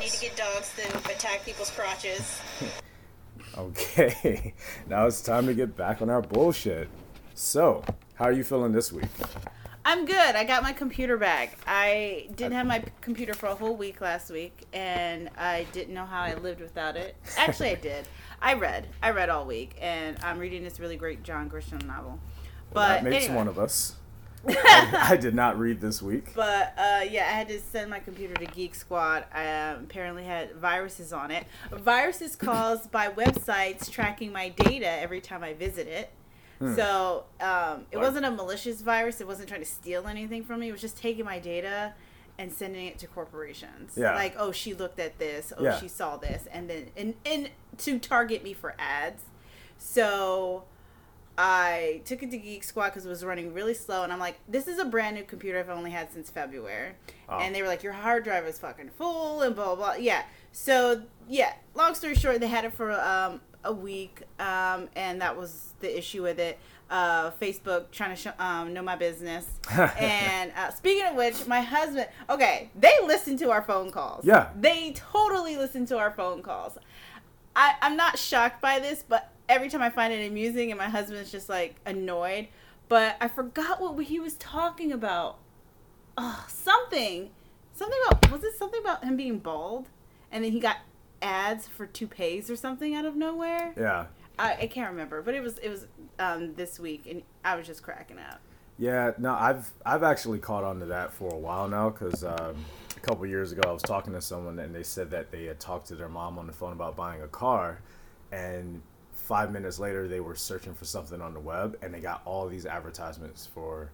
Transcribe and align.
need 0.00 0.10
to 0.10 0.20
get 0.20 0.36
dogs 0.36 0.72
to 0.76 0.98
attack 1.12 1.44
people's 1.44 1.70
crotches. 1.70 2.40
Okay, 3.58 4.54
now 4.88 5.06
it's 5.06 5.20
time 5.20 5.46
to 5.46 5.54
get 5.54 5.76
back 5.76 6.00
on 6.00 6.08
our 6.08 6.22
bullshit. 6.22 6.88
So, 7.34 7.82
how 8.14 8.26
are 8.26 8.32
you 8.32 8.44
feeling 8.44 8.70
this 8.70 8.92
week? 8.92 9.08
I'm 9.84 10.04
good. 10.06 10.36
I 10.36 10.44
got 10.44 10.62
my 10.62 10.72
computer 10.72 11.16
back. 11.16 11.58
I 11.66 12.28
didn't 12.36 12.52
have 12.52 12.66
my 12.66 12.84
computer 13.00 13.34
for 13.34 13.46
a 13.46 13.54
whole 13.56 13.74
week 13.74 14.00
last 14.00 14.30
week, 14.30 14.66
and 14.72 15.30
I 15.36 15.66
didn't 15.72 15.92
know 15.94 16.04
how 16.04 16.20
I 16.20 16.34
lived 16.34 16.60
without 16.60 16.96
it. 16.96 17.16
Actually, 17.36 17.70
I 17.70 17.74
did. 17.74 18.06
I 18.40 18.54
read. 18.54 18.86
I 19.02 19.10
read 19.10 19.30
all 19.30 19.46
week, 19.46 19.74
and 19.80 20.16
I'm 20.22 20.38
reading 20.38 20.62
this 20.62 20.78
really 20.78 20.96
great 20.96 21.24
John 21.24 21.50
Grisham 21.50 21.84
novel. 21.86 22.20
But 22.72 22.78
Well, 22.78 22.88
that 22.88 23.04
makes 23.04 23.24
anyway. 23.24 23.36
one 23.36 23.48
of 23.48 23.58
us. 23.58 23.96
I, 24.48 25.08
I 25.10 25.16
did 25.20 25.34
not 25.34 25.58
read 25.58 25.80
this 25.80 26.00
week. 26.02 26.32
But 26.34 26.74
uh, 26.78 27.02
yeah, 27.08 27.22
I 27.28 27.32
had 27.32 27.48
to 27.48 27.60
send 27.60 27.90
my 27.90 28.00
computer 28.00 28.34
to 28.34 28.46
Geek 28.46 28.74
Squad. 28.74 29.24
I 29.34 29.70
um, 29.70 29.84
apparently 29.84 30.24
had 30.24 30.54
viruses 30.56 31.12
on 31.12 31.30
it. 31.30 31.44
Viruses 31.70 32.36
caused 32.36 32.90
by 32.90 33.08
websites 33.08 33.90
tracking 33.90 34.32
my 34.32 34.48
data 34.50 34.88
every 34.88 35.20
time 35.20 35.42
I 35.42 35.52
visit 35.54 35.86
it. 35.86 36.10
So 36.76 37.24
um, 37.40 37.86
it 37.90 37.96
Like- 37.96 38.04
wasn't 38.06 38.26
a 38.26 38.30
malicious 38.30 38.82
virus. 38.82 39.22
It 39.22 39.26
wasn't 39.26 39.48
trying 39.48 39.62
to 39.62 39.66
steal 39.66 40.06
anything 40.06 40.44
from 40.44 40.60
me. 40.60 40.68
It 40.68 40.72
was 40.72 40.82
just 40.82 40.98
taking 40.98 41.24
my 41.24 41.38
data 41.38 41.94
and 42.38 42.52
sending 42.52 42.86
it 42.86 42.98
to 42.98 43.06
corporations. 43.06 43.94
Yeah. 43.96 44.14
Like, 44.14 44.34
oh, 44.38 44.52
she 44.52 44.74
looked 44.74 44.98
at 44.98 45.18
this. 45.18 45.54
Oh, 45.56 45.62
Yeah. 45.64 45.78
she 45.80 45.88
saw 45.88 46.18
this, 46.18 46.46
and 46.52 46.68
then 46.68 46.88
and 46.98 47.14
and 47.24 47.48
to 47.78 47.98
target 47.98 48.44
me 48.44 48.52
for 48.52 48.74
ads. 48.78 49.22
So 49.78 50.64
I 51.42 52.02
took 52.04 52.22
it 52.22 52.30
to 52.32 52.36
Geek 52.36 52.62
Squad 52.62 52.90
because 52.90 53.06
it 53.06 53.08
was 53.08 53.24
running 53.24 53.54
really 53.54 53.72
slow, 53.72 54.02
and 54.02 54.12
I'm 54.12 54.18
like, 54.18 54.38
"This 54.46 54.68
is 54.68 54.78
a 54.78 54.84
brand 54.84 55.16
new 55.16 55.24
computer 55.24 55.58
I've 55.58 55.70
only 55.70 55.90
had 55.90 56.12
since 56.12 56.28
February." 56.28 56.92
Oh. 57.30 57.38
And 57.38 57.54
they 57.54 57.62
were 57.62 57.68
like, 57.68 57.82
"Your 57.82 57.94
hard 57.94 58.24
drive 58.24 58.44
is 58.44 58.58
fucking 58.58 58.90
full," 58.90 59.40
and 59.40 59.54
blah 59.54 59.74
blah. 59.74 59.74
blah. 59.74 59.94
Yeah. 59.94 60.24
So 60.52 61.00
yeah, 61.26 61.54
long 61.74 61.94
story 61.94 62.14
short, 62.14 62.40
they 62.40 62.46
had 62.46 62.66
it 62.66 62.74
for 62.74 62.92
um, 62.92 63.40
a 63.64 63.72
week, 63.72 64.20
um, 64.38 64.90
and 64.94 65.22
that 65.22 65.34
was 65.34 65.72
the 65.80 65.96
issue 65.96 66.22
with 66.22 66.38
it. 66.38 66.58
Uh, 66.90 67.30
Facebook 67.40 67.90
trying 67.90 68.10
to 68.10 68.16
show, 68.16 68.32
um, 68.38 68.74
know 68.74 68.82
my 68.82 68.96
business. 68.96 69.46
and 69.70 70.52
uh, 70.54 70.70
speaking 70.72 71.06
of 71.06 71.14
which, 71.14 71.46
my 71.46 71.62
husband. 71.62 72.06
Okay, 72.28 72.68
they 72.78 72.92
listen 73.06 73.38
to 73.38 73.50
our 73.50 73.62
phone 73.62 73.90
calls. 73.90 74.26
Yeah. 74.26 74.50
They 74.60 74.92
totally 74.92 75.56
listen 75.56 75.86
to 75.86 75.96
our 75.96 76.10
phone 76.10 76.42
calls. 76.42 76.76
I, 77.56 77.76
I'm 77.80 77.96
not 77.96 78.18
shocked 78.18 78.60
by 78.60 78.78
this, 78.78 79.02
but 79.08 79.30
every 79.50 79.68
time 79.68 79.82
I 79.82 79.90
find 79.90 80.12
it 80.12 80.26
amusing, 80.26 80.70
and 80.70 80.78
my 80.78 80.88
husband's 80.88 81.30
just 81.30 81.48
like 81.48 81.74
annoyed. 81.84 82.48
But 82.88 83.16
I 83.20 83.28
forgot 83.28 83.80
what 83.80 84.02
he 84.04 84.18
was 84.18 84.34
talking 84.34 84.92
about. 84.92 85.38
Oh, 86.16 86.44
something, 86.48 87.30
something 87.72 87.98
about 88.08 88.30
was 88.30 88.44
it 88.44 88.56
something 88.56 88.80
about 88.80 89.04
him 89.04 89.16
being 89.16 89.38
bald, 89.38 89.88
and 90.32 90.44
then 90.44 90.52
he 90.52 90.60
got 90.60 90.78
ads 91.20 91.68
for 91.68 91.86
toupees 91.86 92.50
or 92.50 92.56
something 92.56 92.94
out 92.94 93.04
of 93.04 93.16
nowhere. 93.16 93.74
Yeah. 93.76 94.06
I, 94.38 94.54
I 94.62 94.66
can't 94.68 94.90
remember, 94.90 95.20
but 95.20 95.34
it 95.34 95.42
was 95.42 95.58
it 95.58 95.68
was 95.68 95.86
um, 96.18 96.54
this 96.54 96.80
week, 96.80 97.06
and 97.06 97.22
I 97.44 97.56
was 97.56 97.66
just 97.66 97.82
cracking 97.82 98.18
up. 98.18 98.40
Yeah, 98.78 99.12
no, 99.18 99.34
I've 99.34 99.70
I've 99.84 100.02
actually 100.02 100.38
caught 100.38 100.64
on 100.64 100.80
to 100.80 100.86
that 100.86 101.12
for 101.12 101.34
a 101.34 101.38
while 101.38 101.68
now 101.68 101.90
because 101.90 102.24
um, 102.24 102.56
a 102.96 103.00
couple 103.00 103.26
years 103.26 103.52
ago 103.52 103.68
I 103.68 103.72
was 103.72 103.82
talking 103.82 104.14
to 104.14 104.22
someone 104.22 104.58
and 104.58 104.74
they 104.74 104.82
said 104.82 105.10
that 105.10 105.30
they 105.30 105.44
had 105.44 105.60
talked 105.60 105.88
to 105.88 105.94
their 105.94 106.08
mom 106.08 106.38
on 106.38 106.46
the 106.46 106.52
phone 106.52 106.72
about 106.72 106.96
buying 106.96 107.20
a 107.22 107.28
car, 107.28 107.80
and 108.32 108.80
five 109.30 109.52
minutes 109.52 109.78
later 109.78 110.08
they 110.08 110.18
were 110.18 110.34
searching 110.34 110.74
for 110.74 110.84
something 110.84 111.22
on 111.22 111.32
the 111.32 111.38
web 111.38 111.76
and 111.82 111.94
they 111.94 112.00
got 112.00 112.20
all 112.24 112.48
these 112.48 112.66
advertisements 112.66 113.46
for 113.46 113.88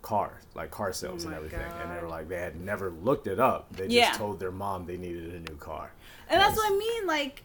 cars, 0.00 0.42
like 0.54 0.70
car 0.70 0.90
sales 0.90 1.24
and 1.24 1.34
Oh 1.34 1.36
my 1.36 1.44
everything, 1.44 1.60
and 1.82 1.94
they 1.94 2.00
were 2.02 2.08
like 2.08 2.30
they 2.30 2.38
had 2.40 2.58
never 2.58 2.88
looked 2.88 3.26
it 3.26 3.38
up. 3.38 3.70
They 3.76 3.82
just 3.84 3.92
Yeah. 3.94 4.12
told 4.12 4.40
their 4.40 4.50
mom 4.50 4.86
they 4.86 4.96
needed 4.96 5.34
a 5.34 5.40
new 5.50 5.58
car. 5.58 5.92
And 6.30 6.40
that's 6.40 6.56
what 6.56 6.72
I 6.72 6.74
mean. 6.74 7.06
Like, 7.06 7.42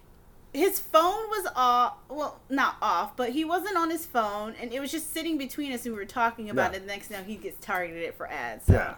his 0.54 0.80
phone 0.80 1.28
was 1.28 1.46
off. 1.58 1.96
Well, 2.08 2.40
not 2.50 2.78
off, 2.82 3.18
but 3.18 3.32
he 3.32 3.44
wasn't 3.44 3.76
on 3.76 3.90
his 3.90 4.06
phone, 4.06 4.54
and 4.62 4.72
it 4.72 4.80
was 4.80 4.90
just 4.90 5.12
sitting 5.14 5.38
between 5.38 5.74
us, 5.74 5.86
and 5.86 5.94
we 5.94 6.00
were 6.00 6.06
talking 6.06 6.50
about 6.50 6.72
Yeah. 6.72 6.78
it. 6.78 6.82
The 6.84 6.88
next 6.88 7.08
thing 7.10 7.26
he 7.26 7.36
gets 7.36 7.58
targeted 7.60 8.14
for 8.14 8.28
ads. 8.28 8.66
So, 8.68 8.72
Yeah. 8.76 8.96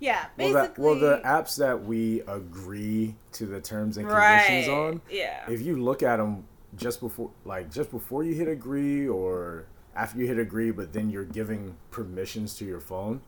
yeah. 0.00 0.24
Well, 0.36 0.52
Basically, 0.52 0.60
that, 0.66 0.78
well, 0.80 0.94
the 0.98 1.20
apps 1.24 1.56
that 1.58 1.84
we 1.84 2.22
agree 2.22 3.14
to 3.34 3.46
the 3.46 3.60
terms 3.60 3.96
and 3.96 4.08
right. 4.08 4.44
conditions 4.44 4.68
on, 4.76 5.00
Yeah. 5.08 5.48
if 5.48 5.60
you 5.62 5.76
look 5.80 6.02
at 6.02 6.16
them 6.16 6.44
just 6.76 7.00
before 7.00 7.30
like 7.44 7.70
just 7.70 7.90
before 7.90 8.22
you 8.24 8.34
hit 8.34 8.48
agree 8.48 9.08
or 9.08 9.66
after 9.94 10.18
you 10.18 10.26
hit 10.26 10.38
agree 10.38 10.70
but 10.70 10.92
then 10.92 11.10
you're 11.10 11.24
giving 11.24 11.74
permissions 11.90 12.54
to 12.54 12.64
your 12.64 12.80
phone 12.80 13.20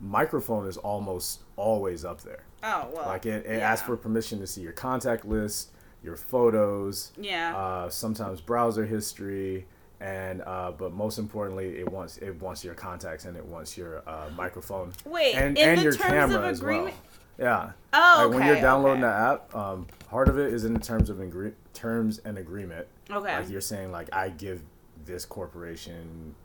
microphone 0.00 0.66
is 0.66 0.76
almost 0.76 1.40
always 1.56 2.04
up 2.04 2.20
there 2.22 2.42
oh 2.62 2.88
well. 2.94 3.06
like 3.06 3.26
it, 3.26 3.44
it 3.46 3.58
yeah. 3.58 3.70
asks 3.72 3.86
for 3.86 3.96
permission 3.96 4.38
to 4.40 4.46
see 4.46 4.60
your 4.60 4.72
contact 4.72 5.24
list 5.24 5.70
your 6.02 6.16
photos 6.16 7.12
Yeah. 7.18 7.56
uh, 7.56 7.90
sometimes 7.90 8.40
browser 8.40 8.86
history 8.86 9.66
and 10.00 10.40
uh, 10.46 10.72
but 10.76 10.92
most 10.92 11.18
importantly 11.18 11.78
it 11.78 11.88
wants 11.90 12.16
it 12.18 12.40
wants 12.40 12.64
your 12.64 12.74
contacts 12.74 13.26
and 13.26 13.36
it 13.36 13.44
wants 13.44 13.76
your 13.76 14.02
uh, 14.08 14.30
microphone 14.36 14.92
Wait, 15.04 15.34
and, 15.34 15.58
in 15.58 15.68
and 15.70 15.78
the 15.78 15.82
your 15.82 15.92
terms 15.92 16.10
camera 16.10 16.38
of 16.38 16.44
as 16.44 16.62
well 16.62 16.70
agreement- 16.70 16.94
yeah 17.40 17.72
Oh, 17.92 18.26
like 18.28 18.38
when 18.38 18.46
you're 18.46 18.60
downloading 18.60 19.02
okay. 19.02 19.12
the 19.12 19.18
app, 19.32 19.54
um, 19.54 19.86
part 20.08 20.28
of 20.28 20.38
it 20.38 20.52
is 20.54 20.64
in 20.64 20.78
terms 20.78 21.10
of 21.10 21.20
agree- 21.20 21.54
terms 21.74 22.18
and 22.24 22.38
agreement. 22.38 22.86
Okay. 23.10 23.36
Like 23.40 23.50
you're 23.50 23.60
saying, 23.60 23.90
like 23.90 24.14
I 24.14 24.28
give 24.28 24.62
this 25.04 25.24
corporation 25.24 26.36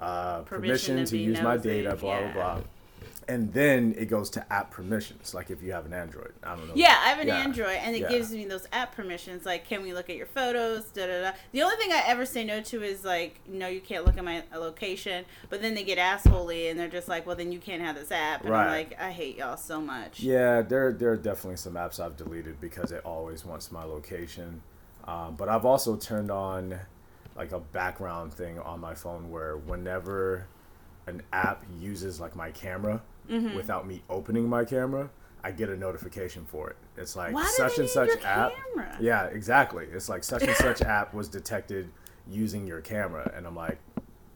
uh, 0.00 0.40
Permission 0.40 0.96
permission, 0.96 1.04
to 1.04 1.10
to 1.10 1.18
use 1.18 1.40
my 1.40 1.56
data, 1.56 1.94
blah 1.94 2.18
yeah. 2.18 2.32
blah 2.32 2.54
blah. 2.54 2.60
And 3.28 3.52
then 3.52 3.94
it 3.98 4.06
goes 4.06 4.30
to 4.30 4.52
app 4.52 4.70
permissions. 4.70 5.34
Like 5.34 5.50
if 5.50 5.62
you 5.62 5.72
have 5.72 5.84
an 5.84 5.92
Android, 5.92 6.32
I 6.42 6.56
don't 6.56 6.66
know. 6.66 6.72
Yeah, 6.74 6.96
I 7.04 7.10
have 7.10 7.18
an 7.18 7.28
Yeah. 7.28 7.36
Android, 7.36 7.76
and 7.82 7.94
it 7.94 8.00
Yeah. 8.00 8.08
gives 8.08 8.30
me 8.32 8.46
those 8.46 8.66
app 8.72 8.94
permissions. 8.96 9.44
Like, 9.44 9.66
can 9.68 9.82
we 9.82 9.92
look 9.92 10.08
at 10.08 10.16
your 10.16 10.26
photos? 10.26 10.86
Da 10.86 11.06
da 11.06 11.20
da. 11.20 11.32
The 11.52 11.62
only 11.62 11.76
thing 11.76 11.92
I 11.92 12.02
ever 12.06 12.24
say 12.24 12.42
no 12.42 12.62
to 12.62 12.82
is 12.82 13.04
like, 13.04 13.40
no, 13.46 13.68
you 13.68 13.82
can't 13.82 14.06
look 14.06 14.16
at 14.16 14.24
my 14.24 14.42
location. 14.54 15.26
But 15.50 15.60
then 15.60 15.74
they 15.74 15.84
get 15.84 15.98
assholey, 15.98 16.70
and 16.70 16.80
they're 16.80 16.88
just 16.88 17.06
like, 17.06 17.26
well, 17.26 17.36
then 17.36 17.52
you 17.52 17.58
can't 17.58 17.82
have 17.82 17.96
this 17.96 18.10
app. 18.10 18.44
And 18.46 18.56
I'm 18.56 18.66
Right. 18.66 18.88
like, 18.88 18.98
I 18.98 19.10
hate 19.10 19.36
y'all 19.36 19.58
so 19.58 19.78
much. 19.78 20.20
Yeah, 20.20 20.62
there 20.62 20.92
there 20.92 21.10
are 21.12 21.16
definitely 21.16 21.56
some 21.58 21.74
apps 21.74 22.00
I've 22.00 22.16
deleted 22.16 22.60
because 22.62 22.92
it 22.92 23.04
always 23.04 23.44
wants 23.44 23.70
my 23.70 23.84
location. 23.84 24.62
Um, 25.06 25.34
but 25.36 25.50
I've 25.50 25.66
also 25.66 25.96
turned 25.96 26.30
on 26.30 26.78
like 27.36 27.52
a 27.52 27.60
background 27.60 28.32
thing 28.32 28.58
on 28.58 28.80
my 28.80 28.94
phone 28.94 29.30
where 29.30 29.56
whenever 29.56 30.46
an 31.06 31.22
app 31.32 31.64
uses 31.78 32.20
like 32.20 32.34
my 32.36 32.50
camera 32.50 33.00
Mm-hmm. 33.28 33.56
without 33.56 33.86
me 33.86 34.02
opening 34.08 34.48
my 34.48 34.64
camera, 34.64 35.10
I 35.44 35.50
get 35.50 35.68
a 35.68 35.76
notification 35.76 36.44
for 36.44 36.70
it. 36.70 36.76
It's 36.96 37.14
like 37.14 37.34
Why 37.34 37.44
such 37.44 37.78
and 37.78 37.88
such 37.88 38.10
app. 38.24 38.52
camera? 38.52 38.96
Yeah, 39.00 39.24
exactly. 39.26 39.86
It's 39.92 40.08
like 40.08 40.24
such 40.24 40.42
and 40.42 40.56
such 40.56 40.82
app 40.82 41.14
was 41.14 41.28
detected 41.28 41.90
using 42.28 42.66
your 42.66 42.80
camera, 42.80 43.30
and 43.34 43.46
I'm 43.46 43.56
like, 43.56 43.78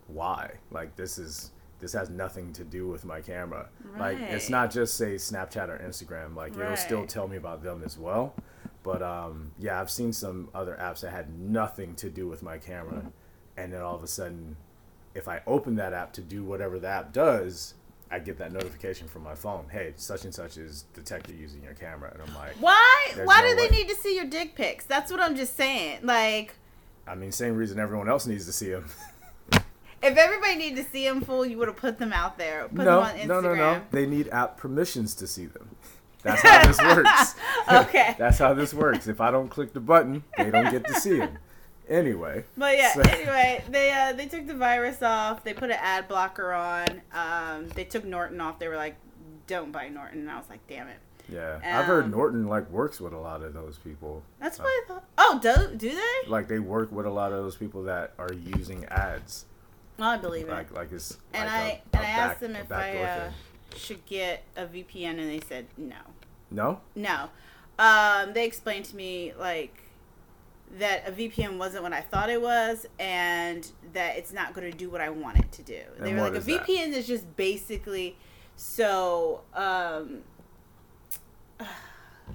why? 0.07 0.53
Like 0.71 0.97
this 0.97 1.19
is 1.19 1.51
this 1.81 1.93
has 1.95 2.11
nothing 2.11 2.53
to 2.53 2.65
do 2.65 2.87
with 2.87 3.05
my 3.05 3.21
camera. 3.21 3.69
Like 3.99 4.19
it's 4.21 4.49
not 4.49 4.71
just 4.71 4.95
say 4.97 5.17
Snapchat 5.17 5.69
or 5.69 5.79
Instagram. 5.79 6.37
Like 6.37 6.57
it'll 6.57 6.77
still 6.77 7.07
tell 7.07 7.27
me 7.27 7.37
about 7.37 7.63
them 7.63 7.83
as 7.85 7.99
well. 7.99 8.35
But 8.83 9.03
um, 9.03 9.53
yeah, 9.59 9.81
I've 9.81 9.91
seen 9.91 10.13
some 10.13 10.49
other 10.55 10.77
apps 10.81 11.01
that 11.01 11.11
had 11.11 11.39
nothing 11.39 11.95
to 11.97 12.11
do 12.11 12.29
with 12.29 12.43
my 12.43 12.59
camera, 12.59 13.13
and 13.57 13.73
then 13.73 13.81
all 13.81 13.95
of 13.97 14.03
a 14.03 14.09
sudden, 14.09 14.57
if 15.15 15.29
I 15.29 15.41
open 15.47 15.75
that 15.77 15.93
app 15.93 16.13
to 16.15 16.21
do 16.21 16.45
whatever 16.45 16.79
the 16.79 16.89
app 16.89 17.13
does, 17.13 17.75
I 18.13 18.19
get 18.19 18.37
that 18.39 18.53
notification 18.53 19.09
from 19.09 19.23
my 19.23 19.35
phone. 19.35 19.65
Hey, 19.71 19.95
such 19.97 20.25
and 20.25 20.35
such 20.35 20.59
is 20.59 20.85
detected 20.93 21.35
using 21.35 21.63
your 21.63 21.73
camera, 21.73 22.11
and 22.13 22.21
I'm 22.23 22.35
like, 22.35 22.53
Why? 22.61 23.13
Why 23.25 23.41
no 23.41 23.49
do 23.49 23.57
they 23.57 23.75
need 23.75 23.89
to 23.89 23.97
see 23.97 24.15
your 24.15 24.27
dick 24.27 24.55
pics? 24.55 24.85
That's 24.85 25.11
what 25.11 25.19
I'm 25.19 25.35
just 25.35 25.57
saying. 25.57 26.01
Like, 26.03 26.55
I 27.09 27.15
mean, 27.15 27.33
same 27.33 27.57
reason 27.57 27.79
everyone 27.79 28.11
else 28.11 28.27
needs 28.27 28.45
to 28.45 28.53
see 28.53 28.71
them. 28.71 28.85
if 29.53 29.65
everybody 30.03 30.57
needed 30.57 30.85
to 30.85 30.91
see 30.91 31.09
them 31.09 31.23
full, 31.23 31.47
you 31.47 31.57
would 31.57 31.69
have 31.69 31.79
put 31.79 31.99
them 31.99 32.13
out 32.13 32.37
there. 32.37 32.69
Put 32.69 32.85
no, 32.85 33.01
them 33.01 33.05
on 33.05 33.15
Instagram. 33.17 33.27
no, 33.29 33.41
no, 33.41 33.55
no. 33.55 33.83
They 33.91 34.05
need 34.05 34.29
app 34.29 34.59
permissions 34.59 35.15
to 35.15 35.27
see 35.27 35.47
them. 35.47 35.75
That's 36.23 36.43
how 36.43 36.67
this 36.67 36.79
works. 36.79 37.35
Okay. 37.73 38.15
That's 38.19 38.39
how 38.39 38.53
this 38.53 38.75
works. 38.75 39.09
If 39.09 39.23
I 39.23 39.31
don't 39.31 39.49
click 39.49 39.73
the 39.73 39.81
button, 39.81 40.23
they 40.37 40.51
don't 40.51 40.71
get 40.71 40.87
to 40.87 40.95
see 41.01 41.19
them. 41.19 41.39
Anyway. 41.89 42.45
But 42.57 42.77
yeah, 42.77 42.93
So- 42.93 43.01
anyway, 43.03 43.65
they 43.69 43.91
uh, 43.93 44.13
they 44.13 44.27
took 44.27 44.47
the 44.47 44.55
virus 44.55 45.03
off. 45.03 45.45
They 45.45 45.53
put 45.55 45.71
an 45.71 45.79
ad 45.81 46.09
blocker 46.09 46.53
on. 46.53 47.03
Um, 47.13 47.69
they 47.71 47.85
took 47.85 48.05
Norton 48.05 48.41
off. 48.41 48.59
They 48.59 48.69
were 48.69 48.77
like, 48.77 48.97
"Don't 49.47 49.73
buy 49.73 49.89
Norton," 49.89 50.21
and 50.21 50.31
I 50.31 50.37
was 50.39 50.49
like, 50.49 50.67
"Damn 50.69 50.89
it." 50.89 50.99
Yeah, 51.29 51.61
I've 51.65 51.85
heard 51.87 52.05
Um, 52.05 52.11
Norton 52.13 52.47
like 52.47 52.69
works 52.71 53.01
with 53.01 53.13
a 53.13 53.19
lot 53.19 53.43
of 53.43 53.53
those 53.55 53.79
people. 53.79 54.23
That's 54.41 54.59
Uh, 54.59 54.65
what 54.65 54.71
I 54.71 54.85
thought. 54.89 55.05
Oh, 55.19 55.39
do 55.43 55.77
do 55.77 55.91
they? 55.91 56.29
Like 56.29 56.49
they 56.49 56.59
work 56.59 56.91
with 56.93 57.07
a 57.07 57.11
lot 57.11 57.33
of 57.33 57.43
those 57.43 57.57
people 57.57 57.83
that 57.85 58.13
are 58.19 58.33
using 58.33 58.85
ads. 58.87 59.47
Well, 59.99 60.09
I 60.11 60.17
believe 60.19 60.49
it. 60.49 60.53
Like 60.53 60.71
like 60.73 60.93
it's 60.93 61.19
and 61.33 61.45
like 61.47 61.53
I 61.53 61.63
a- 61.63 61.97
and 61.97 62.05
a 62.05 62.07
I 62.07 62.11
asked 62.11 62.41
them 62.41 62.57
if 62.57 62.73
I 62.73 62.97
uh, 62.99 63.31
should 63.77 64.05
get 64.07 64.45
a 64.57 64.67
VPN, 64.67 65.19
and 65.19 65.29
they 65.29 65.41
said 65.49 65.67
no, 65.77 65.97
No. 66.51 66.81
no. 66.95 67.29
Um, 67.79 68.33
they 68.35 68.45
explained 68.47 68.85
to 68.87 68.97
me 68.97 69.33
like 69.39 69.82
that 70.79 71.09
a 71.09 71.13
VPN 71.13 71.59
wasn't 71.59 71.83
what 71.83 71.93
I 71.93 72.01
thought 72.01 72.31
it 72.31 72.41
was, 72.41 72.87
and 72.99 73.71
that 73.93 74.17
it's 74.17 74.33
not 74.33 74.55
going 74.55 74.71
to 74.71 74.77
do 74.77 74.89
what 74.91 75.01
I 75.01 75.11
want 75.11 75.39
it 75.39 75.53
to 75.53 75.63
do. 75.63 75.81
they 75.99 76.11
And 76.11 76.19
were 76.21 76.31
like, 76.31 76.35
a? 76.35 76.41
VPN 76.41 76.93
is 76.93 77.07
just 77.07 77.37
basically 77.37 78.17
so. 78.57 79.43
Um, 79.55 80.23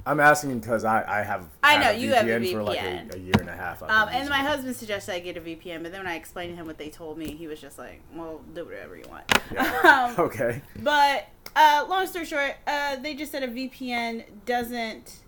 I'm 0.05 0.19
asking 0.19 0.59
because 0.59 0.85
I, 0.85 1.03
I 1.07 1.23
have 1.23 1.45
I 1.63 1.77
know, 1.77 1.89
you 1.89 2.13
have 2.13 2.27
a 2.27 2.29
VPN 2.29 2.51
for 2.51 2.63
like 2.63 2.79
a, 2.79 3.09
a 3.15 3.17
year 3.17 3.33
and 3.39 3.49
a 3.49 3.55
half. 3.55 3.81
Um, 3.81 4.09
and 4.11 4.29
my 4.29 4.37
husband 4.37 4.75
suggested 4.75 5.13
I 5.13 5.19
get 5.19 5.37
a 5.37 5.41
VPN, 5.41 5.81
but 5.81 5.91
then 5.91 6.01
when 6.01 6.07
I 6.07 6.15
explained 6.15 6.51
to 6.51 6.55
him 6.55 6.67
what 6.67 6.77
they 6.77 6.89
told 6.89 7.17
me, 7.17 7.31
he 7.35 7.47
was 7.47 7.59
just 7.59 7.79
like, 7.79 8.01
"Well, 8.13 8.41
do 8.53 8.65
whatever 8.65 8.95
you 8.95 9.05
want." 9.09 9.23
Yeah. 9.51 10.13
um, 10.17 10.25
Okay. 10.25 10.61
But 10.81 11.27
uh, 11.55 11.85
long 11.89 12.05
story 12.05 12.25
short, 12.25 12.55
uh, 12.67 12.97
they 12.97 13.15
just 13.15 13.31
said 13.31 13.43
a 13.43 13.47
VPN 13.47 14.25
doesn't. 14.45 15.19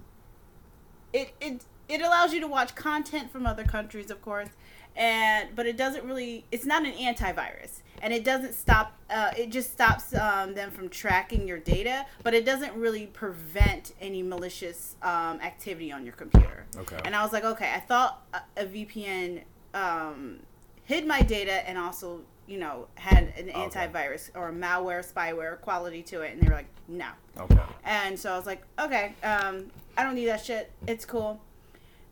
It 1.13 1.33
it 1.41 1.65
it 1.89 2.01
allows 2.01 2.33
you 2.33 2.39
to 2.41 2.47
watch 2.47 2.75
content 2.75 3.31
from 3.31 3.45
other 3.45 3.63
countries, 3.63 4.09
of 4.11 4.21
course, 4.21 4.49
and 4.95 5.49
but 5.55 5.65
it 5.65 5.75
doesn't 5.75 6.05
really. 6.05 6.45
It's 6.51 6.65
not 6.65 6.85
an 6.85 6.93
antivirus, 6.93 7.81
and 8.01 8.13
it 8.13 8.23
doesn't 8.23 8.53
stop. 8.53 8.93
Uh, 9.09 9.31
it 9.37 9.49
just 9.49 9.71
stops 9.73 10.13
um, 10.15 10.53
them 10.53 10.71
from 10.71 10.87
tracking 10.89 11.47
your 11.47 11.57
data, 11.59 12.05
but 12.23 12.33
it 12.33 12.45
doesn't 12.45 12.73
really 12.75 13.07
prevent 13.07 13.93
any 13.99 14.21
malicious 14.23 14.95
um, 15.01 15.39
activity 15.41 15.91
on 15.91 16.05
your 16.05 16.13
computer. 16.13 16.65
Okay. 16.77 16.99
And 17.03 17.15
I 17.15 17.23
was 17.23 17.33
like, 17.33 17.43
okay, 17.43 17.71
I 17.75 17.79
thought 17.79 18.23
a, 18.33 18.41
a 18.61 18.65
VPN 18.65 19.41
um, 19.73 20.39
hid 20.85 21.05
my 21.07 21.21
data 21.21 21.67
and 21.67 21.77
also, 21.77 22.21
you 22.47 22.57
know, 22.57 22.87
had 22.95 23.33
an 23.37 23.49
Okay. 23.49 23.53
antivirus 23.53 24.29
or 24.35 24.51
malware, 24.51 25.03
spyware 25.13 25.59
quality 25.61 26.01
to 26.03 26.21
it. 26.21 26.33
And 26.33 26.41
they 26.41 26.47
were 26.47 26.55
like, 26.55 26.69
no. 26.87 27.07
Okay. 27.39 27.59
And 27.83 28.19
so 28.19 28.31
I 28.33 28.37
was 28.37 28.45
like, 28.45 28.63
okay, 28.79 29.13
um, 29.23 29.67
I 29.97 30.03
don't 30.03 30.15
need 30.15 30.25
that 30.27 30.43
shit. 30.43 30.71
It's 30.87 31.05
cool. 31.05 31.39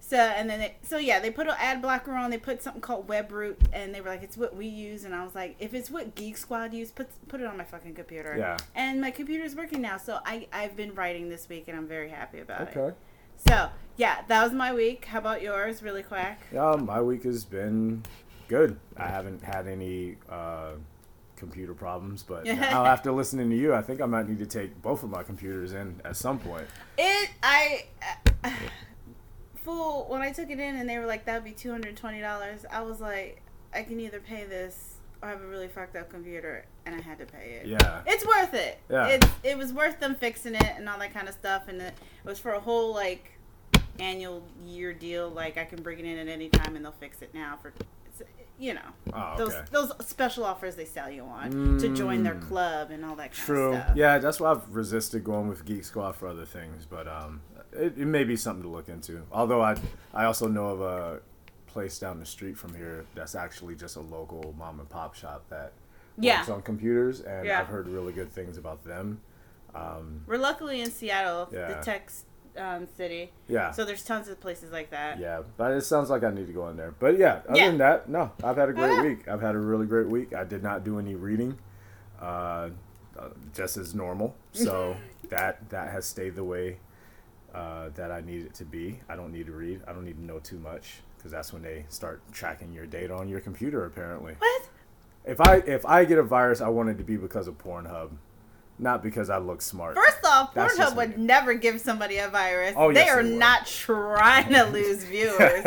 So 0.07 0.15
and 0.15 0.49
then 0.49 0.59
they, 0.59 0.75
so 0.83 0.97
yeah, 0.97 1.19
they 1.19 1.29
put 1.29 1.47
an 1.47 1.55
ad 1.59 1.81
blocker 1.81 2.13
on. 2.13 2.31
They 2.31 2.37
put 2.37 2.63
something 2.63 2.81
called 2.81 3.09
WebRoot, 3.09 3.57
and 3.73 3.93
they 3.93 3.99
were 3.99 4.07
like, 4.07 4.23
"It's 4.23 4.37
what 4.37 4.55
we 4.55 4.65
use." 4.65 5.03
And 5.03 5.13
I 5.13 5.21
was 5.21 5.35
like, 5.35 5.57
"If 5.59 5.73
it's 5.73 5.91
what 5.91 6.15
Geek 6.15 6.37
Squad 6.37 6.73
use, 6.73 6.91
put 6.91 7.09
put 7.27 7.41
it 7.41 7.45
on 7.45 7.57
my 7.57 7.65
fucking 7.65 7.93
computer." 7.93 8.33
Yeah. 8.37 8.55
And 8.73 9.01
my 9.01 9.11
computer's 9.11 9.53
working 9.53 9.81
now, 9.81 9.97
so 9.97 10.19
I 10.25 10.47
I've 10.53 10.77
been 10.77 10.95
writing 10.95 11.27
this 11.27 11.49
week, 11.49 11.67
and 11.67 11.77
I'm 11.77 11.89
very 11.89 12.07
happy 12.07 12.39
about 12.39 12.69
it. 12.69 12.77
Okay. 12.77 12.95
So 13.49 13.69
yeah, 13.97 14.21
that 14.29 14.43
was 14.45 14.53
my 14.53 14.73
week. 14.73 15.03
How 15.03 15.19
about 15.19 15.41
yours, 15.41 15.83
really 15.83 16.03
quick? 16.03 16.37
Yeah, 16.53 16.77
my 16.77 17.01
week 17.01 17.23
has 17.23 17.43
been 17.43 18.03
good. 18.47 18.79
I 18.95 19.09
haven't 19.09 19.43
had 19.43 19.67
any 19.67 20.15
uh, 20.29 20.75
computer 21.35 21.73
problems, 21.73 22.23
but 22.23 22.45
now 22.45 22.85
after 22.85 23.11
listening 23.11 23.49
to 23.49 23.57
you, 23.57 23.73
I 23.75 23.81
think 23.81 23.99
I 23.99 24.05
might 24.05 24.29
need 24.29 24.39
to 24.39 24.45
take 24.45 24.81
both 24.81 25.03
of 25.03 25.09
my 25.09 25.23
computers 25.23 25.73
in 25.73 25.99
at 26.05 26.15
some 26.15 26.39
point. 26.39 26.67
It 26.97 27.29
I 27.43 27.83
fool 29.67 30.05
when 30.07 30.21
I 30.21 30.31
took 30.31 30.49
it 30.49 30.59
in 30.59 30.75
and 30.77 30.89
they 30.89 30.97
were 30.97 31.05
like 31.05 31.25
that'd 31.25 31.43
be 31.43 31.51
two 31.51 31.71
hundred 31.71 31.95
twenty 31.97 32.21
dollars. 32.21 32.65
I 32.71 32.81
was 32.81 33.01
like, 33.01 33.41
I 33.73 33.83
can 33.83 33.99
either 33.99 34.19
pay 34.19 34.45
this 34.45 34.95
or 35.21 35.29
have 35.29 35.41
a 35.41 35.47
really 35.47 35.67
fucked 35.67 35.95
up 35.95 36.09
computer, 36.09 36.65
and 36.85 36.95
I 36.95 37.01
had 37.01 37.17
to 37.19 37.25
pay 37.25 37.59
it. 37.61 37.65
Yeah. 37.67 38.01
It's 38.05 38.25
worth 38.25 38.53
it. 38.53 38.79
Yeah. 38.89 39.07
It's 39.07 39.27
it 39.43 39.57
was 39.57 39.73
worth 39.73 39.99
them 39.99 40.15
fixing 40.15 40.55
it 40.55 40.73
and 40.77 40.87
all 40.87 40.99
that 40.99 41.13
kind 41.13 41.27
of 41.27 41.33
stuff, 41.33 41.63
and 41.67 41.81
it, 41.81 41.93
it 42.23 42.27
was 42.27 42.39
for 42.39 42.53
a 42.53 42.59
whole 42.59 42.93
like 42.93 43.31
annual 43.99 44.43
year 44.65 44.93
deal. 44.93 45.29
Like 45.29 45.57
I 45.57 45.65
can 45.65 45.81
bring 45.81 45.99
it 45.99 46.05
in 46.05 46.17
at 46.17 46.27
any 46.27 46.49
time 46.49 46.75
and 46.75 46.85
they'll 46.85 46.91
fix 46.99 47.21
it 47.21 47.33
now 47.33 47.57
for. 47.61 47.73
You 48.59 48.73
know 48.73 48.81
Oh, 49.13 49.35
those 49.37 49.53
okay. 49.53 49.65
those 49.71 49.91
special 50.07 50.43
offers 50.43 50.73
they 50.75 50.85
sell 50.85 51.11
you 51.11 51.21
on 51.25 51.77
to 51.77 51.93
join 51.93 52.23
their 52.23 52.33
Mm. 52.33 52.47
club 52.47 52.89
and 52.89 53.05
all 53.05 53.15
that 53.17 53.31
kind 53.31 53.33
of 53.33 53.35
stuff. 53.35 53.45
True. 53.45 53.81
Yeah, 54.01 54.17
that's 54.17 54.39
why 54.39 54.49
I've 54.49 54.67
resisted 54.75 55.23
going 55.23 55.47
with 55.47 55.63
Geek 55.63 55.85
Squad 55.85 56.13
for 56.15 56.27
other 56.27 56.43
things, 56.43 56.87
but 56.89 57.07
um, 57.07 57.41
it, 57.73 57.93
it 57.97 58.05
may 58.07 58.23
be 58.23 58.35
something 58.35 58.63
to 58.63 58.69
look 58.69 58.89
into. 58.89 59.21
Although 59.31 59.61
I, 59.61 59.75
I 60.13 60.25
also 60.25 60.47
know 60.47 60.67
of 60.69 60.81
a 60.81 61.19
place 61.67 61.99
down 61.99 62.19
the 62.19 62.25
street 62.25 62.57
from 62.57 62.73
here 62.75 63.05
that's 63.15 63.35
actually 63.35 63.75
just 63.75 63.95
a 63.95 64.01
local 64.01 64.53
mom 64.57 64.79
and 64.79 64.89
pop 64.89 65.13
shop 65.15 65.43
that 65.49 65.73
Yeah. 66.19 66.39
works 66.39 66.49
on 66.49 66.61
computers, 66.61 67.21
and 67.21 67.45
Yeah. 67.45 67.59
I've 67.61 67.67
heard 67.67 67.87
really 67.87 68.13
good 68.13 68.31
things 68.31 68.57
about 68.57 68.83
them. 68.83 69.21
Um, 69.75 70.21
We're 70.25 70.37
luckily 70.37 70.81
in 70.81 70.89
Seattle, 70.89 71.49
Yeah. 71.51 71.67
the 71.67 71.83
tech 71.83 72.09
um, 72.57 72.87
city. 72.97 73.31
yeah. 73.47 73.69
So 73.69 73.85
there's 73.85 74.03
tons 74.03 74.27
of 74.27 74.39
places 74.39 74.71
like 74.71 74.89
that. 74.89 75.19
Yeah, 75.19 75.43
but 75.57 75.73
it 75.73 75.81
sounds 75.81 76.09
like 76.09 76.23
I 76.23 76.31
need 76.31 76.47
to 76.47 76.53
go 76.53 76.67
in 76.69 76.77
there. 76.77 76.95
But 76.97 77.19
yeah, 77.19 77.41
other 77.47 77.59
Yeah. 77.59 77.67
than 77.67 77.77
that, 77.77 78.09
no, 78.09 78.31
I've 78.43 78.57
had 78.57 78.69
a 78.69 78.73
great 78.73 78.97
Okay. 78.97 79.09
week. 79.09 79.27
I've 79.27 79.41
had 79.41 79.53
a 79.53 79.59
really 79.59 79.85
great 79.85 80.07
week. 80.07 80.33
I 80.33 80.43
did 80.43 80.63
not 80.63 80.83
do 80.83 80.97
any 80.97 81.13
reading, 81.13 81.59
uh, 82.19 82.69
uh, 83.19 83.29
just 83.53 83.77
as 83.77 83.93
normal. 83.93 84.35
So 84.53 84.95
that 85.29 85.69
that 85.69 85.91
has 85.91 86.05
stayed 86.07 86.35
the 86.35 86.43
way 86.43 86.79
uh, 87.53 87.89
that 87.95 88.11
I 88.11 88.21
need 88.21 88.45
it 88.45 88.53
to 88.55 88.65
be. 88.65 88.99
I 89.09 89.15
don't 89.15 89.31
need 89.31 89.45
to 89.47 89.51
read. 89.53 89.81
I 89.87 89.93
don't 89.93 90.05
need 90.05 90.17
to 90.17 90.23
know 90.25 90.39
too 90.39 90.59
much 90.59 90.95
because 91.17 91.31
that's 91.31 91.51
when 91.53 91.61
they 91.61 91.85
start 91.89 92.21
tracking 92.31 92.73
your 92.73 92.85
data 92.85 93.13
on 93.15 93.27
your 93.29 93.39
computer. 93.39 93.85
Apparently, 93.85 94.35
What? 94.37 94.69
if 95.25 95.41
I 95.41 95.55
if 95.57 95.85
I 95.85 96.05
get 96.05 96.17
a 96.19 96.23
virus, 96.23 96.61
I 96.61 96.69
want 96.69 96.89
it 96.89 96.97
to 96.99 97.03
be 97.03 97.17
because 97.17 97.47
of 97.47 97.57
Pornhub, 97.57 98.11
not 98.79 99.01
because 99.01 99.29
I 99.29 99.37
look 99.39 99.61
smart. 99.61 99.95
First 99.95 100.23
off, 100.25 100.53
That's 100.53 100.77
Pornhub 100.77 100.95
would 100.95 101.17
never 101.17 101.53
give 101.55 101.81
somebody 101.81 102.17
a 102.17 102.27
virus. 102.29 102.73
Oh, 102.77 102.93
they 102.93 102.99
yes, 103.05 103.15
are 103.17 103.23
they 103.23 103.35
not 103.37 103.65
trying 103.65 104.53
to 104.53 104.63
lose 104.65 105.03
viewers. 105.05 105.65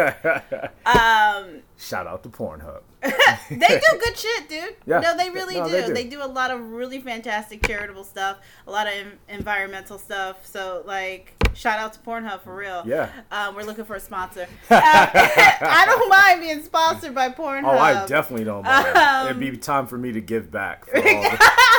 um, 0.86 1.62
Shout 1.78 2.06
out 2.06 2.22
to 2.22 2.28
Pornhub. 2.28 2.82
they 3.02 3.56
do 3.56 3.98
good 4.04 4.16
shit, 4.16 4.48
dude. 4.48 4.76
Yeah. 4.86 5.00
No, 5.00 5.16
they 5.16 5.30
really 5.30 5.56
No, 5.56 5.64
do. 5.64 5.70
they 5.72 5.86
do. 5.86 5.94
They 5.94 6.04
do 6.04 6.22
a 6.22 6.26
lot 6.28 6.50
of 6.50 6.60
really 6.72 7.00
fantastic 7.00 7.66
charitable 7.66 8.04
stuff, 8.04 8.38
a 8.66 8.70
lot 8.70 8.86
of 8.86 8.92
en- 8.92 9.18
environmental 9.28 9.98
stuff. 9.98 10.44
So, 10.46 10.82
like, 10.86 11.32
shout 11.54 11.78
out 11.78 11.92
to 11.94 12.00
Pornhub 12.00 12.40
for 12.42 12.54
real. 12.54 12.82
Yeah. 12.86 13.10
Um, 13.30 13.54
we're 13.54 13.62
looking 13.64 13.84
for 13.84 13.96
a 13.96 14.00
sponsor. 14.00 14.46
Uh, 14.70 15.10
I 15.14 15.84
don't 15.86 16.08
mind 16.08 16.40
being 16.40 16.62
sponsored 16.62 17.14
by 17.14 17.28
Pornhub. 17.28 17.64
Oh, 17.64 17.78
I 17.78 18.06
definitely 18.06 18.44
don't 18.44 18.64
mind. 18.64 18.96
Um, 18.96 19.26
It'd 19.26 19.40
be 19.40 19.56
time 19.56 19.86
for 19.86 19.98
me 19.98 20.12
to 20.12 20.20
give 20.20 20.50
back 20.50 20.86
for 20.86 20.96
all, 20.98 21.02
the, 21.02 21.12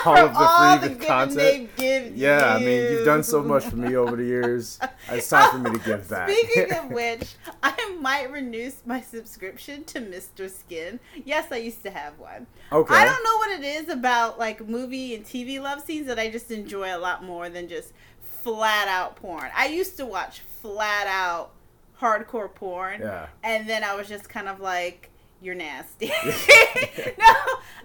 all 0.06 0.18
of 0.18 0.34
the 0.34 0.40
all 0.40 0.80
free 0.80 0.88
the 0.90 1.06
content. 1.06 1.38
they 1.38 1.70
give 1.78 2.18
Yeah, 2.18 2.56
I 2.56 2.60
mean, 2.60 2.92
you've 2.92 3.06
done 3.06 3.24
so 3.24 3.42
much 3.42 3.66
for 3.66 3.76
me 3.78 3.96
over 3.96 4.16
the 4.16 4.24
years. 4.26 4.80
It's 5.10 5.30
time 5.30 5.52
for 5.52 5.58
me 5.70 5.78
to 5.78 5.86
give 5.86 6.10
back. 6.10 6.30
Speaking 6.30 6.74
of 6.74 6.92
which, 6.92 7.36
I 7.64 7.98
might 8.00 8.32
renew 8.32 8.72
my 8.86 9.02
subscription 9.02 9.84
to 9.86 10.00
Mr. 10.02 10.50
Skin. 10.50 11.00
Yes, 11.26 11.52
I 11.52 11.58
used 11.58 11.84
to 11.84 11.92
have 11.92 12.18
one. 12.20 12.48
okay. 12.72 12.94
I 12.94 13.06
don't 13.06 13.24
know 13.24 13.38
what 13.38 13.52
it 13.60 13.64
is 13.64 13.90
about 13.90 14.38
like 14.38 14.68
movie 14.68 15.16
and 15.16 15.26
TV 15.26 15.62
love 15.62 15.82
scenes 15.82 16.08
that 16.08 16.20
I 16.20 16.30
just 16.30 16.52
enjoy 16.52 16.96
a 16.96 17.00
lot 17.00 17.24
more 17.24 17.50
than 17.50 17.68
just 17.68 17.94
flat 18.44 18.88
out 18.88 19.16
porn. 19.16 19.50
I 19.56 19.68
used 19.68 19.98
to 19.98 20.06
watch 20.06 20.42
flat 20.62 21.08
out 21.08 21.52
hardcore 22.00 22.54
porn, 22.54 23.02
Yeah. 23.02 23.28
and 23.44 23.70
then 23.70 23.84
I 23.84 23.96
was 23.96 24.08
just 24.08 24.28
kind 24.30 24.48
of 24.48 24.60
like, 24.60 25.10
"You're 25.42 25.56
nasty." 25.56 26.08
no, 26.26 26.32
it, 26.34 27.16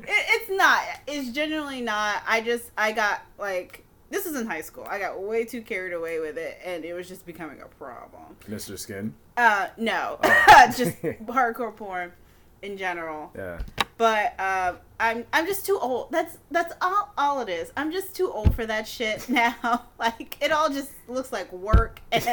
it's 0.09 0.51
not. 0.51 0.83
It's 1.07 1.31
genuinely 1.31 1.81
not. 1.81 2.23
I 2.27 2.41
just 2.41 2.71
I 2.77 2.93
got 2.93 3.23
like. 3.39 3.83
This 4.09 4.25
is 4.25 4.37
in 4.37 4.47
high 4.47 4.61
school. 4.61 4.87
I 4.89 5.01
got 5.01 5.21
way 5.21 5.45
too 5.45 5.63
carried 5.63 5.93
away 5.93 6.21
with 6.21 6.39
it, 6.39 6.59
and 6.65 6.85
it 6.85 6.95
was 6.95 7.09
just 7.09 7.27
becoming 7.27 7.61
a 7.61 7.67
problem. 7.67 8.37
Mr. 8.49 8.79
Skin. 8.79 9.13
Uh, 9.37 9.67
no, 9.77 10.19
Oh. 10.23 10.73
just 10.77 11.03
hardcore 11.03 11.75
porn 11.75 12.13
in 12.63 12.79
general. 12.79 13.33
Yeah. 13.37 13.59
But 13.99 14.39
um, 14.39 14.77
I'm 15.01 15.25
I'm 15.33 15.47
just 15.47 15.65
too 15.65 15.79
old. 15.81 16.11
That's 16.11 16.39
that's 16.51 16.75
all 16.81 17.13
all 17.17 17.41
it 17.41 17.49
is. 17.49 17.73
I'm 17.77 17.93
just 17.93 18.15
too 18.15 18.31
old 18.31 18.55
for 18.55 18.67
that 18.67 18.87
shit 18.87 19.29
now. 19.29 19.85
like 19.99 20.37
it 20.43 20.53
all 20.53 20.69
just 20.69 20.91
looks 21.09 21.33
like 21.33 21.53
work, 21.53 22.01
and 22.13 22.25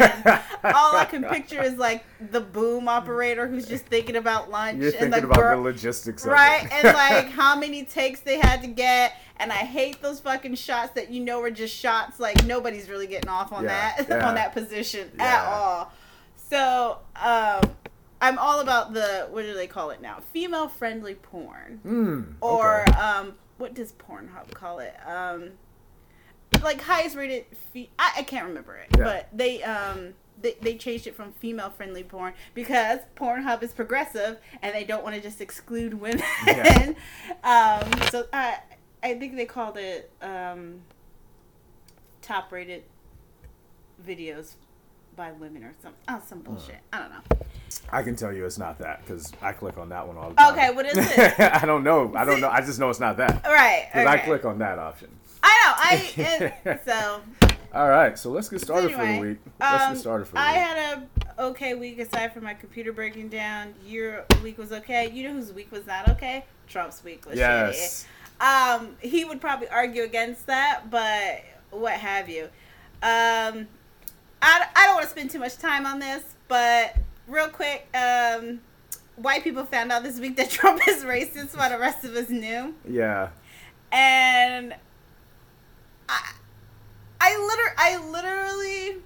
all 0.63 0.96
I 0.96 1.05
can 1.10 1.24
picture 1.24 1.62
is 1.62 1.75
like 1.77 2.05
the 2.32 2.41
boom 2.41 2.88
operator 2.88 3.48
who's 3.48 3.67
just 3.67 3.86
thinking 3.86 4.15
about 4.15 4.50
lunch 4.50 4.77
You're 4.79 4.89
and 4.91 5.00
thinking 5.00 5.22
the 5.22 5.27
about 5.27 5.38
girl, 5.38 5.58
the 5.58 5.63
logistics 5.63 6.25
of 6.25 6.32
right, 6.32 6.67
and 6.72 6.84
like 6.86 7.29
how 7.29 7.55
many 7.58 7.84
takes 7.86 8.22
they 8.22 8.39
had 8.39 8.62
to 8.62 8.67
get. 8.67 9.17
And 9.38 9.51
I 9.51 9.55
hate 9.55 10.01
those 10.01 10.20
fucking 10.20 10.55
shots 10.55 10.93
that 10.93 11.12
you 11.12 11.22
know 11.22 11.41
are 11.41 11.51
just 11.51 11.75
shots. 11.75 12.20
Like 12.20 12.46
nobody's 12.46 12.89
really 12.89 13.08
getting 13.08 13.29
off 13.29 13.51
on 13.51 13.63
Yeah, 13.63 13.96
that 13.98 14.10
yeah. 14.10 14.27
on 14.27 14.36
that 14.36 14.53
position 14.53 15.12
at 15.20 15.46
all. 15.48 15.91
So 16.50 17.00
um, 17.15 17.72
I'm 18.24 18.39
all 18.39 18.62
about 18.62 18.94
the 18.94 19.27
what 19.30 19.42
do 19.44 19.53
they 19.53 19.68
call 19.68 19.89
it 19.89 20.01
now? 20.01 20.20
Female 20.32 20.70
friendly 20.70 21.15
porn 21.15 21.80
Hmm. 21.84 22.22
or 22.42 22.86
um, 22.98 23.34
what 23.58 23.74
does 23.74 23.92
Pornhub 23.92 24.51
call 24.53 24.80
it? 24.80 24.96
Um, 25.06 25.51
like 26.63 26.80
highest 26.82 27.15
rated. 27.18 27.46
Fe- 27.74 27.89
I, 28.00 28.13
I 28.20 28.24
can't 28.24 28.48
remember 28.48 28.75
it, 28.77 28.88
Yeah. 28.98 29.03
but 29.03 29.30
they 29.34 29.62
um. 29.63 30.13
They, 30.42 30.56
they 30.62 30.75
changed 30.75 31.06
it 31.08 31.15
from 31.15 31.32
female 31.34 31.70
friendly 31.70 32.03
porn 32.03 32.34
because 32.53 33.00
Pornhub 33.15 33.62
is 33.63 33.72
progressive 33.72 34.39
and 34.62 34.74
they 34.75 34.84
don't 34.84 35.01
want 35.03 35.15
to 35.15 35.22
just 35.22 35.39
exclude 35.39 35.94
women. 35.94 36.22
Yeah. 36.48 36.94
um, 37.44 37.89
so 38.10 38.25
I 38.34 38.58
I 39.03 39.13
think 39.20 39.36
they 39.38 39.46
called 39.46 39.77
it 39.77 40.12
um, 40.22 40.82
top 42.22 42.51
rated 42.51 42.84
videos 44.06 44.56
by 45.15 45.32
women 45.34 45.63
or 45.63 45.74
some 45.82 45.93
oh 46.08 46.22
some 46.25 46.39
bullshit. 46.39 46.77
I 46.91 47.00
don't 47.00 47.10
know. 47.10 47.38
I 47.91 48.03
can 48.03 48.15
tell 48.15 48.34
you 48.34 48.46
it's 48.46 48.58
not 48.58 48.79
that 48.79 49.05
because 49.05 49.32
I 49.41 49.51
click 49.51 49.77
on 49.77 49.89
that 49.89 50.08
one 50.08 50.17
all 50.17 50.29
the 50.29 50.36
time. 50.36 50.53
Okay, 50.53 50.74
what 50.74 50.86
is 50.86 50.93
it? 50.98 51.39
I 51.39 51.65
don't 51.65 51.84
know. 51.84 52.13
I 52.15 52.25
don't 52.25 52.41
know. 52.41 52.50
I 52.50 52.62
just 52.62 52.79
know 52.79 52.89
it's 52.89 53.00
not 53.00 53.17
that. 53.17 53.43
Right. 53.46 53.88
Because 53.91 54.08
I 54.08 54.17
click 54.20 54.46
on 54.46 54.60
that 54.60 54.79
option. 54.79 55.10
I 55.43 55.50
know. 55.63 55.74
I 55.77 56.53
and 56.65 56.79
so 56.86 57.22
All 57.74 57.89
right, 57.89 58.17
so 58.17 58.32
let's 58.32 58.50
get 58.50 58.62
started 58.62 58.91
for 58.91 59.05
the 59.05 59.20
week. 59.20 59.38
Let's 59.60 59.84
um, 59.84 59.93
get 59.93 60.00
started 60.00 60.25
for 60.25 60.34
the 60.34 60.39
I 60.39 60.51
week. 60.53 60.62
had 60.62 61.03
a 61.38 61.43
okay 61.46 61.74
week 61.75 62.00
aside 62.00 62.34
from 62.34 62.43
my 62.43 62.53
computer 62.53 62.93
breaking 62.93 63.29
down. 63.29 63.74
Your 63.86 64.25
week 64.43 64.58
was 64.58 64.72
okay. 64.72 65.10
You 65.12 65.27
know 65.27 65.34
whose 65.34 65.51
week 65.51 65.72
was 65.72 65.86
not 65.86 66.10
okay? 66.10 66.46
Trump's 66.67 67.03
week 67.03 67.25
was 67.27 67.38
yes. 67.38 68.05
shitty. 68.05 68.08
Um, 68.41 68.96
he 69.00 69.25
would 69.25 69.39
probably 69.39 69.70
argue 69.70 70.03
against 70.03 70.48
that, 70.48 70.89
but 70.89 71.43
what 71.72 71.93
have 71.93 72.29
you? 72.29 72.50
Um, 73.01 73.67
I, 74.46 74.68
I 74.76 74.86
don't 74.86 74.96
want 74.96 75.06
to 75.06 75.12
spend 75.12 75.32
too 75.32 75.40
much 75.40 75.58
time 75.58 75.86
on 75.86 76.00
this, 76.00 76.22
but 76.48 76.96
real 77.28 77.48
quick, 77.48 77.88
um, 77.96 78.60
white 79.16 79.44
people 79.44 79.64
found 79.66 79.92
out 79.92 80.04
this 80.04 80.20
week 80.20 80.36
that 80.38 80.50
Trump 80.58 80.82
is 80.88 81.04
racist 81.04 81.58
while 81.58 81.70
the 81.70 81.80
rest 81.80 82.04
of 82.04 82.14
us 82.16 82.30
knew. 82.30 82.76
Yeah. 82.88 83.30
And 83.92 84.76
I, 86.10 86.32
I 87.22 87.38
liter- 87.38 87.76
I 87.78 88.10
literally 88.12 89.02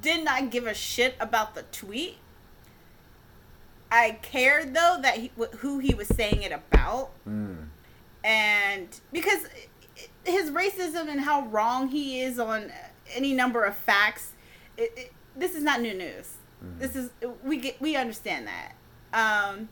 did 0.00 0.24
not 0.24 0.50
give 0.50 0.66
a 0.66 0.74
shit 0.74 1.14
about 1.20 1.54
the 1.54 1.62
tweet. 1.62 2.16
I 3.90 4.18
cared 4.22 4.74
though 4.74 4.96
that 5.02 5.18
he, 5.18 5.30
who 5.58 5.78
he 5.78 5.94
was 5.94 6.08
saying 6.08 6.42
it 6.42 6.50
about, 6.52 7.10
Mm. 7.28 7.66
and 8.24 8.88
because 9.12 9.46
his 10.24 10.50
racism 10.50 11.08
and 11.08 11.20
how 11.20 11.42
wrong 11.46 11.88
he 11.88 12.20
is 12.22 12.38
on 12.38 12.72
any 13.14 13.34
number 13.34 13.62
of 13.64 13.76
facts, 13.76 14.31
it, 14.76 14.92
it, 14.96 15.12
this 15.36 15.54
is 15.54 15.62
not 15.62 15.80
new 15.80 15.94
news. 15.94 16.34
This 16.78 16.94
is 16.94 17.10
we 17.42 17.56
get 17.56 17.80
we 17.80 17.96
understand 17.96 18.46
that. 18.46 18.74
Um, 19.12 19.68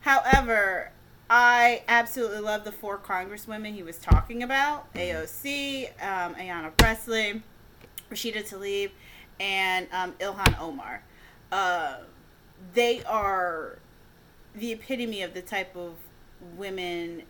however, 0.00 0.90
I 1.28 1.82
absolutely 1.86 2.40
love 2.40 2.64
the 2.64 2.72
four 2.72 2.98
congresswomen 2.98 3.74
he 3.74 3.82
was 3.82 3.98
talking 3.98 4.42
about: 4.42 4.92
AOC, 4.94 5.88
um, 6.02 6.34
Ayanna 6.34 6.74
Pressley, 6.78 7.42
Rashida 8.10 8.42
Tlaib, 8.48 8.90
and 9.38 9.86
um, 9.92 10.12
Ilhan 10.18 10.58
Omar. 10.58 11.02
Uh, 11.52 11.98
they 12.74 13.02
are 13.04 13.78
the 14.54 14.72
epitome 14.72 15.22
of 15.22 15.34
the 15.34 15.42
type 15.42 15.76
of 15.76 15.94
women 16.56 17.22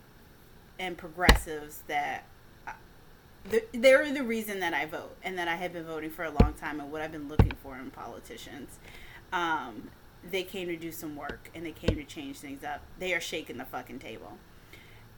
and 0.78 0.96
progressives 0.96 1.82
that 1.86 2.24
th- 2.24 2.29
they're 3.72 4.12
the 4.12 4.22
reason 4.22 4.60
that 4.60 4.74
I 4.74 4.86
vote 4.86 5.16
and 5.22 5.38
that 5.38 5.48
I 5.48 5.56
have 5.56 5.72
been 5.72 5.84
voting 5.84 6.10
for 6.10 6.24
a 6.24 6.30
long 6.30 6.54
time 6.54 6.80
and 6.80 6.92
what 6.92 7.00
I've 7.00 7.12
been 7.12 7.28
looking 7.28 7.52
for 7.62 7.76
in 7.76 7.90
politicians. 7.90 8.78
Um, 9.32 9.90
they 10.28 10.42
came 10.42 10.68
to 10.68 10.76
do 10.76 10.92
some 10.92 11.16
work 11.16 11.50
and 11.54 11.64
they 11.64 11.72
came 11.72 11.96
to 11.96 12.04
change 12.04 12.38
things 12.38 12.62
up. 12.62 12.82
They 12.98 13.14
are 13.14 13.20
shaking 13.20 13.56
the 13.56 13.64
fucking 13.64 13.98
table. 14.00 14.32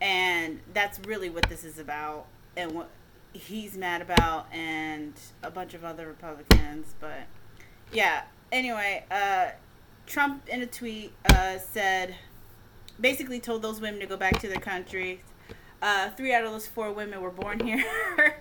And 0.00 0.60
that's 0.72 1.00
really 1.00 1.30
what 1.30 1.48
this 1.48 1.64
is 1.64 1.78
about 1.78 2.26
and 2.56 2.72
what 2.72 2.90
he's 3.32 3.76
mad 3.76 4.02
about 4.02 4.46
and 4.52 5.14
a 5.42 5.50
bunch 5.50 5.74
of 5.74 5.84
other 5.84 6.06
Republicans. 6.06 6.94
But 7.00 7.22
yeah, 7.92 8.22
anyway, 8.50 9.04
uh, 9.10 9.50
Trump 10.06 10.48
in 10.48 10.62
a 10.62 10.66
tweet 10.66 11.12
uh, 11.30 11.58
said, 11.58 12.14
basically 13.00 13.40
told 13.40 13.62
those 13.62 13.80
women 13.80 14.00
to 14.00 14.06
go 14.06 14.16
back 14.16 14.38
to 14.40 14.48
their 14.48 14.60
countries. 14.60 15.18
Uh, 15.82 16.10
three 16.10 16.32
out 16.32 16.44
of 16.44 16.52
those 16.52 16.66
four 16.66 16.92
women 16.92 17.20
were 17.20 17.30
born 17.30 17.58
here. 17.58 17.84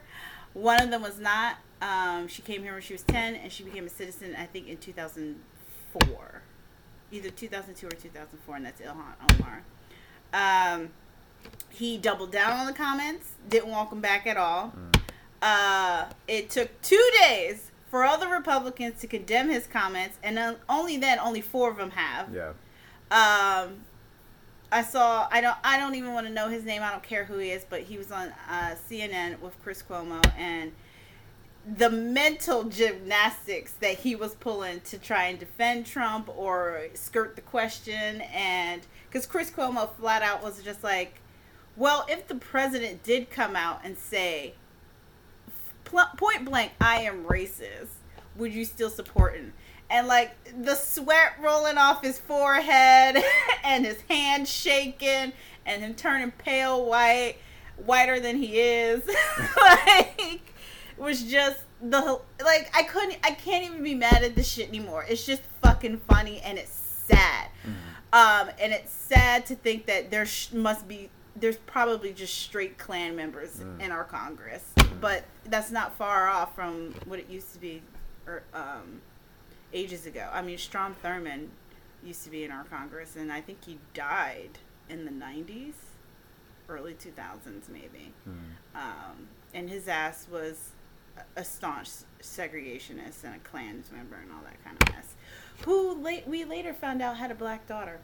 One 0.54 0.82
of 0.82 0.92
them 0.92 1.02
was 1.02 1.20
not. 1.20 1.58
Um, 1.82 2.28
she 2.28 2.44
came 2.44 2.62
here 2.62 2.74
when 2.74 2.84
she 2.84 2.94
was 2.94 3.02
10 3.02 3.36
and 3.36 3.52
she 3.52 3.64
became 3.64 3.88
a 3.88 3.90
citizen, 3.90 4.36
I 4.38 4.46
think, 4.46 4.68
in 4.68 4.78
2004. 4.78 6.42
Either 7.12 7.30
2002 7.30 7.88
or 7.88 7.90
2004, 7.90 8.56
and 8.56 8.66
that's 8.66 8.80
Ilhan 8.80 9.42
Omar. 9.42 9.64
Um, 10.34 10.90
he 11.70 11.98
doubled 11.98 12.32
down 12.32 12.54
on 12.54 12.68
the 12.68 12.74
comments, 12.74 13.32
didn't 13.50 13.72
welcome 13.72 14.00
back 14.00 14.28
at 14.28 14.38
all. 14.38 14.74
Uh, 15.42 16.06
it 16.28 16.50
took 16.52 16.80
two 16.82 17.04
days 17.20 17.72
for 17.90 18.06
all 18.06 18.18
the 18.18 18.28
Republicans 18.28 19.02
to 19.02 19.08
condemn 19.08 19.50
his 19.50 19.66
comments, 19.66 20.18
and 20.24 20.58
only 20.70 20.98
then, 20.98 21.18
only 21.20 21.42
four 21.42 21.72
of 21.72 21.78
them 21.78 21.92
have. 21.92 22.34
Yeah. 22.34 22.54
Um, 23.12 23.82
I 24.72 24.84
saw. 24.84 25.28
I 25.30 25.42
don't. 25.42 25.58
I 25.64 25.78
don't 25.78 25.96
even 25.96 26.14
want 26.14 26.28
to 26.28 26.34
know 26.34 26.48
his 26.48 26.64
name. 26.64 26.82
I 26.82 26.92
don't 26.92 27.04
care 27.04 27.26
who 27.26 27.38
he 27.38 27.52
is. 27.52 27.66
But 27.70 27.82
he 27.82 27.98
was 27.98 28.12
on 28.12 28.34
uh, 28.50 28.76
CNN 28.90 29.40
with 29.42 29.62
Chris 29.62 29.84
Cuomo, 29.88 30.22
and 30.38 30.72
the 31.78 31.90
mental 31.90 32.64
gymnastics 32.64 33.74
that 33.82 34.00
he 34.00 34.16
was 34.16 34.34
pulling 34.36 34.80
to 34.82 34.98
try 34.98 35.26
and 35.26 35.38
defend 35.38 35.86
Trump 35.86 36.30
or 36.36 36.88
skirt 36.94 37.36
the 37.36 37.42
question, 37.42 38.22
and 38.34 38.82
because 39.08 39.26
Chris 39.26 39.52
Cuomo 39.52 39.94
flat 39.96 40.22
out 40.22 40.42
was 40.42 40.64
just 40.64 40.84
like, 40.84 41.20
"Well, 41.76 42.06
if 42.10 42.28
the 42.28 42.36
president 42.36 43.04
did 43.04 43.30
come 43.30 43.58
out 43.58 43.82
and 43.84 43.98
say, 43.98 44.54
point 45.84 46.46
blank, 46.46 46.72
I 46.80 47.02
am 47.02 47.26
racist, 47.26 47.90
would 48.38 48.54
you 48.54 48.64
still 48.64 48.90
support 48.90 49.36
him?" 49.36 49.52
And 49.92 50.08
like 50.08 50.36
the 50.64 50.76
sweat 50.76 51.34
rolling 51.42 51.78
off 51.78 52.02
his 52.02 52.18
forehead 52.18 53.22
and 53.64 53.86
his 53.86 54.00
hand 54.10 54.48
shaking 54.48 55.34
and 55.66 55.82
him 55.82 55.94
turning 55.96 56.32
pale 56.32 56.86
white, 56.86 57.36
whiter 57.78 58.20
than 58.20 58.38
he 58.38 58.60
is. 58.60 59.04
like 59.58 60.54
was 60.98 61.24
just 61.24 61.60
the 61.82 62.20
like 62.44 62.72
I 62.76 62.84
couldn't 62.84 63.18
I 63.24 63.32
can't 63.32 63.66
even 63.66 63.84
be 63.84 63.96
mad 63.96 64.24
at 64.24 64.36
this 64.36 64.48
shit 64.48 64.70
anymore. 64.70 65.06
It's 65.08 65.26
just 65.26 65.42
fucking 65.62 66.02
funny 66.08 66.40
and 66.42 66.58
it's 66.58 66.72
sad. 66.72 67.50
Um 68.14 68.50
and 68.60 68.72
it's 68.72 68.92
sad 68.92 69.46
to 69.48 69.56
think 69.56 69.88
that 69.88 70.10
there 70.12 70.26
sh- 70.26 70.54
must 70.54 70.88
be 70.88 71.10
there's 71.36 71.58
probably 71.58 72.14
just 72.14 72.38
straight 72.38 72.78
Klan 72.78 73.16
members 73.16 73.62
in 73.80 73.92
our 73.92 74.04
Congress, 74.04 74.64
but 75.00 75.24
that's 75.46 75.72
not 75.72 75.96
far 75.96 76.28
off 76.28 76.56
from 76.56 76.94
what 77.06 77.20
it 77.20 77.30
used 77.30 77.54
to 77.54 77.60
be, 77.60 77.82
or 78.28 78.44
um, 78.54 79.02
ages 79.74 80.06
ago. 80.06 80.30
I 80.32 80.42
mean, 80.42 80.58
Strom 80.58 80.96
Thurmond 81.04 81.48
used 82.04 82.24
to 82.24 82.30
be 82.30 82.44
in 82.44 82.52
our 82.52 82.64
Congress, 82.66 83.16
and 83.16 83.32
I 83.32 83.42
think 83.42 83.64
he 83.66 83.78
died 83.94 84.58
in 84.90 85.06
the 85.06 85.12
'90s, 85.12 85.74
early 86.70 86.94
2000s, 86.94 87.70
maybe. 87.70 88.14
Um, 88.76 89.28
and 89.54 89.70
his 89.70 89.88
ass 89.88 90.28
was 90.32 90.72
a- 91.36 91.44
staunch 91.44 91.90
segregationist 92.22 93.24
and 93.24 93.36
a 93.36 93.40
Klans 93.40 93.92
member 93.92 94.16
and 94.16 94.32
all 94.32 94.42
that 94.44 94.64
kind 94.64 94.78
of 94.82 94.94
mess. 94.96 95.14
Who 95.66 95.94
late 95.94 96.26
we 96.28 96.44
later 96.46 96.74
found 96.74 97.02
out 97.02 97.18
had 97.18 97.30
a 97.32 97.36
black 97.36 97.68
daughter, 97.68 98.00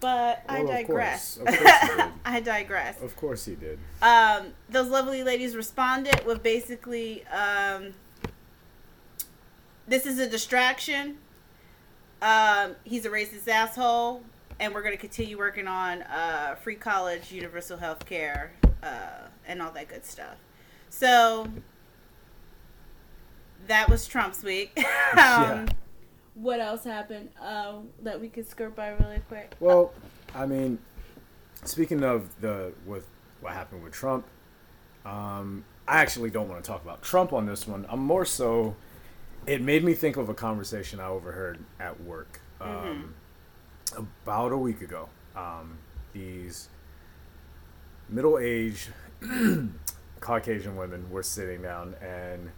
but 0.00 0.42
I 0.48 0.60
Well, 0.62 0.70
of 0.72 0.76
digress. 0.76 1.38
course. 1.38 1.48
Of 1.54 1.58
course 1.58 1.80
he 1.80 1.88
did. 1.96 2.04
I 2.24 2.40
digress. 2.40 3.00
Of 3.02 3.16
course 3.16 3.44
he 3.46 3.54
did. 3.54 3.78
Um, 4.02 4.52
those 4.68 4.88
lovely 4.88 5.24
ladies 5.24 5.56
responded 5.56 6.24
with 6.26 6.42
basically, 6.42 7.24
um, 7.26 7.94
"This 9.92 10.06
is 10.06 10.18
a 10.18 10.26
distraction. 10.26 11.18
Um, 12.22 12.76
he's 12.82 13.04
a 13.04 13.10
racist 13.10 13.46
asshole, 13.46 14.22
and 14.58 14.72
we're 14.72 14.80
going 14.80 14.94
to 14.94 15.00
continue 15.00 15.36
working 15.36 15.68
on 15.68 16.00
uh, 16.04 16.54
free 16.62 16.76
college, 16.76 17.30
universal 17.30 17.76
health 17.76 18.06
care, 18.06 18.54
uh, 18.82 19.28
and 19.46 19.60
all 19.60 19.70
that 19.72 19.88
good 19.88 20.06
stuff." 20.06 20.36
So 20.88 21.46
that 23.66 23.90
was 23.90 24.06
Trump's 24.06 24.42
week. 24.42 24.72
um, 24.78 24.84
Yeah. 25.14 25.66
What 26.36 26.60
else 26.60 26.84
happened 26.84 27.28
um, 27.38 27.90
that 28.00 28.18
we 28.18 28.30
could 28.30 28.48
skirt 28.48 28.74
by 28.74 28.88
really 28.88 29.20
quick? 29.28 29.54
Well, 29.60 29.92
I 30.34 30.46
mean, 30.46 30.78
speaking 31.64 32.02
of 32.02 32.40
the 32.40 32.72
with 32.86 33.06
what 33.42 33.52
happened 33.52 33.84
with 33.84 33.92
Trump, 33.92 34.24
um, 35.04 35.66
I 35.86 35.98
actually 36.00 36.30
don't 36.30 36.48
want 36.48 36.64
to 36.64 36.66
talk 36.66 36.82
about 36.82 37.02
Trump 37.02 37.34
on 37.34 37.44
this 37.44 37.68
one. 37.68 37.84
I'm 37.90 38.00
more 38.00 38.24
so. 38.24 38.74
It 39.46 39.60
made 39.60 39.82
me 39.82 39.94
think 39.94 40.16
of 40.16 40.28
a 40.28 40.34
conversation 40.34 41.00
I 41.00 41.06
overheard 41.06 41.58
at 41.80 42.00
work 42.02 42.40
um, 42.60 43.14
about 43.96 44.52
a 44.52 44.56
week 44.56 44.80
ago. 44.82 45.08
Um, 45.34 45.78
these 46.12 46.68
middle-aged 48.08 48.88
Caucasian 50.20 50.76
women 50.76 51.10
were 51.10 51.22
sitting 51.24 51.62
down, 51.62 51.94
and 52.00 52.50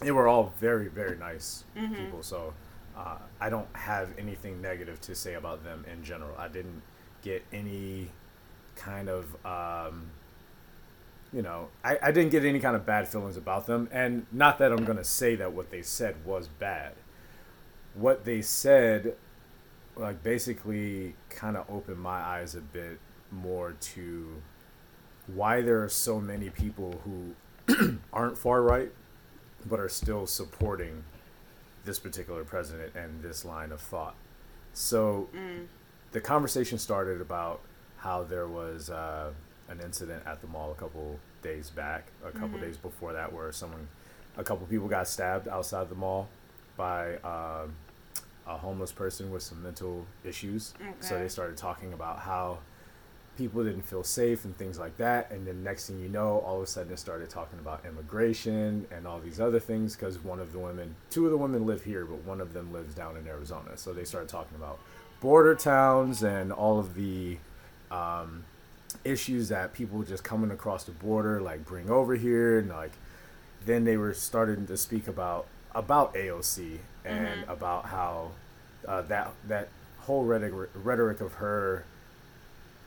they 0.00 0.12
were 0.12 0.28
all 0.28 0.52
very, 0.60 0.88
very 0.88 1.16
nice 1.18 1.64
people. 1.96 2.22
So 2.22 2.54
uh, 2.96 3.16
I 3.40 3.50
don't 3.50 3.68
have 3.74 4.10
anything 4.16 4.60
negative 4.62 5.00
to 5.02 5.14
say 5.16 5.34
about 5.34 5.64
them 5.64 5.84
in 5.90 6.04
general. 6.04 6.36
I 6.38 6.46
didn't 6.48 6.82
get 7.22 7.42
any 7.52 8.10
kind 8.76 9.08
of, 9.08 9.34
um, 9.44 10.10
you 11.32 11.42
know, 11.42 11.68
I, 11.82 11.98
I 12.02 12.12
didn't 12.12 12.30
get 12.30 12.44
any 12.44 12.60
kind 12.60 12.76
of 12.76 12.84
bad 12.84 13.08
feelings 13.08 13.36
about 13.36 13.66
them. 13.66 13.88
And 13.90 14.26
not 14.30 14.58
that 14.58 14.72
I'm 14.72 14.84
going 14.84 14.98
to 14.98 15.04
say 15.04 15.34
that 15.36 15.52
what 15.52 15.70
they 15.70 15.82
said 15.82 16.16
was 16.24 16.46
bad. 16.46 16.92
What 17.94 18.24
they 18.24 18.42
said, 18.42 19.16
like, 19.96 20.22
basically 20.22 21.14
kind 21.30 21.56
of 21.56 21.64
opened 21.70 21.98
my 21.98 22.20
eyes 22.20 22.54
a 22.54 22.60
bit 22.60 22.98
more 23.30 23.72
to 23.80 24.42
why 25.26 25.62
there 25.62 25.82
are 25.82 25.88
so 25.88 26.20
many 26.20 26.50
people 26.50 27.00
who 27.04 27.98
aren't 28.12 28.36
far 28.36 28.62
right 28.62 28.92
but 29.64 29.78
are 29.78 29.88
still 29.88 30.26
supporting 30.26 31.04
this 31.84 31.98
particular 31.98 32.44
president 32.44 32.94
and 32.94 33.22
this 33.22 33.44
line 33.44 33.72
of 33.72 33.80
thought. 33.80 34.14
So 34.72 35.28
the 36.12 36.20
conversation 36.20 36.78
started 36.78 37.20
about 37.20 37.60
how 37.98 38.24
there 38.24 38.48
was 38.48 38.90
uh, 38.90 39.32
an 39.72 39.80
incident 39.80 40.22
at 40.26 40.40
the 40.40 40.46
mall 40.46 40.70
a 40.70 40.74
couple 40.74 41.18
days 41.42 41.70
back, 41.70 42.06
a 42.24 42.30
couple 42.30 42.58
days 42.60 42.76
before 42.76 43.12
that, 43.14 43.32
where 43.32 43.50
someone, 43.52 43.88
a 44.36 44.44
couple 44.44 44.66
people 44.66 44.86
got 44.88 45.08
stabbed 45.08 45.48
outside 45.48 45.88
the 45.88 45.94
mall 45.96 46.28
by 46.76 47.16
um 47.18 47.74
a 48.46 48.56
homeless 48.56 48.90
person 48.92 49.30
with 49.30 49.42
some 49.42 49.62
mental 49.62 50.04
issues. 50.24 50.74
So 51.00 51.14
they 51.18 51.28
started 51.28 51.56
talking 51.56 51.92
about 51.92 52.18
how 52.20 52.58
people 53.38 53.62
didn't 53.64 53.82
feel 53.82 54.02
safe 54.02 54.44
and 54.44 54.56
things 54.56 54.78
like 54.80 54.96
that. 54.96 55.30
And 55.30 55.46
then 55.46 55.62
next 55.62 55.86
thing 55.86 56.00
you 56.00 56.08
know, 56.08 56.40
all 56.40 56.56
of 56.56 56.62
a 56.62 56.66
sudden 56.66 56.92
it 56.92 56.98
started 56.98 57.30
talking 57.30 57.58
about 57.60 57.84
immigration 57.86 58.84
and 58.90 59.06
all 59.06 59.20
these 59.20 59.40
other 59.40 59.60
things 59.60 59.94
because 59.96 60.18
one 60.22 60.40
of 60.40 60.52
the 60.52 60.58
women, 60.58 60.96
two 61.08 61.24
of 61.24 61.30
the 61.30 61.38
women 61.38 61.66
live 61.66 61.84
here, 61.84 62.04
but 62.04 62.24
one 62.24 62.40
of 62.40 62.52
them 62.52 62.72
lives 62.72 62.94
down 62.94 63.16
in 63.16 63.26
Arizona. 63.28 63.76
So 63.76 63.92
they 63.92 64.04
started 64.04 64.28
talking 64.28 64.56
about 64.56 64.80
border 65.20 65.54
towns 65.54 66.24
and 66.24 66.52
all 66.52 66.80
of 66.80 66.94
the 66.94 67.38
um, 67.92 68.44
issues 69.04 69.48
that 69.48 69.72
people 69.72 70.02
just 70.02 70.24
coming 70.24 70.50
across 70.50 70.84
the 70.84 70.92
border 70.92 71.40
like 71.40 71.64
bring 71.64 71.90
over 71.90 72.14
here 72.14 72.58
and 72.58 72.68
like 72.68 72.92
then 73.64 73.84
they 73.84 73.96
were 73.96 74.14
starting 74.14 74.66
to 74.66 74.76
speak 74.76 75.06
about 75.08 75.46
about 75.74 76.14
AOC 76.14 76.78
and 77.04 77.44
about 77.48 77.86
how 77.86 78.32
uh, 78.86 79.02
that 79.02 79.32
that 79.46 79.68
whole 80.00 80.24
rhetoric, 80.24 80.68
rhetoric 80.74 81.20
of 81.20 81.34
her 81.34 81.84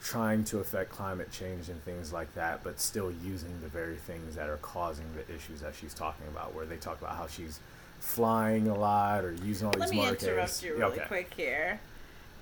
trying 0.02 0.44
to 0.44 0.60
affect 0.60 0.92
climate 0.92 1.32
change 1.32 1.70
and 1.70 1.84
things 1.84 2.14
like 2.14 2.34
that, 2.36 2.64
but 2.64 2.80
still 2.80 3.12
using 3.24 3.60
the 3.62 3.68
very 3.68 3.96
things 3.96 4.36
that 4.36 4.50
are 4.50 4.58
causing 4.58 5.06
the 5.16 5.34
issues 5.34 5.62
that 5.62 5.74
she's 5.74 5.94
talking 5.94 6.28
about. 6.28 6.54
Where 6.54 6.66
they 6.66 6.78
talk 6.78 7.00
about 7.02 7.16
how 7.16 7.28
she's 7.28 7.60
flying 8.00 8.68
a 8.68 8.76
lot 8.78 9.24
or 9.24 9.34
using 9.44 9.68
all 9.68 9.74
Let 9.74 9.90
these 9.90 9.92
me 9.92 10.06
markers. 10.06 10.24
interrupt 10.24 10.64
you 10.64 10.74
really 10.76 10.94
okay. 11.00 11.06
quick 11.08 11.34
here. 11.36 11.80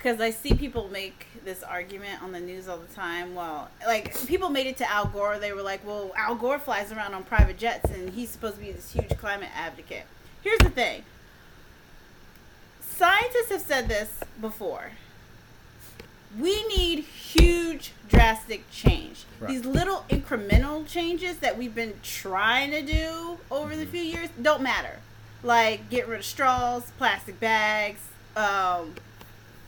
Because 0.04 0.20
I 0.20 0.28
see 0.32 0.52
people 0.52 0.90
make 0.90 1.28
this 1.46 1.62
argument 1.62 2.22
on 2.22 2.32
the 2.32 2.38
news 2.40 2.68
all 2.68 2.76
the 2.76 2.94
time. 2.94 3.34
Well, 3.34 3.70
like, 3.86 4.14
people 4.26 4.50
made 4.50 4.66
it 4.66 4.76
to 4.76 4.90
Al 4.90 5.06
Gore. 5.06 5.38
They 5.38 5.54
were 5.54 5.62
like, 5.62 5.80
well, 5.86 6.12
Al 6.14 6.34
Gore 6.34 6.58
flies 6.58 6.92
around 6.92 7.14
on 7.14 7.24
private 7.24 7.56
jets 7.56 7.90
and 7.90 8.10
he's 8.10 8.28
supposed 8.28 8.56
to 8.56 8.60
be 8.60 8.70
this 8.70 8.92
huge 8.92 9.16
climate 9.16 9.48
advocate. 9.56 10.04
Here's 10.42 10.58
the 10.58 10.68
thing 10.68 11.04
scientists 12.82 13.48
have 13.48 13.62
said 13.62 13.88
this 13.88 14.20
before. 14.42 14.90
We 16.38 16.66
need 16.68 16.98
huge, 17.04 17.92
drastic 18.10 18.70
change. 18.70 19.24
Right. 19.40 19.52
These 19.52 19.64
little 19.64 20.04
incremental 20.10 20.86
changes 20.86 21.38
that 21.38 21.56
we've 21.56 21.74
been 21.74 21.94
trying 22.02 22.72
to 22.72 22.82
do 22.82 23.38
over 23.50 23.70
Mm-hmm. 23.70 23.80
the 23.80 23.86
few 23.86 24.02
years 24.02 24.28
don't 24.42 24.62
matter. 24.62 24.98
Like 25.42 25.88
get 25.88 26.06
rid 26.08 26.18
of 26.18 26.26
straws, 26.26 26.92
plastic 26.98 27.40
bags, 27.40 28.00
um, 28.36 28.94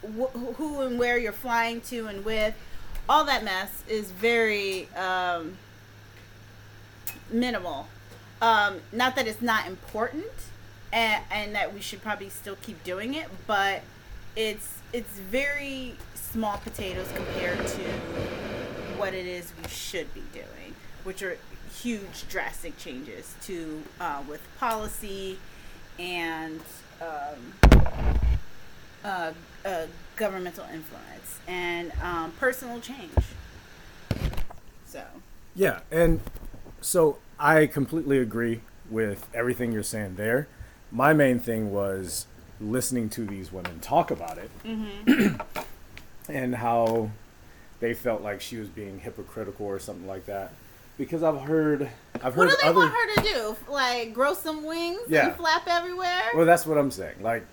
wh- 0.03 0.33
who 0.57 0.81
and 0.83 0.99
where 0.99 1.19
you're 1.19 1.33
flying 1.33 1.81
to 1.83 2.07
and 2.07 2.25
with. 2.25 2.55
All 3.09 3.25
that 3.25 3.45
mess 3.45 3.83
is 3.89 4.11
very 4.11 4.89
um, 4.95 5.57
minimal. 7.31 7.89
Um, 8.43 8.81
not 8.93 9.17
that 9.17 9.27
it's 9.27 9.41
not 9.41 9.67
important, 9.67 10.25
and, 10.93 11.23
and 11.31 11.55
that 11.55 11.73
we 11.73 11.81
should 11.81 12.03
probably 12.03 12.29
still 12.29 12.57
keep 12.63 12.83
doing 12.85 13.15
it, 13.15 13.29
but 13.47 13.83
it's 14.35 14.79
it's 14.93 15.19
very 15.19 15.95
small 16.15 16.59
potatoes 16.59 17.09
compared 17.15 17.67
to 17.67 17.83
what 18.99 19.15
it 19.15 19.27
is 19.27 19.53
we 19.63 19.69
should 19.69 20.13
be 20.15 20.23
doing, 20.33 20.75
which 21.05 21.23
are 21.23 21.39
huge, 21.75 22.29
drastic 22.29 22.77
changes 22.79 23.35
to 23.43 23.83
uh, 24.01 24.23
with 24.29 24.41
policy 24.59 25.39
and 25.99 26.61
um, 27.01 28.19
uh, 29.05 29.33
uh, 29.67 29.87
governmental 30.17 30.65
influence 30.73 31.41
and 31.49 31.93
um, 32.03 32.33
personal 32.39 32.81
change. 32.81 33.11
So. 34.87 35.03
Yeah, 35.55 35.81
and 35.91 36.21
so 36.81 37.19
I 37.39 37.67
completely 37.67 38.19
agree 38.19 38.61
with 38.91 39.27
everything 39.35 39.73
you're 39.73 39.83
saying 39.83 40.15
there. 40.17 40.49
My 40.93 41.13
main 41.13 41.39
thing 41.41 41.73
was 41.73 42.27
listening 42.61 43.09
to 43.11 43.27
these 43.27 43.53
women 43.53 43.81
talk 43.81 44.11
about 44.11 44.39
it 44.39 44.51
and 46.29 46.55
how 46.55 47.11
they 47.81 47.93
felt 47.93 48.23
like 48.23 48.41
she 48.41 48.57
was 48.57 48.69
being 48.69 49.01
hypocritical 49.01 49.67
or 49.67 49.79
something 49.79 50.07
like 50.07 50.27
that. 50.27 50.53
Because 50.97 51.23
I've 51.23 51.43
heard, 51.43 51.91
I've 52.23 52.35
heard 52.35 52.37
What 52.37 52.51
do 52.51 52.57
they 52.63 52.69
other. 52.69 52.79
want 52.79 52.95
her 52.95 53.15
to 53.17 53.23
do? 53.23 53.57
Like 53.71 54.15
grow 54.15 54.33
some 54.33 54.65
wings 54.65 55.01
Yeah. 55.09 55.27
and 55.29 55.37
flap 55.37 55.65
everywhere? 55.67 56.23
Well, 56.35 56.47
that's 56.47 56.65
what 56.65 56.79
I'm 56.79 56.91
saying. 56.91 57.17
Like, 57.21 57.45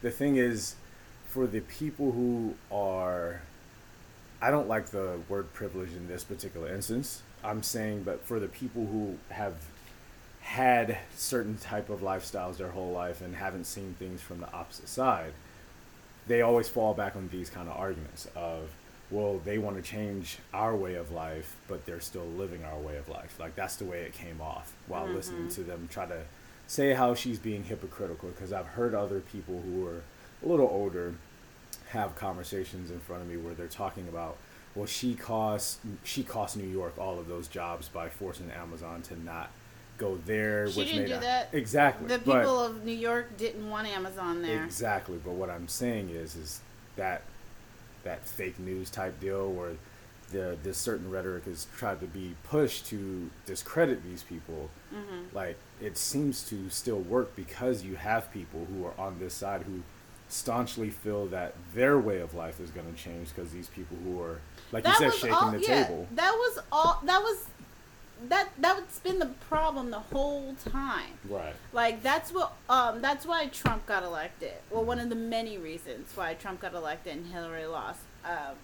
the 0.00 0.10
thing 0.10 0.36
is, 0.36 0.76
for 1.32 1.46
the 1.46 1.60
people 1.62 2.12
who 2.12 2.54
are, 2.70 3.40
I 4.42 4.50
don't 4.50 4.68
like 4.68 4.88
the 4.88 5.18
word 5.30 5.50
privilege 5.54 5.92
in 5.92 6.06
this 6.06 6.24
particular 6.24 6.72
instance. 6.72 7.22
I'm 7.42 7.62
saying, 7.62 8.02
but 8.02 8.22
for 8.22 8.38
the 8.38 8.48
people 8.48 8.84
who 8.84 9.16
have 9.30 9.54
had 10.42 10.98
certain 11.16 11.56
type 11.56 11.88
of 11.88 12.00
lifestyles 12.00 12.58
their 12.58 12.68
whole 12.68 12.92
life 12.92 13.22
and 13.22 13.34
haven't 13.34 13.64
seen 13.64 13.96
things 13.98 14.20
from 14.20 14.40
the 14.40 14.52
opposite 14.52 14.88
side, 14.88 15.32
they 16.26 16.42
always 16.42 16.68
fall 16.68 16.92
back 16.92 17.16
on 17.16 17.30
these 17.32 17.48
kind 17.48 17.66
of 17.66 17.78
arguments 17.78 18.28
of, 18.36 18.68
well, 19.10 19.40
they 19.42 19.56
want 19.56 19.76
to 19.76 19.82
change 19.82 20.36
our 20.52 20.76
way 20.76 20.96
of 20.96 21.12
life, 21.12 21.56
but 21.66 21.86
they're 21.86 22.00
still 22.00 22.26
living 22.26 22.62
our 22.62 22.78
way 22.78 22.98
of 22.98 23.08
life. 23.08 23.40
Like 23.40 23.56
that's 23.56 23.76
the 23.76 23.86
way 23.86 24.02
it 24.02 24.12
came 24.12 24.42
off 24.42 24.74
while 24.86 25.06
mm-hmm. 25.06 25.14
listening 25.14 25.48
to 25.48 25.62
them 25.62 25.88
try 25.90 26.04
to 26.04 26.24
say 26.66 26.92
how 26.92 27.14
she's 27.14 27.38
being 27.38 27.64
hypocritical. 27.64 28.28
Because 28.28 28.52
I've 28.52 28.66
heard 28.66 28.94
other 28.94 29.20
people 29.20 29.62
who 29.64 29.86
are 29.86 30.02
a 30.44 30.48
little 30.48 30.68
older 30.68 31.14
have 31.92 32.14
conversations 32.16 32.90
in 32.90 32.98
front 33.00 33.22
of 33.22 33.28
me 33.28 33.36
where 33.36 33.54
they're 33.54 33.66
talking 33.66 34.08
about, 34.08 34.36
well, 34.74 34.86
she 34.86 35.14
cost 35.14 35.78
she 36.02 36.22
cost 36.22 36.56
New 36.56 36.66
York 36.68 36.94
all 36.98 37.18
of 37.18 37.28
those 37.28 37.48
jobs 37.48 37.88
by 37.88 38.08
forcing 38.08 38.50
Amazon 38.50 39.02
to 39.02 39.22
not 39.22 39.50
go 39.98 40.18
there. 40.26 40.70
She 40.70 40.78
which 40.80 40.88
didn't 40.88 41.02
made 41.02 41.08
do 41.10 41.14
a- 41.16 41.20
that. 41.20 41.48
exactly. 41.52 42.08
The 42.08 42.18
but- 42.18 42.40
people 42.40 42.60
of 42.60 42.84
New 42.84 42.92
York 42.92 43.36
didn't 43.36 43.68
want 43.68 43.86
Amazon 43.88 44.42
there. 44.42 44.64
Exactly, 44.64 45.18
but 45.22 45.32
what 45.32 45.50
I'm 45.50 45.68
saying 45.68 46.08
is, 46.10 46.34
is 46.36 46.60
that 46.96 47.22
that 48.04 48.26
fake 48.26 48.58
news 48.58 48.90
type 48.90 49.20
deal 49.20 49.50
where 49.52 49.72
the 50.32 50.56
this 50.62 50.78
certain 50.78 51.10
rhetoric 51.10 51.46
is 51.46 51.66
tried 51.76 52.00
to 52.00 52.06
be 52.06 52.34
pushed 52.48 52.86
to 52.86 53.28
discredit 53.44 54.02
these 54.02 54.22
people. 54.22 54.70
Mm-hmm. 54.94 55.36
Like 55.36 55.58
it 55.80 55.98
seems 55.98 56.48
to 56.48 56.70
still 56.70 56.98
work 57.00 57.36
because 57.36 57.84
you 57.84 57.96
have 57.96 58.32
people 58.32 58.66
who 58.72 58.86
are 58.86 58.94
on 58.98 59.18
this 59.18 59.34
side 59.34 59.62
who 59.64 59.82
staunchly 60.32 60.88
feel 60.88 61.26
that 61.26 61.54
their 61.74 61.98
way 61.98 62.20
of 62.20 62.34
life 62.34 62.58
is 62.58 62.70
going 62.70 62.90
to 62.90 62.98
change 62.98 63.28
because 63.28 63.52
these 63.52 63.68
people 63.68 63.98
who 64.02 64.20
are, 64.20 64.40
like 64.72 64.86
you 64.86 64.94
said, 64.94 65.12
shaking 65.12 65.32
all, 65.32 65.50
the 65.50 65.60
yeah, 65.60 65.84
table. 65.84 66.08
That 66.12 66.32
was 66.32 66.58
all. 66.72 67.00
That 67.04 67.20
was 67.20 67.46
that. 68.28 68.48
That 68.58 68.76
was 68.76 68.98
been 69.00 69.18
the 69.18 69.30
problem 69.48 69.90
the 69.90 69.98
whole 69.98 70.54
time. 70.54 71.12
Right. 71.28 71.54
Like 71.72 72.02
that's 72.02 72.32
what. 72.32 72.54
Um. 72.68 73.02
That's 73.02 73.26
why 73.26 73.46
Trump 73.48 73.84
got 73.86 74.02
elected. 74.02 74.54
Well, 74.70 74.84
one 74.84 74.98
of 74.98 75.10
the 75.10 75.14
many 75.14 75.58
reasons 75.58 76.10
why 76.14 76.34
Trump 76.34 76.60
got 76.60 76.74
elected 76.74 77.16
and 77.16 77.26
Hillary 77.26 77.66
lost. 77.66 78.00
Um. 78.24 78.56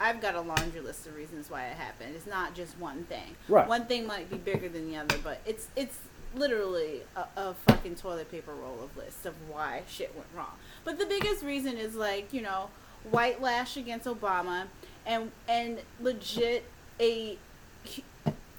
I've 0.00 0.20
got 0.20 0.36
a 0.36 0.40
laundry 0.40 0.80
list 0.80 1.08
of 1.08 1.16
reasons 1.16 1.50
why 1.50 1.66
it 1.66 1.76
happened. 1.76 2.14
It's 2.14 2.26
not 2.26 2.54
just 2.54 2.78
one 2.78 3.02
thing. 3.04 3.34
Right. 3.48 3.66
One 3.66 3.86
thing 3.86 4.06
might 4.06 4.30
be 4.30 4.36
bigger 4.36 4.68
than 4.68 4.88
the 4.88 4.96
other, 4.96 5.16
but 5.24 5.40
it's 5.44 5.66
it's 5.74 5.98
literally 6.34 7.02
a, 7.16 7.24
a 7.36 7.54
fucking 7.66 7.96
toilet 7.96 8.30
paper 8.30 8.52
roll 8.54 8.82
of 8.82 8.96
lists 8.96 9.26
of 9.26 9.34
why 9.48 9.82
shit 9.88 10.14
went 10.14 10.28
wrong. 10.34 10.52
But 10.84 10.98
the 10.98 11.06
biggest 11.06 11.42
reason 11.44 11.76
is 11.76 11.94
like 11.94 12.32
you 12.32 12.42
know 12.42 12.70
white 13.10 13.40
lash 13.40 13.76
against 13.76 14.06
Obama 14.06 14.66
and 15.06 15.30
and 15.48 15.80
legit 16.00 16.64
a 17.00 17.38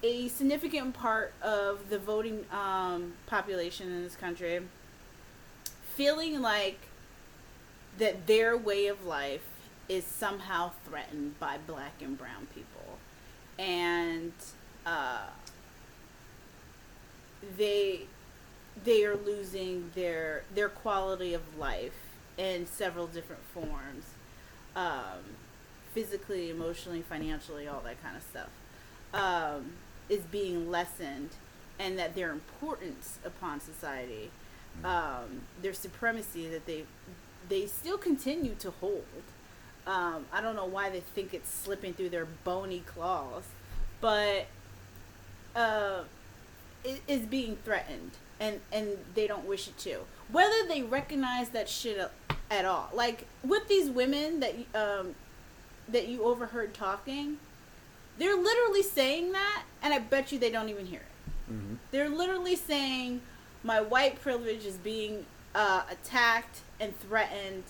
a 0.02 0.28
significant 0.30 0.94
part 0.94 1.34
of 1.42 1.90
the 1.90 2.00
voting 2.00 2.46
um, 2.52 3.14
population 3.28 3.92
in 3.92 4.04
this 4.04 4.16
country 4.16 4.62
feeling 5.96 6.42
like 6.42 6.80
that 7.98 8.26
their 8.26 8.56
way 8.56 8.88
of 8.88 9.06
life 9.06 9.44
is 9.90 10.06
somehow 10.06 10.72
threatened 10.86 11.38
by 11.40 11.58
black 11.68 12.02
and 12.02 12.18
brown 12.18 12.48
people 12.56 12.98
and 13.58 14.32
uh, 14.86 15.26
they 17.58 18.02
they 18.84 19.04
are 19.04 19.16
losing 19.16 19.92
their 19.96 20.44
their 20.54 20.70
quality 20.70 21.34
of 21.34 21.42
life 21.58 21.98
in 22.38 22.66
several 22.66 23.08
different 23.08 23.42
forms 23.54 24.06
um, 24.76 25.36
physically 25.94 26.50
emotionally 26.50 27.02
financially 27.02 27.68
all 27.68 27.82
that 27.82 28.02
kind 28.02 28.16
of 28.16 28.24
stuff 28.24 28.50
um, 29.14 29.72
is 30.08 30.22
being 30.32 30.70
lessened 30.70 31.30
and 31.80 31.98
that 31.98 32.16
their 32.16 32.32
importance 32.32 33.20
upon 33.26 33.60
society 33.60 34.32
um, 34.84 35.42
their 35.62 35.74
supremacy 35.74 36.48
that 36.48 36.66
they 36.66 36.84
they 37.48 37.66
still 37.66 37.98
continue 37.98 38.54
to 38.60 38.70
hold. 38.70 39.04
Um, 39.88 40.26
I 40.32 40.40
don't 40.40 40.56
know 40.56 40.66
why 40.66 40.90
they 40.92 41.00
think 41.00 41.34
it's 41.34 41.52
slipping 41.52 41.94
through 41.94 42.10
their 42.10 42.28
bony 42.44 42.84
claws 42.86 43.44
but 44.02 44.48
uh, 45.56 46.02
is 47.08 47.22
being 47.22 47.58
threatened 47.64 48.12
and 48.40 48.60
and 48.72 48.98
they 49.16 49.28
don't 49.28 49.46
wish 49.46 49.68
it 49.68 49.78
to. 49.80 50.00
Whether 50.32 50.68
they 50.68 50.82
recognize 50.84 51.50
that 51.50 51.68
shit 51.68 52.10
at 52.50 52.66
all. 52.66 52.90
Like 52.94 53.26
with 53.44 53.68
these 53.68 53.90
women 53.90 54.40
that 54.40 54.56
um 54.76 55.16
that 55.88 56.08
you 56.08 56.24
overheard 56.24 56.74
talking 56.74 57.38
they're 58.18 58.36
literally 58.36 58.84
saying 58.84 59.32
that 59.32 59.64
and 59.82 59.92
i 59.94 59.98
bet 59.98 60.32
you 60.32 60.38
they 60.38 60.52
don't 60.52 60.70
even 60.70 60.86
hear 60.86 61.00
it. 61.00 61.52
Hmm 61.52 61.76
they're 61.92 62.10
literally 62.10 62.56
saying 62.56 63.22
my 63.64 63.82
white 63.82 64.22
privilege 64.22 64.66
is 64.66 64.76
being 64.76 65.26
uh, 65.56 65.82
attacked 65.92 66.60
and 66.80 66.98
threatened 67.00 67.64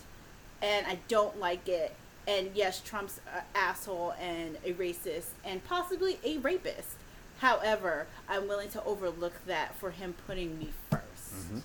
and 0.62 0.86
i 0.88 1.00
don't 1.08 1.40
like 1.40 1.68
it. 1.68 1.96
And 2.28 2.52
yes, 2.54 2.80
Trump's 2.82 3.20
an 3.36 3.42
asshole 3.56 4.14
and 4.22 4.58
a 4.64 4.74
racist 4.74 5.30
and 5.44 5.64
possibly 5.66 6.20
a 6.24 6.38
rapist. 6.38 6.98
However, 7.40 8.08
I'm 8.28 8.48
willing 8.48 8.70
to 8.72 8.84
overlook 8.84 9.34
that 9.48 9.76
for 9.76 9.92
him 9.92 10.14
putting 10.28 10.58
me 10.60 10.70
1st 10.92 11.52
Mhm. 11.52 11.62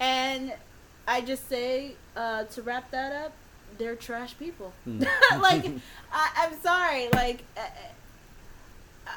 And 0.00 0.52
I 1.06 1.20
just 1.20 1.48
say 1.48 1.94
uh, 2.16 2.44
to 2.44 2.62
wrap 2.62 2.90
that 2.90 3.12
up, 3.12 3.32
they're 3.78 3.96
trash 3.96 4.36
people. 4.38 4.72
Hmm. 4.84 5.00
like, 5.40 5.66
I, 6.12 6.30
I'm 6.36 6.60
sorry. 6.60 7.08
Like, 7.12 7.42
uh, 7.56 7.60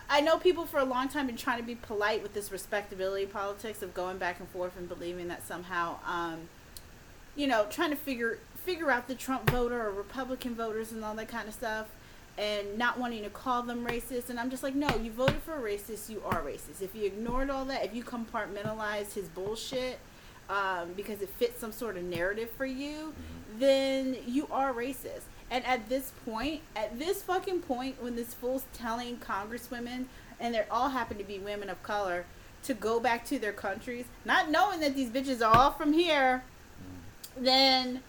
I 0.10 0.22
know 0.22 0.38
people 0.38 0.66
for 0.66 0.80
a 0.80 0.86
long 0.86 1.10
time 1.10 1.28
been 1.28 1.36
trying 1.38 1.58
to 1.60 1.64
be 1.66 1.76
polite 1.76 2.22
with 2.24 2.34
this 2.34 2.52
respectability 2.52 3.26
politics 3.26 3.82
of 3.82 3.94
going 3.94 4.18
back 4.18 4.40
and 4.40 4.48
forth 4.50 4.78
and 4.78 4.88
believing 4.88 5.28
that 5.28 5.46
somehow, 5.46 5.98
um, 6.06 6.50
you 7.36 7.48
know, 7.48 7.66
trying 7.70 7.90
to 7.92 7.96
figure 7.96 8.40
figure 8.66 8.92
out 8.92 9.08
the 9.08 9.16
Trump 9.16 9.50
voter 9.50 9.82
or 9.82 9.92
Republican 9.92 10.54
voters 10.54 10.92
and 10.92 11.04
all 11.04 11.16
that 11.16 11.28
kind 11.28 11.48
of 11.48 11.54
stuff, 11.54 11.88
and 12.38 12.78
not 12.78 12.98
wanting 12.98 13.24
to 13.24 13.30
call 13.30 13.62
them 13.64 13.86
racist. 13.86 14.30
And 14.30 14.40
I'm 14.40 14.50
just 14.50 14.64
like, 14.64 14.76
no, 14.76 14.90
you 14.98 15.12
voted 15.12 15.42
for 15.44 15.54
a 15.56 15.62
racist, 15.62 16.10
you 16.10 16.22
are 16.26 16.42
racist. 16.42 16.82
If 16.82 16.96
you 16.96 17.06
ignored 17.06 17.50
all 17.50 17.66
that, 17.66 17.84
if 17.86 17.94
you 17.94 18.04
compartmentalized 18.04 19.14
his 19.14 19.28
bullshit 19.28 20.00
um, 20.50 20.94
because 20.96 21.22
it 21.22 21.30
fits 21.30 21.60
some 21.60 21.72
sort 21.72 21.98
of 21.98 22.04
narrative 22.04 22.50
for 22.58 22.66
you, 22.66 23.14
then 23.58 24.18
you 24.26 24.48
are 24.52 24.74
racist. 24.74 25.24
And 25.50 25.66
at 25.66 25.90
this 25.90 26.14
point, 26.26 26.62
at 26.76 26.98
this 26.98 27.22
fucking 27.22 27.62
point, 27.62 28.02
when 28.02 28.16
this 28.16 28.34
fool's 28.34 28.64
telling 28.74 29.18
congresswomen, 29.18 30.06
and 30.40 30.56
they 30.56 30.64
all 30.72 30.90
happen 30.90 31.18
to 31.18 31.24
be 31.24 31.40
women 31.40 31.70
of 31.70 31.84
color, 31.84 32.26
to 32.64 32.74
go 32.74 33.00
back 33.00 33.26
to 33.26 33.40
their 33.40 33.52
countries, 33.52 34.06
not 34.24 34.50
knowing 34.50 34.80
that 34.80 34.96
these 34.96 35.10
bitches 35.10 35.46
are 35.46 35.56
all 35.56 35.72
from 35.72 35.94
here, 35.94 36.44
then 37.38 38.02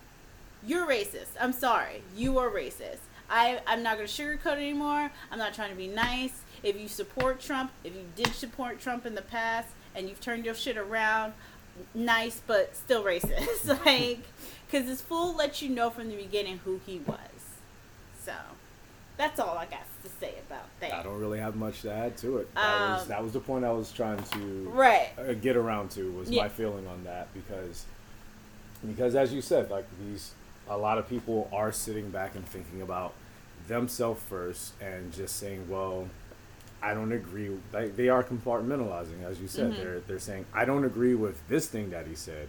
you're 0.64 0.86
racist. 0.86 1.30
I'm 1.40 1.52
sorry. 1.52 2.02
You 2.16 2.38
are 2.38 2.50
racist. 2.50 2.98
I, 3.32 3.60
I'm 3.66 3.82
not 3.82 3.96
going 3.96 4.06
to 4.06 4.12
sugarcoat 4.22 4.56
anymore. 4.58 5.10
I'm 5.30 5.38
not 5.38 5.54
trying 5.54 5.70
to 5.70 5.76
be 5.76 5.88
nice. 5.88 6.42
If 6.62 6.78
you 6.78 6.86
support 6.86 7.40
Trump, 7.40 7.72
if 7.82 7.94
you 7.94 8.04
did 8.14 8.34
support 8.34 8.78
Trump 8.78 9.06
in 9.06 9.14
the 9.14 9.22
past 9.22 9.68
and 9.96 10.06
you've 10.06 10.20
turned 10.20 10.44
your 10.44 10.54
shit 10.54 10.76
around, 10.76 11.32
nice, 11.94 12.42
but 12.46 12.76
still 12.76 13.02
racist. 13.02 13.66
like, 13.86 14.20
because 14.70 14.86
this 14.86 15.00
fool 15.00 15.34
let 15.34 15.62
you 15.62 15.70
know 15.70 15.88
from 15.88 16.08
the 16.10 16.16
beginning 16.16 16.60
who 16.66 16.78
he 16.84 16.98
was. 16.98 17.18
So, 18.22 18.34
that's 19.16 19.40
all 19.40 19.56
I 19.56 19.64
got 19.64 19.80
to 20.04 20.10
say 20.20 20.34
about 20.46 20.66
that. 20.80 20.92
I 20.92 21.02
don't 21.02 21.18
really 21.18 21.38
have 21.40 21.56
much 21.56 21.80
to 21.82 21.90
add 21.92 22.18
to 22.18 22.36
it. 22.36 22.54
That, 22.54 22.90
was, 22.92 23.02
Um, 23.02 23.08
that 23.08 23.22
was 23.24 23.32
the 23.32 23.40
point 23.40 23.64
I 23.64 23.72
was 23.72 23.90
trying 23.92 24.22
to 24.22 24.68
Right. 24.74 25.08
uh, 25.18 25.32
get 25.32 25.56
around 25.56 25.90
to 25.92 26.12
was 26.12 26.30
Yeah. 26.30 26.42
my 26.42 26.48
feeling 26.50 26.86
on 26.86 27.02
that 27.04 27.32
because 27.32 27.86
because 28.86 29.14
as 29.14 29.32
you 29.32 29.40
said 29.40 29.70
like 29.70 29.84
these 30.00 30.32
a 30.68 30.76
lot 30.76 30.98
of 30.98 31.08
people 31.08 31.48
are 31.52 31.70
sitting 31.70 32.10
back 32.10 32.34
and 32.34 32.44
thinking 32.44 32.82
about 32.82 33.12
themselves 33.72 34.22
first 34.28 34.74
and 34.80 35.12
just 35.12 35.36
saying 35.36 35.66
well 35.68 36.08
I 36.82 36.94
don't 36.94 37.12
agree 37.12 37.50
like 37.72 37.96
they 37.96 38.08
are 38.08 38.22
compartmentalizing 38.22 39.22
as 39.24 39.40
you 39.40 39.48
said 39.48 39.72
Mhm. 39.72 39.76
they're 39.76 40.00
they're 40.00 40.18
saying 40.18 40.44
I 40.54 40.64
don't 40.64 40.84
agree 40.84 41.14
with 41.14 41.36
this 41.48 41.66
thing 41.68 41.90
that 41.90 42.06
he 42.06 42.14
said 42.14 42.48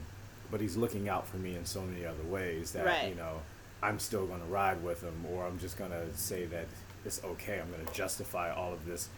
but 0.51 0.59
he's 0.61 0.75
looking 0.77 1.07
out 1.09 1.27
for 1.27 1.37
me 1.37 1.55
in 1.55 1.65
so 1.65 1.81
many 1.81 2.05
other 2.05 2.23
ways 2.23 2.73
that 2.73 2.85
Right. 2.85 3.09
you 3.09 3.15
know 3.15 3.41
I'm 3.81 3.99
still 3.99 4.25
going 4.27 4.39
to 4.39 4.45
ride 4.47 4.83
with 4.83 5.01
him 5.01 5.25
or 5.31 5.45
I'm 5.45 5.59
just 5.59 5.77
going 5.77 5.91
to 5.91 6.15
say 6.15 6.45
that 6.45 6.67
it's 7.05 7.23
okay 7.23 7.59
I'm 7.59 7.71
going 7.71 7.85
to 7.85 7.93
justify 7.93 8.51
all 8.53 8.73
of 8.73 8.85
this 8.85 9.09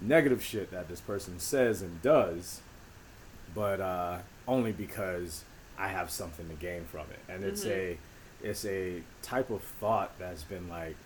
negative 0.00 0.42
shit 0.42 0.70
that 0.72 0.88
this 0.88 1.00
person 1.00 1.38
says 1.38 1.80
and 1.82 2.02
does 2.02 2.60
but 3.54 3.80
uh, 3.80 4.18
only 4.48 4.72
because 4.72 5.44
I 5.78 5.88
have 5.88 6.10
something 6.10 6.48
to 6.48 6.54
gain 6.54 6.84
from 6.84 7.06
it. 7.10 7.18
And 7.32 7.44
it's 7.44 7.64
Mhm. 7.64 7.70
a 7.70 7.98
it's 8.42 8.64
a 8.64 9.02
type 9.22 9.50
of 9.50 9.62
thought 9.62 10.18
that's 10.18 10.42
been 10.42 10.68
like 10.68 10.96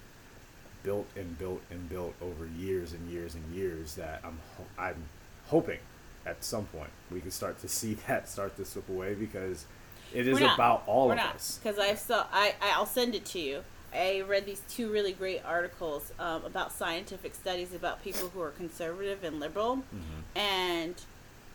built 0.86 1.06
and 1.16 1.36
built 1.36 1.60
and 1.70 1.88
built 1.90 2.14
over 2.22 2.46
years 2.56 2.92
and 2.92 3.10
years 3.10 3.34
and 3.34 3.44
years 3.54 3.96
that 3.96 4.20
I'm 4.24 4.38
ho- 4.56 4.64
I'm 4.78 5.02
hoping 5.48 5.80
at 6.24 6.42
some 6.44 6.64
point 6.66 6.90
we 7.10 7.20
can 7.20 7.30
start 7.32 7.58
to 7.60 7.68
see 7.68 7.94
that 8.06 8.28
start 8.28 8.56
to 8.56 8.64
slip 8.64 8.88
away 8.88 9.14
because 9.14 9.66
it 10.14 10.28
is 10.28 10.40
about 10.40 10.84
all 10.86 11.08
We're 11.08 11.14
of 11.14 11.18
not, 11.18 11.34
us. 11.34 11.58
because 11.62 11.78
I 11.80 11.94
saw. 11.96 12.24
I 12.32 12.54
I'll 12.62 12.86
send 12.86 13.16
it 13.16 13.24
to 13.26 13.40
you. 13.40 13.64
I 13.92 14.20
read 14.28 14.46
these 14.46 14.62
two 14.68 14.90
really 14.92 15.12
great 15.12 15.42
articles 15.44 16.12
um, 16.20 16.44
about 16.44 16.70
scientific 16.72 17.34
studies 17.34 17.74
about 17.74 18.04
people 18.04 18.28
who 18.28 18.40
are 18.40 18.50
conservative 18.50 19.24
and 19.24 19.40
liberal, 19.40 19.78
Mhm. 19.78 20.22
and 20.36 20.94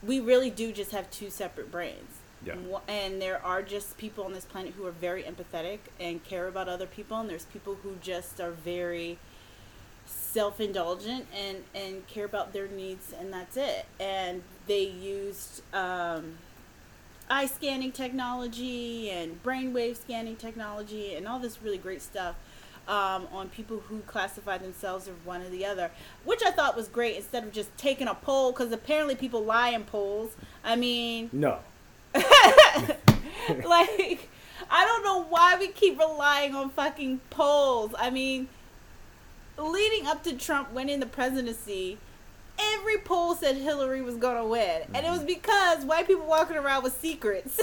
we 0.03 0.19
really 0.19 0.49
do 0.49 0.73
just 0.73 0.91
have 0.91 1.09
two 1.11 1.29
separate 1.29 1.71
brains. 1.71 2.17
Yeah. 2.45 2.55
And 2.87 3.21
there 3.21 3.43
are 3.45 3.61
just 3.61 3.97
people 3.97 4.23
on 4.23 4.33
this 4.33 4.45
planet 4.45 4.73
who 4.75 4.85
are 4.85 4.91
very 4.91 5.23
empathetic 5.23 5.79
and 5.99 6.23
care 6.23 6.47
about 6.47 6.67
other 6.67 6.87
people, 6.87 7.17
and 7.19 7.29
there's 7.29 7.45
people 7.45 7.77
who 7.83 7.95
just 8.01 8.39
are 8.39 8.51
very 8.51 9.17
self-indulgent 10.05 11.27
and 11.35 11.63
and 11.75 12.05
care 12.07 12.25
about 12.25 12.53
their 12.53 12.67
needs 12.67 13.13
and 13.17 13.31
that's 13.31 13.55
it 13.55 13.85
and 13.99 14.41
they 14.67 14.83
used 14.83 15.61
um, 15.73 16.37
eye 17.29 17.45
scanning 17.45 17.91
technology 17.91 19.09
and 19.09 19.41
brainwave 19.43 19.95
scanning 19.95 20.35
technology 20.35 21.15
and 21.15 21.27
all 21.27 21.39
this 21.39 21.61
really 21.61 21.77
great 21.77 22.01
stuff 22.01 22.35
um, 22.87 23.27
on 23.31 23.49
people 23.49 23.79
who 23.87 23.99
classify 24.01 24.57
themselves 24.57 25.07
as 25.07 25.13
one 25.23 25.41
or 25.41 25.49
the 25.49 25.65
other, 25.65 25.91
which 26.25 26.41
I 26.43 26.51
thought 26.51 26.75
was 26.75 26.87
great 26.87 27.15
instead 27.15 27.43
of 27.43 27.53
just 27.53 27.75
taking 27.77 28.07
a 28.07 28.15
poll 28.15 28.51
because 28.51 28.71
apparently 28.71 29.15
people 29.15 29.43
lie 29.43 29.69
in 29.69 29.83
polls. 29.83 30.35
I 30.63 30.75
mean, 30.75 31.29
No. 31.31 31.59
like, 33.65 34.29
I 34.69 34.85
don't 34.85 35.03
know 35.03 35.23
why 35.23 35.57
we 35.59 35.67
keep 35.67 35.99
relying 35.99 36.55
on 36.55 36.69
fucking 36.69 37.21
polls. 37.29 37.93
I 37.97 38.09
mean, 38.09 38.47
leading 39.57 40.07
up 40.07 40.23
to 40.23 40.35
Trump 40.35 40.71
winning 40.71 40.99
the 40.99 41.05
presidency, 41.05 41.97
every 42.59 42.97
poll 42.97 43.35
said 43.35 43.57
Hillary 43.57 44.01
was 44.01 44.15
gonna 44.15 44.45
win, 44.45 44.83
and 44.93 45.05
it 45.05 45.09
was 45.09 45.23
because 45.23 45.85
white 45.85 46.07
people 46.07 46.25
walking 46.25 46.57
around 46.57 46.83
with 46.83 46.99
secrets, 46.99 47.59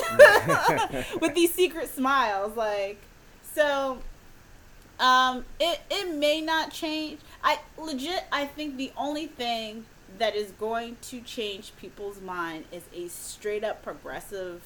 with 1.21 1.35
these 1.35 1.53
secret 1.53 1.89
smiles, 1.89 2.57
like 2.57 2.99
so. 3.55 3.99
Um, 5.01 5.45
it 5.61 5.81
it 5.91 6.13
may 6.17 6.41
not 6.41 6.73
change. 6.73 7.21
I 7.45 7.61
legit, 7.79 8.25
I 8.33 8.47
think 8.47 8.77
the 8.77 8.91
only 8.97 9.27
thing 9.27 9.87
that 10.17 10.35
is 10.35 10.53
going 10.53 10.97
to 11.03 11.21
change 11.21 11.73
people's 11.77 12.21
mind 12.21 12.65
is 12.73 12.83
a 12.95 13.09
straight 13.09 13.65
up 13.65 13.83
progressive 13.83 14.63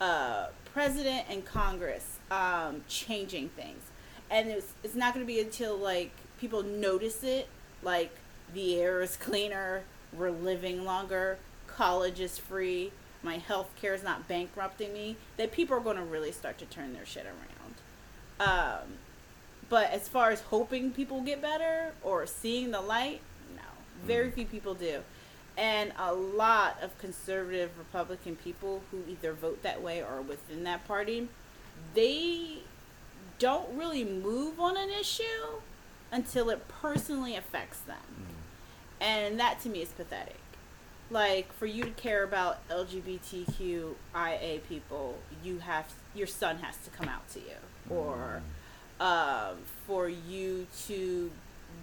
uh, 0.00 0.48
president 0.72 1.24
and 1.28 1.44
Congress 1.44 2.18
um, 2.30 2.82
changing 2.88 3.48
things, 3.50 3.82
and 4.30 4.48
it's 4.48 4.72
it's 4.84 4.94
not 4.94 5.14
going 5.14 5.24
to 5.24 5.26
be 5.26 5.40
until 5.40 5.76
like 5.76 6.12
people 6.40 6.62
notice 6.62 7.22
it, 7.24 7.48
like 7.82 8.14
the 8.54 8.76
air 8.80 9.02
is 9.02 9.16
cleaner, 9.28 9.82
we're 10.12 10.30
living 10.30 10.84
longer, 10.84 11.38
college 11.66 12.20
is 12.20 12.38
free, 12.38 12.92
my 13.22 13.38
health 13.38 13.70
care 13.80 13.94
is 13.94 14.02
not 14.02 14.28
bankrupting 14.28 14.92
me, 14.92 15.16
that 15.36 15.52
people 15.52 15.76
are 15.76 15.80
going 15.80 15.96
to 15.96 16.02
really 16.02 16.32
start 16.32 16.58
to 16.58 16.66
turn 16.66 16.92
their 16.92 17.06
shit 17.06 17.26
around. 17.26 17.74
Um, 18.40 18.98
but 19.68 19.90
as 19.90 20.08
far 20.08 20.30
as 20.30 20.40
hoping 20.40 20.92
people 20.92 21.20
get 21.20 21.42
better 21.42 21.92
or 22.02 22.26
seeing 22.26 22.70
the 22.70 22.80
light, 22.80 23.20
very 24.04 24.28
mm. 24.28 24.34
few 24.34 24.46
people 24.46 24.74
do. 24.74 25.00
And 25.56 25.92
a 25.98 26.14
lot 26.14 26.78
of 26.82 26.96
conservative 26.98 27.70
Republican 27.76 28.36
people 28.36 28.82
who 28.90 29.02
either 29.08 29.32
vote 29.32 29.62
that 29.64 29.82
way 29.82 30.02
or 30.02 30.22
within 30.22 30.62
that 30.64 30.86
party, 30.86 31.28
they 31.94 32.58
don't 33.38 33.76
really 33.76 34.04
move 34.04 34.60
on 34.60 34.76
an 34.76 34.90
issue 34.90 35.22
until 36.12 36.50
it 36.50 36.66
personally 36.68 37.36
affects 37.36 37.80
them. 37.80 37.96
Mm. 38.20 38.34
And 39.00 39.40
that 39.40 39.60
to 39.60 39.68
me 39.68 39.82
is 39.82 39.88
pathetic. 39.88 40.38
Like 41.10 41.52
for 41.54 41.66
you 41.66 41.84
to 41.84 41.90
care 41.90 42.22
about 42.22 42.66
LGBTQIA 42.68 44.60
people, 44.68 45.18
you 45.42 45.58
have 45.58 45.92
your 46.14 46.26
son 46.26 46.58
has 46.58 46.76
to 46.78 46.90
come 46.90 47.08
out 47.08 47.28
to 47.30 47.40
you. 47.40 47.90
Mm. 47.90 47.96
Or 47.96 48.42
um, 49.00 49.56
for 49.86 50.08
you 50.08 50.66
to 50.86 51.30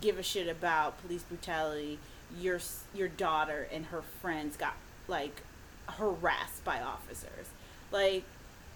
give 0.02 0.18
a 0.20 0.24
shit 0.24 0.48
about 0.48 1.02
police 1.02 1.24
brutality, 1.24 2.00
your 2.40 2.60
your 2.94 3.08
daughter 3.08 3.68
and 3.72 3.86
her 3.88 4.02
friends 4.22 4.58
got 4.58 4.74
like 5.08 5.42
harassed 5.88 6.64
by 6.64 6.82
officers. 6.82 7.48
Like, 7.92 8.24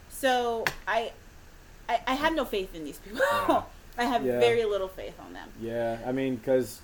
so 0.09 0.65
I, 0.87 1.11
I, 1.87 1.99
I 2.07 2.13
have 2.15 2.35
no 2.35 2.45
faith 2.45 2.73
in 2.75 2.83
these 2.83 2.99
people. 2.99 3.21
Yeah. 3.31 3.63
I 3.97 4.03
have 4.05 4.25
Yeah. 4.25 4.39
very 4.39 4.63
little 4.65 4.87
faith 4.87 5.19
on 5.19 5.33
them. 5.33 5.49
Yeah, 5.59 5.97
I 6.05 6.11
mean, 6.11 6.37
because, 6.37 6.79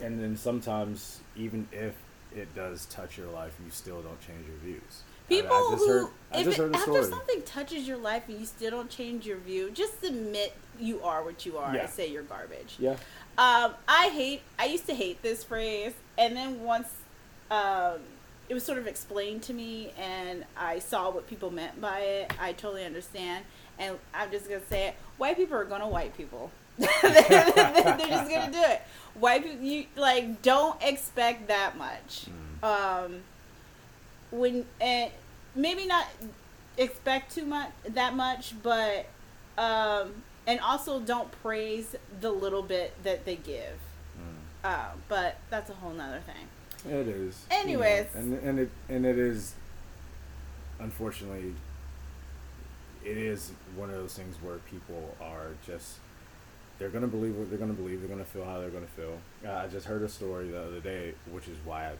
and 0.00 0.20
then 0.22 0.36
sometimes 0.36 1.20
even 1.34 1.66
if 1.72 1.94
it 2.36 2.54
does 2.54 2.86
touch 2.86 3.18
your 3.18 3.26
life, 3.28 3.54
you 3.64 3.70
still 3.72 4.02
don't 4.02 4.20
change 4.20 4.46
your 4.46 4.56
views. 4.58 5.02
People 5.28 5.52
I, 5.52 5.68
just 5.72 5.86
who, 5.86 5.92
heard, 5.92 6.06
I 6.32 6.38
if 6.40 6.44
just 6.44 6.58
it, 6.58 6.74
after 6.74 7.04
something 7.04 7.42
touches 7.42 7.88
your 7.88 7.96
life 7.96 8.24
and 8.28 8.38
you 8.38 8.46
still 8.46 8.70
don't 8.70 8.90
change 8.90 9.26
your 9.26 9.38
view, 9.38 9.70
just 9.72 10.02
admit 10.04 10.54
you 10.78 11.00
are 11.02 11.24
what 11.24 11.44
you 11.46 11.56
are 11.58 11.74
Yeah. 11.74 11.82
and 11.82 11.90
say 11.90 12.08
you're 12.08 12.22
garbage. 12.22 12.76
Yeah, 12.78 12.96
Um, 13.40 13.72
I 13.88 14.10
hate. 14.12 14.42
I 14.58 14.66
used 14.66 14.86
to 14.88 14.94
hate 14.94 15.22
this 15.22 15.42
phrase, 15.44 15.94
and 16.18 16.36
then 16.36 16.62
once 16.62 16.88
um, 17.50 18.00
it 18.50 18.54
was 18.54 18.62
sort 18.62 18.76
of 18.76 18.86
explained 18.86 19.42
to 19.44 19.54
me, 19.54 19.94
and 19.98 20.44
I 20.58 20.78
saw 20.78 21.08
what 21.10 21.26
people 21.26 21.50
meant 21.50 21.80
by 21.80 22.00
it, 22.00 22.34
I 22.38 22.52
totally 22.52 22.84
understand. 22.84 23.46
And 23.78 23.98
I'm 24.12 24.30
just 24.30 24.46
gonna 24.46 24.60
say 24.68 24.88
it: 24.88 24.94
white 25.16 25.38
people 25.38 25.56
are 25.56 25.64
gonna 25.64 25.88
white 25.88 26.14
people. 26.18 26.50
they're, 26.78 26.90
they're 27.00 27.96
just 27.96 28.30
gonna 28.30 28.52
do 28.52 28.60
it. 28.60 28.82
White 29.14 29.42
people, 29.44 29.64
you 29.64 29.86
like 29.96 30.42
don't 30.42 30.76
expect 30.82 31.48
that 31.48 31.78
much. 31.78 32.26
Um, 32.62 33.22
when 34.30 34.66
and 34.82 35.10
maybe 35.54 35.86
not 35.86 36.06
expect 36.76 37.34
too 37.34 37.46
much 37.46 37.70
that 37.88 38.14
much, 38.14 38.52
but 38.62 39.06
um, 39.56 40.12
and 40.50 40.60
also 40.60 41.00
don't 41.00 41.30
praise 41.42 41.94
the 42.20 42.30
little 42.30 42.62
bit 42.62 42.92
that 43.04 43.24
they 43.24 43.36
give. 43.36 43.78
Um, 44.62 45.02
but 45.08 45.38
that's 45.48 45.70
a 45.70 45.74
whole 45.74 45.92
nother 45.92 46.20
thing. 46.26 46.92
It 46.92 47.08
is. 47.08 47.44
you 47.50 47.56
know, 47.56 47.62
Anyways. 47.62 48.06
and 48.14 48.34
and 48.42 48.58
it 48.58 48.70
and 48.88 49.06
it 49.06 49.18
is. 49.18 49.54
Unfortunately, 50.78 51.54
it 53.04 53.16
is 53.16 53.52
one 53.76 53.88
of 53.90 53.96
those 53.96 54.14
things 54.14 54.36
where 54.42 54.56
people 54.70 55.14
are 55.20 55.48
just. 55.66 55.98
They're 56.78 56.88
gonna 56.90 57.06
believe 57.06 57.36
what 57.36 57.48
they're 57.50 57.58
gonna 57.58 57.72
believe. 57.74 58.00
They're 58.00 58.08
gonna 58.08 58.24
feel 58.24 58.44
how 58.44 58.60
they're 58.60 58.70
gonna 58.70 58.86
feel. 58.86 59.18
Uh, 59.46 59.52
I 59.52 59.66
just 59.66 59.86
heard 59.86 60.02
a 60.02 60.08
story 60.08 60.48
the 60.48 60.62
other 60.62 60.80
day, 60.80 61.14
which 61.30 61.48
is 61.48 61.56
why 61.64 61.86
I 61.88 61.92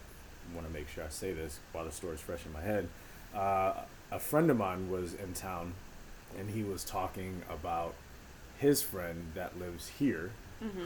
want 0.55 0.67
to 0.67 0.73
make 0.73 0.87
sure 0.89 1.03
I 1.03 1.09
say 1.09 1.33
this 1.33 1.59
while 1.71 1.85
the 1.85 1.91
story's 1.91 2.19
fresh 2.21 2.45
in 2.45 2.53
my 2.53 2.61
head. 2.61 2.87
Uh, 3.33 3.73
a 4.11 4.19
friend 4.19 4.49
of 4.51 4.57
mine 4.57 4.89
was 4.91 5.13
in 5.13 5.33
town, 5.33 5.73
and 6.37 6.49
he 6.49 6.63
was 6.63 6.83
talking 6.83 7.41
about 7.49 7.93
his 8.61 8.81
friend 8.81 9.31
that 9.35 9.59
lives 9.59 9.89
here, 9.99 10.31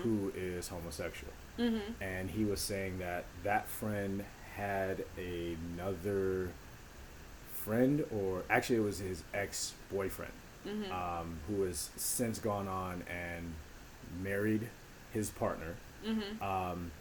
who 0.03 0.31
is 0.35 0.69
homosexual 0.69 1.33
Mm-hmm. 1.59 2.03
and 2.03 2.29
he 2.31 2.43
was 2.45 2.59
saying 2.59 2.99
that 2.99 3.23
that 3.43 3.67
friend 3.69 4.25
had 4.55 5.03
another 5.17 6.49
friend 7.53 8.03
or 8.13 8.43
actually 8.49 8.77
it 8.77 8.83
was 8.83 8.99
his 8.99 9.23
ex-boyfriend 9.33 10.31
Mm-hmm. 10.67 10.91
um, 10.91 11.37
who 11.47 11.61
has 11.63 11.91
since 11.95 12.39
gone 12.39 12.67
on 12.67 13.03
and 13.09 13.53
married 14.23 14.67
his 15.13 15.29
partner 15.29 15.75
Mm-hmm. 16.05 16.43
um, 16.43 16.91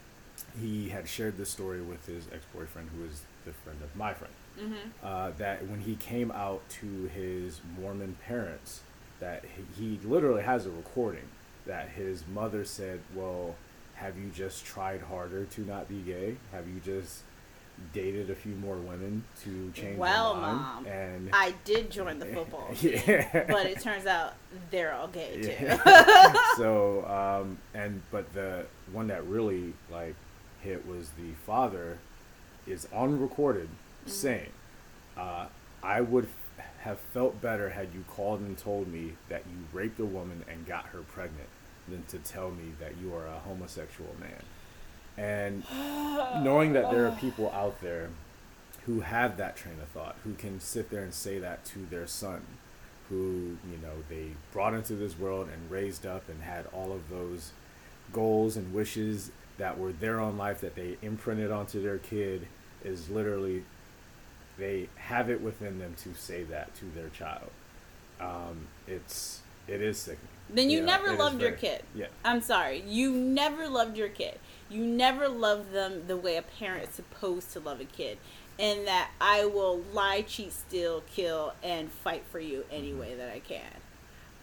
he 0.60 0.88
had 0.90 1.08
shared 1.08 1.36
this 1.38 1.50
story 1.50 1.80
with 1.82 2.04
his 2.06 2.24
ex-boyfriend 2.32 2.90
who 2.96 3.04
is 3.06 3.22
the 3.46 3.52
friend 3.52 3.78
of 3.82 3.94
my 3.96 4.12
friend 4.14 4.34
Mm-hmm. 4.60 4.74
uh, 5.06 5.30
that 5.38 5.66
when 5.66 5.80
he 5.80 5.96
came 5.96 6.30
out 6.30 6.60
to 6.80 7.10
his 7.12 7.60
Mormon 7.80 8.16
parents, 8.24 8.82
that 9.20 9.44
he, 9.76 9.98
literally 10.04 10.42
has 10.42 10.66
a 10.66 10.70
recording 10.70 11.28
that 11.66 11.90
his 11.90 12.24
mother 12.26 12.64
said, 12.64 13.00
"Well, 13.14 13.54
have 13.94 14.18
you 14.18 14.30
just 14.34 14.64
tried 14.64 15.02
harder 15.02 15.44
to 15.44 15.60
not 15.62 15.88
be 15.88 16.00
gay? 16.00 16.36
Have 16.52 16.68
you 16.68 16.80
just 16.80 17.22
dated 17.92 18.30
a 18.30 18.34
few 18.34 18.54
more 18.56 18.76
women 18.76 19.24
to 19.42 19.72
change 19.72 19.98
Well? 19.98 20.34
Mom, 20.34 20.86
and 20.86 21.30
I 21.32 21.54
did 21.64 21.90
join 21.90 22.18
the 22.18 22.26
football, 22.34 22.70
yeah, 22.80 23.44
but 23.48 23.66
it 23.66 23.80
turns 23.80 24.06
out 24.06 24.34
they're 24.70 24.92
all 24.92 25.08
gay 25.08 25.40
too. 25.42 25.54
yeah. 25.64 26.34
so, 26.56 27.04
um, 27.06 27.58
and 27.74 28.02
but 28.10 28.32
the 28.34 28.66
one 28.92 29.06
that 29.08 29.24
really 29.26 29.72
like 29.90 30.14
hit 30.60 30.86
was 30.86 31.10
the 31.10 31.32
father 31.46 31.98
is 32.66 32.88
unrecorded 32.94 33.68
saying, 34.06 34.50
uh, 35.16 35.46
"I 35.82 36.00
would 36.00 36.28
have 36.84 36.98
felt 36.98 37.40
better 37.40 37.70
had 37.70 37.88
you 37.94 38.04
called 38.08 38.40
and 38.40 38.56
told 38.56 38.88
me 38.88 39.12
that 39.28 39.42
you 39.46 39.78
raped 39.78 39.98
a 39.98 40.04
woman 40.04 40.44
and 40.48 40.66
got 40.66 40.86
her 40.86 41.00
pregnant 41.00 41.48
than 41.88 42.04
to 42.04 42.18
tell 42.18 42.50
me 42.50 42.72
that 42.78 42.92
you 43.02 43.14
are 43.14 43.26
a 43.26 43.38
homosexual 43.40 44.14
man." 44.20 44.42
And 45.16 45.64
knowing 46.44 46.72
that 46.74 46.90
there 46.90 47.06
are 47.06 47.16
people 47.20 47.50
out 47.50 47.80
there 47.80 48.10
who 48.86 49.00
have 49.00 49.36
that 49.38 49.56
train 49.56 49.76
of 49.80 49.88
thought, 49.88 50.16
who 50.24 50.34
can 50.34 50.60
sit 50.60 50.90
there 50.90 51.02
and 51.02 51.14
say 51.14 51.38
that 51.38 51.64
to 51.64 51.86
their 51.86 52.06
son, 52.06 52.42
who, 53.08 53.56
you 53.70 53.78
know, 53.82 54.02
they 54.08 54.32
brought 54.52 54.74
into 54.74 54.94
this 54.94 55.18
world 55.18 55.48
and 55.52 55.70
raised 55.70 56.04
up 56.04 56.28
and 56.28 56.42
had 56.42 56.66
all 56.72 56.92
of 56.92 57.08
those 57.08 57.52
goals 58.12 58.56
and 58.56 58.74
wishes 58.74 59.30
that 59.56 59.78
were 59.78 59.92
their 59.92 60.20
own 60.20 60.36
life 60.36 60.60
that 60.60 60.74
they 60.74 60.96
imprinted 61.00 61.50
onto 61.50 61.82
their 61.82 61.98
kid 61.98 62.46
is 62.84 63.08
literally 63.08 63.64
they 64.56 64.88
have 64.96 65.30
it 65.30 65.40
within 65.40 65.78
them 65.78 65.94
to 65.98 66.14
say 66.14 66.44
that 66.44 66.74
to 66.76 66.84
their 66.94 67.08
child. 67.10 67.50
Um, 68.20 68.68
it's 68.86 69.42
it 69.66 69.80
is 69.80 69.98
sickening. 69.98 70.28
Then 70.48 70.70
you 70.70 70.80
Yeah, 70.80 70.84
never 70.84 71.08
it 71.08 71.14
is 71.14 71.18
loved 71.18 71.40
your 71.40 71.52
kid. 71.52 71.82
Yeah. 71.94 72.06
I'm 72.24 72.40
sorry. 72.40 72.82
You 72.86 73.12
never 73.12 73.68
loved 73.68 73.96
your 73.96 74.08
kid. 74.08 74.38
You 74.68 74.84
never 74.84 75.28
loved 75.28 75.72
them 75.72 76.06
the 76.06 76.16
way 76.16 76.36
a 76.36 76.42
parent 76.42 76.88
is 76.88 76.94
supposed 76.94 77.52
to 77.54 77.60
love 77.60 77.80
a 77.80 77.84
kid. 77.84 78.18
And 78.58 78.86
that 78.86 79.10
I 79.20 79.46
will 79.46 79.78
lie, 79.92 80.22
cheat, 80.22 80.52
steal, 80.52 81.02
kill, 81.02 81.54
and 81.62 81.90
fight 81.90 82.24
for 82.30 82.38
you 82.40 82.64
any 82.70 82.92
Mm-hmm. 82.92 83.00
way 83.00 83.14
that 83.14 83.30
I 83.32 83.40
can. 83.40 83.80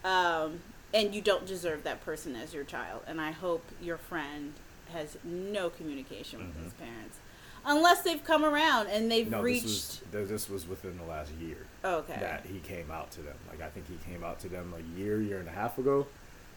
Um, 0.04 0.60
and 0.92 1.14
you 1.14 1.22
don't 1.22 1.46
deserve 1.46 1.84
that 1.84 2.04
person 2.04 2.36
as 2.36 2.52
your 2.52 2.64
child. 2.64 3.02
And 3.06 3.20
I 3.20 3.30
hope 3.30 3.64
your 3.80 3.96
friend 3.96 4.54
has 4.92 5.16
no 5.24 5.70
communication 5.70 6.40
with 6.48 6.62
his 6.62 6.72
parents. 6.74 7.18
Unless 7.64 8.02
they've 8.02 8.22
come 8.24 8.44
around 8.44 8.88
and 8.88 9.10
they've 9.10 9.26
Mm-hmm. 9.26 9.30
No, 9.36 9.42
reached. 9.42 9.62
this 10.10 10.20
was 10.20 10.28
this 10.28 10.48
was 10.50 10.68
within 10.68 10.98
the 10.98 11.04
last 11.04 11.30
year. 11.40 11.58
okay. 11.84 12.16
that 12.20 12.44
he 12.46 12.58
came 12.60 12.90
out 12.90 13.10
to 13.12 13.20
them. 13.22 13.36
Like 13.48 13.62
I 13.62 13.68
think 13.68 13.86
he 13.88 13.96
came 14.10 14.24
out 14.24 14.40
to 14.40 14.48
them 14.48 14.74
a 14.76 14.98
year, 15.00 15.20
year 15.20 15.38
and 15.38 15.48
a 15.48 15.52
half 15.52 15.78
ago, 15.78 16.06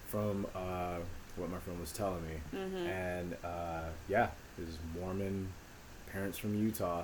from 0.08 0.48
uh, 0.56 0.98
what 1.36 1.50
my 1.50 1.60
friend 1.60 1.80
was 1.80 1.92
telling 1.92 2.24
me. 2.24 2.36
Mhm. 2.54 2.88
And 2.88 3.36
uh, 3.44 3.90
yeah, 4.10 4.30
his 4.58 4.78
Mormon 5.00 5.50
parents 6.12 6.38
from 6.38 6.56
Utah. 6.56 7.04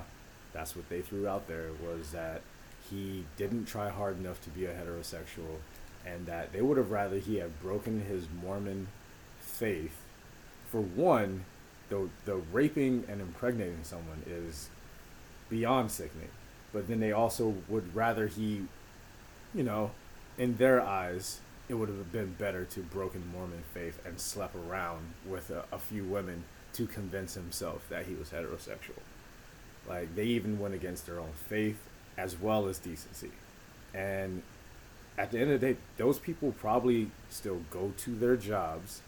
That's 0.52 0.74
what 0.76 0.88
they 0.88 1.00
threw 1.00 1.26
out 1.28 1.46
there 1.48 1.68
was 1.82 2.10
that 2.12 2.42
he 2.90 3.24
didn't 3.36 3.66
try 3.66 3.88
hard 3.88 4.18
enough 4.18 4.42
to 4.42 4.50
be 4.50 4.66
a 4.66 4.74
heterosexual, 4.74 5.58
and 6.04 6.26
that 6.26 6.52
they 6.52 6.60
would 6.60 6.76
have 6.76 6.90
rather 6.90 7.18
he 7.18 7.36
had 7.36 7.60
broken 7.62 8.02
his 8.06 8.26
Mormon 8.42 8.88
faith. 9.40 9.96
For 10.70 10.80
one, 10.80 11.44
the 11.92 12.08
the 12.24 12.36
raping 12.36 13.04
and 13.08 13.20
impregnating 13.20 13.84
someone 13.84 14.22
is 14.26 14.70
beyond 15.50 15.90
sickening. 15.90 16.30
But 16.72 16.88
then 16.88 17.00
they 17.00 17.12
also 17.12 17.54
would 17.68 17.94
rather 17.94 18.26
he, 18.26 18.62
you 19.54 19.62
know, 19.62 19.90
in 20.38 20.56
their 20.56 20.80
eyes, 20.80 21.40
it 21.68 21.74
would 21.74 21.90
have 21.90 22.10
been 22.10 22.32
better 22.38 22.64
to 22.64 22.80
broken 22.80 23.22
Mormon 23.30 23.62
faith 23.74 24.00
and 24.06 24.18
slept 24.18 24.56
around 24.56 25.12
with 25.26 25.50
a, 25.50 25.64
a 25.70 25.78
few 25.78 26.04
women 26.04 26.44
to 26.72 26.86
convince 26.86 27.34
himself 27.34 27.86
that 27.90 28.06
he 28.06 28.14
was 28.14 28.30
heterosexual. 28.30 29.02
Like 29.86 30.14
they 30.16 30.24
even 30.24 30.58
went 30.58 30.72
against 30.72 31.04
their 31.04 31.20
own 31.20 31.32
faith 31.34 31.78
as 32.16 32.40
well 32.40 32.68
as 32.68 32.78
decency. 32.78 33.32
And 33.92 34.42
at 35.18 35.30
the 35.30 35.40
end 35.40 35.50
of 35.50 35.60
the 35.60 35.74
day, 35.74 35.76
those 35.98 36.18
people 36.18 36.52
probably 36.58 37.10
still 37.28 37.60
go 37.70 37.92
to 37.98 38.14
their 38.14 38.36
jobs 38.36 39.02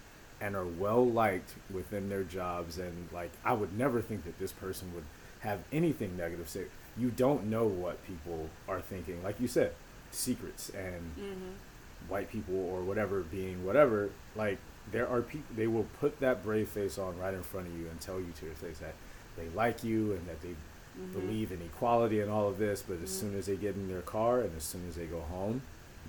and 0.44 0.54
are 0.54 0.66
well 0.66 1.04
liked 1.06 1.54
within 1.72 2.08
their 2.08 2.22
jobs. 2.24 2.78
And 2.78 3.08
like, 3.12 3.32
I 3.44 3.52
would 3.54 3.76
never 3.78 4.00
think 4.02 4.24
that 4.24 4.38
this 4.38 4.52
person 4.52 4.92
would 4.94 5.04
have 5.40 5.60
anything 5.72 6.16
negative 6.16 6.48
say. 6.48 6.64
You 6.96 7.10
don't 7.10 7.46
know 7.46 7.66
what 7.66 8.04
people 8.06 8.50
are 8.68 8.80
thinking. 8.80 9.22
Like 9.22 9.40
you 9.40 9.48
said, 9.48 9.72
secrets 10.10 10.70
and 10.70 11.12
Mm-hmm. 11.18 11.52
white 12.08 12.30
people 12.30 12.54
or 12.56 12.82
whatever 12.82 13.20
being 13.22 13.64
whatever. 13.64 14.10
Like, 14.36 14.58
there 14.92 15.08
are 15.08 15.22
people, 15.22 15.46
they 15.56 15.66
will 15.66 15.86
put 16.00 16.20
that 16.20 16.44
brave 16.44 16.68
face 16.68 16.98
on 16.98 17.18
right 17.18 17.32
in 17.32 17.42
front 17.42 17.66
of 17.68 17.78
you 17.78 17.86
and 17.88 17.98
tell 18.00 18.20
you 18.20 18.32
to 18.40 18.44
your 18.46 18.54
face 18.54 18.78
that 18.78 18.94
they 19.38 19.48
like 19.54 19.82
you 19.82 20.12
and 20.12 20.26
that 20.28 20.40
they 20.42 20.54
Mm-hmm. 20.96 21.20
believe 21.20 21.50
in 21.50 21.60
equality 21.60 22.20
and 22.20 22.30
all 22.30 22.46
of 22.46 22.56
this, 22.58 22.80
but 22.80 22.98
as 23.02 23.10
soon 23.10 23.36
as 23.36 23.46
they 23.46 23.56
get 23.56 23.74
in 23.74 23.88
their 23.88 24.00
car 24.02 24.38
and 24.42 24.56
as 24.56 24.62
soon 24.62 24.82
as 24.88 24.94
they 24.94 25.06
go 25.06 25.22
home, 25.22 25.60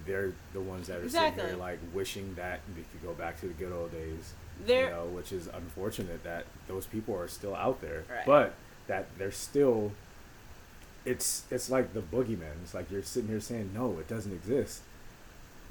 they're 0.05 0.33
the 0.53 0.61
ones 0.61 0.87
that 0.87 0.99
are 0.99 1.09
sitting 1.09 1.35
there 1.37 1.55
like 1.55 1.79
wishing 1.93 2.33
that 2.35 2.59
they 2.75 2.81
could 2.91 3.01
go 3.03 3.13
back 3.13 3.39
to 3.41 3.47
the 3.47 3.53
good 3.53 3.71
old 3.71 3.91
days. 3.91 4.33
They're- 4.65 4.85
you 4.85 4.89
know, 4.91 5.05
which 5.05 5.31
is 5.31 5.47
unfortunate 5.47 6.23
that 6.23 6.45
those 6.67 6.85
people 6.85 7.15
are 7.15 7.27
still 7.27 7.55
out 7.55 7.81
there, 7.81 8.03
Right. 8.09 8.25
but 8.25 8.53
that 8.87 9.07
they're 9.17 9.31
still. 9.31 9.91
It's 11.05 11.43
it's 11.51 11.69
like 11.69 11.93
the 11.93 12.01
boogeyman. 12.01 12.61
It's 12.63 12.73
like 12.73 12.89
you're 12.89 13.03
sitting 13.03 13.29
here 13.29 13.39
saying 13.39 13.71
no, 13.73 13.99
it 13.99 14.07
doesn't 14.07 14.31
exist. 14.31 14.81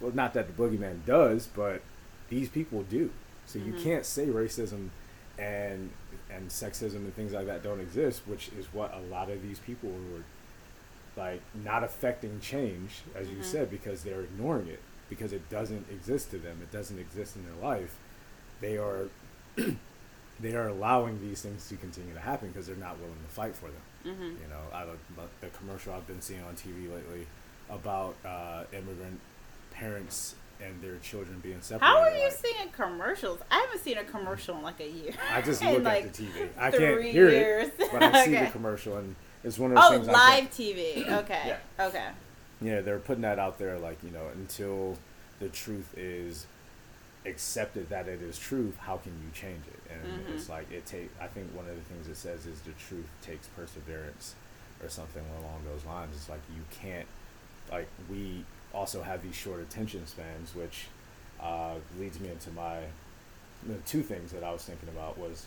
Well, 0.01 0.13
not 0.13 0.33
that 0.35 0.47
the 0.47 0.53
boogeyman 0.63 1.05
does, 1.07 1.47
but 1.47 1.83
these 2.29 2.49
people 2.49 2.83
do. 2.85 3.11
So 3.47 3.59
you 3.59 3.73
Mhm. 3.73 3.83
can't 3.83 4.07
say 4.07 4.27
racism 4.27 4.91
and 5.39 5.91
and 6.31 6.49
sexism 6.51 6.97
and 6.97 7.15
things 7.15 7.33
like 7.33 7.47
that 7.47 7.63
don't 7.63 7.81
exist, 7.81 8.23
which 8.27 8.49
is 8.59 8.67
what 8.73 8.93
a 8.95 9.01
lot 9.01 9.29
of 9.31 9.43
these 9.43 9.59
people 9.59 9.91
who 9.91 10.17
are 10.21 10.25
like 11.17 11.41
not 11.55 11.85
affecting 11.85 12.41
change, 12.41 13.03
as 13.15 13.29
you 13.29 13.37
Mhm. 13.37 13.45
said, 13.45 13.71
because 13.71 14.03
they're 14.03 14.23
ignoring 14.23 14.69
it 14.69 14.81
because 15.09 15.33
it 15.33 15.49
doesn't 15.51 15.87
exist 15.91 16.31
to 16.31 16.39
them. 16.39 16.59
It 16.63 16.73
doesn't 16.73 16.99
exist 16.99 17.37
in 17.37 17.45
their 17.45 17.55
life. 17.63 17.97
They 18.61 18.77
are 18.79 19.09
they 20.41 20.55
are 20.57 20.69
allowing 20.69 21.21
these 21.21 21.43
things 21.43 21.69
to 21.69 21.77
continue 21.77 22.13
to 22.13 22.21
happen 22.21 22.49
because 22.49 22.67
they're 22.67 22.75
not 22.77 22.99
willing 22.99 23.15
to 23.27 23.33
fight 23.33 23.55
for 23.55 23.67
them. 23.67 23.83
Mm-hmm. 24.15 24.23
You 24.43 24.49
know, 24.51 24.61
I 24.73 24.85
don't, 24.85 24.99
the 25.41 25.47
commercial 25.57 25.95
I've 25.95 26.07
been 26.07 26.21
seeing 26.21 26.43
on 26.43 26.55
TV 26.57 26.93
lately 26.93 27.27
about 27.71 28.17
uh, 28.25 28.65
immigrant 28.73 29.21
parents 29.71 30.35
and 30.61 30.81
their 30.83 30.97
children 30.99 31.39
being 31.41 31.61
separated. 31.61 31.85
How 31.95 32.03
are 32.03 32.11
you 32.11 32.25
like, 32.25 32.33
seeing 32.33 32.69
commercials? 32.71 33.41
I 33.51 33.61
haven't 33.61 33.81
seen 33.81 33.99
a 33.99 34.05
commercial 34.05 34.57
in 34.57 34.63
like 34.63 34.81
a 34.81 34.89
year. 34.89 35.13
I 35.33 35.41
just 35.41 35.63
look 35.65 35.83
like, 35.85 36.05
at 36.05 36.15
the 36.15 36.25
TV. 36.25 36.49
I 36.59 36.71
can't 36.71 37.03
hear 37.03 37.29
years. 37.31 37.69
it, 37.79 37.89
but 37.93 38.03
I 38.03 38.25
see 38.25 38.31
Okay. 38.37 38.45
the 38.47 38.51
commercial, 38.51 38.97
and 38.97 39.15
it's 39.45 39.59
one 39.59 39.71
of 39.73 39.77
those 39.77 39.85
Oh, 39.87 39.93
things. 39.93 40.09
I 40.09 40.13
live 40.41 40.51
TV. 40.51 41.09
Okay. 41.21 41.57
Okay. 41.79 42.09
Yeah, 42.61 42.81
they're 42.81 42.99
putting 42.99 43.23
that 43.23 43.39
out 43.39 43.59
there, 43.59 43.79
like 43.79 43.99
you 44.03 44.11
know, 44.11 44.27
until 44.35 44.97
the 45.41 45.49
truth 45.49 45.93
is 45.97 46.47
accepted 47.27 47.89
that 47.89 48.07
it 48.07 48.21
is 48.23 48.39
truth, 48.39 48.77
how 48.79 48.97
can 48.99 49.13
you 49.25 49.31
change 49.33 49.63
it? 49.67 49.81
And 49.91 50.25
Mhm. 50.27 50.35
it's 50.35 50.49
like 50.49 50.71
it 50.71 50.87
take. 50.87 51.11
I 51.21 51.27
think 51.27 51.55
one 51.55 51.69
of 51.69 51.75
the 51.75 51.83
things 51.83 52.09
it 52.09 52.17
says 52.17 52.47
is 52.47 52.61
the 52.61 52.73
truth 52.73 53.07
takes 53.23 53.47
perseverance, 53.49 54.35
or 54.83 54.89
something 54.89 55.25
along 55.41 55.65
those 55.65 55.85
lines. 55.85 56.15
It's 56.17 56.29
like 56.29 56.41
you 56.55 56.63
can't. 56.71 57.07
Like 57.71 57.89
we 58.11 58.45
also 58.73 59.03
have 59.03 59.23
these 59.23 59.35
short 59.35 59.61
attention 59.61 60.07
spans, 60.07 60.55
which 60.55 60.87
uh, 61.41 61.75
leads 61.99 62.21
me 62.21 62.29
into 62.29 62.51
my 62.51 62.81
the 63.67 63.75
two 63.87 64.03
things 64.03 64.33
that 64.33 64.45
I 64.45 64.53
was 64.53 64.63
thinking 64.63 64.89
about 64.91 65.17
was 65.19 65.47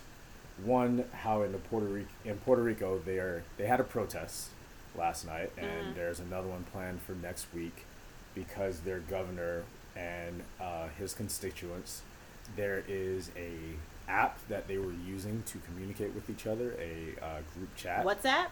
one 0.64 1.04
how 1.12 1.42
in 1.42 1.52
the 1.52 1.58
Puerto 1.58 1.86
Rico 1.86 2.08
in 2.24 2.36
Puerto 2.38 2.62
Rico 2.62 3.00
they 3.04 3.18
are 3.18 3.42
they 3.56 3.66
had 3.66 3.80
a 3.80 3.84
protest 3.84 4.48
last 4.96 5.24
night 5.26 5.52
and 5.56 5.92
Mhm. 5.92 5.94
there's 5.94 6.18
another 6.20 6.48
one 6.48 6.64
planned 6.72 7.00
for 7.02 7.12
next 7.12 7.46
week 7.54 7.84
because 8.34 8.80
their 8.80 8.98
governor 8.98 9.62
and 9.96 10.42
uh, 10.60 10.88
his 10.98 11.14
constituents 11.14 12.02
there 12.56 12.82
is 12.88 13.30
a 13.36 13.52
app 14.10 14.38
that 14.48 14.66
they 14.68 14.78
were 14.78 14.92
using 15.06 15.42
to 15.46 15.58
communicate 15.58 16.14
with 16.14 16.28
each 16.30 16.46
other 16.46 16.72
a 16.80 17.14
uh, 17.24 17.38
group 17.54 17.74
chat 17.76 18.04
WhatsApp? 18.04 18.46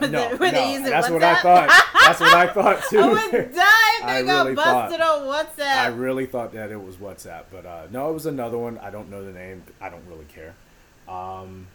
no, 0.00 0.06
no, 0.06 0.28
they- 0.28 0.36
were 0.36 0.46
using 0.70 0.84
that's 0.84 1.10
what 1.10 1.22
I 1.22 1.34
thought 1.42 1.68
that's 2.06 2.20
what 2.20 2.32
I 2.34 2.46
thought 2.46 2.82
too 2.90 2.98
I 3.00 3.08
would 3.08 3.54
die 3.54 3.98
if 4.00 4.06
they 4.06 4.24
got 4.24 4.44
really 4.46 4.54
thought- 4.56 4.88
busted 4.88 5.00
on 5.00 5.22
WhatsApp. 5.22 5.76
I 5.76 5.86
really 5.88 6.26
thought 6.26 6.52
that 6.54 6.70
it 6.70 6.82
was 6.82 6.96
WhatsApp, 6.96 7.44
but 7.52 7.66
uh, 7.66 7.82
no, 7.90 8.08
it 8.10 8.14
was 8.14 8.24
another 8.26 8.56
one. 8.56 8.78
I 8.78 8.90
don't 8.90 9.10
know 9.10 9.22
the 9.24 9.32
name. 9.32 9.62
I 9.80 9.88
don't 9.90 10.04
really 10.08 10.24
care. 10.26 10.54
Um, 11.08 11.66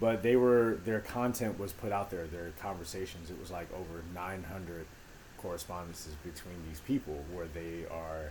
but 0.00 0.22
they 0.22 0.36
were 0.36 0.78
their 0.84 1.00
content 1.00 1.58
was 1.58 1.72
put 1.72 1.92
out 1.92 2.10
there. 2.10 2.26
Their 2.26 2.50
conversations. 2.60 3.30
It 3.30 3.38
was 3.38 3.50
like 3.50 3.68
over 3.72 4.02
900 4.14 4.86
correspondences 5.38 6.14
between 6.24 6.56
these 6.68 6.80
people 6.80 7.24
where 7.32 7.46
they 7.46 7.84
are 7.90 8.30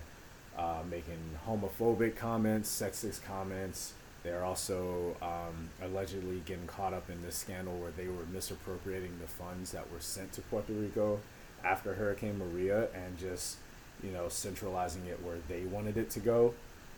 uh, 0.57 0.83
making 0.89 1.19
homophobic 1.47 2.15
comments, 2.15 2.69
sexist 2.69 3.23
comments. 3.23 3.93
They're 4.23 4.43
also 4.43 5.15
um, 5.21 5.69
allegedly 5.81 6.41
getting 6.45 6.65
caught 6.65 6.93
up 6.93 7.09
in 7.09 7.21
this 7.21 7.35
scandal 7.35 7.77
where 7.77 7.91
they 7.91 8.07
were 8.07 8.25
misappropriating 8.31 9.19
the 9.19 9.27
funds 9.27 9.71
that 9.71 9.91
were 9.91 9.99
sent 9.99 10.31
to 10.33 10.41
Puerto 10.41 10.71
Rico 10.71 11.19
after 11.63 11.93
Hurricane 11.93 12.37
Maria 12.37 12.87
and 12.93 13.17
just 13.17 13.57
you 14.01 14.11
know 14.11 14.27
centralizing 14.29 15.05
it 15.05 15.21
where 15.23 15.37
they 15.47 15.61
wanted 15.61 15.97
it 15.97 16.09
to 16.11 16.19
go. 16.19 16.53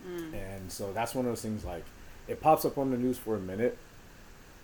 Mm. 0.08 0.34
And 0.34 0.72
so 0.72 0.94
that's 0.94 1.16
one 1.16 1.26
of 1.26 1.32
those 1.32 1.42
things 1.42 1.66
like 1.66 1.84
it 2.28 2.42
pops 2.42 2.66
up 2.66 2.78
on 2.78 2.92
the 2.92 2.98
news 2.98 3.18
for 3.18 3.36
a 3.36 3.40
minute, 3.40 3.78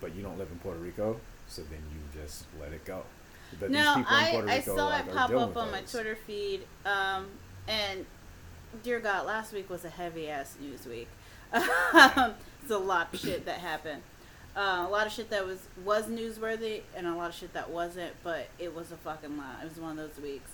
but 0.00 0.14
you 0.14 0.22
don't 0.22 0.38
live 0.38 0.48
in 0.50 0.58
Puerto 0.58 0.78
Rico, 0.78 1.20
so 1.46 1.62
then 1.62 1.80
you 1.92 2.20
just 2.20 2.44
let 2.60 2.72
it 2.72 2.84
go. 2.84 3.02
But 3.60 3.70
no, 3.70 4.04
I, 4.08 4.42
I 4.48 4.60
saw 4.60 4.86
like, 4.86 5.06
it 5.06 5.12
pop 5.12 5.30
up 5.30 5.56
on 5.56 5.70
my. 5.70 5.80
Twitter 5.82 6.16
feed, 6.26 6.62
um, 6.86 7.26
and 7.68 8.06
dear 8.82 9.00
God, 9.00 9.26
last 9.26 9.52
week 9.52 9.68
was 9.68 9.84
a 9.84 9.90
heavy 9.90 10.28
ass 10.28 10.56
news 10.60 10.86
week. 10.86 11.08
it's 11.54 12.70
a 12.70 12.78
lot 12.78 13.12
of 13.12 13.20
shit 13.20 13.44
that 13.44 13.58
happened. 13.58 14.02
Uh, 14.56 14.84
a 14.86 14.90
lot 14.90 15.06
of 15.06 15.12
shit 15.12 15.30
that 15.30 15.46
was 15.46 15.58
was 15.84 16.06
newsworthy, 16.06 16.82
and 16.96 17.06
a 17.06 17.14
lot 17.14 17.30
of 17.30 17.34
shit 17.34 17.52
that 17.52 17.70
wasn't. 17.70 18.12
But 18.22 18.48
it 18.58 18.74
was 18.74 18.92
a 18.92 18.96
fucking 18.96 19.36
lot. 19.36 19.56
It 19.62 19.68
was 19.68 19.78
one 19.78 19.98
of 19.98 20.14
those 20.14 20.22
weeks. 20.22 20.50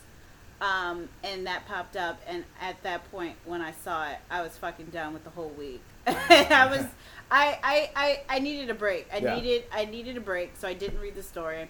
Um, 0.61 1.09
and 1.23 1.47
that 1.47 1.67
popped 1.69 1.97
up, 1.97 2.21
and 2.27 2.45
at 2.61 2.83
that 2.83 3.09
point, 3.13 3.37
when 3.45 3.61
I 3.63 3.71
saw 3.71 4.09
it, 4.11 4.19
I 4.29 4.43
was 4.43 4.57
fucking 4.59 4.87
done 4.87 5.13
with 5.13 5.23
the 5.23 5.31
whole 5.31 5.51
week. 5.51 5.81
I 6.31 6.67
was, 6.71 6.87
I, 7.31 7.59
I, 7.63 7.91
I, 7.97 8.21
I 8.37 8.39
needed 8.39 8.71
a 8.71 8.75
break. 8.75 9.07
I 9.13 9.19
Yeah. 9.19 9.35
needed, 9.37 9.65
I 9.73 9.85
needed 9.85 10.17
a 10.17 10.21
break, 10.21 10.53
so 10.59 10.67
I 10.69 10.75
didn't 10.75 11.01
read 11.01 11.15
the 11.15 11.23
story, 11.23 11.69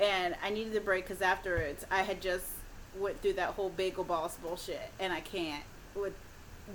and 0.00 0.34
I 0.42 0.50
needed 0.50 0.76
a 0.76 0.80
break 0.80 1.06
because 1.06 1.22
afterwards, 1.22 1.84
I 1.90 2.02
had 2.02 2.20
just 2.20 2.46
went 2.98 3.20
through 3.22 3.34
that 3.34 3.50
whole 3.50 3.70
bagel 3.70 4.04
boss 4.04 4.36
bullshit, 4.36 4.90
and 5.00 5.12
I 5.12 5.20
can't 5.20 5.62
with 5.94 6.12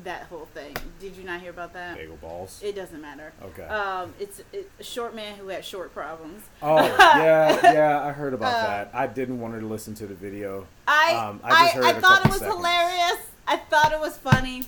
that 0.04 0.24
whole 0.24 0.48
thing. 0.56 0.76
Did 1.00 1.16
you 1.16 1.24
not 1.24 1.40
hear 1.42 1.52
about 1.52 1.74
that? 1.74 1.96
Bagel 1.98 2.16
balls. 2.16 2.60
It 2.64 2.76
doesn't 2.76 3.00
matter. 3.00 3.32
okay. 3.44 3.64
Um, 3.66 4.12
it's, 4.20 4.42
it's 4.52 4.68
a 4.80 4.84
short 4.84 5.14
man 5.16 5.36
who 5.36 5.50
had 5.50 5.64
short 5.64 5.94
problems. 5.94 6.42
oh 6.64 6.78
yeah, 6.84 7.60
yeah, 7.74 8.04
I 8.04 8.12
heard 8.12 8.34
about 8.34 8.56
Uh, 8.56 8.68
that. 8.68 8.92
I 8.94 9.06
didn't 9.06 9.40
want 9.40 9.54
her 9.54 9.60
to 9.60 9.68
listen 9.68 9.94
to 9.96 10.08
the 10.08 10.16
video. 10.16 10.66
I 10.88 11.14
Um, 11.14 11.40
I 11.44 11.50
I, 11.52 11.64
just 11.66 11.74
heard 11.76 11.86
I, 11.86 11.94
thought 12.00 12.26
it 12.26 12.30
was 12.32 12.40
seconds. 12.40 12.56
hilarious. 12.58 13.20
I 13.48 13.58
thought 13.58 13.92
it 13.92 14.00
was 14.00 14.18
funny. 14.18 14.64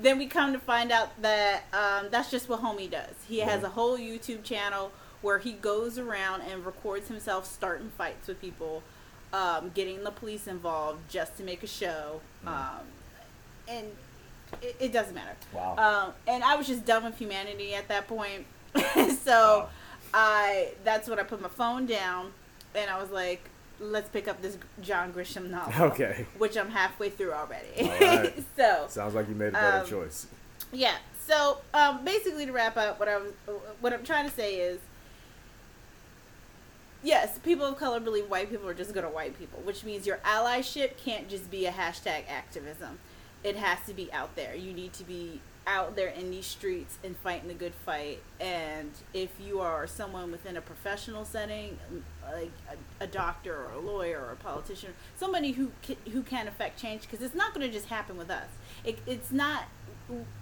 Then 0.00 0.18
we 0.18 0.26
come 0.26 0.52
to 0.52 0.58
find 0.58 0.92
out 0.92 1.20
that 1.22 1.64
um, 1.72 2.08
that's 2.10 2.30
just 2.30 2.48
what 2.48 2.62
homie 2.62 2.90
does. 2.90 3.14
He 3.28 3.38
has 3.40 3.62
a 3.62 3.68
whole 3.70 3.96
YouTube 3.98 4.44
channel 4.44 4.92
where 5.22 5.38
he 5.38 5.52
goes 5.52 5.98
around 5.98 6.42
and 6.42 6.64
records 6.66 7.08
himself 7.08 7.46
starting 7.46 7.90
fights 7.96 8.28
with 8.28 8.40
people, 8.40 8.82
um, 9.32 9.70
getting 9.74 10.04
the 10.04 10.10
police 10.10 10.46
involved 10.46 10.98
just 11.08 11.36
to 11.38 11.42
make 11.42 11.62
a 11.62 11.66
show, 11.66 12.20
Mhm. 12.44 12.48
um, 12.48 12.80
and 13.68 13.86
it, 14.62 14.76
it 14.78 14.92
doesn't 14.92 15.14
matter. 15.14 15.34
Wow. 15.52 15.74
Um, 15.76 16.12
and 16.28 16.44
I 16.44 16.54
was 16.56 16.66
just 16.66 16.84
done 16.84 17.04
with 17.04 17.16
humanity 17.18 17.74
at 17.74 17.88
that 17.88 18.06
point. 18.06 18.46
so 19.24 19.60
Wow. 19.60 19.68
I 20.14 20.68
that's 20.84 21.08
when 21.08 21.18
I 21.18 21.22
put 21.24 21.40
my 21.40 21.48
phone 21.48 21.86
down 21.86 22.32
and 22.74 22.88
I 22.90 23.00
was 23.00 23.10
like, 23.10 23.48
let's 23.80 24.08
pick 24.08 24.26
up 24.28 24.40
this 24.42 24.56
John 24.80 25.12
Grisham 25.12 25.50
novel. 25.50 25.84
okay. 25.86 26.26
Which 26.38 26.56
I'm 26.56 26.70
halfway 26.70 27.10
through 27.10 27.32
already. 27.32 28.32
So 28.56 28.86
Sounds 28.88 29.14
like 29.14 29.28
you 29.28 29.34
made 29.34 29.48
a 29.48 29.52
better 29.52 29.78
Um, 29.80 29.86
choice. 29.86 30.26
yeah. 30.72 30.94
So 31.26 31.58
um, 31.74 32.04
basically, 32.04 32.46
to 32.46 32.52
wrap 32.52 32.76
up, 32.76 32.98
what 33.00 33.08
I 33.08 33.16
was, 33.18 33.32
what 33.80 33.92
I'm 33.92 34.04
trying 34.04 34.28
to 34.28 34.34
say 34.34 34.56
is, 34.56 34.78
yes, 37.02 37.38
people 37.38 37.66
of 37.66 37.76
color 37.78 38.00
believe 38.00 38.28
white 38.30 38.50
people 38.50 38.68
are 38.68 38.74
just 38.74 38.94
going 38.94 39.04
to 39.06 39.12
white 39.12 39.38
people, 39.38 39.60
which 39.64 39.84
means 39.84 40.06
your 40.06 40.18
allyship 40.18 40.96
can't 40.96 41.28
just 41.28 41.50
be 41.50 41.66
a 41.66 41.72
hashtag 41.72 42.22
activism. 42.28 42.98
It 43.44 43.56
has 43.56 43.78
to 43.86 43.94
be 43.94 44.12
out 44.12 44.34
there. 44.36 44.54
You 44.54 44.72
need 44.72 44.92
to 44.94 45.04
be 45.04 45.40
out 45.66 45.96
there 45.96 46.08
in 46.08 46.30
these 46.30 46.46
streets 46.46 46.96
and 47.02 47.16
fighting 47.16 47.48
the 47.48 47.54
good 47.54 47.74
fight. 47.74 48.22
And 48.40 48.90
if 49.12 49.30
you 49.40 49.60
are 49.60 49.86
someone 49.86 50.30
within 50.30 50.56
a 50.56 50.60
professional 50.60 51.24
setting, 51.24 51.78
like 52.22 52.52
a, 53.00 53.04
a 53.04 53.06
doctor 53.06 53.54
or 53.54 53.72
a 53.72 53.80
lawyer 53.80 54.20
or 54.20 54.32
a 54.32 54.36
politician, 54.36 54.92
somebody 55.16 55.52
who 55.52 55.72
can, 55.82 55.96
who 56.12 56.22
can 56.22 56.46
affect 56.46 56.80
change, 56.80 57.02
because 57.02 57.20
it's 57.20 57.34
not 57.34 57.52
going 57.52 57.66
to 57.66 57.72
just 57.72 57.86
happen 57.86 58.16
with 58.16 58.30
us. 58.30 58.48
It, 58.84 58.98
it's 59.06 59.32
not. 59.32 59.64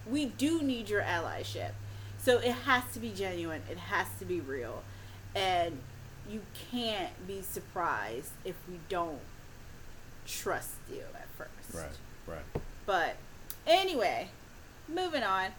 We 0.07 0.27
do 0.27 0.63
need 0.63 0.91
your 0.91 1.01
allyship, 1.01 1.73
so 2.19 2.39
it 2.39 2.53
has 2.53 2.83
to 2.93 3.01
be 3.01 3.11
genuine. 3.11 3.63
It 3.71 3.79
has 3.79 4.09
to 4.19 4.27
be 4.27 4.41
real, 4.41 4.83
and 5.35 5.79
you 6.29 6.43
can't 6.71 7.27
be 7.27 7.41
surprised 7.41 8.33
if 8.45 8.57
we 8.69 8.79
don't 8.91 9.21
trust 10.27 10.75
you 10.91 11.03
at 11.15 11.29
first. 11.39 11.75
Right. 12.27 12.35
Right. 12.35 12.63
But 12.85 13.17
anyway, 13.67 14.29
moving 14.89 15.23
on. 15.23 15.51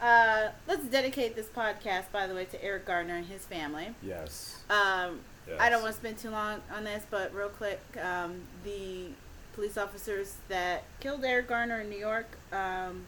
Uh, 0.00 0.50
let's 0.66 0.84
dedicate 0.86 1.36
this 1.36 1.46
podcast, 1.46 2.10
by 2.12 2.26
the 2.26 2.34
way, 2.34 2.44
to 2.46 2.62
Eric 2.64 2.86
Garner 2.86 3.16
and 3.16 3.26
his 3.26 3.44
family. 3.44 3.94
Yes. 4.02 4.60
Um, 4.68 5.20
yes. 5.46 5.58
I 5.60 5.70
don't 5.70 5.82
want 5.82 5.94
to 5.94 6.00
spend 6.00 6.18
too 6.18 6.30
long 6.30 6.60
on 6.74 6.84
this, 6.84 7.04
but 7.08 7.32
real 7.34 7.48
quick, 7.50 7.80
um, 8.02 8.40
the 8.64 9.08
police 9.54 9.76
officers 9.78 10.36
that 10.48 10.82
killed 11.00 11.24
Eric 11.24 11.48
Garner 11.48 11.80
in 11.82 11.88
New 11.90 11.98
York, 11.98 12.36
um, 12.52 13.04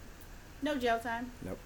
no 0.62 0.76
jail 0.76 0.98
time. 1.00 1.32
Nope. 1.44 1.58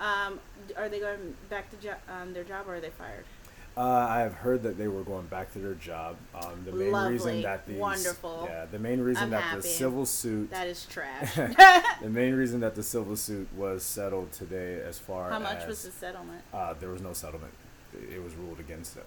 Um, 0.00 0.40
are 0.76 0.88
they 0.88 0.98
going 0.98 1.36
back 1.48 1.70
to 1.70 1.76
jo- 1.76 1.94
um, 2.08 2.32
their 2.32 2.42
job 2.44 2.66
or 2.66 2.76
are 2.76 2.80
they 2.80 2.90
fired? 2.90 3.24
Uh, 3.74 3.80
I 3.80 4.20
have 4.20 4.34
heard 4.34 4.62
that 4.64 4.76
they 4.76 4.86
were 4.86 5.02
going 5.02 5.26
back 5.26 5.52
to 5.54 5.58
their 5.58 5.72
job. 5.74 6.16
Um, 6.34 6.62
the 6.66 6.72
main 6.72 6.92
reason 6.92 7.40
that 7.42 7.66
these, 7.66 7.78
Wonderful. 7.78 8.46
yeah, 8.50 8.66
the 8.66 8.78
main 8.78 9.00
reason 9.00 9.24
I'm 9.24 9.30
that 9.30 9.42
happy. 9.42 9.62
the 9.62 9.68
civil 9.68 10.04
suit, 10.04 10.50
That 10.50 10.66
is 10.66 10.84
trash. 10.84 11.34
the 11.34 12.08
main 12.10 12.34
reason 12.34 12.60
that 12.60 12.74
the 12.74 12.82
civil 12.82 13.16
suit 13.16 13.48
was 13.56 13.82
settled 13.82 14.30
today, 14.32 14.80
as 14.86 14.98
far 14.98 15.30
How 15.30 15.38
much 15.38 15.62
as 15.62 15.66
was 15.68 15.82
the 15.84 15.90
settlement? 15.90 16.42
uh, 16.52 16.74
there 16.74 16.90
was 16.90 17.00
no 17.00 17.14
settlement, 17.14 17.52
it, 17.94 18.16
it 18.16 18.22
was 18.22 18.34
ruled 18.34 18.60
against 18.60 18.94
them. 18.94 19.06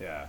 Yeah. 0.00 0.26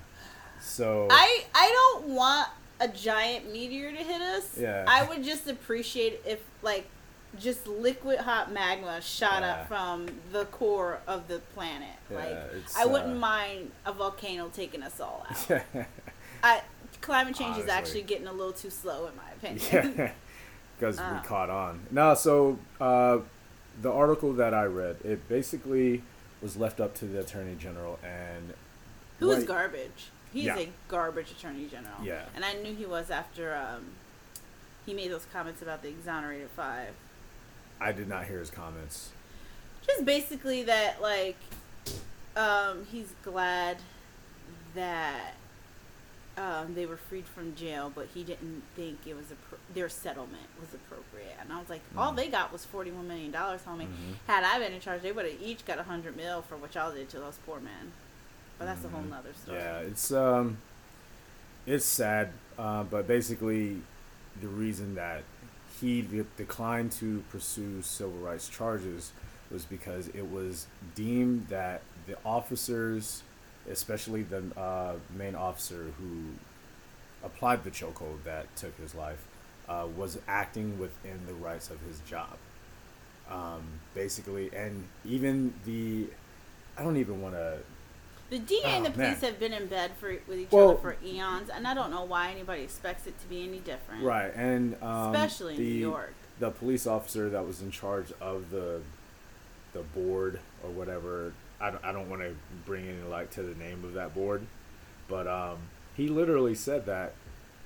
So 0.59 1.07
I 1.09 1.45
I 1.55 1.69
don't 1.69 2.07
want 2.15 2.49
a 2.81 2.87
giant 2.89 3.51
meteor 3.53 3.91
to 3.91 3.97
hit 3.97 4.21
us. 4.21 4.57
Yeah. 4.59 4.83
I 4.87 5.03
would 5.03 5.23
just 5.23 5.47
appreciate 5.47 6.21
if 6.25 6.41
like 6.61 6.87
just 7.37 7.67
liquid 7.67 8.19
hot 8.19 8.51
magma 8.51 9.01
shot 9.01 9.41
Yeah. 9.41 9.51
up 9.53 9.67
from 9.67 10.07
the 10.31 10.45
core 10.45 10.99
of 11.07 11.27
the 11.27 11.39
planet. 11.53 11.89
Yeah, 12.09 12.17
like 12.17 12.37
I 12.77 12.85
wouldn't 12.85 13.17
uh, 13.17 13.19
mind 13.19 13.71
a 13.85 13.93
volcano 13.93 14.49
taking 14.53 14.81
us 14.81 14.99
all 14.99 15.25
out. 15.49 15.61
I 16.43 16.61
climate 17.01 17.35
change 17.35 17.57
is 17.57 17.67
actually 17.69 18.01
getting 18.01 18.27
a 18.27 18.33
little 18.33 18.53
too 18.53 18.69
slow 18.69 19.07
in 19.07 19.15
my 19.15 19.29
opinion. 19.37 19.93
yeah, 19.97 20.11
because 20.79 20.97
Ah. 20.99 21.19
we 21.21 21.27
caught 21.27 21.49
on. 21.49 21.81
No, 21.91 22.13
so 22.15 22.57
uh, 22.81 23.19
the 23.81 23.91
article 23.91 24.33
that 24.33 24.53
I 24.53 24.63
read, 24.65 24.97
it 25.03 25.27
basically 25.29 26.01
was 26.41 26.57
left 26.57 26.79
up 26.79 26.95
to 26.95 27.05
the 27.05 27.19
attorney 27.19 27.55
general 27.55 27.99
and 28.03 28.53
Who 29.19 29.29
is 29.31 29.43
garbage? 29.43 30.07
He's 30.33 30.45
Yeah. 30.45 30.57
a 30.59 30.69
garbage 30.87 31.31
attorney 31.31 31.67
general. 31.67 32.03
Yeah. 32.03 32.23
And 32.35 32.43
I 32.45 32.53
knew 32.53 32.73
he 32.73 32.85
was 32.85 33.09
after 33.11 33.55
um, 33.55 33.85
he 34.85 34.93
made 34.93 35.11
those 35.11 35.25
comments 35.31 35.61
about 35.61 35.81
the 35.83 35.89
exonerated 35.89 36.49
five. 36.55 36.93
I 37.81 37.91
did 37.91 38.07
not 38.07 38.25
hear 38.25 38.39
his 38.39 38.49
comments. 38.51 39.09
just 39.85 40.05
basically 40.05 40.63
that 40.63 41.01
like 41.01 41.37
um 42.35 42.85
he's 42.91 43.11
glad 43.23 43.77
that 44.75 45.33
um 46.37 46.73
they 46.75 46.85
were 46.85 46.97
freed 46.97 47.25
from 47.25 47.55
jail 47.55 47.91
but 47.93 48.07
he 48.13 48.23
didn't 48.23 48.61
think 48.75 48.99
it 49.07 49.15
was 49.15 49.25
a 49.31 49.73
their 49.73 49.89
settlement 49.89 50.47
was 50.59 50.73
appropriate 50.73 51.35
And 51.41 51.51
I 51.51 51.59
was 51.59 51.69
like, 51.69 51.81
all 51.97 52.11
Mm. 52.13 52.17
they 52.17 52.27
got 52.27 52.51
was 52.51 52.65
forty 52.65 52.91
one 52.91 53.07
million 53.07 53.31
dollars, 53.31 53.61
homie. 53.65 53.87
Mhm. 53.87 54.15
Had 54.27 54.43
I 54.43 54.59
been 54.59 54.73
in 54.73 54.79
charge, 54.81 55.01
they 55.01 55.11
would 55.11 55.25
have 55.25 55.41
each 55.41 55.65
got 55.65 55.79
a 55.79 55.83
hundred 55.83 56.15
mil 56.17 56.41
for 56.43 56.55
what 56.57 56.75
y'all 56.75 56.91
did 56.93 57.09
to 57.09 57.19
those 57.19 57.37
poor 57.45 57.59
men. 57.59 57.91
But 58.57 58.65
that's 58.65 58.83
a 58.83 58.89
whole 58.89 59.01
Mhm. 59.01 59.09
nother 59.09 59.33
story. 59.41 59.57
Yeah, 59.57 59.79
it's 59.79 60.11
um, 60.11 60.57
it's 61.65 61.85
sad, 61.85 62.31
uh, 62.57 62.83
but 62.83 63.07
basically, 63.07 63.81
the 64.41 64.47
reason 64.47 64.95
that 64.95 65.23
he 65.79 66.01
de- 66.01 66.25
declined 66.37 66.91
to 66.93 67.23
pursue 67.31 67.81
civil 67.81 68.17
rights 68.19 68.49
charges 68.49 69.11
was 69.51 69.65
because 69.65 70.07
it 70.09 70.29
was 70.29 70.67
deemed 70.95 71.47
that 71.49 71.81
the 72.07 72.17
officers, 72.25 73.23
especially 73.69 74.23
the 74.23 74.43
uh, 74.59 74.93
main 75.15 75.35
officer 75.35 75.87
who 75.99 76.23
applied 77.23 77.63
the 77.63 77.71
chokehold 77.71 78.23
that 78.23 78.53
took 78.55 78.77
his 78.79 78.95
life, 78.95 79.25
uh, 79.67 79.85
was 79.97 80.19
acting 80.27 80.79
within 80.79 81.19
the 81.27 81.33
rights 81.33 81.69
of 81.69 81.79
his 81.81 81.99
job. 82.01 82.37
Um, 83.29 83.63
basically, 83.93 84.49
and 84.55 84.85
even 85.05 85.53
the, 85.65 86.07
I 86.77 86.83
don't 86.83 86.97
even 86.97 87.21
want 87.21 87.35
to 87.35 87.59
The 88.29 88.39
DA 88.39 88.61
and 88.63 88.85
Oh, 88.85 88.89
the 88.89 88.95
police 88.95 89.21
man. 89.21 89.31
have 89.31 89.39
been 89.39 89.53
in 89.53 89.65
bed 89.67 89.91
for 89.99 90.09
with 90.27 90.37
each 90.39 90.51
Well- 90.51 90.71
other 90.71 90.79
for 90.79 90.97
eons, 91.03 91.49
and 91.49 91.67
I 91.67 91.73
don't 91.73 91.89
know 91.91 92.03
why 92.03 92.29
anybody 92.29 92.61
expects 92.61 93.07
it 93.07 93.19
to 93.21 93.27
be 93.27 93.43
any 93.43 93.59
different. 93.59 94.03
Right, 94.03 94.31
and 94.35 94.75
um, 94.83 95.13
Especially 95.15 95.55
in 95.55 95.59
the, 95.61 95.69
New 95.69 95.79
York. 95.79 96.13
The 96.39 96.51
police 96.51 96.85
officer 96.87 97.29
that 97.29 97.45
was 97.45 97.61
in 97.61 97.71
charge 97.71 98.11
of 98.21 98.51
the 98.51 98.81
the 99.73 99.81
board 99.81 100.39
or 100.63 100.69
whatever. 100.71 101.33
I 101.61 101.69
don't, 101.71 101.83
I 101.83 101.91
don't 101.91 102.09
want 102.09 102.21
to 102.23 102.35
bring 102.65 102.87
any 102.87 103.01
light 103.07 103.29
to 103.31 103.43
the 103.43 103.53
name 103.55 103.83
of 103.83 103.93
that 103.93 104.15
board, 104.15 104.47
but 105.07 105.27
um, 105.27 105.57
he 105.95 106.07
literally 106.07 106.55
said 106.55 106.85
that 106.87 107.13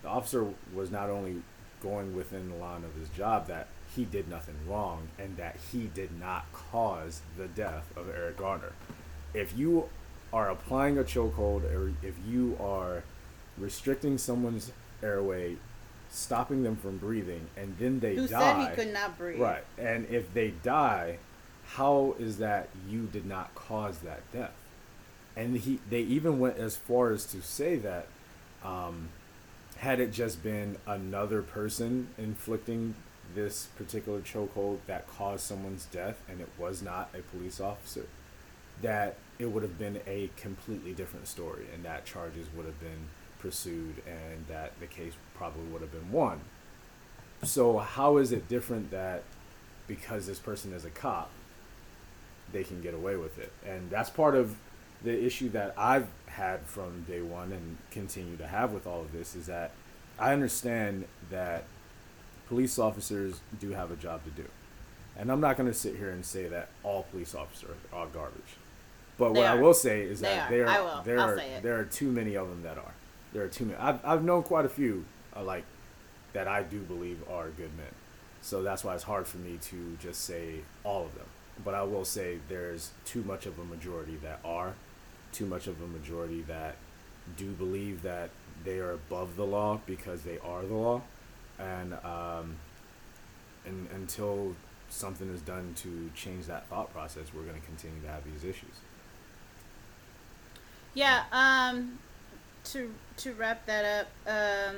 the 0.01 0.09
officer 0.09 0.45
was 0.73 0.91
not 0.91 1.09
only 1.09 1.41
going 1.81 2.13
within 2.15 2.49
the 2.49 2.55
line 2.55 2.83
of 2.83 2.93
his 2.95 3.07
job 3.09 3.47
that 3.47 3.67
he 3.95 4.03
did 4.05 4.27
nothing 4.27 4.55
wrong 4.67 5.09
and 5.19 5.37
that 5.37 5.55
he 5.71 5.85
did 5.93 6.19
not 6.19 6.45
cause 6.51 7.21
the 7.37 7.47
death 7.47 7.85
of 7.95 8.09
Eric 8.09 8.37
Garner. 8.37 8.73
If 9.33 9.55
you 9.57 9.87
are 10.33 10.49
applying 10.49 10.97
a 10.97 11.03
chokehold 11.03 11.63
or 11.71 11.93
if 12.01 12.15
you 12.27 12.57
are 12.59 13.03
restricting 13.57 14.17
someone's 14.17 14.71
airway, 15.01 15.55
stopping 16.09 16.63
them 16.63 16.75
from 16.75 16.97
breathing, 16.97 17.47
and 17.55 17.77
then 17.79 17.99
they 17.99 18.15
Who 18.15 18.27
die. 18.27 18.39
said 18.65 18.69
he 18.69 18.75
could 18.75 18.93
not 18.93 19.17
breathe? 19.17 19.39
Right. 19.39 19.63
And 19.77 20.07
if 20.09 20.33
they 20.33 20.49
die, 20.63 21.19
how 21.65 22.15
is 22.19 22.39
that 22.39 22.69
you 22.89 23.03
did 23.11 23.25
not 23.25 23.53
cause 23.55 23.99
that 23.99 24.21
death? 24.33 24.51
And 25.35 25.57
he 25.57 25.79
they 25.89 26.01
even 26.01 26.39
went 26.39 26.57
as 26.57 26.75
far 26.75 27.11
as 27.11 27.25
to 27.27 27.41
say 27.41 27.77
that 27.77 28.07
um, 28.63 29.09
had 29.77 29.99
it 29.99 30.11
just 30.11 30.43
been 30.43 30.77
another 30.85 31.41
person 31.41 32.09
inflicting 32.17 32.95
this 33.35 33.67
particular 33.77 34.21
chokehold 34.21 34.77
that 34.87 35.07
caused 35.07 35.41
someone's 35.43 35.85
death 35.85 36.21
and 36.29 36.39
it 36.39 36.49
was 36.57 36.81
not 36.83 37.09
a 37.17 37.21
police 37.35 37.59
officer, 37.59 38.05
that 38.83 39.17
it 39.39 39.47
would 39.47 39.63
have 39.63 39.79
been 39.79 39.99
a 40.05 40.29
completely 40.37 40.93
different 40.93 41.27
story 41.27 41.65
and 41.73 41.83
that 41.83 42.05
charges 42.05 42.47
would 42.55 42.65
have 42.65 42.79
been 42.79 43.09
pursued 43.39 43.95
and 44.05 44.45
that 44.47 44.79
the 44.79 44.85
case 44.85 45.13
probably 45.35 45.63
would 45.63 45.81
have 45.81 45.91
been 45.91 46.11
won. 46.11 46.39
So 47.43 47.79
how 47.79 48.17
is 48.17 48.31
it 48.31 48.47
different 48.47 48.91
that 48.91 49.23
because 49.87 50.27
this 50.27 50.39
person 50.39 50.71
is 50.71 50.85
a 50.85 50.89
cop, 50.89 51.29
they 52.53 52.63
can 52.63 52.81
get 52.81 52.93
away 52.93 53.17
with 53.17 53.37
it? 53.37 53.51
And 53.67 53.89
that's 53.89 54.09
part 54.09 54.35
of 54.35 54.55
the 55.03 55.25
issue 55.25 55.49
that 55.49 55.73
I've 55.77 56.07
had 56.27 56.61
from 56.61 57.03
day 57.03 57.21
one 57.21 57.51
and 57.51 57.77
continue 57.91 58.37
to 58.37 58.47
have 58.47 58.71
with 58.71 58.87
all 58.87 59.01
of 59.01 59.11
this 59.11 59.35
is 59.35 59.47
that 59.47 59.71
I 60.17 60.31
understand 60.31 61.05
that 61.29 61.65
police 62.47 62.79
officers 62.79 63.41
do 63.59 63.71
have 63.71 63.91
a 63.91 63.95
job 63.95 64.23
to 64.23 64.29
do. 64.29 64.47
And 65.17 65.31
I'm 65.31 65.41
not 65.41 65.57
going 65.57 65.67
to 65.67 65.77
sit 65.77 65.95
here 65.97 66.09
and 66.09 66.25
say 66.25 66.47
that 66.47 66.69
all 66.83 67.03
police 67.11 67.35
officers 67.35 67.75
are 67.91 68.07
garbage. 68.07 68.57
But 69.29 69.33
They 69.33 69.39
what 69.41 69.49
I 69.49 69.55
will 69.55 69.73
say 69.73 70.01
is 70.03 70.21
They 70.21 70.27
that 70.27 70.47
are. 70.47 70.55
there 70.55 70.65
will. 70.65 71.01
there 71.03 71.19
I'll 71.19 71.29
are 71.29 71.41
there 71.61 71.79
are 71.79 71.83
too 71.85 72.11
many 72.11 72.35
of 72.35 72.49
them 72.49 72.63
that 72.63 72.77
are. 72.77 72.93
There 73.33 73.43
are 73.43 73.47
too 73.47 73.65
many. 73.65 73.77
I've 73.79 74.03
I've 74.05 74.23
known 74.23 74.43
quite 74.43 74.65
a 74.65 74.69
few 74.69 75.05
uh, 75.35 75.43
like 75.43 75.63
that 76.33 76.47
I 76.47 76.63
do 76.63 76.79
believe 76.79 77.19
are 77.29 77.49
good 77.49 77.75
men. 77.77 77.87
So 78.41 78.61
that's 78.61 78.83
why 78.83 78.93
it's 78.95 79.03
hard 79.03 79.25
for 79.27 79.37
me 79.37 79.57
to 79.63 79.97
just 80.01 80.21
say 80.25 80.61
all 80.83 81.05
of 81.05 81.15
them. 81.15 81.25
But 81.63 81.73
I 81.75 81.83
will 81.83 82.05
say 82.05 82.39
there's 82.49 82.91
too 83.05 83.23
much 83.23 83.45
of 83.45 83.57
a 83.59 83.63
majority 83.63 84.17
that 84.23 84.39
are, 84.43 84.73
too 85.31 85.45
much 85.45 85.67
of 85.67 85.81
a 85.81 85.87
majority 85.87 86.41
that 86.43 86.75
do 87.37 87.51
believe 87.51 88.01
that 88.01 88.31
they 88.65 88.79
are 88.79 88.91
above 88.91 89.35
the 89.35 89.45
law 89.45 89.79
because 89.85 90.23
they 90.23 90.39
are 90.39 90.63
the 90.63 90.73
law, 90.73 91.01
and 91.59 91.93
um, 92.03 92.55
and 93.65 93.87
until 93.93 94.55
something 94.89 95.33
is 95.33 95.41
done 95.41 95.73
to 95.77 96.09
change 96.15 96.45
that 96.47 96.67
thought 96.67 96.91
process, 96.93 97.27
we're 97.33 97.43
going 97.43 97.59
to 97.59 97.65
continue 97.65 98.01
to 98.01 98.07
have 98.07 98.23
these 98.25 98.43
issues. 98.43 98.75
Yeah. 100.93 101.23
Um, 101.31 101.99
to 102.65 102.93
to 103.17 103.33
wrap 103.33 103.65
that 103.65 104.07
up, 104.25 104.29
um, 104.31 104.77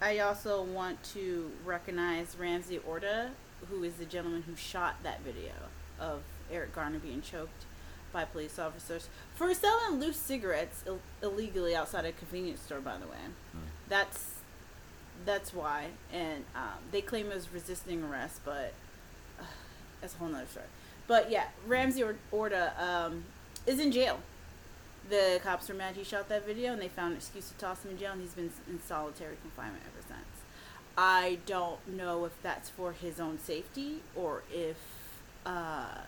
I 0.00 0.18
also 0.18 0.62
want 0.62 1.02
to 1.14 1.50
recognize 1.64 2.36
Ramsey 2.38 2.78
Orta, 2.86 3.30
who 3.70 3.82
is 3.82 3.94
the 3.94 4.04
gentleman 4.04 4.42
who 4.42 4.54
shot 4.56 4.96
that 5.02 5.20
video 5.22 5.52
of 5.98 6.20
Eric 6.52 6.74
Garner 6.74 6.98
being 6.98 7.22
choked 7.22 7.64
by 8.12 8.24
police 8.24 8.58
officers 8.58 9.08
for 9.34 9.52
selling 9.54 9.98
loose 10.00 10.16
cigarettes 10.16 10.82
Ill- 10.86 11.00
illegally 11.22 11.74
outside 11.74 12.04
a 12.04 12.12
convenience 12.12 12.60
store. 12.60 12.80
By 12.80 12.98
the 12.98 13.06
way, 13.06 13.16
that's 13.88 14.34
that's 15.24 15.54
why, 15.54 15.86
and 16.12 16.44
um, 16.54 16.78
they 16.92 17.00
claim 17.00 17.30
it 17.30 17.34
was 17.34 17.52
resisting 17.52 18.02
arrest, 18.04 18.40
but 18.44 18.74
uh, 19.40 19.44
that's 20.00 20.14
a 20.14 20.18
whole 20.18 20.28
nother 20.28 20.46
story. 20.46 20.66
But 21.06 21.30
yeah, 21.30 21.44
Ramsey 21.66 22.02
Or- 22.02 22.16
Orta 22.30 22.72
um, 22.78 23.24
is 23.66 23.80
in 23.80 23.90
jail. 23.92 24.18
The 25.08 25.40
cops 25.42 25.68
were 25.68 25.74
mad 25.74 25.94
he 25.96 26.04
shot 26.04 26.28
that 26.28 26.46
video, 26.46 26.72
and 26.72 26.82
they 26.82 26.88
found 26.88 27.12
an 27.12 27.18
excuse 27.18 27.48
to 27.48 27.54
toss 27.54 27.84
him 27.84 27.92
in 27.92 27.98
jail, 27.98 28.12
and 28.12 28.20
he's 28.20 28.34
been 28.34 28.50
in 28.68 28.80
solitary 28.82 29.36
confinement 29.40 29.82
ever 29.86 30.04
since. 30.06 30.42
I 30.98 31.38
don't 31.46 31.86
know 31.86 32.24
if 32.24 32.32
that's 32.42 32.70
for 32.70 32.92
his 32.92 33.20
own 33.20 33.38
safety 33.38 34.00
or 34.14 34.42
if 34.50 34.76
uh, 35.44 35.98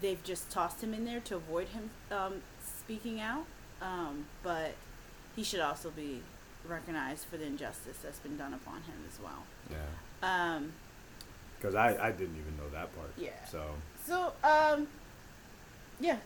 they've 0.00 0.22
just 0.22 0.48
tossed 0.50 0.82
him 0.82 0.94
in 0.94 1.04
there 1.04 1.20
to 1.20 1.34
avoid 1.36 1.68
him 1.68 1.90
um, 2.10 2.34
speaking 2.64 3.20
out. 3.20 3.44
Um, 3.82 4.26
but 4.42 4.74
he 5.34 5.42
should 5.42 5.60
also 5.60 5.90
be 5.90 6.22
recognized 6.66 7.24
for 7.26 7.36
the 7.36 7.44
injustice 7.44 7.98
that's 8.02 8.20
been 8.20 8.36
done 8.36 8.54
upon 8.54 8.76
him 8.82 8.94
as 9.12 9.18
well. 9.20 9.42
Yeah. 9.68 10.54
Um, 10.56 10.72
Because 11.58 11.74
I, 11.74 11.88
I 12.00 12.12
didn't 12.12 12.36
even 12.36 12.56
know 12.56 12.70
that 12.72 12.94
part. 12.96 13.10
Yeah. 13.18 13.44
So 13.50 13.64
So, 14.06 14.32
um, 14.44 14.86
yeah. 16.00 16.16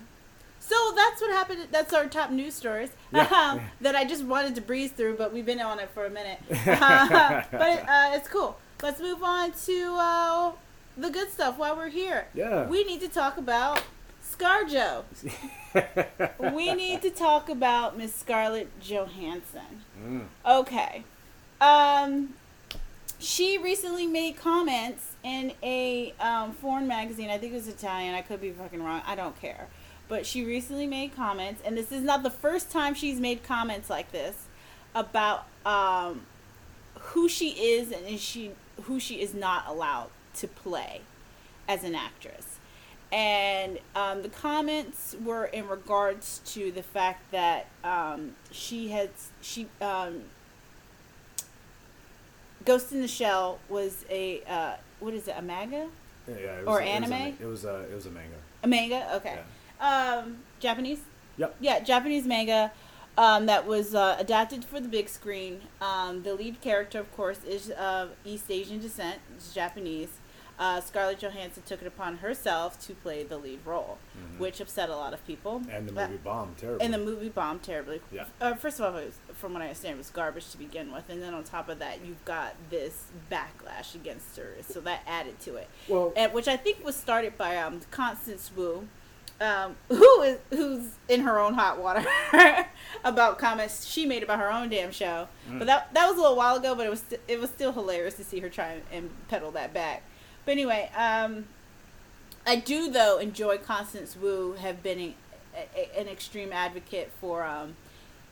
So 0.60 0.92
that's 0.94 1.20
what 1.20 1.30
happened. 1.30 1.68
That's 1.70 1.92
our 1.92 2.06
top 2.06 2.30
news 2.30 2.54
stories 2.54 2.90
Yeah. 3.12 3.22
um, 3.52 3.60
that 3.80 3.96
I 3.96 4.04
just 4.04 4.24
wanted 4.24 4.54
to 4.56 4.60
breeze 4.60 4.90
through, 4.90 5.16
but 5.16 5.32
we've 5.32 5.46
been 5.46 5.60
on 5.60 5.78
it 5.80 5.90
for 5.90 6.04
a 6.04 6.10
minute. 6.10 6.40
Uh, 6.50 7.42
but 7.50 7.88
uh, 7.88 8.10
it's 8.14 8.28
cool. 8.28 8.58
Let's 8.82 9.00
move 9.00 9.22
on 9.22 9.52
to 9.66 9.96
uh, 9.98 10.52
the 10.96 11.10
good 11.10 11.30
stuff 11.30 11.58
while 11.58 11.76
we're 11.76 11.88
here. 11.88 12.26
Yeah. 12.34 12.66
We 12.66 12.84
need 12.84 13.00
to 13.00 13.08
talk 13.08 13.38
about 13.38 13.82
ScarJo. 14.22 15.04
we 16.54 16.74
need 16.74 17.02
to 17.02 17.10
talk 17.10 17.48
about 17.48 17.96
Miss 17.96 18.14
Scarlett 18.14 18.68
Johansson. 18.80 19.82
Mm. 20.00 20.26
Okay. 20.46 21.04
Um, 21.60 22.34
she 23.18 23.58
recently 23.58 24.06
made 24.06 24.36
comments 24.36 25.12
in 25.24 25.52
a 25.62 26.14
um, 26.20 26.52
foreign 26.52 26.86
magazine. 26.86 27.30
I 27.30 27.38
think 27.38 27.52
it 27.52 27.56
was 27.56 27.68
Italian. 27.68 28.14
I 28.14 28.22
could 28.22 28.40
be 28.40 28.50
fucking 28.50 28.82
wrong. 28.82 29.02
I 29.06 29.14
don't 29.16 29.38
care. 29.40 29.66
But 30.08 30.24
she 30.24 30.44
recently 30.44 30.86
made 30.86 31.14
comments, 31.14 31.60
and 31.64 31.76
this 31.76 31.92
is 31.92 32.02
not 32.02 32.22
the 32.22 32.30
first 32.30 32.70
time 32.70 32.94
she's 32.94 33.20
made 33.20 33.42
comments 33.44 33.90
like 33.90 34.10
this 34.10 34.46
about 34.94 35.46
um, 35.66 36.22
who 36.98 37.28
she 37.28 37.50
is 37.50 37.92
and 37.92 38.06
is 38.06 38.20
she 38.20 38.52
who 38.84 38.98
she 38.98 39.20
is 39.20 39.34
not 39.34 39.66
allowed 39.68 40.08
to 40.34 40.48
play 40.48 41.02
as 41.68 41.84
an 41.84 41.94
actress. 41.94 42.58
And 43.10 43.78
um, 43.96 44.22
the 44.22 44.28
comments 44.28 45.16
were 45.24 45.46
in 45.46 45.66
regards 45.68 46.40
to 46.52 46.70
the 46.72 46.82
fact 46.82 47.30
that 47.32 47.66
um, 47.84 48.32
she 48.50 48.88
had 48.88 49.10
she 49.42 49.66
um, 49.80 50.22
Ghost 52.64 52.92
in 52.92 53.00
the 53.00 53.08
Shell 53.08 53.58
was 53.68 54.04
a 54.10 54.42
uh, 54.48 54.74
what 55.00 55.14
is 55.14 55.28
it 55.28 55.34
a 55.38 55.42
manga 55.42 55.88
Yeah, 56.28 56.34
yeah, 56.34 56.52
it 56.60 56.66
Or 56.66 56.80
a- 56.80 56.84
it 56.86 57.00
was 57.00 57.10
a 57.10 57.14
anime? 57.14 57.36
It 57.40 57.46
was 57.46 57.64
a 57.64 57.76
it 57.90 57.94
was 57.94 58.06
a 58.06 58.10
manga. 58.10 58.36
a 58.62 58.68
manga 58.68 59.14
okay 59.16 59.38
um, 59.80 60.38
Japanese 60.60 61.00
Yep. 61.36 61.56
yeah 61.60 61.78
Japanese 61.80 62.26
manga 62.26 62.72
um, 63.16 63.46
that 63.46 63.66
was 63.66 63.94
uh, 63.94 64.16
adapted 64.18 64.64
for 64.64 64.80
the 64.80 64.88
big 64.88 65.08
screen 65.08 65.60
um, 65.80 66.22
the 66.24 66.34
lead 66.34 66.60
character 66.60 66.98
of 66.98 67.14
course 67.16 67.44
is 67.44 67.70
of 67.70 68.10
East 68.24 68.50
Asian 68.50 68.80
descent 68.80 69.20
it's 69.36 69.54
Japanese 69.54 70.08
uh, 70.60 70.80
Scarlett 70.80 71.20
Johansson 71.20 71.62
took 71.64 71.80
it 71.82 71.86
upon 71.86 72.16
herself 72.16 72.80
to 72.84 72.92
play 72.92 73.22
the 73.22 73.38
lead 73.38 73.60
role, 73.64 73.96
Mhm. 74.18 74.40
which 74.40 74.60
upset 74.60 74.88
a 74.88 74.96
lot 74.96 75.14
of 75.14 75.24
people. 75.24 75.62
And 75.70 75.88
the 75.88 75.92
movie 75.92 76.16
bombed 76.16 76.58
terribly. 76.58 76.84
and 76.84 76.92
the 76.92 76.98
movie 76.98 77.28
bombed 77.28 77.62
terribly. 77.62 78.00
Yeah. 78.10 78.24
Uh, 78.40 78.54
first 78.54 78.80
of 78.80 78.86
all, 78.92 78.98
it 79.00 79.04
was, 79.04 79.18
from 79.36 79.52
what 79.52 79.62
I 79.62 79.66
understand, 79.66 79.94
it 79.94 79.98
was 79.98 80.10
garbage 80.10 80.50
to 80.50 80.58
begin 80.58 80.90
with, 80.90 81.08
and 81.10 81.22
then 81.22 81.32
on 81.32 81.44
top 81.44 81.68
of 81.68 81.78
that, 81.78 82.04
you've 82.04 82.24
got 82.24 82.56
this 82.70 83.04
backlash 83.30 83.94
against 83.94 84.36
her, 84.36 84.56
so 84.68 84.80
that 84.80 85.02
added 85.06 85.38
to 85.42 85.54
it. 85.54 85.68
well, 85.86 86.12
And 86.16 86.32
which 86.32 86.48
I 86.48 86.56
think 86.56 86.84
was 86.84 86.96
started 86.96 87.38
by 87.38 87.56
um, 87.56 87.80
Constance 87.92 88.50
Wu, 88.56 88.88
um, 89.40 89.76
who 89.88 90.22
is 90.22 90.38
who's 90.50 90.86
in 91.08 91.20
her 91.20 91.38
own 91.38 91.54
hot 91.54 91.78
water 91.78 92.04
about 93.04 93.38
comments 93.38 93.86
she 93.86 94.06
made 94.06 94.22
about 94.22 94.38
her 94.38 94.52
own 94.52 94.68
damn 94.68 94.90
show. 94.90 95.28
Mm. 95.48 95.58
But 95.58 95.66
that 95.66 95.94
that 95.94 96.08
was 96.08 96.16
a 96.16 96.20
little 96.20 96.36
while 96.36 96.56
ago, 96.56 96.74
but 96.74 96.86
it 96.86 96.90
was 96.90 97.00
st- 97.00 97.20
it 97.28 97.40
was 97.40 97.50
still 97.50 97.72
hilarious 97.72 98.14
to 98.14 98.24
see 98.24 98.40
her 98.40 98.48
try 98.48 98.72
and, 98.72 98.82
and 98.92 99.10
pedal 99.28 99.50
that 99.52 99.72
back. 99.72 100.02
But 100.44 100.52
anyway, 100.52 100.90
um, 100.96 101.46
I 102.46 102.56
do 102.56 102.90
though 102.90 103.18
enjoy 103.18 103.58
Constance 103.58 104.16
Wu 104.16 104.54
have 104.54 104.82
been 104.82 104.98
a, 104.98 105.14
a, 105.76 106.00
an 106.00 106.08
extreme 106.08 106.52
advocate 106.52 107.12
for 107.20 107.44
um, 107.44 107.76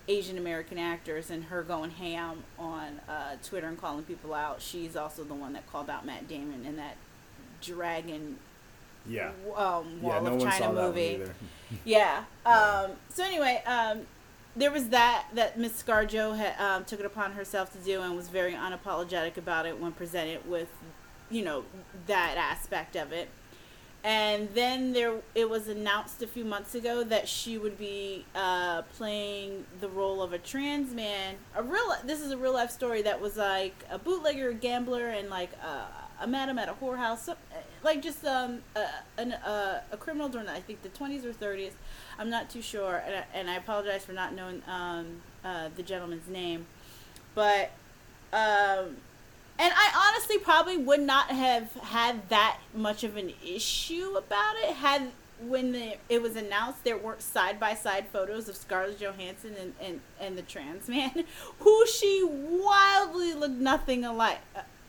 Asian 0.09 0.39
American 0.39 0.79
actors 0.79 1.31
and 1.31 1.45
her 1.45 1.63
going 1.63 1.91
ham 1.91 2.45
on 2.59 3.01
uh, 3.09 3.37
Twitter 3.45 3.67
and 3.67 3.79
calling 3.81 4.05
people 4.05 4.35
out. 4.35 4.61
She's 4.61 4.97
also 4.97 5.25
the 5.25 5.35
one 5.35 5.53
that 5.53 5.71
called 5.71 5.91
out 5.91 6.07
Matt 6.07 6.29
Damon 6.29 6.65
in 6.65 6.77
that 6.77 6.97
Dragon 7.61 8.39
yeah. 9.09 9.31
um, 9.57 10.01
Wall 10.03 10.13
Yeah, 10.15 10.21
no 10.21 10.27
of 10.27 10.33
one 10.33 10.41
China 10.41 10.53
saw 10.53 10.73
that 10.73 10.75
one 10.75 10.85
movie. 10.87 11.23
Yeah. 11.85 12.25
Um, 12.45 12.93
so 13.09 13.25
anyway, 13.25 13.61
um, 13.67 14.03
there 14.55 14.71
was 14.71 14.89
that 14.91 15.27
that 15.35 15.59
Miss 15.59 15.83
ScarJo 15.83 16.37
had 16.37 16.59
um, 16.61 16.85
took 16.85 17.01
it 17.01 17.07
upon 17.07 17.33
herself 17.33 17.73
to 17.73 17.79
do 17.79 18.03
and 18.03 18.17
was 18.17 18.29
very 18.29 18.53
unapologetic 18.53 19.37
about 19.37 19.67
it 19.67 19.81
when 19.81 19.93
presented 19.93 20.49
with, 20.49 20.69
you 21.29 21.45
know, 21.45 21.65
that 22.07 22.37
aspect 22.39 22.95
of 22.97 23.13
it. 23.13 23.29
And 24.05 24.49
then 24.55 24.93
there, 24.93 25.17
it 25.35 25.51
was 25.51 25.67
announced 25.67 26.23
a 26.23 26.29
few 26.29 26.45
months 26.45 26.77
ago 26.77 27.03
that 27.03 27.27
she 27.27 27.59
would 27.59 27.77
be 27.77 28.25
uh, 28.37 28.83
playing 28.97 29.67
the 29.81 29.89
role 29.89 30.23
of 30.23 30.33
a 30.33 30.39
trans 30.39 30.95
man. 30.95 31.35
A 31.57 31.63
real, 31.65 31.93
this 32.05 32.21
is 32.21 32.31
a 32.31 32.37
real 32.37 32.55
life 32.55 32.71
story 32.71 33.03
that 33.03 33.21
was 33.21 33.37
like 33.37 33.75
a 33.91 33.99
bootlegger, 33.99 34.51
a 34.51 34.55
gambler, 34.55 35.09
and 35.09 35.29
like 35.29 35.51
uh, 36.21 36.27
met 36.27 36.49
him 36.49 36.59
at 36.59 36.69
a 36.69 36.73
whorehouse, 36.73 37.35
like 37.83 38.03
just 38.03 38.25
um 38.25 38.63
a, 38.75 38.87
an, 39.19 39.33
uh, 39.33 39.83
a 39.93 39.97
criminal 39.97 40.29
during 40.29 40.49
I 40.49 40.61
think 40.61 40.83
the 40.83 40.89
twenties 40.91 41.25
or 41.25 41.33
thirties. 41.33 41.73
I'm 42.19 42.31
not 42.31 42.51
too 42.51 42.63
sure, 42.63 43.03
and 43.05 43.17
I, 43.17 43.25
and 43.35 43.51
I 43.51 43.57
apologize 43.57 44.05
for 44.05 44.13
not 44.13 44.35
knowing 44.35 44.63
um 44.69 45.23
uh, 45.45 45.69
the 45.77 45.83
gentleman's 45.83 46.29
name, 46.29 46.67
but 47.35 47.71
um 48.33 48.97
and 49.59 49.73
I 49.75 50.11
honestly 50.11 50.39
probably 50.39 50.77
would 50.77 51.01
not 51.01 51.31
have 51.31 51.73
had 51.75 52.29
that 52.29 52.59
much 52.75 53.05
of 53.05 53.17
an 53.17 53.33
issue 53.45 54.15
about 54.17 54.57
it 54.57 54.75
had 54.75 55.13
when 55.41 55.73
the, 55.73 55.97
it 56.09 56.23
was 56.23 56.37
announced 56.37 56.85
there 56.85 56.97
weren't 56.97 57.23
side 57.23 57.61
by 57.61 57.75
side 57.75 58.07
photos 58.09 58.49
of 58.49 58.57
Scarlett 58.57 58.99
Johansson 58.99 59.55
and, 59.61 59.75
and, 59.81 60.01
and 60.21 60.39
the 60.39 60.43
trans 60.43 60.89
man, 60.89 61.25
who 61.61 61.87
she 61.87 62.23
wildly 62.25 63.35
looked 63.35 63.55
nothing 63.55 64.05
alike. 64.05 64.39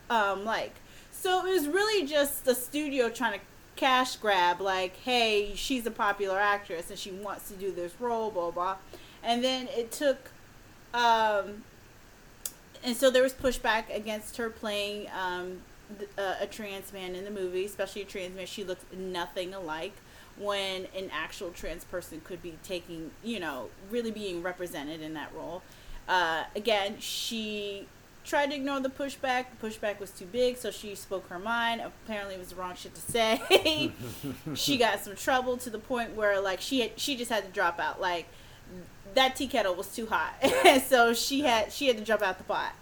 Um, 0.10 0.46
like 0.46 0.76
so, 1.20 1.46
it 1.46 1.50
was 1.50 1.68
really 1.68 2.08
just 2.08 2.46
the 2.46 2.56
studio 2.56 3.10
trying 3.10 3.40
to 3.40 3.46
cash 3.76 4.16
grab. 4.16 4.62
Like, 4.62 4.98
hey, 4.98 5.54
she's 5.56 5.86
a 5.86 5.92
popular 5.92 6.40
actress 6.40 6.90
and 6.90 6.98
she 6.98 7.12
wants 7.12 7.50
to 7.50 7.56
do 7.56 7.72
this 7.72 7.94
role, 8.00 8.32
blah 8.32 8.52
blah. 8.52 8.78
And 9.24 9.44
then 9.44 9.68
it 9.76 9.92
took 9.92 10.32
um, 10.94 11.64
and 12.84 12.96
so 12.96 13.10
there 13.10 13.24
was 13.24 13.34
pushback 13.34 13.94
against 13.94 14.38
her 14.38 14.50
playing 14.50 15.08
um, 15.18 15.60
th- 15.98 16.10
uh, 16.18 16.36
a 16.40 16.48
trans 16.48 16.94
man 16.94 17.16
in 17.16 17.26
the 17.26 17.32
movie, 17.32 17.66
especially 17.66 18.02
a 18.02 18.06
trans 18.06 18.36
man. 18.36 18.46
She 18.46 18.64
looked 18.64 18.94
nothing 18.94 19.54
alike 19.54 19.94
when 20.38 20.88
an 20.96 21.10
actual 21.12 21.50
trans 21.50 21.84
person 21.84 22.22
could 22.24 22.42
be 22.42 22.58
taking, 22.64 23.12
you 23.24 23.40
know, 23.40 23.70
really 23.90 24.12
being 24.12 24.44
represented 24.44 25.02
in 25.02 25.14
that 25.16 25.34
role. 25.36 25.64
Uh, 26.08 26.44
again, 26.56 26.98
she 27.00 27.88
tried 28.28 28.50
to 28.52 28.56
ignore 28.56 28.80
the 28.80 28.90
pushback. 28.90 29.46
The 29.60 29.68
pushback 29.68 30.00
was 30.00 30.12
too 30.12 30.26
big, 30.26 30.58
so 30.58 30.70
she 30.70 30.94
spoke 30.96 31.28
her 31.30 31.40
mind. 31.40 31.82
Apparently, 31.82 32.36
it 32.36 32.40
was 32.40 32.50
the 32.50 32.56
wrong 32.56 32.76
shit 32.76 32.94
to 32.94 33.02
say. 33.02 33.92
she 34.56 34.78
got 34.78 35.00
some 35.00 35.16
trouble 35.16 35.58
to 35.58 35.70
the 35.70 35.80
point 35.80 36.16
where, 36.16 36.40
like, 36.42 36.62
she 36.62 36.82
had, 36.82 37.00
she 37.00 37.16
just 37.16 37.32
had 37.32 37.46
to 37.46 37.52
drop 37.52 37.80
out. 37.80 38.02
Like, 38.02 38.28
that 39.16 39.36
tea 39.36 39.48
kettle 39.48 39.74
was 39.76 39.88
too 39.88 40.06
hot, 40.08 40.34
so 40.88 41.14
she 41.14 41.42
had 41.42 41.72
she 41.72 41.88
had 41.88 41.98
to 41.98 42.04
drop 42.04 42.22
out 42.22 42.38
the 42.38 42.44
pot. 42.44 42.74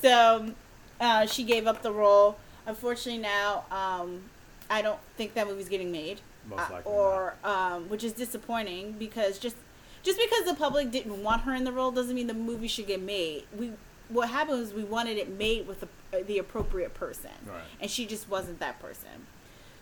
So 0.00 0.52
uh, 1.00 1.26
she 1.26 1.44
gave 1.44 1.66
up 1.66 1.82
the 1.82 1.92
role. 1.92 2.38
Unfortunately, 2.66 3.20
now 3.20 3.64
um, 3.70 4.22
I 4.68 4.82
don't 4.82 4.98
think 5.16 5.34
that 5.34 5.46
movie's 5.46 5.68
getting 5.68 5.92
made, 5.92 6.20
Most 6.48 6.60
Uh, 6.70 6.72
likely 6.74 6.92
or 6.92 7.34
um, 7.44 7.88
which 7.88 8.02
is 8.02 8.12
disappointing 8.12 8.92
because 8.92 9.38
just 9.38 9.56
just 10.02 10.18
because 10.18 10.46
the 10.46 10.54
public 10.54 10.90
didn't 10.90 11.22
want 11.22 11.42
her 11.42 11.54
in 11.54 11.64
the 11.64 11.72
role 11.72 11.90
doesn't 11.90 12.14
mean 12.14 12.26
the 12.26 12.34
movie 12.34 12.68
should 12.68 12.86
get 12.86 13.00
made. 13.00 13.44
We 13.56 13.72
what 14.10 14.28
happened 14.28 14.60
was 14.60 14.74
we 14.74 14.84
wanted 14.84 15.16
it 15.16 15.30
made 15.38 15.66
with 15.66 15.80
the, 15.80 16.22
the 16.24 16.38
appropriate 16.38 16.94
person, 16.94 17.30
Right. 17.46 17.62
and 17.80 17.90
she 17.90 18.06
just 18.06 18.28
wasn't 18.28 18.58
that 18.60 18.78
person. 18.80 19.26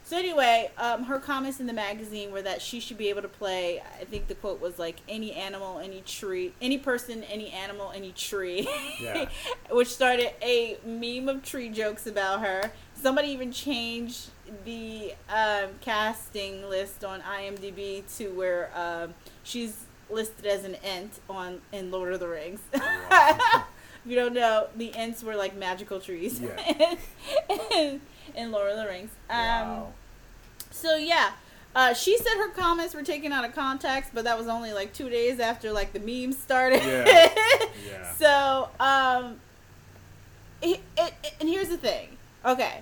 So 0.04 0.16
anyway, 0.16 0.70
um, 0.78 1.04
her 1.04 1.18
comments 1.18 1.60
in 1.60 1.66
the 1.66 1.74
magazine 1.74 2.32
were 2.32 2.40
that 2.40 2.62
she 2.62 2.80
should 2.80 2.96
be 2.96 3.10
able 3.10 3.20
to 3.20 3.28
play. 3.28 3.82
I 4.00 4.04
think 4.04 4.26
the 4.28 4.34
quote 4.34 4.58
was 4.58 4.78
like 4.78 5.00
any 5.06 5.32
animal, 5.34 5.78
any 5.80 6.00
tree, 6.00 6.54
any 6.62 6.78
person, 6.78 7.22
any 7.24 7.50
animal, 7.50 7.92
any 7.94 8.12
tree. 8.12 8.66
Yeah. 9.02 9.28
Which 9.70 9.88
started 9.88 10.30
a 10.42 10.78
meme 10.82 11.28
of 11.28 11.42
tree 11.44 11.68
jokes 11.68 12.06
about 12.06 12.40
her. 12.40 12.72
Somebody 12.94 13.28
even 13.28 13.52
changed 13.52 14.30
the 14.64 15.12
um, 15.28 15.68
casting 15.82 16.66
list 16.70 17.04
on 17.04 17.20
IMDb 17.20 18.02
to 18.16 18.28
where 18.30 18.70
um, 18.74 19.12
she's 19.44 19.84
listed 20.08 20.46
as 20.46 20.64
an 20.64 20.76
ent 20.76 21.20
on 21.28 21.60
in 21.70 21.90
Lord 21.90 22.14
of 22.14 22.20
the 22.20 22.28
Rings. 22.28 22.60
You 24.08 24.16
don't 24.16 24.32
know, 24.32 24.68
the 24.74 24.94
ents 24.94 25.22
were 25.22 25.36
like 25.36 25.54
magical 25.56 26.00
trees 26.00 26.40
Yeah. 26.40 26.94
in, 27.76 28.00
in 28.34 28.50
Lord 28.52 28.70
of 28.70 28.76
the 28.78 28.86
Rings. 28.86 29.10
Um, 29.28 29.36
wow. 29.36 29.92
so 30.70 30.96
yeah, 30.96 31.32
uh, 31.76 31.92
she 31.94 32.16
said 32.16 32.32
her 32.38 32.48
comments 32.48 32.94
were 32.94 33.02
taken 33.02 33.32
out 33.32 33.44
of 33.44 33.54
context, 33.54 34.12
but 34.14 34.24
that 34.24 34.38
was 34.38 34.48
only 34.48 34.72
like 34.72 34.94
two 34.94 35.10
days 35.10 35.38
after 35.40 35.70
like 35.72 35.92
the 35.92 36.00
memes 36.00 36.38
started. 36.38 36.82
Yeah. 36.82 37.28
Yeah. 37.88 38.12
So 38.14 38.68
um, 38.80 39.40
it, 40.62 40.80
it, 40.96 41.12
it- 41.22 41.34
and 41.40 41.48
here's 41.48 41.68
the 41.68 41.76
thing. 41.76 42.16
Okay, 42.44 42.80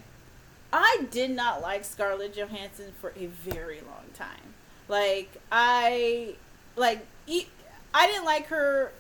I 0.73 1.07
did 1.11 1.31
not 1.31 1.61
like 1.61 1.85
Scarlett 1.85 2.35
Johansson 2.35 2.93
for 3.01 3.13
a 3.19 3.27
very 3.27 3.81
long 3.81 4.05
time. 4.15 4.55
Like 4.89 5.31
I, 5.53 6.35
like 6.77 7.05
I 7.29 8.07
didn't 8.07 8.25
like 8.25 8.47
her. 8.47 8.93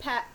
Pat. 0.00 0.26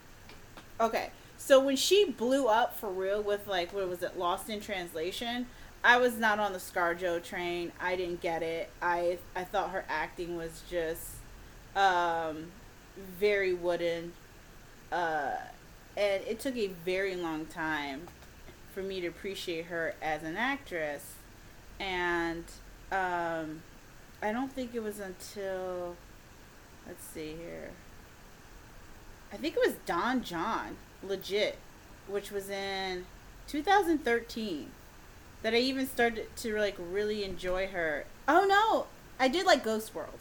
Okay, 0.80 1.10
so 1.44 1.60
when 1.60 1.76
she 1.76 2.06
blew 2.06 2.46
up 2.46 2.74
for 2.74 2.88
real 2.88 3.22
with 3.22 3.46
like 3.46 3.74
what 3.74 3.86
was 3.86 4.02
it, 4.02 4.18
Lost 4.18 4.48
in 4.48 4.60
Translation, 4.60 5.46
I 5.84 5.98
was 5.98 6.16
not 6.16 6.38
on 6.38 6.54
the 6.54 6.58
ScarJo 6.58 7.22
train. 7.22 7.70
I 7.78 7.96
didn't 7.96 8.22
get 8.22 8.42
it. 8.42 8.70
I 8.80 9.18
I 9.36 9.44
thought 9.44 9.68
her 9.70 9.84
acting 9.86 10.38
was 10.38 10.62
just 10.70 11.16
um 11.76 12.46
very 12.96 13.52
wooden. 13.52 14.14
Uh, 14.90 15.32
and 15.98 16.22
it 16.24 16.40
took 16.40 16.56
a 16.56 16.68
very 16.68 17.14
long 17.14 17.44
time 17.44 18.06
for 18.72 18.80
me 18.80 19.02
to 19.02 19.08
appreciate 19.08 19.66
her 19.66 19.94
as 20.00 20.22
an 20.22 20.38
actress. 20.38 21.12
And 21.78 22.44
um, 22.90 23.60
I 24.22 24.32
don't 24.32 24.50
think 24.50 24.74
it 24.74 24.82
was 24.82 24.98
until 24.98 25.96
let's 26.86 27.04
see 27.04 27.34
here. 27.36 27.70
I 29.30 29.36
think 29.36 29.56
it 29.56 29.62
was 29.66 29.74
Don 29.84 30.22
Jon, 30.22 30.76
legit, 31.06 31.58
which 32.08 32.30
was 32.30 32.50
in 32.50 33.06
2013 33.48 34.70
that 35.42 35.54
I 35.54 35.58
even 35.58 35.86
started 35.86 36.34
to 36.36 36.58
like 36.58 36.76
really 36.78 37.24
enjoy 37.24 37.66
her. 37.68 38.06
Oh 38.26 38.46
no, 38.46 38.86
I 39.22 39.28
did 39.28 39.46
like 39.46 39.64
Ghost 39.64 39.94
World. 39.94 40.18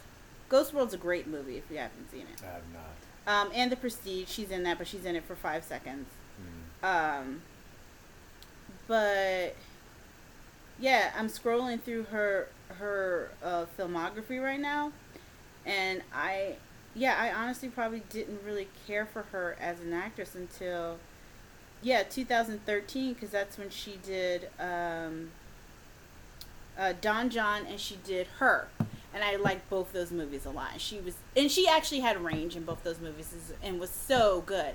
Ghost 0.50 0.74
World's 0.74 0.94
a 0.94 0.98
great 0.98 1.28
movie 1.28 1.58
if 1.58 1.64
you 1.72 1.78
haven't 1.78 2.12
seen 2.12 2.28
it. 2.34 2.42
I 2.44 2.54
have 2.54 2.64
not. 2.74 2.94
Um, 3.26 3.52
and 3.56 3.72
The 3.72 3.78
Prestige, 3.78 4.28
she's 4.28 4.52
in 4.52 4.64
that, 4.64 4.78
but 4.78 4.86
she's 4.86 5.06
in 5.06 5.16
it 5.16 5.24
for 5.24 5.36
five 5.36 5.64
seconds. 5.64 6.10
Mm. 6.84 7.20
Um, 7.20 7.42
but 8.88 9.56
yeah, 10.80 11.12
I'm 11.18 11.30
scrolling 11.30 11.82
through 11.82 12.04
her 12.04 12.50
her 12.80 13.32
uh, 13.44 13.66
filmography 13.78 14.44
right 14.44 14.60
now, 14.60 14.92
and 15.66 16.02
I 16.14 16.58
yeah, 16.96 17.16
I 17.20 17.32
honestly 17.32 17.70
probably 17.70 18.04
didn't 18.10 18.42
really 18.46 18.68
care 18.88 19.06
for 19.06 19.24
her 19.32 19.56
as 19.60 19.80
an 19.80 19.94
actress 19.94 20.36
until 20.36 20.98
yeah 21.82 22.04
2013 22.04 23.14
because 23.14 23.30
that's 23.30 23.58
when 23.58 23.70
she 23.70 24.00
did 24.04 24.50
um, 24.60 25.32
uh, 26.78 26.94
Don 27.02 27.30
Jon 27.30 27.66
and 27.66 27.80
she 27.80 27.98
did 28.04 28.28
her. 28.40 28.68
And 29.14 29.24
I 29.24 29.36
liked 29.36 29.70
both 29.70 29.94
those 29.94 30.12
movies 30.12 30.46
a 30.46 30.50
lot. 30.50 30.70
And 30.74 30.82
she 30.82 31.00
was, 31.00 31.16
and 31.38 31.52
she 31.52 31.68
actually 31.68 32.00
had 32.00 32.20
range 32.24 32.56
in 32.56 32.64
both 32.64 32.84
those 32.84 33.00
movies, 33.00 33.54
and 33.62 33.80
was 33.80 33.92
so 33.92 34.42
good. 34.42 34.74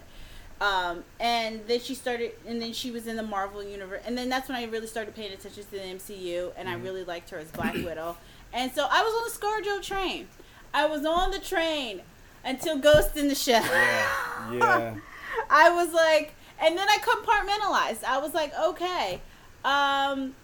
Um, 0.60 1.02
and 1.18 1.60
then 1.66 1.80
she 1.80 1.96
started, 1.96 2.32
and 2.46 2.62
then 2.62 2.72
she 2.72 2.92
was 2.92 3.08
in 3.08 3.16
the 3.16 3.22
Marvel 3.22 3.64
universe, 3.64 4.02
and 4.04 4.16
then 4.16 4.28
that's 4.28 4.48
when 4.48 4.56
I 4.56 4.64
really 4.64 4.86
started 4.86 5.14
paying 5.14 5.32
attention 5.32 5.64
to 5.64 5.70
the 5.70 5.78
MCU, 5.78 6.52
and 6.56 6.68
I 6.68 6.74
really 6.74 7.04
liked 7.04 7.30
her 7.30 7.38
as 7.38 7.50
Black 7.50 7.74
Widow. 7.74 8.16
And 8.52 8.72
so 8.72 8.86
I 8.90 9.02
was 9.02 9.12
on 9.12 9.60
the 9.60 9.68
ScarJo 9.68 9.82
train. 9.82 10.28
I 10.74 10.86
was 10.86 11.04
on 11.04 11.30
the 11.30 11.38
train 11.38 12.02
until 12.44 12.78
Ghost 12.78 13.16
in 13.16 13.28
the 13.28 13.34
Shell. 13.34 13.62
Yeah, 13.64 14.52
yeah. 14.52 14.94
I 15.50 15.70
was 15.70 15.92
like, 15.92 16.34
and 16.60 16.76
then 16.76 16.88
I 16.88 16.98
compartmentalized. 16.98 18.04
I 18.04 18.18
was 18.18 18.34
like, 18.34 18.52
okay, 18.58 19.20
um, 19.64 20.34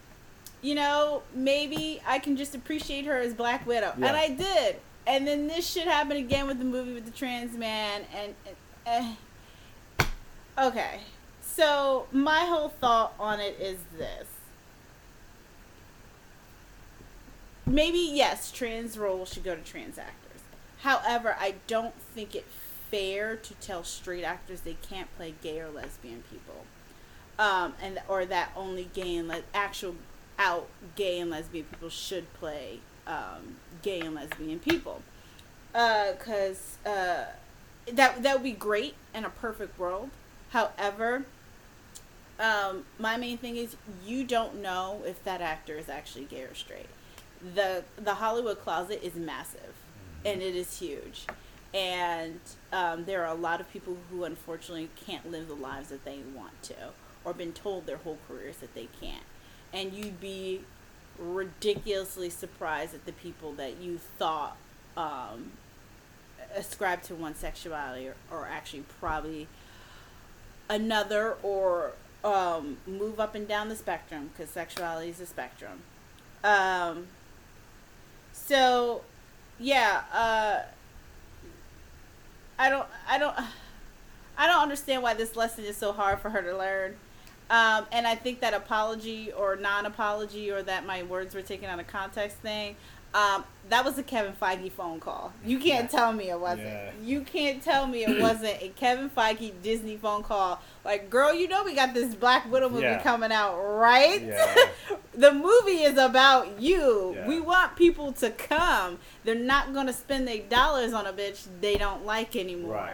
you 0.63 0.75
know, 0.75 1.23
maybe 1.35 2.01
I 2.07 2.19
can 2.19 2.37
just 2.37 2.55
appreciate 2.55 3.05
her 3.07 3.17
as 3.19 3.35
Black 3.35 3.67
Widow, 3.67 3.93
Yeah. 3.99 4.07
and 4.09 4.17
I 4.17 4.29
did. 4.31 4.77
And 5.07 5.27
then 5.27 5.47
this 5.49 5.69
shit 5.71 5.87
happened 5.87 6.19
again 6.19 6.47
with 6.47 6.59
the 6.59 6.65
movie 6.65 6.95
with 6.95 7.05
the 7.05 7.11
trans 7.11 7.57
man, 7.57 8.03
and, 8.17 8.35
and 8.87 9.17
eh. 9.99 10.05
okay. 10.59 11.01
So 11.43 12.07
my 12.11 12.41
whole 12.41 12.71
thought 12.71 13.15
on 13.21 13.39
it 13.41 13.57
is 13.61 13.79
this. 13.99 14.27
Maybe 17.67 17.99
yes, 17.99 18.53
trans 18.53 18.99
roles 18.99 19.33
should 19.33 19.45
go 19.45 19.55
to 19.57 19.63
trans 19.63 19.99
actors. 19.99 20.43
However, 20.83 21.35
I 21.39 21.55
don't 21.67 21.95
think 21.95 22.35
it 22.35 22.45
fair 22.91 23.37
to 23.37 23.55
tell 23.55 23.83
straight 23.83 24.23
actors 24.23 24.61
they 24.61 24.77
can't 24.89 25.15
play 25.17 25.35
gay 25.43 25.61
or 25.61 25.71
lesbian 25.71 26.23
people, 26.31 26.67
um, 27.39 27.75
and 27.83 28.01
or 28.07 28.27
that 28.27 28.53
only 28.55 28.91
gay 28.93 29.17
and 29.17 29.29
le- 29.29 29.43
actual 29.55 29.97
out 30.39 30.69
gay 30.95 31.19
and 31.19 31.31
lesbian 31.31 31.65
people 31.65 31.89
should 31.89 32.33
play 32.35 32.81
um, 33.07 33.57
gay 33.83 34.01
and 34.01 34.15
lesbian 34.15 34.59
people, 34.59 35.01
because 35.73 36.77
uh, 36.85 37.25
that 37.91 38.23
that 38.23 38.35
would 38.35 38.45
be 38.45 38.53
great 38.53 38.95
in 39.15 39.25
a 39.25 39.31
perfect 39.31 39.79
world. 39.79 40.11
However, 40.51 41.25
um, 42.39 42.85
my 42.99 43.17
main 43.17 43.39
thing 43.39 43.57
is 43.57 43.77
you 44.05 44.23
don't 44.23 44.61
know 44.61 45.03
if 45.07 45.25
that 45.25 45.41
actor 45.41 45.79
is 45.79 45.89
actually 45.89 46.27
gay 46.27 46.43
or 46.43 46.55
straight. 46.55 46.87
The 47.55 47.85
The 47.97 48.15
Hollywood 48.15 48.61
closet 48.61 49.01
is 49.03 49.15
massive, 49.15 49.75
and 50.25 50.41
it 50.41 50.55
is 50.55 50.79
huge, 50.79 51.27
and 51.73 52.41
um, 52.73 53.05
there 53.05 53.25
are 53.25 53.33
a 53.33 53.39
lot 53.39 53.61
of 53.61 53.71
people 53.71 53.97
who 54.11 54.25
unfortunately 54.25 54.89
can't 55.07 55.31
live 55.31 55.49
the 55.49 55.55
lives 55.55 55.89
that 55.89 56.05
they 56.05 56.21
want 56.35 56.63
to, 56.65 56.93
or 57.25 57.35
been 57.35 57.53
told 57.53 57.87
their 57.87 57.99
whole 57.99 58.19
careers 58.29 58.57
that 58.59 58.75
they 58.75 58.89
can't, 59.01 59.25
and 59.73 59.93
you'd 59.93 60.21
be 60.21 60.63
ridiculously 61.19 62.31
surprised 62.31 62.95
at 62.95 63.07
the 63.07 63.13
people 63.13 63.53
that 63.53 63.81
you 63.81 63.99
thought 63.99 64.57
um, 64.97 65.53
ascribe 66.55 67.03
to 67.03 67.15
one 67.15 67.35
sexuality 67.35 68.09
or, 68.09 68.17
or 68.31 68.47
actually 68.47 68.85
probably 69.01 69.47
another 70.69 71.37
or 71.43 71.93
um, 72.25 72.79
move 72.87 73.21
up 73.21 73.35
and 73.35 73.47
down 73.47 73.69
the 73.69 73.77
spectrum 73.77 74.31
because 74.33 74.51
sexuality 74.51 75.11
is 75.11 75.21
a 75.21 75.27
spectrum. 75.27 75.83
Um, 76.43 77.07
so, 78.35 79.01
yeah, 79.61 80.03
uh, 80.13 80.59
I 82.59 82.69
don't, 82.69 82.87
I 83.09 83.19
don't, 83.19 83.37
I 84.37 84.47
don't 84.49 84.61
understand 84.61 85.03
why 85.03 85.15
this 85.15 85.37
lesson 85.37 85.65
is 85.65 85.77
so 85.77 85.93
hard 85.93 86.19
for 86.19 86.31
her 86.31 86.43
to 86.43 86.57
learn. 86.57 86.97
Um, 87.49 87.87
and 87.93 88.07
I 88.07 88.17
think 88.17 88.41
that 88.41 88.53
apology 88.53 89.31
or 89.31 89.55
non-apology 89.55 90.51
or 90.51 90.63
that 90.65 90.85
my 90.85 91.05
words 91.05 91.35
were 91.35 91.43
taken 91.43 91.69
out 91.71 91.79
of 91.79 91.87
context 91.87 92.39
thing, 92.39 92.75
um, 93.15 93.45
that 93.71 93.85
was 93.85 93.97
a 93.97 94.03
Kevin 94.03 94.35
Feige 94.35 94.71
phone 94.71 95.01
call. 95.01 95.33
You 95.45 95.59
can't 95.59 95.89
tell 95.89 96.13
me 96.13 96.29
it 96.31 96.39
wasn't. 96.39 96.67
Yeah. 96.69 96.91
You 97.03 97.21
can't 97.23 97.63
tell 97.63 97.87
me 97.87 98.05
it 98.05 98.21
wasn't 98.21 98.61
a 98.61 98.69
Kevin 98.77 99.09
Feige 99.09 99.53
Disney 99.63 99.97
phone 99.97 100.23
call. 100.23 100.61
Like, 100.85 101.09
girl, 101.09 101.33
you 101.33 101.49
know 101.49 101.65
we 101.65 101.75
got 101.75 101.95
this 101.95 102.15
Black 102.15 102.51
Widow 102.51 102.69
movie 102.69 102.83
Yeah. 102.83 103.03
coming 103.03 103.33
out, 103.33 103.57
right? 103.59 104.21
Yeah. 104.21 104.55
the 105.15 105.33
movie 105.33 105.83
is 105.83 105.97
about 105.97 106.61
you. 106.61 107.15
Yeah. 107.15 107.27
We 107.29 107.41
want 107.41 107.77
people 107.77 108.13
to 108.15 108.31
come. 108.31 108.99
They're 109.23 109.35
not 109.35 109.73
going 109.73 109.87
to 109.87 109.95
spend 109.95 110.29
their 110.29 110.43
dollars 110.43 110.93
on 110.93 111.07
a 111.07 111.13
bitch 111.13 111.47
they 111.61 111.77
don't 111.77 112.05
like 112.05 112.37
anymore. 112.37 112.93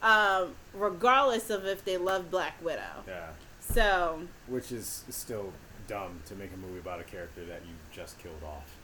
Um, 0.00 0.54
regardless 0.72 1.50
of 1.50 1.66
if 1.66 1.84
they 1.84 1.96
love 1.96 2.30
Black 2.30 2.54
Widow. 2.64 3.02
Yeah. 3.06 3.26
So, 3.60 4.22
Which 4.46 4.72
is 4.72 5.04
still 5.10 5.52
dumb 5.88 6.20
to 6.26 6.34
make 6.36 6.52
a 6.54 6.56
movie 6.56 6.78
about 6.78 7.00
a 7.00 7.04
character 7.04 7.44
that 7.46 7.62
you 7.66 7.74
just 7.92 8.18
killed 8.18 8.42
off. 8.46 8.77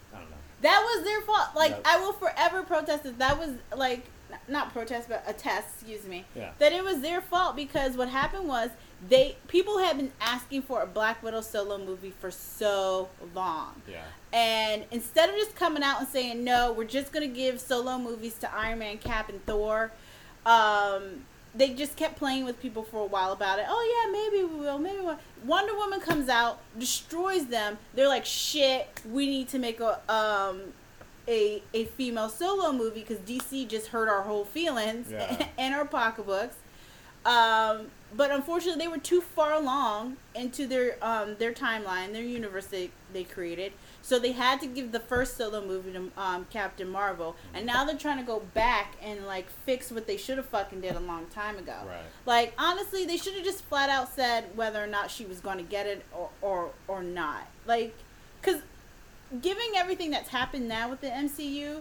I 0.64 0.68
don't 0.68 0.82
know. 0.82 0.88
that 0.88 0.94
was 0.96 1.04
their 1.04 1.20
fault. 1.22 1.48
Like, 1.56 1.70
Yep. 1.70 1.82
I 1.84 1.98
will 2.00 2.12
forever 2.12 2.62
protest 2.62 3.02
that. 3.04 3.18
That 3.18 3.38
was, 3.38 3.50
like, 3.76 4.06
not 4.48 4.72
protest, 4.72 5.08
but 5.08 5.22
a 5.26 5.32
test. 5.32 5.68
excuse 5.80 6.04
me. 6.04 6.24
Yeah. 6.34 6.50
That 6.58 6.72
it 6.72 6.82
was 6.84 7.00
their 7.00 7.20
fault 7.20 7.54
because 7.56 7.96
what 7.96 8.08
happened 8.08 8.48
was 8.48 8.70
they 9.08 9.36
people 9.48 9.78
had 9.78 9.96
been 9.96 10.12
asking 10.20 10.62
for 10.62 10.82
a 10.82 10.86
Black 10.86 11.22
Widow 11.22 11.40
solo 11.42 11.78
movie 11.78 12.12
for 12.20 12.30
so 12.30 13.08
long. 13.34 13.80
Yeah. 13.88 14.02
And 14.32 14.84
instead 14.90 15.28
of 15.28 15.36
just 15.36 15.54
coming 15.54 15.82
out 15.82 16.00
and 16.00 16.08
saying 16.08 16.42
no, 16.42 16.72
we're 16.72 16.84
just 16.84 17.12
gonna 17.12 17.26
give 17.28 17.60
solo 17.60 17.96
movies 17.98 18.34
to 18.40 18.52
Iron 18.54 18.78
Man, 18.80 18.98
Cap, 18.98 19.28
and 19.28 19.44
Thor, 19.46 19.92
um, 20.46 21.24
they 21.54 21.72
just 21.74 21.96
kept 21.96 22.16
playing 22.16 22.44
with 22.44 22.60
people 22.60 22.82
for 22.82 23.02
a 23.02 23.06
while 23.06 23.32
about 23.32 23.58
it. 23.58 23.66
Oh 23.68 24.04
yeah, 24.06 24.10
maybe 24.12 24.44
we 24.52 24.60
will, 24.60 24.78
maybe 24.78 24.98
we 24.98 25.04
will. 25.06 25.18
Wonder 25.44 25.74
Woman 25.76 26.00
comes 26.00 26.28
out, 26.28 26.60
destroys 26.78 27.46
them. 27.46 27.78
They're 27.94 28.08
like, 28.08 28.24
shit, 28.24 28.88
we 29.10 29.26
need 29.26 29.48
to 29.48 29.58
make 29.58 29.80
a 29.80 30.00
um 30.12 30.72
a 31.28 31.62
a 31.72 31.84
female 31.86 32.28
solo 32.28 32.72
movie 32.72 33.00
because 33.00 33.18
DC 33.18 33.68
just 33.68 33.88
hurt 33.88 34.08
our 34.08 34.22
whole 34.22 34.44
feelings 34.44 35.10
Yeah. 35.10 35.46
and 35.58 35.74
our 35.74 35.84
pocketbooks. 35.84 36.56
Um, 37.24 37.86
but 38.14 38.30
unfortunately, 38.30 38.84
they 38.84 38.88
were 38.88 38.98
too 38.98 39.20
far 39.20 39.52
along 39.54 40.18
into 40.34 40.66
their 40.66 40.96
um, 41.02 41.36
their 41.38 41.52
timeline, 41.52 42.12
their 42.12 42.22
universe 42.22 42.66
they, 42.66 42.90
they 43.12 43.24
created. 43.24 43.72
So 44.04 44.18
they 44.18 44.32
had 44.32 44.60
to 44.60 44.66
give 44.66 44.92
the 44.92 45.00
first 45.00 45.38
solo 45.38 45.64
movie 45.64 45.90
to 45.94 46.10
um, 46.18 46.46
Captain 46.50 46.86
Marvel, 46.86 47.36
and 47.54 47.64
now 47.64 47.86
they're 47.86 47.96
trying 47.96 48.18
to 48.18 48.22
go 48.22 48.40
back 48.52 48.96
and 49.02 49.26
like 49.26 49.48
fix 49.64 49.90
what 49.90 50.06
they 50.06 50.18
should 50.18 50.36
have 50.36 50.44
fucking 50.44 50.82
did 50.82 50.94
a 50.94 51.00
long 51.00 51.24
time 51.28 51.56
ago. 51.56 51.72
Right. 51.86 52.02
Like 52.26 52.52
honestly, 52.58 53.06
they 53.06 53.16
should 53.16 53.32
have 53.32 53.44
just 53.44 53.64
flat 53.64 53.88
out 53.88 54.14
said 54.14 54.44
whether 54.56 54.84
or 54.84 54.86
not 54.86 55.10
she 55.10 55.24
was 55.24 55.40
going 55.40 55.56
to 55.56 55.62
get 55.64 55.86
it 55.86 56.04
or 56.12 56.28
or 56.42 56.70
or 56.86 57.02
not. 57.02 57.46
Like, 57.66 57.94
cause 58.42 58.60
giving 59.40 59.70
everything 59.74 60.10
that's 60.10 60.28
happened 60.28 60.68
now 60.68 60.90
with 60.90 61.00
the 61.00 61.08
MCU, 61.08 61.80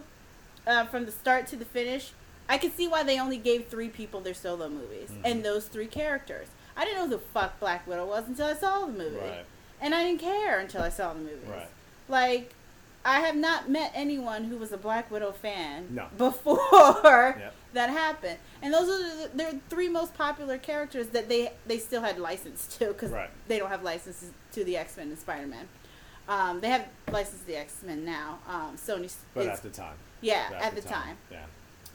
uh, 0.66 0.86
from 0.86 1.04
the 1.04 1.12
start 1.12 1.46
to 1.48 1.56
the 1.56 1.66
finish, 1.66 2.12
I 2.48 2.56
can 2.56 2.72
see 2.72 2.88
why 2.88 3.02
they 3.02 3.20
only 3.20 3.36
gave 3.36 3.68
three 3.68 3.90
people 3.90 4.20
their 4.20 4.32
solo 4.32 4.70
movies 4.70 5.10
Mhm. 5.10 5.20
and 5.30 5.44
those 5.44 5.66
three 5.66 5.88
characters. 5.88 6.48
I 6.74 6.86
didn't 6.86 7.00
know 7.00 7.04
who 7.04 7.10
the 7.10 7.18
fuck 7.18 7.60
Black 7.60 7.86
Widow 7.86 8.06
was 8.06 8.26
until 8.28 8.46
I 8.46 8.54
saw 8.54 8.86
the 8.86 8.92
movie, 8.92 9.18
Right. 9.18 9.44
and 9.78 9.94
I 9.94 10.04
didn't 10.04 10.20
care 10.20 10.58
until 10.58 10.80
I 10.82 10.88
saw 10.88 11.12
the 11.12 11.20
movies. 11.20 11.46
Right. 11.48 11.68
Like, 12.08 12.54
I 13.04 13.20
have 13.20 13.36
not 13.36 13.68
met 13.68 13.92
anyone 13.94 14.44
who 14.44 14.56
was 14.56 14.72
a 14.72 14.76
Black 14.78 15.10
Widow 15.10 15.32
fan 15.32 15.88
No. 15.90 16.06
before 16.16 16.58
Yep. 17.38 17.54
that 17.74 17.90
happened. 17.90 18.38
And 18.62 18.72
those 18.72 18.88
are 18.88 18.98
the, 19.28 19.30
their 19.34 19.52
three 19.68 19.88
most 19.88 20.14
popular 20.14 20.56
characters 20.58 21.08
that 21.08 21.28
they 21.28 21.52
they 21.66 21.78
still 21.78 22.00
had 22.02 22.18
license 22.18 22.66
to 22.78 22.86
because 22.88 23.10
Right. 23.10 23.30
they 23.48 23.58
don't 23.58 23.68
have 23.70 23.82
licenses 23.82 24.30
to 24.52 24.64
the 24.64 24.76
X 24.76 24.96
Men 24.96 25.08
and 25.08 25.18
Spider 25.18 25.46
Man. 25.46 25.68
Um, 26.28 26.60
they 26.62 26.68
have 26.68 26.86
license 27.12 27.42
to 27.42 27.46
the 27.46 27.56
X 27.56 27.82
Men 27.84 28.04
now. 28.06 28.38
Um, 28.48 28.76
Sony 28.76 29.14
But 29.34 29.46
at 29.48 29.62
the 29.62 29.68
time. 29.70 29.96
yeah 30.22 30.48
at, 30.62 30.74
the 30.74 30.80
time. 30.80 31.16
Yeah. 31.30 31.44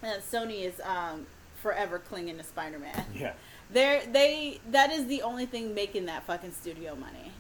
Uh, 0.04 0.18
Sony 0.20 0.62
is 0.66 0.80
um, 0.82 1.26
forever 1.62 1.98
clinging 1.98 2.38
to 2.38 2.44
Spider 2.44 2.78
Man. 2.78 3.06
Yeah. 3.16 3.34
They're 3.72 4.06
they 4.06 4.60
that 4.70 4.92
is 4.92 5.08
the 5.08 5.24
only 5.24 5.48
thing 5.48 5.74
making 5.74 6.06
that 6.06 6.24
fucking 6.26 6.52
studio 6.54 6.96
money. 6.96 7.32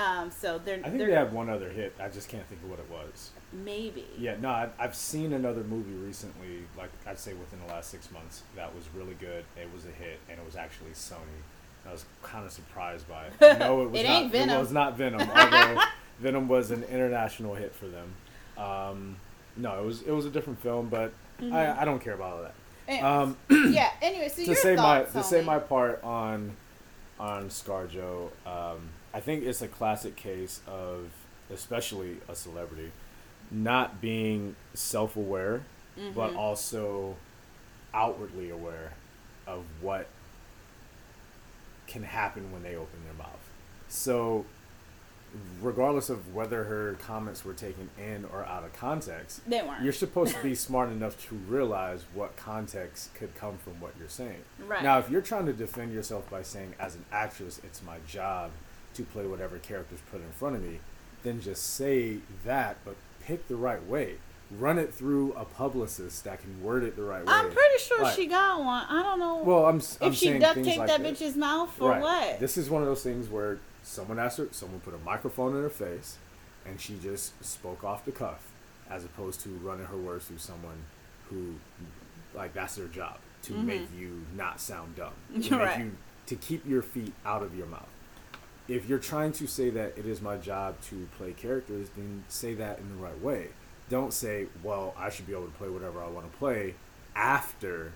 Um, 0.00 0.30
so 0.30 0.58
they're 0.64 0.78
I 0.78 0.82
think 0.84 0.98
they're 0.98 1.08
they 1.08 1.14
had 1.14 1.32
one 1.32 1.48
other 1.50 1.68
hit. 1.68 1.94
I 2.00 2.08
just 2.08 2.28
can't 2.28 2.46
think 2.46 2.62
of 2.62 2.70
what 2.70 2.78
it 2.78 2.90
was. 2.90 3.30
maybe 3.52 4.06
Yeah, 4.18 4.36
no, 4.40 4.50
I've, 4.50 4.70
I've 4.78 4.94
seen 4.94 5.32
another 5.32 5.62
movie 5.64 5.92
recently, 5.94 6.62
like 6.78 6.90
I'd 7.06 7.18
say 7.18 7.34
within 7.34 7.60
the 7.66 7.72
last 7.72 7.90
six 7.90 8.10
months, 8.10 8.42
that 8.56 8.74
was 8.74 8.84
really 8.94 9.14
good. 9.14 9.44
It 9.60 9.68
was 9.74 9.84
a 9.84 9.90
hit, 9.90 10.18
and 10.28 10.38
it 10.38 10.44
was 10.44 10.56
actually 10.56 10.90
Sony. 10.90 11.40
I 11.88 11.92
was 11.92 12.04
kind 12.22 12.44
of 12.44 12.52
surprised 12.52 13.06
by 13.08 13.26
it. 13.26 13.32
No, 13.58 13.82
it 13.82 13.90
was 13.90 14.00
It 14.00 14.06
not. 14.06 14.12
ain't 14.22 14.32
Venom. 14.32 14.56
It 14.56 14.60
was 14.60 14.72
not 14.72 14.96
Venom, 14.96 15.20
although 15.34 15.82
Venom 16.20 16.48
was 16.48 16.70
an 16.70 16.84
international 16.84 17.54
hit 17.54 17.74
for 17.74 17.86
them. 17.86 18.14
Um, 18.58 19.16
no, 19.56 19.78
it 19.80 19.84
was 19.84 20.02
it 20.02 20.12
was 20.12 20.26
a 20.26 20.30
different 20.30 20.60
film, 20.60 20.88
but 20.88 21.12
Mm-hmm. 21.40 21.54
I, 21.54 21.80
I 21.80 21.84
don't 21.86 22.00
care 22.00 22.12
about 22.12 22.32
all 22.34 22.42
that. 22.42 23.02
Um, 23.02 23.36
yeah. 23.72 23.88
Anyway, 24.02 24.28
so 24.28 24.44
to 24.44 24.54
say 24.54 24.76
my 24.76 25.04
to 25.04 25.22
say 25.22 25.42
my 25.42 25.58
part 25.58 26.04
on 26.04 26.54
on 27.18 27.48
ScarJo, 27.48 28.28
um, 28.46 28.90
I 29.12 29.20
think 29.20 29.44
it's 29.44 29.62
a 29.62 29.68
classic 29.68 30.16
case 30.16 30.60
of 30.66 31.10
especially 31.52 32.18
a 32.28 32.34
celebrity 32.34 32.92
not 33.50 34.00
being 34.00 34.54
self 34.74 35.16
aware, 35.16 35.62
but 36.14 36.28
mm-hmm. 36.30 36.38
also 36.38 37.16
outwardly 37.92 38.50
aware 38.50 38.92
of 39.46 39.64
what 39.80 40.06
can 41.86 42.04
happen 42.04 42.52
when 42.52 42.62
they 42.62 42.76
open 42.76 43.00
their 43.04 43.14
mouth. 43.14 43.50
So 43.88 44.44
regardless 45.60 46.10
of 46.10 46.34
whether 46.34 46.64
her 46.64 46.96
comments 47.00 47.44
were 47.44 47.52
taken 47.52 47.88
in 47.98 48.24
or 48.32 48.44
out 48.44 48.64
of 48.64 48.72
context, 48.72 49.48
They 49.48 49.62
weren't. 49.62 49.82
you're 49.82 49.92
supposed 49.92 50.34
to 50.36 50.42
be 50.42 50.54
smart 50.66 50.90
enough 50.90 51.20
to 51.28 51.34
realize 51.34 52.04
what 52.14 52.36
context 52.36 53.14
could 53.14 53.34
come 53.34 53.58
from 53.58 53.80
what 53.80 53.92
you're 53.98 54.08
saying. 54.08 54.42
Right. 54.66 54.82
Now, 54.82 54.98
if 54.98 55.10
you're 55.10 55.20
trying 55.20 55.46
to 55.46 55.52
defend 55.52 55.92
yourself 55.92 56.28
by 56.30 56.42
saying, 56.42 56.74
as 56.78 56.94
an 56.94 57.04
actress, 57.12 57.60
it's 57.64 57.82
my 57.82 57.98
job 58.08 58.50
to 58.94 59.02
play 59.04 59.26
whatever 59.26 59.58
character's 59.58 60.00
put 60.10 60.20
in 60.20 60.30
front 60.32 60.56
of 60.56 60.62
me, 60.62 60.80
then 61.22 61.40
just 61.40 61.74
say 61.74 62.18
that, 62.44 62.76
but 62.84 62.96
pick 63.22 63.46
the 63.48 63.56
right 63.56 63.84
way. 63.86 64.14
Run 64.58 64.78
it 64.78 64.92
through 64.92 65.32
a 65.34 65.44
publicist 65.44 66.24
that 66.24 66.40
can 66.42 66.60
word 66.62 66.82
it 66.82 66.96
the 66.96 67.02
right 67.02 67.24
way. 67.24 67.32
I'm 67.32 67.50
pretty 67.52 67.78
sure 67.78 68.02
Like- 68.02 68.16
she 68.16 68.26
got 68.26 68.58
one. 68.58 68.84
I 68.88 69.02
don't 69.02 69.20
know 69.20 69.42
Well, 69.44 69.66
I'm, 69.66 69.80
I'm 70.00 70.08
if 70.12 70.14
she 70.16 70.38
duct 70.38 70.56
taped 70.64 70.78
like 70.78 70.88
that 70.88 71.02
this. 71.02 71.20
bitch's 71.22 71.36
mouth 71.36 71.80
or 71.80 71.90
Right. 71.90 72.00
what. 72.02 72.40
This 72.40 72.56
is 72.58 72.68
one 72.68 72.82
of 72.82 72.88
those 72.88 73.02
things 73.04 73.28
where 73.28 73.58
someone 73.84 74.18
asked 74.18 74.38
her, 74.38 74.48
someone 74.50 74.80
put 74.80 74.92
a 74.94 74.98
microphone 74.98 75.54
in 75.54 75.62
her 75.62 75.70
face, 75.70 76.16
and 76.66 76.80
she 76.80 76.98
just 77.00 77.42
spoke 77.44 77.84
off 77.84 78.04
the 78.04 78.10
cuff, 78.12 78.50
as 78.90 79.04
opposed 79.04 79.40
to 79.42 79.50
running 79.62 79.86
her 79.86 79.96
words 79.96 80.24
through 80.26 80.38
someone 80.38 80.84
who, 81.28 81.54
like, 82.34 82.52
that's 82.52 82.74
their 82.74 82.86
job 82.88 83.18
to 83.42 83.52
make 83.54 83.82
you 83.96 84.26
not 84.36 84.60
sound 84.60 84.96
dumb, 84.96 85.12
to 85.32 85.38
Mm-hmm. 85.40 85.50
Make 85.58 85.60
right. 85.68 85.78
you 85.78 85.92
to 86.26 86.34
keep 86.34 86.66
your 86.68 86.82
feet 86.82 87.12
out 87.24 87.42
of 87.44 87.54
your 87.56 87.66
mouth. 87.68 87.88
If 88.70 88.88
you're 88.88 89.00
trying 89.00 89.32
to 89.32 89.48
say 89.48 89.68
that 89.70 89.98
it 89.98 90.06
is 90.06 90.22
my 90.22 90.36
job 90.36 90.80
to 90.90 91.08
play 91.18 91.32
characters, 91.32 91.88
then 91.96 92.24
say 92.28 92.54
that 92.54 92.78
in 92.78 92.88
the 92.88 93.02
right 93.02 93.20
way. 93.20 93.48
Don't 93.88 94.12
say, 94.12 94.46
"Well, 94.62 94.94
I 94.96 95.10
should 95.10 95.26
be 95.26 95.32
able 95.32 95.46
to 95.46 95.58
play 95.58 95.68
whatever 95.68 96.00
I 96.00 96.08
want 96.08 96.30
to 96.30 96.38
play," 96.38 96.76
after 97.16 97.92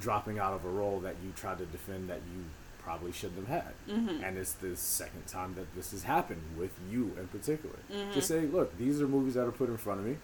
dropping 0.00 0.38
out 0.38 0.54
of 0.54 0.64
a 0.64 0.70
role 0.70 1.00
that 1.00 1.16
you 1.22 1.32
tried 1.36 1.58
to 1.58 1.66
defend 1.66 2.08
that 2.08 2.22
you 2.34 2.44
probably 2.82 3.12
shouldn't 3.12 3.46
have 3.46 3.64
had. 3.64 3.74
Mm-hmm. 3.86 4.24
And 4.24 4.38
it's 4.38 4.52
the 4.52 4.74
second 4.74 5.26
time 5.26 5.54
that 5.56 5.74
this 5.74 5.90
has 5.90 6.04
happened 6.04 6.42
with 6.56 6.72
you 6.90 7.12
in 7.18 7.28
particular. 7.28 7.76
Mm-hmm. 7.92 8.12
Just 8.12 8.28
say, 8.28 8.46
look, 8.46 8.78
these 8.78 9.02
are 9.02 9.08
movies 9.08 9.34
that 9.34 9.46
are 9.46 9.52
put 9.52 9.68
in 9.68 9.76
front 9.76 10.00
of 10.00 10.06
me. 10.06 10.16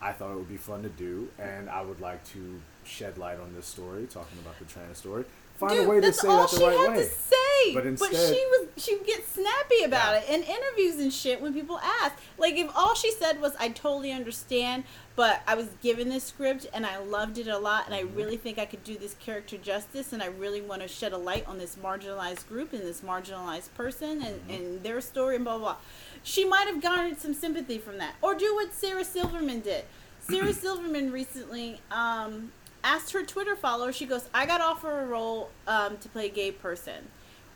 I 0.00 0.12
thought 0.12 0.30
it 0.30 0.36
would 0.36 0.48
be 0.48 0.56
fun 0.56 0.82
to 0.82 0.88
do, 0.88 1.28
and 1.38 1.68
I 1.68 1.82
would 1.82 2.00
like 2.00 2.24
to 2.26 2.60
shed 2.84 3.18
light 3.18 3.40
on 3.40 3.54
this 3.54 3.66
story, 3.66 4.06
talking 4.06 4.38
about 4.38 4.58
the 4.58 4.64
trans 4.66 4.98
story. 4.98 5.24
Find 5.62 5.74
Dude, 5.74 5.86
a 5.86 5.88
way 5.88 5.96
to 5.96 6.00
that's 6.02 6.20
say 6.20 6.28
all 6.28 6.42
that 6.46 6.50
the 6.50 6.56
she 6.56 6.64
had 6.76 6.94
to 6.96 7.04
say. 7.04 7.74
But 7.74 7.84
But, 7.98 8.10
she 8.10 8.44
was 8.50 8.68
she 8.76 8.96
would 8.96 9.06
get 9.06 9.24
snappy 9.28 9.84
about 9.84 10.14
Yeah. 10.14 10.20
it 10.22 10.28
in 10.30 10.42
interviews 10.42 10.98
and 10.98 11.12
shit 11.12 11.40
when 11.40 11.54
people 11.54 11.78
ask. 11.78 12.16
Like 12.36 12.56
if 12.56 12.68
all 12.74 12.94
she 12.96 13.12
said 13.12 13.40
was 13.40 13.54
I 13.60 13.68
totally 13.68 14.10
understand, 14.10 14.82
but 15.14 15.42
I 15.46 15.54
was 15.54 15.68
given 15.80 16.08
this 16.08 16.24
script 16.24 16.66
and 16.74 16.84
I 16.84 16.98
loved 16.98 17.38
it 17.38 17.46
a 17.46 17.58
lot 17.58 17.86
and 17.86 17.94
I 17.94 18.02
Mm-hmm. 18.02 18.16
really 18.16 18.36
think 18.36 18.58
I 18.58 18.64
could 18.66 18.82
do 18.82 18.98
this 18.98 19.14
character 19.20 19.56
justice 19.56 20.12
and 20.12 20.20
I 20.22 20.26
really 20.26 20.60
want 20.60 20.82
to 20.82 20.88
shed 20.88 21.12
a 21.12 21.18
light 21.18 21.46
on 21.46 21.58
this 21.58 21.76
marginalized 21.76 22.48
group 22.48 22.72
and 22.72 22.82
this 22.82 23.00
marginalized 23.02 23.72
person 23.74 24.22
and, 24.22 24.40
Mm-hmm. 24.40 24.50
and 24.50 24.82
their 24.82 25.00
story 25.00 25.36
and 25.36 25.44
blah 25.44 25.58
blah 25.58 25.74
blah. 25.74 25.76
She 26.24 26.44
might 26.44 26.66
have 26.66 26.82
garnered 26.82 27.20
some 27.20 27.34
sympathy 27.34 27.78
from 27.78 27.98
that. 27.98 28.14
Or 28.22 28.34
do 28.34 28.52
what 28.56 28.74
Sarah 28.74 29.04
Silverman 29.04 29.60
did. 29.60 29.84
Sarah 30.20 30.52
Silverman 30.64 31.12
recently 31.12 31.80
um, 31.92 32.50
asked 32.84 33.12
her 33.12 33.22
Twitter 33.22 33.54
followers, 33.56 33.96
she 33.96 34.06
goes, 34.06 34.28
I 34.34 34.46
got 34.46 34.60
offered 34.60 35.02
a 35.02 35.06
role 35.06 35.50
um, 35.66 35.98
to 35.98 36.08
play 36.08 36.26
a 36.26 36.30
gay 36.30 36.50
person. 36.50 37.08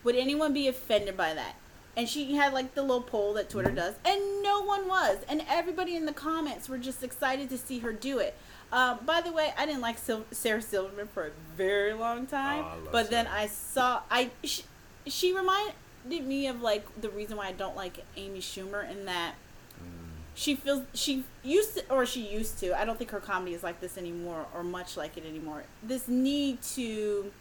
Would 0.04 0.14
anyone 0.16 0.52
be 0.52 0.68
offended 0.68 1.16
by 1.16 1.34
that? 1.34 1.56
And 1.96 2.08
she 2.08 2.34
had 2.36 2.52
like 2.52 2.74
the 2.74 2.82
little 2.82 3.00
poll 3.00 3.32
that 3.34 3.48
Twitter 3.48 3.68
Mm-hmm. 3.70 3.76
does, 3.76 3.94
and 4.04 4.42
no 4.42 4.62
one 4.62 4.86
was. 4.86 5.18
And 5.28 5.42
everybody 5.48 5.96
in 5.96 6.04
the 6.06 6.12
comments 6.12 6.68
were 6.68 6.78
just 6.78 7.02
excited 7.02 7.48
to 7.50 7.56
see 7.58 7.78
her 7.80 7.92
do 7.92 8.18
it. 8.18 8.34
Uh, 8.70 8.96
by 9.04 9.20
the 9.20 9.32
way, 9.32 9.54
I 9.56 9.64
didn't 9.64 9.80
like 9.80 9.96
Sil- 10.02 10.26
Sarah 10.32 10.60
Silverman 10.60 11.06
for 11.08 11.26
a 11.26 11.30
very 11.56 11.92
long 11.94 12.26
time, 12.26 12.64
Oh, 12.66 12.88
but 12.92 13.08
then 13.10 13.26
I 13.28 13.46
saw 13.46 14.02
I 14.10 14.30
she, 14.44 14.64
she 15.06 15.32
reminded 15.32 15.72
me 16.26 16.48
of 16.48 16.60
like 16.60 16.84
the 17.00 17.08
reason 17.08 17.36
why 17.36 17.46
I 17.46 17.52
don't 17.52 17.76
like 17.76 18.04
Amy 18.16 18.40
Schumer 18.40 18.88
in 18.90 19.06
that 19.06 19.34
she 20.36 20.54
feels 20.54 20.82
she 20.92 21.24
used 21.42 21.74
to 21.74 21.90
or 21.90 22.04
she 22.04 22.20
used 22.20 22.58
to 22.58 22.78
i 22.78 22.84
don't 22.84 22.98
think 22.98 23.10
her 23.10 23.20
comedy 23.20 23.54
is 23.54 23.62
like 23.62 23.80
this 23.80 23.96
anymore 23.96 24.46
or 24.54 24.62
much 24.62 24.96
like 24.96 25.16
it 25.16 25.24
anymore. 25.26 25.64
This 25.82 26.06
need 26.06 26.62
to 26.74 27.32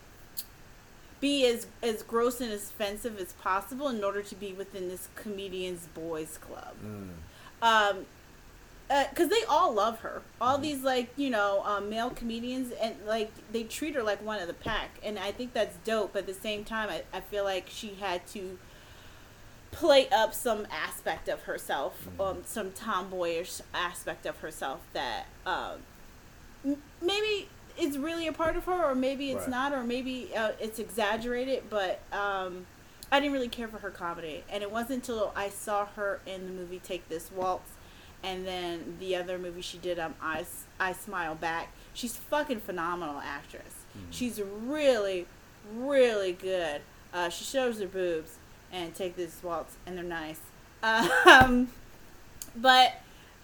be 1.20 1.46
as 1.46 1.68
as 1.84 2.02
gross 2.04 2.40
and 2.40 2.52
as 2.52 2.70
offensive 2.70 3.20
as 3.20 3.34
possible 3.34 3.90
in 3.90 4.04
order 4.04 4.22
to 4.22 4.36
be 4.36 4.54
within 4.54 4.88
this 4.88 5.10
comedians 5.16 5.88
boys 5.94 6.38
club. 6.38 6.74
Mm. 6.84 7.10
um 7.62 8.06
because 8.88 9.30
they 9.30 9.44
all 9.50 9.74
love 9.74 10.02
her. 10.02 10.22
All 10.40 10.58
these 10.58 10.82
like 10.82 11.10
you 11.18 11.30
know 11.30 11.64
um, 11.66 11.90
male 11.90 12.12
comedians 12.12 12.72
and 12.72 12.96
like 13.06 13.32
they 13.52 13.64
treat 13.64 13.96
her 13.96 14.04
like 14.04 14.24
one 14.24 14.40
of 14.40 14.48
the 14.48 14.54
pack. 14.54 14.92
And 15.04 15.20
i 15.20 15.34
think 15.34 15.52
that's 15.52 15.76
dope 15.84 16.14
but 16.14 16.20
at 16.20 16.28
the 16.28 16.34
same 16.34 16.64
time 16.64 16.90
i, 16.90 17.04
I 17.12 17.20
feel 17.20 17.44
like 17.44 17.66
she 17.68 17.96
had 17.96 18.26
to 18.28 18.58
play 19.76 20.08
up 20.10 20.34
some 20.34 20.66
aspect 20.72 21.28
of 21.28 21.42
herself 21.44 22.08
um, 22.20 22.38
some 22.46 22.72
tomboyish 22.72 23.62
aspect 23.74 24.26
of 24.26 24.38
herself 24.40 24.80
that 24.94 25.26
um, 25.46 25.80
m- 26.66 26.82
maybe 27.02 27.50
it's 27.78 27.98
really 27.98 28.26
a 28.28 28.32
part 28.34 28.56
of 28.56 28.64
her 28.66 28.86
or 28.86 28.96
maybe 28.96 29.32
it's 29.32 29.42
Right. 29.42 29.50
not 29.50 29.74
or 29.74 29.84
maybe 29.84 30.30
uh, 30.36 30.52
it's 30.60 30.80
exaggerated 30.80 31.64
but 31.70 32.00
um, 32.14 32.66
i 33.12 33.20
didn't 33.20 33.34
really 33.34 33.50
care 33.50 33.68
for 33.68 33.80
her 33.80 33.90
comedy. 33.92 34.44
And 34.50 34.64
it 34.64 34.72
wasn't 34.72 35.08
until 35.08 35.32
i 35.36 35.50
saw 35.50 35.86
her 35.98 36.20
in 36.26 36.46
the 36.46 36.52
movie 36.54 36.80
take 36.84 37.08
this 37.10 37.32
waltz 37.32 37.72
and 38.24 38.48
then 38.48 38.96
the 39.00 39.16
other 39.16 39.38
movie 39.38 39.62
she 39.62 39.78
did 39.78 40.00
um 40.00 40.16
i, 40.22 40.40
S- 40.40 40.64
I 40.80 40.94
smile 40.94 41.36
back 41.36 41.70
she's 41.94 42.14
a 42.16 42.22
fucking 42.22 42.62
phenomenal 42.62 43.20
actress. 43.24 43.74
She's 44.10 44.42
really 44.42 45.26
really 45.74 46.32
good. 46.34 46.82
Uh, 47.14 47.30
she 47.30 47.44
shows 47.46 47.80
her 47.80 47.88
boobs 47.88 48.36
and 48.76 48.94
take 48.94 49.16
this 49.16 49.42
waltz 49.42 49.76
and 49.86 49.98
they're 49.98 50.04
nice 50.04 50.40
um, 50.84 51.70
but 52.56 52.94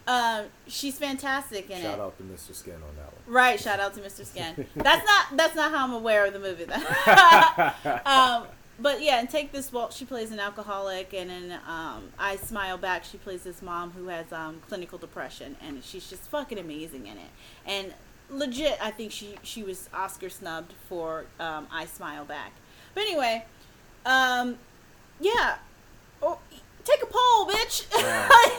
um, 0.07 0.45
she's 0.67 0.97
fantastic 0.97 1.69
in 1.69 1.81
Shout 1.81 1.99
it 1.99 2.01
out 2.01 2.17
to 2.17 2.23
Mr. 2.23 2.53
Skin 2.55 2.73
on 2.73 2.95
that 2.97 3.13
one. 3.13 3.21
Right, 3.27 3.59
shout 3.59 3.79
out 3.79 3.93
to 3.93 4.01
Mr. 4.01 4.25
Skin. 4.25 4.67
That's 4.75 5.05
not 5.05 5.37
that's 5.37 5.55
not 5.55 5.71
how 5.71 5.85
I'm 5.85 5.93
aware 5.93 6.25
of 6.25 6.33
the 6.33 6.39
movie 6.39 6.65
though. 6.65 8.01
um, 8.05 8.47
but 8.79 9.01
yeah, 9.01 9.19
and 9.19 9.29
take 9.29 9.51
this 9.51 9.71
waltz. 9.71 9.95
She 9.95 10.05
plays 10.05 10.31
an 10.31 10.39
alcoholic, 10.39 11.13
and 11.13 11.29
in 11.29 11.51
um, 11.67 12.09
I 12.17 12.35
Smile 12.37 12.77
Back, 12.77 13.03
she 13.03 13.17
plays 13.17 13.43
this 13.43 13.61
mom 13.61 13.91
who 13.91 14.07
has 14.07 14.31
um, 14.33 14.61
clinical 14.67 14.97
depression, 14.97 15.55
and 15.61 15.83
she's 15.83 16.09
just 16.09 16.23
fucking 16.23 16.57
amazing 16.57 17.05
in 17.05 17.17
it. 17.17 17.29
And 17.65 17.93
legit, 18.29 18.77
I 18.81 18.89
think 18.89 19.11
she 19.11 19.35
she 19.43 19.61
was 19.61 19.87
Oscar 19.93 20.29
snubbed 20.29 20.73
for 20.89 21.25
um, 21.39 21.67
I 21.71 21.85
Smile 21.85 22.25
Back. 22.25 22.53
But 22.95 23.01
anyway, 23.01 23.45
um, 24.05 24.57
yeah, 25.21 25.57
oh, 26.21 26.39
take 26.83 27.01
a 27.01 27.05
poll, 27.07 27.47
bitch. 27.47 27.85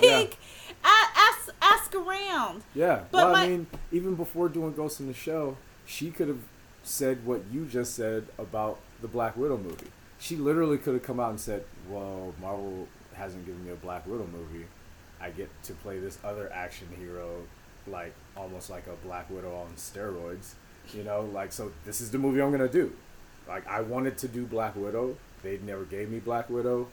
Yeah, 0.02 0.18
like, 0.18 0.36
a- 0.84 1.18
ask 1.18 1.50
ask 1.60 1.94
around. 1.94 2.62
Yeah. 2.74 3.02
But 3.10 3.24
well, 3.24 3.32
my- 3.32 3.42
I 3.44 3.48
mean, 3.48 3.66
even 3.92 4.14
before 4.14 4.48
doing 4.48 4.72
Ghost 4.74 5.00
in 5.00 5.06
the 5.06 5.14
Shell, 5.14 5.56
she 5.86 6.10
could 6.10 6.28
have 6.28 6.40
said 6.82 7.24
what 7.24 7.42
you 7.52 7.66
just 7.66 7.94
said 7.94 8.26
about 8.38 8.78
the 9.00 9.08
Black 9.08 9.36
Widow 9.36 9.58
movie. 9.58 9.86
She 10.18 10.36
literally 10.36 10.78
could 10.78 10.94
have 10.94 11.02
come 11.02 11.20
out 11.20 11.30
and 11.30 11.40
said, 11.40 11.64
"Well, 11.88 12.34
Marvel 12.40 12.86
hasn't 13.14 13.44
given 13.46 13.64
me 13.64 13.70
a 13.72 13.76
Black 13.76 14.06
Widow 14.06 14.26
movie. 14.32 14.66
I 15.20 15.30
get 15.30 15.48
to 15.64 15.72
play 15.74 15.98
this 16.00 16.18
other 16.24 16.50
action 16.52 16.88
hero, 16.98 17.42
like 17.86 18.12
almost 18.36 18.70
like 18.70 18.86
a 18.86 19.06
Black 19.06 19.30
Widow 19.30 19.54
on 19.54 19.72
steroids. 19.76 20.54
You 20.92 21.04
know, 21.04 21.22
like 21.32 21.52
so. 21.52 21.72
This 21.84 22.00
is 22.00 22.10
the 22.10 22.18
movie 22.18 22.40
I'm 22.42 22.50
gonna 22.50 22.68
do. 22.68 22.92
Like 23.48 23.66
I 23.68 23.80
wanted 23.82 24.18
to 24.18 24.28
do 24.28 24.44
Black 24.46 24.74
Widow. 24.76 25.16
They 25.42 25.58
never 25.58 25.84
gave 25.84 26.10
me 26.10 26.18
Black 26.18 26.48
Widow. 26.50 26.88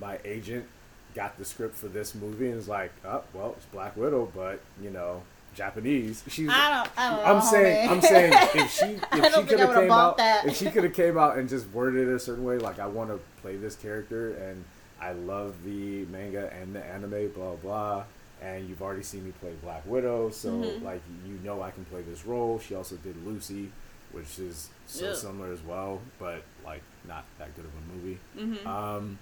My 0.00 0.18
agent 0.24 0.66
got 1.14 1.38
the 1.38 1.44
script 1.44 1.74
for 1.76 1.88
this 1.88 2.14
movie 2.14 2.46
and 2.48 2.56
was 2.56 2.68
like, 2.68 2.92
"Oh, 3.04 3.22
well, 3.32 3.54
it's 3.56 3.66
Black 3.66 3.96
Widow, 3.96 4.30
but 4.34 4.60
you 4.82 4.90
know, 4.90 5.22
Japanese." 5.54 6.22
She's. 6.28 6.48
I 6.50 6.70
don't. 6.84 6.90
I 6.98 7.10
don't 7.10 7.18
know. 7.26 7.34
I'm 7.34 7.42
saying, 7.42 7.88
homie. 7.88 7.92
I'm 7.92 8.00
saying, 8.02 8.32
if 8.54 8.70
she, 8.72 8.84
if 9.18 9.34
she 9.34 9.42
could 9.44 9.60
have 9.60 9.74
came 9.74 9.90
out, 9.90 10.16
that. 10.18 10.46
if 10.46 10.56
she 10.56 10.70
could 10.70 10.84
have 10.84 10.94
came 10.94 11.16
out 11.18 11.38
and 11.38 11.48
just 11.48 11.68
worded 11.70 12.08
it 12.08 12.14
a 12.14 12.18
certain 12.18 12.44
way, 12.44 12.58
like 12.58 12.78
I 12.78 12.86
want 12.86 13.10
to 13.10 13.18
play 13.42 13.56
this 13.56 13.74
character 13.76 14.34
and 14.34 14.64
I 15.00 15.12
love 15.12 15.54
the 15.64 16.04
manga 16.06 16.52
and 16.52 16.74
the 16.74 16.84
anime, 16.84 17.30
blah 17.34 17.54
blah, 17.56 18.04
and 18.42 18.68
you've 18.68 18.82
already 18.82 19.02
seen 19.02 19.24
me 19.24 19.32
play 19.40 19.52
Black 19.62 19.82
Widow, 19.86 20.30
so 20.30 20.50
Mhm. 20.50 20.82
like 20.82 21.00
you 21.26 21.38
know 21.42 21.62
I 21.62 21.70
can 21.70 21.84
play 21.86 22.02
this 22.02 22.26
role. 22.26 22.58
She 22.58 22.74
also 22.74 22.96
did 22.96 23.16
Lucy, 23.26 23.70
which 24.12 24.38
is 24.38 24.68
so 24.86 25.06
Yeah. 25.06 25.14
similar 25.14 25.52
as 25.52 25.62
well, 25.62 26.00
but 26.18 26.42
like 26.64 26.82
not 27.08 27.24
that 27.38 27.56
good 27.56 27.64
of 27.64 27.72
a 27.72 27.94
movie. 27.96 28.18
Mhm. 28.36 28.66
Um, 28.66 29.18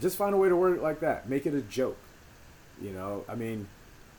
just 0.00 0.16
find 0.16 0.34
a 0.34 0.36
way 0.36 0.48
to 0.48 0.54
word 0.56 0.76
it 0.76 0.82
like 0.82 1.00
that. 1.00 1.28
Make 1.28 1.46
it 1.46 1.54
a 1.54 1.62
joke. 1.62 1.96
You 2.80 2.90
know, 2.92 3.24
I 3.28 3.34
mean, 3.34 3.66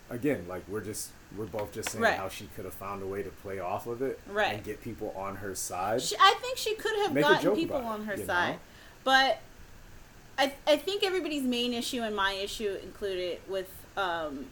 again, 0.10 0.45
like 0.50 0.64
we're 0.68 0.82
just 0.82 1.12
we're 1.38 1.45
both 1.45 1.72
just 1.74 1.89
saying 1.91 2.02
Right. 2.04 2.18
how 2.18 2.30
she 2.30 2.45
could 2.56 2.64
have 2.66 2.74
found 2.74 3.04
a 3.04 3.06
way 3.06 3.22
to 3.22 3.30
play 3.30 3.60
off 3.60 3.86
of 3.86 4.02
it 4.02 4.18
Right. 4.28 4.54
and 4.56 4.64
get 4.64 4.82
people 4.82 5.14
on 5.16 5.36
her 5.38 5.54
side. 5.54 6.02
She, 6.02 6.16
I 6.20 6.36
think 6.41 6.58
she 6.58 6.74
could 6.76 6.98
have 7.00 7.14
Make 7.14 7.24
gotten 7.26 7.54
people 7.56 7.78
it, 7.78 7.84
on 7.84 8.06
her 8.06 8.16
side, 8.18 8.54
know? 8.54 8.60
but 9.04 9.39
I 10.39 10.54
I 10.66 10.78
think 10.78 11.04
everybody's 11.04 11.43
main 11.43 11.74
issue 11.74 12.02
and 12.02 12.16
my 12.16 12.32
issue 12.34 12.78
included 12.82 13.39
with 13.48 13.70
um 13.95 14.48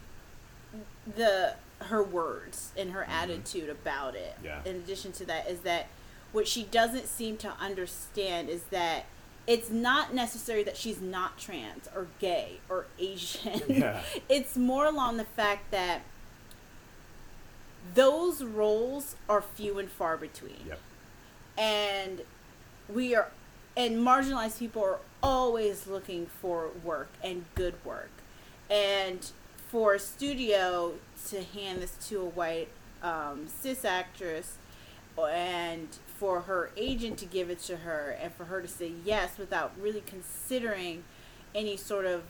the 1.16 1.54
her 1.80 2.02
words 2.02 2.72
and 2.76 2.92
her 2.92 3.04
attitude 3.04 3.68
about 3.68 4.14
it. 4.14 4.34
Mm-hmm. 4.36 4.44
Yeah. 4.46 4.60
In 4.64 4.76
addition 4.76 5.12
to 5.12 5.24
that, 5.26 5.48
is 5.48 5.60
that 5.60 5.86
what 6.32 6.46
she 6.48 6.64
doesn't 6.64 7.06
seem 7.06 7.36
to 7.38 7.52
understand 7.60 8.48
is 8.48 8.64
that 8.64 9.06
it's 9.46 9.70
not 9.70 10.12
necessary 10.12 10.64
that 10.64 10.76
she's 10.76 11.00
not 11.00 11.38
trans 11.38 11.88
or 11.94 12.08
gay 12.18 12.58
or 12.68 12.86
Asian. 12.98 13.62
Yeah. 13.68 14.02
it's 14.28 14.56
more 14.56 14.86
along 14.86 15.18
the 15.18 15.24
fact 15.24 15.70
that 15.70 16.02
those 17.94 18.42
roles 18.42 19.16
are 19.28 19.40
few 19.40 19.78
and 19.78 19.90
far 19.90 20.16
between. 20.16 20.56
Yep. 20.66 20.80
And 21.56 22.22
we 22.92 23.14
are 23.14 23.30
and 23.76 23.98
marginalized 23.98 24.58
people 24.58 24.82
are 24.82 24.98
always 25.22 25.86
looking 25.86 26.26
for 26.26 26.70
work 26.82 27.08
and 27.22 27.44
good 27.54 27.74
work. 27.84 28.10
And 28.70 29.30
for 29.68 29.94
a 29.94 29.98
studio 29.98 30.94
to 31.28 31.42
hand 31.42 31.82
this 31.82 31.96
to 32.08 32.20
a 32.20 32.24
white 32.24 32.68
um, 33.02 33.46
cis 33.46 33.84
actress 33.84 34.56
and 35.18 35.88
for 36.18 36.42
her 36.42 36.70
agent 36.76 37.18
to 37.18 37.26
give 37.26 37.50
it 37.50 37.60
to 37.60 37.78
her 37.78 38.16
and 38.20 38.32
for 38.34 38.44
her 38.46 38.60
to 38.62 38.68
say 38.68 38.92
yes 39.04 39.38
without 39.38 39.72
really 39.80 40.02
considering 40.06 41.04
any 41.54 41.76
sort 41.76 42.06
of 42.06 42.22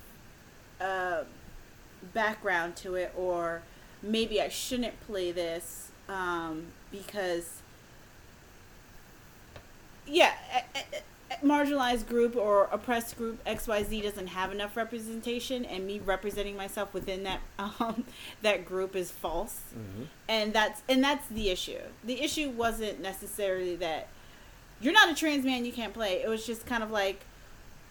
uh, 0.81 1.23
background 2.15 2.77
to 2.77 2.95
it 2.95 3.13
or 3.17 3.63
maybe 4.03 4.41
I 4.41 4.49
shouldn't 4.49 4.99
play 5.07 5.33
this 5.33 5.91
um, 6.09 6.67
because 6.91 7.63
yeah 10.07 10.33
a- 10.55 10.79
a 10.79 11.01
marginalized 11.43 12.07
group 12.07 12.37
or 12.37 12.65
oppressed 12.71 13.17
group 13.19 13.45
XYZ 13.45 14.03
doesn't 14.03 14.29
have 14.29 14.53
enough 14.53 14.77
representation 14.77 15.65
and 15.65 15.85
me 15.87 15.99
representing 15.99 16.57
myself 16.57 16.95
within 16.95 17.25
that 17.25 17.41
um, 17.59 18.05
that 18.43 18.65
group 18.65 18.95
is 18.95 19.11
false 19.11 19.61
hmm 19.75 20.05
and 20.29 20.53
that's 20.53 20.83
and 20.89 21.03
that's 21.05 21.27
the 21.29 21.51
issue. 21.51 21.79
The 22.05 22.21
issue 22.21 22.51
wasn't 22.51 23.01
necessarily 23.01 23.77
that 23.77 24.09
you're 24.81 24.93
not 24.93 25.09
a 25.09 25.15
trans 25.15 25.45
man, 25.45 25.65
you 25.65 25.73
can't 25.73 25.95
play. 25.95 26.23
It 26.23 26.29
was 26.29 26.45
just 26.47 26.67
kind 26.67 26.83
of 26.83 26.91
like 26.91 27.21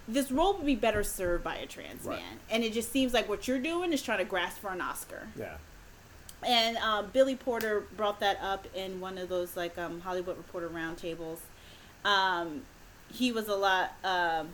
this 0.08 0.32
role 0.32 0.54
would 0.56 0.66
be 0.66 0.76
better 0.76 1.04
served 1.04 1.44
by 1.44 1.56
a 1.56 1.66
trans 1.66 2.04
Right. 2.06 2.20
man, 2.20 2.40
and 2.50 2.64
it 2.64 2.74
just 2.74 2.92
seems 2.92 3.14
like 3.14 3.28
what 3.28 3.48
you're 3.48 3.58
doing 3.60 3.92
is 3.94 4.02
trying 4.02 4.20
to 4.20 4.26
grasp 4.26 4.60
for 4.62 4.70
an 4.72 4.82
Oscar. 4.82 5.28
Yeah. 5.38 5.56
And 6.46 6.78
um, 6.78 7.08
Billy 7.12 7.36
Porter 7.36 7.86
brought 7.98 8.20
that 8.20 8.38
up 8.42 8.68
in 8.76 9.00
one 9.00 9.18
of 9.18 9.30
those 9.30 9.58
like 9.58 9.78
um, 9.80 10.02
Hollywood 10.02 10.38
Reporter 10.38 10.70
roundtables. 10.70 11.40
Um, 12.04 12.62
he 13.12 13.32
was 13.32 13.48
a 13.48 13.56
lot 13.56 13.94
um, 14.04 14.50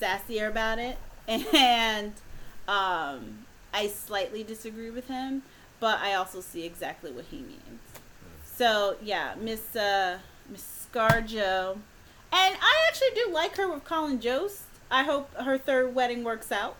sassier 0.00 0.48
about 0.48 0.78
it, 0.78 0.98
and 1.28 2.12
um, 2.66 3.44
I 3.72 3.88
slightly 3.88 4.42
disagree 4.42 4.90
with 4.90 5.08
him, 5.08 5.42
but 5.80 5.98
I 6.00 6.14
also 6.14 6.40
see 6.40 6.64
exactly 6.64 7.10
what 7.10 7.26
he 7.26 7.38
means. 7.38 7.80
So 8.44 8.96
yeah, 9.02 9.34
Miss 9.40 9.76
uh, 9.76 10.18
Miss 10.48 10.88
ScarJo, 10.92 11.72
and 11.72 12.56
I 12.60 12.86
actually 12.88 13.10
do 13.14 13.32
like 13.32 13.56
her 13.56 13.72
with 13.72 13.84
Colin 13.84 14.20
Jost. 14.20 14.62
I 14.90 15.04
hope 15.04 15.32
her 15.34 15.58
third 15.58 15.94
wedding 15.94 16.24
works 16.24 16.50
out. 16.50 16.76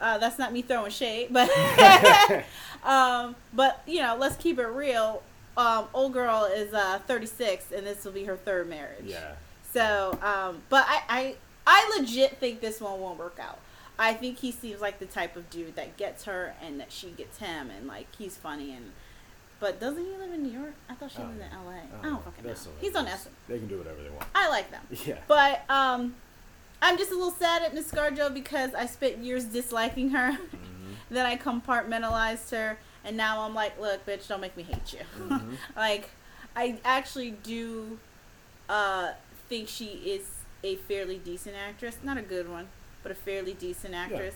Uh, 0.00 0.18
that's 0.18 0.38
not 0.38 0.52
me 0.52 0.60
throwing 0.60 0.90
shade, 0.90 1.28
but 1.30 1.48
um, 2.84 3.36
but 3.52 3.82
you 3.86 4.02
know, 4.02 4.16
let's 4.18 4.36
keep 4.36 4.58
it 4.58 4.66
real. 4.66 5.22
Um, 5.56 5.86
old 5.94 6.12
girl 6.12 6.44
is 6.44 6.74
uh, 6.74 6.98
36, 7.06 7.70
and 7.70 7.86
this 7.86 8.04
will 8.04 8.12
be 8.12 8.24
her 8.24 8.36
third 8.36 8.68
marriage. 8.68 9.04
Yeah. 9.04 9.34
So, 9.74 10.18
um, 10.22 10.62
but 10.70 10.86
I, 10.88 11.02
I, 11.08 11.36
I 11.66 11.98
legit 11.98 12.38
think 12.38 12.60
this 12.60 12.80
one 12.80 12.98
won't 13.00 13.18
work 13.18 13.38
out. 13.40 13.58
I 13.98 14.14
think 14.14 14.38
he 14.38 14.50
seems 14.50 14.80
like 14.80 14.98
the 14.98 15.06
type 15.06 15.36
of 15.36 15.50
dude 15.50 15.76
that 15.76 15.96
gets 15.96 16.24
her 16.24 16.54
and 16.64 16.80
that 16.80 16.90
she 16.90 17.08
gets 17.10 17.38
him, 17.38 17.70
and 17.76 17.86
like 17.86 18.06
he's 18.16 18.36
funny 18.36 18.72
and. 18.72 18.92
But 19.60 19.80
doesn't 19.80 20.04
he 20.04 20.10
live 20.16 20.32
in 20.32 20.42
New 20.42 20.50
York? 20.50 20.74
I 20.90 20.94
thought 20.94 21.10
she 21.12 21.18
Oh, 21.22 21.26
lived 21.26 21.36
in 21.38 21.46
L.A. 21.52 21.72
I 21.74 21.78
I 21.78 22.02
don't, 22.02 22.12
don't 22.14 22.24
fucking 22.24 22.44
know. 22.44 22.54
so 22.54 22.70
He's 22.80 22.94
on. 22.96 23.06
Essence. 23.06 23.34
They 23.48 23.58
can 23.58 23.68
do 23.68 23.78
whatever 23.78 24.02
they 24.02 24.10
want. 24.10 24.24
I 24.34 24.48
like 24.48 24.70
them. 24.70 24.82
Yeah. 25.06 25.18
But 25.28 25.62
um, 25.70 26.14
I'm 26.82 26.98
just 26.98 27.12
a 27.12 27.14
little 27.14 27.30
sad 27.30 27.62
at 27.62 27.72
Miss 27.72 27.90
ScarJo 27.90 28.34
because 28.34 28.74
I 28.74 28.86
spent 28.86 29.18
years 29.18 29.44
disliking 29.44 30.10
her. 30.10 30.32
Mhm. 30.32 30.48
then 31.10 31.24
I 31.24 31.36
compartmentalized 31.36 32.50
her, 32.50 32.78
and 33.04 33.16
now 33.16 33.42
I'm 33.42 33.54
like, 33.54 33.80
look, 33.80 34.04
bitch, 34.04 34.26
don't 34.28 34.40
make 34.40 34.56
me 34.56 34.64
hate 34.64 34.92
you. 34.92 35.00
Mhm. 35.18 35.56
like, 35.76 36.10
I 36.56 36.78
actually 36.84 37.30
do 37.30 37.98
uh, 38.68 39.12
think 39.48 39.68
she 39.68 39.86
is 39.86 40.28
a 40.62 40.76
fairly 40.76 41.18
decent 41.18 41.56
actress. 41.56 41.98
Not 42.02 42.16
a 42.16 42.22
good 42.22 42.48
one, 42.48 42.68
but 43.02 43.12
a 43.12 43.14
fairly 43.14 43.54
decent 43.54 43.94
actress. 43.94 44.34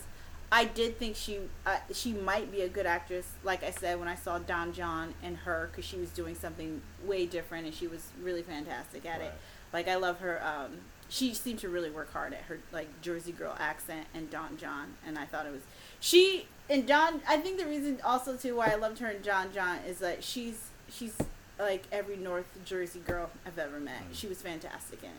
I 0.51 0.65
did 0.65 0.99
think 0.99 1.15
she 1.15 1.41
uh, 1.67 1.79
she 1.93 2.13
might 2.13 2.51
be 2.51 2.63
a 2.63 2.69
good 2.69 2.87
actress. 2.87 3.33
Like 3.45 3.63
I 3.63 3.71
said, 3.71 3.99
when 3.99 4.09
I 4.09 4.15
saw 4.15 4.39
Don 4.39 4.73
Jon 4.73 5.15
and 5.23 5.37
her, 5.39 5.69
because 5.71 5.85
she 5.85 5.97
was 5.97 6.11
doing 6.11 6.35
something 6.35 6.81
way 7.05 7.27
different, 7.27 7.67
and 7.67 7.75
she 7.75 7.87
was 7.87 8.09
really 8.23 8.43
fantastic 8.43 9.05
at 9.05 9.21
it. 9.21 9.33
Like 9.73 9.89
I 9.89 9.97
love 9.97 10.21
her. 10.21 10.43
Um, 10.43 10.79
she 11.11 11.35
seemed 11.35 11.59
to 11.61 11.69
really 11.69 11.91
work 11.91 12.13
hard 12.13 12.33
at 12.35 12.43
her 12.43 12.59
like 12.73 12.89
Jersey 13.03 13.33
girl 13.33 13.55
accent 13.59 14.07
and 14.15 14.31
Don 14.31 14.57
Jon, 14.57 14.95
and 15.07 15.19
I 15.19 15.27
thought 15.27 15.47
it 15.47 15.53
was 15.53 15.63
she 16.01 16.47
and 16.71 16.87
Don. 16.87 17.21
I 17.29 17.37
think 17.39 17.59
the 17.59 17.67
reason 17.67 17.99
also 18.05 18.37
too 18.37 18.57
why 18.57 18.71
I 18.71 18.77
loved 18.77 18.99
her 19.01 19.09
and 19.09 19.23
John 19.23 19.53
John 19.53 19.79
is 19.87 19.99
that 19.99 20.25
she's 20.25 20.69
she's 20.91 21.17
like 21.59 21.85
every 21.93 22.17
North 22.17 22.47
Jersey 22.65 23.01
girl 23.01 23.31
I've 23.47 23.59
ever 23.59 23.79
met. 23.81 24.03
Mm. 24.11 24.15
She 24.15 24.27
was 24.27 24.41
fantastic 24.43 25.03
in 25.03 25.09
it. 25.11 25.15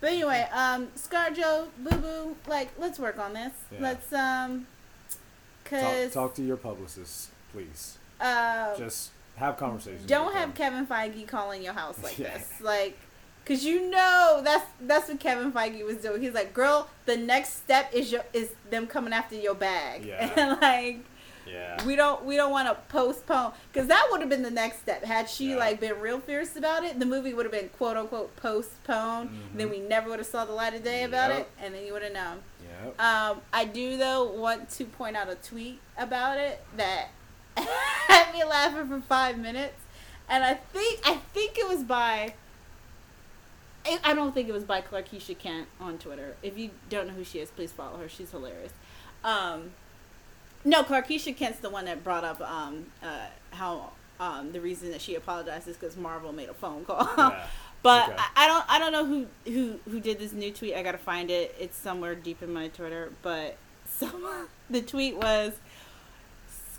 But 0.00 0.10
anyway, 0.12 0.46
um, 0.52 0.88
ScarJo, 0.96 1.68
Boo 1.78 1.96
Boo, 1.96 2.36
like 2.46 2.70
let's 2.78 2.98
work 2.98 3.18
on 3.18 3.32
this. 3.34 3.52
Yeah. 3.72 3.78
Let's 3.80 4.12
um, 4.12 4.66
Talk, 5.64 5.80
cause 5.80 6.12
talk 6.14 6.34
to 6.36 6.42
your 6.42 6.56
publicist, 6.56 7.30
please. 7.52 7.98
uh, 8.20 8.76
Just 8.76 9.10
have 9.36 9.56
conversations. 9.56 10.06
don't 10.06 10.34
have. 10.34 10.54
Kevin 10.54 10.86
Feige 10.86 11.26
calling 11.26 11.62
your 11.62 11.72
house 11.72 12.00
like 12.02 12.18
Yeah. 12.18 12.36
this, 12.38 12.60
like, 12.60 12.96
cause 13.44 13.64
you 13.64 13.90
know 13.90 14.40
that's 14.44 14.64
that's 14.82 15.08
what 15.08 15.18
Kevin 15.18 15.50
Feige 15.52 15.84
was 15.84 15.96
doing. 15.96 16.20
He's 16.22 16.34
like, 16.34 16.54
"Girl, 16.54 16.88
the 17.06 17.16
next 17.16 17.54
step 17.56 17.92
is 17.92 18.12
your 18.12 18.22
is 18.32 18.50
them 18.70 18.86
coming 18.86 19.12
after 19.12 19.34
your 19.34 19.54
bag," 19.54 20.04
Yeah. 20.04 20.30
and 20.36 20.60
like 20.60 21.04
Yeah. 21.46 21.82
we 21.84 21.94
don't 21.96 22.24
we 22.24 22.36
don't 22.36 22.50
want 22.50 22.68
to 22.68 22.74
postpone 22.92 23.52
because 23.72 23.88
that 23.88 24.08
would 24.10 24.20
have 24.20 24.28
been 24.28 24.42
the 24.42 24.50
next 24.50 24.78
step 24.80 25.04
had 25.04 25.28
she 25.30 25.50
Yeah. 25.50 25.56
like 25.56 25.80
been 25.80 26.00
real 26.00 26.18
fierce 26.20 26.56
about 26.56 26.82
it. 26.84 26.98
The 26.98 27.06
movie 27.06 27.32
would 27.34 27.44
have 27.46 27.52
been 27.52 27.68
quote 27.70 27.96
unquote 27.96 28.34
postponed. 28.36 29.30
Then 29.54 29.68
Mhm. 29.68 29.70
we 29.70 29.80
never 29.80 30.08
would 30.10 30.18
have 30.18 30.26
saw 30.26 30.44
the 30.44 30.52
light 30.52 30.74
of 30.74 30.82
day 30.82 31.04
about 31.04 31.30
Yep. 31.30 31.38
it, 31.40 31.48
and 31.60 31.74
then 31.74 31.84
you 31.86 31.92
would 31.92 32.02
have 32.02 32.12
known. 32.12 32.42
Yep. 32.84 33.00
Um, 33.00 33.40
I 33.52 33.64
do 33.64 33.96
though 33.96 34.24
want 34.24 34.70
to 34.70 34.84
point 34.84 35.16
out 35.16 35.28
a 35.28 35.36
tweet 35.36 35.80
about 35.96 36.38
it 36.38 36.62
that 36.76 37.08
had 37.56 38.32
me 38.32 38.42
laughing 38.44 38.88
for 38.88 39.00
five 39.00 39.38
minutes, 39.38 39.80
and 40.28 40.42
I 40.44 40.54
think 40.54 41.00
I 41.08 41.16
think 41.32 41.58
it 41.58 41.68
was 41.68 41.82
by. 41.84 42.34
I 43.84 44.00
I 44.02 44.14
don't 44.14 44.32
think 44.34 44.48
it 44.48 44.52
was 44.52 44.64
by 44.64 44.80
Clarkisha 44.82 45.38
Kent 45.38 45.68
on 45.80 45.98
Twitter. 45.98 46.36
If 46.42 46.58
you 46.58 46.70
don't 46.90 47.06
know 47.06 47.14
who 47.14 47.24
she 47.24 47.38
is, 47.38 47.50
please 47.50 47.70
follow 47.72 47.98
her. 47.98 48.08
She's 48.08 48.30
hilarious. 48.32 48.72
Um, 49.24 49.72
no, 50.66 50.82
Clarkisha 50.82 51.34
Kent's 51.34 51.60
the 51.60 51.70
one 51.70 51.86
that 51.86 52.04
brought 52.04 52.24
up 52.24 52.40
um, 52.42 52.86
uh, 53.02 53.26
how 53.52 53.92
um, 54.20 54.52
the 54.52 54.60
reason 54.60 54.90
that 54.90 55.00
she 55.00 55.14
apologized 55.14 55.68
is 55.68 55.76
because 55.76 55.96
Marvel 55.96 56.32
made 56.32 56.48
a 56.48 56.54
phone 56.54 56.84
call. 56.84 57.08
Yeah. 57.16 57.46
But 57.82 58.08
Okay. 58.08 58.16
I, 58.18 58.44
I 58.44 58.46
don't 58.48 58.64
I 58.68 58.78
don't 58.80 58.90
know 58.90 59.04
who, 59.06 59.26
who 59.52 59.78
who 59.88 60.00
did 60.00 60.18
this 60.18 60.32
new 60.32 60.50
tweet. 60.50 60.74
I 60.74 60.82
gotta 60.82 60.98
find 60.98 61.30
it. 61.30 61.54
It's 61.60 61.76
somewhere 61.76 62.16
deep 62.16 62.42
in 62.42 62.52
my 62.52 62.66
Twitter. 62.68 63.12
But 63.22 63.58
some 63.86 64.26
the 64.68 64.82
tweet 64.82 65.16
was 65.16 65.52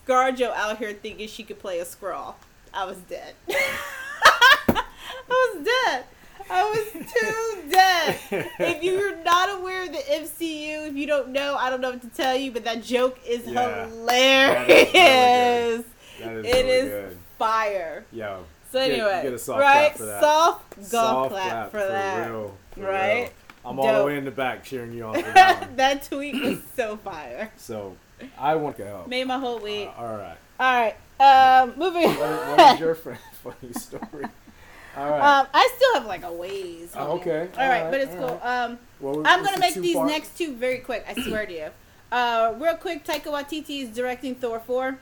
ScarJo 0.06 0.52
out 0.54 0.80
here 0.80 0.92
thinking 0.92 1.30
she 1.30 1.44
could 1.44 1.60
play 1.60 1.80
a 1.80 1.86
Skrull. 1.86 2.36
I 2.74 2.84
was 2.84 2.98
dead. 2.98 3.36
I 3.48 4.84
was 5.30 5.66
dead. 5.66 6.06
I 6.50 6.64
was 6.64 6.92
too 7.12 7.70
dead. 7.70 8.20
If 8.60 8.84
you're 8.84 9.16
not 9.24 9.60
aware 9.60 9.84
of 9.84 9.92
the 9.92 9.98
MCU, 10.00 10.88
if 10.90 10.96
you 10.96 11.06
don't 11.08 11.30
know, 11.30 11.56
I 11.56 11.70
don't 11.70 11.82
know 11.82 11.92
what 11.92 12.02
to 12.02 12.08
tell 12.10 12.36
you. 12.36 12.52
But 12.52 12.64
that 12.66 12.84
joke 12.84 13.20
is 13.28 13.46
Yeah. 13.46 13.88
hilarious. 13.88 15.86
That 16.20 16.34
is 16.34 16.46
It 16.46 16.54
really 16.54 16.70
is 16.70 16.86
good. 16.90 17.18
fire. 17.38 18.06
Yo. 18.12 18.44
So 18.72 18.80
anyway, 18.80 19.22
get 19.24 19.34
a 19.34 19.40
soft 19.40 19.62
right? 19.62 19.88
clap 19.94 19.98
for 19.98 20.06
that. 20.06 20.22
Soft 20.22 20.76
golf 20.76 20.90
Soft 20.90 21.32
clap, 21.32 21.72
for 21.72 21.78
that. 21.80 22.28
real. 22.30 22.58
for 22.72 22.82
Right? 22.82 23.16
real. 23.22 23.30
I'm 23.66 23.80
all 23.80 24.00
the 24.00 24.06
way 24.06 24.18
in 24.18 24.26
the 24.26 24.32
back 24.32 24.64
cheering 24.64 24.94
you 24.94 25.06
on 25.06 25.16
for 25.16 25.22
that 25.34 25.76
that 25.78 26.04
tweet 26.04 26.42
was 26.42 26.60
so 26.76 26.98
fire. 26.98 27.52
So 27.58 27.96
I 28.38 28.56
want 28.56 28.78
to 28.78 28.86
help. 28.86 29.08
Made 29.08 29.28
my 29.28 29.38
whole 29.40 29.60
week. 29.60 29.90
Uh, 29.98 30.02
all 30.02 30.16
right. 30.18 30.38
All 30.60 30.74
right. 30.74 30.96
Um, 31.20 31.74
moving. 31.78 32.04
What, 32.10 32.58
what 32.58 32.74
is 32.74 32.80
your 32.80 32.96
friend 32.96 33.20
funny 33.44 33.74
story? 33.74 34.26
All 34.98 35.10
right. 35.10 35.40
Um, 35.42 35.48
I 35.54 35.70
still 35.76 35.94
have 35.96 36.06
like 36.06 36.24
a 36.24 36.32
ways. 36.34 36.92
Oh, 36.96 37.00
homie. 37.00 37.22
okay. 37.22 37.40
All 37.40 37.70
right, 37.70 37.78
Alright, 37.84 37.92
but 37.92 38.02
it's 38.02 38.12
alright. 38.14 38.42
cool. 38.42 38.50
Um, 38.50 38.80
Well, 39.00 39.22
I'm 39.26 39.44
gonna 39.44 39.60
make 39.60 39.76
these 39.76 39.96
part- 39.96 40.10
next 40.10 40.38
two 40.38 40.56
very 40.56 40.80
quick. 40.80 41.06
I 41.08 41.14
swear 41.22 41.46
to 41.46 41.54
you. 41.54 41.70
Uh, 42.12 42.54
real 42.58 42.76
quick, 42.76 43.04
Taika 43.06 43.26
Waititi 43.26 43.84
is 43.84 43.90
directing 43.90 44.34
Thor 44.36 44.60
4. 44.60 44.98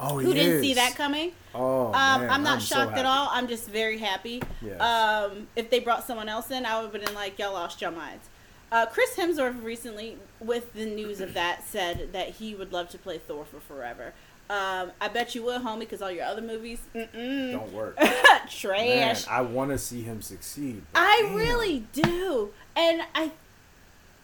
Oh, 0.00 0.18
Who 0.18 0.28
he 0.28 0.34
didn't 0.34 0.60
see 0.60 0.74
that 0.74 0.94
coming? 0.96 1.32
Oh, 1.54 1.86
Um, 1.86 1.92
man, 2.22 2.30
I'm 2.30 2.42
not 2.44 2.62
so 2.62 2.76
shocked 2.76 2.96
at 2.98 3.06
all. 3.06 3.28
I'm 3.32 3.48
just 3.48 3.68
very 3.68 3.98
happy. 3.98 4.42
Yes. 4.62 4.80
Um, 4.80 5.48
if 5.56 5.70
they 5.70 5.80
brought 5.80 6.06
someone 6.06 6.28
else 6.28 6.50
in, 6.52 6.64
I 6.66 6.80
would 6.80 6.92
have 6.92 7.04
been 7.04 7.14
like, 7.14 7.38
y'all 7.38 7.52
lost 7.52 7.80
your 7.80 7.90
minds. 7.90 8.28
Uh, 8.70 8.86
Chris 8.86 9.14
Hemsworth 9.16 9.64
recently, 9.64 10.18
with 10.40 10.72
the 10.74 10.84
news 10.84 11.20
of 11.20 11.32
that, 11.34 11.66
said 11.66 12.12
that 12.12 12.28
he 12.36 12.54
would 12.54 12.72
love 12.72 12.90
to 12.90 12.98
play 12.98 13.18
Thor 13.18 13.44
for 13.44 13.60
forever. 13.60 14.12
Um, 14.50 14.92
I 15.00 15.08
bet 15.08 15.34
you 15.34 15.42
would, 15.44 15.60
homie, 15.62 15.80
because 15.80 16.00
all 16.00 16.10
your 16.10 16.24
other 16.24 16.40
movies, 16.40 16.80
mm-mm, 16.94 17.52
Don't 17.52 17.72
work. 17.72 17.98
Man, 18.00 18.48
trash. 18.48 19.26
I 19.28 19.42
want 19.42 19.70
to 19.72 19.78
see 19.78 20.00
him 20.02 20.22
succeed. 20.22 20.82
I 20.94 21.22
damn. 21.26 21.34
really 21.34 21.80
do, 21.92 22.50
and 22.74 23.02
I, 23.14 23.30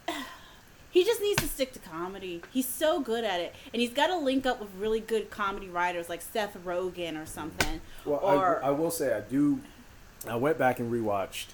He 0.91 1.05
just 1.05 1.20
needs 1.20 1.43
to 1.43 1.49
stick 1.49 1.72
to 1.72 1.81
comedy. 1.81 2.41
He's 2.53 2.68
so 2.68 3.01
good 3.01 3.25
at 3.25 3.41
it, 3.41 3.53
and 3.72 3.83
he's 3.83 3.93
got 3.93 4.07
to 4.07 4.16
link 4.16 4.47
up 4.47 4.61
with 4.61 4.70
really 4.79 5.01
good 5.01 5.29
comedy 5.29 5.68
writers 5.68 6.09
like 6.09 6.22
Seth 6.22 6.57
Rogen 6.64 7.20
or 7.20 7.27
something. 7.27 7.81
Well, 8.05 8.20
or 8.22 8.64
I, 8.64 8.68
I 8.68 8.70
will 8.70 8.93
say 8.93 9.12
I 9.12 9.20
do. 9.20 9.59
I 10.29 10.37
went 10.37 10.57
back 10.57 10.79
and 10.79 10.91
rewatched 10.93 11.47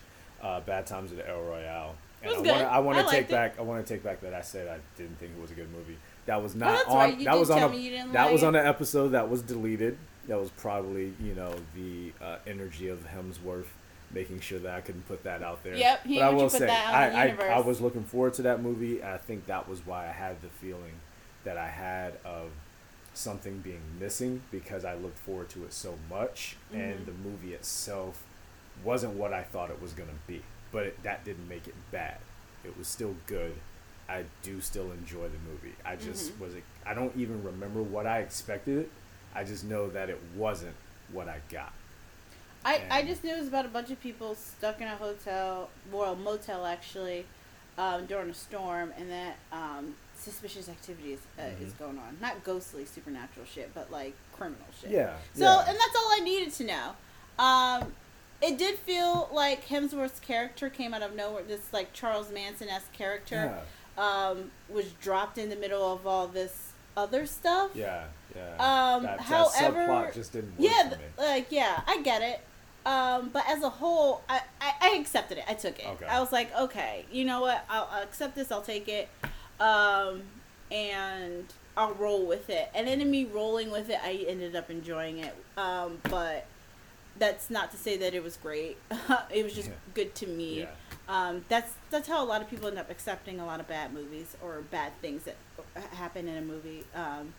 uh, 0.43 0.61
Bad 0.61 0.87
Times 0.87 1.11
at 1.11 1.17
the 1.19 1.29
El 1.29 1.41
Royale. 1.41 1.95
And 2.23 2.31
It 2.31 2.39
was 2.39 2.41
I 2.41 2.45
good. 2.45 2.53
wanna- 2.53 2.69
I 2.69 2.79
want 2.81 2.99
to 2.99 3.11
take 3.11 3.25
it. 3.25 3.31
back. 3.31 3.59
I 3.59 3.63
want 3.63 3.85
to 3.85 3.95
take 3.95 4.05
back 4.05 4.21
that 4.21 4.35
I 4.35 4.43
said 4.43 4.69
I 4.69 4.79
didn't 4.99 5.19
think 5.19 5.33
it 5.37 5.41
was 5.41 5.51
a 5.51 5.55
good 5.55 5.73
movie. 5.73 5.97
That 6.31 6.43
was 6.43 6.55
Oh, 6.55 6.59
not 6.59 6.87
on. 6.87 6.97
right. 6.97 7.25
That 7.25 7.39
was 7.39 7.51
on 7.51 7.63
a. 7.63 7.69
me 7.69 7.79
you 7.79 7.91
didn't 7.91 8.13
that 8.13 8.25
like 8.25 8.33
was 8.33 8.43
it. 8.43 8.47
on 8.47 8.55
an 8.57 8.65
episode 8.67 9.09
that 9.09 9.29
was 9.29 9.43
deleted. 9.43 9.99
That 10.29 10.39
was 10.41 10.51
probably 10.51 11.13
you 11.21 11.35
know 11.35 11.55
the 11.75 12.13
uh, 12.25 12.37
energy 12.47 12.89
of 12.89 13.01
Hemsworth 13.09 13.67
making 14.13 14.41
sure 14.41 14.59
that 14.61 14.75
I 14.75 14.81
couldn't 14.81 15.07
put 15.09 15.25
that 15.25 15.43
out 15.43 15.63
there. 15.65 15.75
Yep, 15.75 16.07
he 16.07 16.17
but 16.19 16.25
I 16.25 16.31
will 16.31 16.49
put 16.51 16.53
say 16.59 16.69
I, 16.69 17.29
I 17.31 17.37
I 17.57 17.61
was 17.61 17.81
looking 17.81 18.05
forward 18.05 18.35
to 18.35 18.43
that 18.43 18.63
movie. 18.63 19.01
And 19.01 19.11
I 19.11 19.19
think 19.19 19.47
that 19.47 19.69
was 19.69 19.85
why 19.87 20.09
I 20.09 20.13
had 20.13 20.41
the 20.43 20.49
feeling 20.49 20.95
that 21.45 21.57
I 21.57 21.69
had 21.69 22.15
of 22.25 22.51
something 23.15 23.59
being 23.59 23.83
missing 23.99 24.43
because 24.53 24.85
I 24.85 24.95
looked 24.95 25.19
forward 25.19 25.49
to 25.51 25.65
it 25.65 25.73
so 25.73 25.97
much, 26.09 26.57
Mm-hmm. 26.73 26.81
and 26.81 27.07
the 27.07 27.13
movie 27.13 27.55
itself 27.55 28.23
wasn't 28.85 29.15
what 29.15 29.33
I 29.33 29.43
thought 29.43 29.71
it 29.71 29.83
was 29.83 29.93
gonna 29.93 30.11
be. 30.29 30.43
But 30.71 30.87
it, 30.87 31.03
that 31.03 31.25
didn't 31.25 31.49
make 31.49 31.67
it 31.67 31.75
bad. 31.91 32.19
It 32.65 32.79
was 32.79 32.87
still 32.87 33.17
good. 33.27 33.55
I 34.11 34.25
do 34.43 34.61
still 34.61 34.91
enjoy 34.93 35.29
the 35.29 35.39
movie. 35.51 35.75
I 35.85 35.97
just 35.97 36.33
Mm-hmm. 36.33 36.43
was. 36.45 36.53
I 36.85 36.95
don't 36.95 37.17
even 37.17 37.43
remember 37.45 37.81
what 37.83 38.07
I 38.07 38.19
expected 38.21 38.79
it. 38.79 38.91
I 39.35 39.45
just 39.45 39.65
know 39.65 39.89
that 39.91 40.11
it 40.11 40.21
wasn't 40.37 40.75
what 41.13 41.29
I 41.29 41.41
got. 41.49 41.73
I, 42.65 42.83
I 42.91 43.03
just 43.03 43.23
knew 43.25 43.35
it 43.35 43.39
was 43.39 43.49
about 43.49 43.65
a 43.65 43.69
bunch 43.69 43.91
of 43.91 44.01
people 44.03 44.35
stuck 44.35 44.81
in 44.81 44.87
a 44.89 44.97
hotel, 44.97 45.71
well, 45.91 46.15
motel 46.15 46.67
actually, 46.67 47.25
um, 47.79 48.05
during 48.07 48.29
a 48.31 48.35
storm, 48.35 48.93
and 48.99 49.11
that 49.11 49.37
um, 49.53 49.95
suspicious 50.15 50.69
activity 50.69 51.15
is, 51.15 51.21
uh, 51.39 51.43
is 51.65 51.73
Mhm. 51.73 51.79
going 51.79 51.99
on. 51.99 52.19
Not 52.21 52.45
ghostly 52.45 52.85
supernatural 52.85 53.47
shit, 53.47 53.73
but 53.73 53.91
like 53.91 54.13
criminal 54.35 54.67
shit. 54.79 54.91
Yeah. 54.91 55.15
So, 55.35 55.45
yeah. 55.45 55.59
and 55.69 55.79
that's 55.79 55.97
all 55.97 56.09
I 56.13 56.21
needed 56.23 56.53
to 56.55 56.65
know. 56.65 56.97
Um, 57.43 57.95
it 58.43 58.59
did 58.59 58.79
feel 58.79 59.31
like 59.33 59.67
Hemsworth's 59.69 60.21
character 60.21 60.69
came 60.69 60.93
out 60.93 61.03
of 61.03 61.15
nowhere. 61.15 61.43
This 61.45 61.73
like 61.73 61.93
Charles 61.95 62.31
Manson 62.33 62.69
esque 62.69 62.93
character 62.93 63.55
um, 64.01 64.51
was 64.69 64.87
dropped 65.01 65.39
in 65.39 65.49
the 65.51 65.57
middle 65.57 65.93
of 65.93 66.07
all 66.07 66.27
this 66.27 66.73
other 66.97 67.27
stuff. 67.27 67.71
Yeah. 67.75 68.05
Yeah. 68.35 68.53
Um, 68.95 69.03
that, 69.05 69.21
however- 69.21 69.79
subplot 69.79 70.15
just 70.15 70.33
didn't 70.33 70.51
work 70.59 70.71
Yeah, 70.71 70.89
for 70.91 70.97
me. 70.97 71.05
like 71.19 71.47
yeah, 71.51 71.81
I 71.87 72.01
get 72.03 72.23
it. 72.23 72.41
Um, 72.87 73.29
but 73.33 73.45
as 73.49 73.63
a 73.63 73.69
whole, 73.69 74.23
I, 74.29 74.41
I, 74.61 74.73
I 74.81 74.89
accepted 75.01 75.37
it. 75.39 75.45
I 75.47 75.53
took 75.55 75.79
it. 75.79 75.87
Okay. 75.87 76.07
I 76.07 76.19
was 76.19 76.33
like, 76.33 76.51
okay, 76.59 77.05
you 77.13 77.25
know 77.27 77.41
what? 77.43 77.65
I'll, 77.69 77.89
I'll 77.93 78.03
accept 78.03 78.35
this. 78.35 78.51
I'll 78.51 78.63
take 78.63 78.89
it. 78.89 79.09
Um, 79.61 80.23
and 80.73 81.45
I'll 81.77 81.93
roll 81.95 82.25
with 82.27 82.49
it. 82.49 82.71
And 82.75 82.87
then 82.89 83.03
in 83.03 83.11
me 83.11 83.27
rolling 83.27 83.71
with 83.71 83.91
it, 83.91 83.99
I 84.03 84.25
ended 84.27 84.57
up 84.57 84.71
enjoying 84.71 85.19
it. 85.19 85.35
Um, 85.59 85.99
but 86.05 86.47
that's 87.19 87.51
not 87.51 87.71
to 87.73 87.77
say 87.77 87.99
that 87.99 88.15
it 88.15 88.23
was 88.23 88.39
great. 88.39 88.79
it 89.35 89.45
was 89.45 89.53
just 89.55 89.69
Yeah. 89.69 89.75
good 89.93 90.15
to 90.17 90.27
me. 90.27 90.61
Yeah. 90.61 90.67
Um, 91.11 91.45
that's 91.49 91.73
that's 91.91 92.09
how 92.09 92.23
a 92.23 92.27
lot 92.27 92.41
of 92.41 92.49
people 92.49 92.69
end 92.69 92.79
up 92.79 92.89
accepting 92.91 93.41
a 93.41 93.45
lot 93.47 93.59
of 93.59 93.67
bad 93.67 93.93
movies 93.93 94.37
or 94.43 94.61
bad 94.71 94.93
things 95.03 95.25
that 95.25 95.35
happen 95.95 96.29
in 96.29 96.37
a 96.37 96.43
movie. 96.43 96.85
Um, 96.95 97.35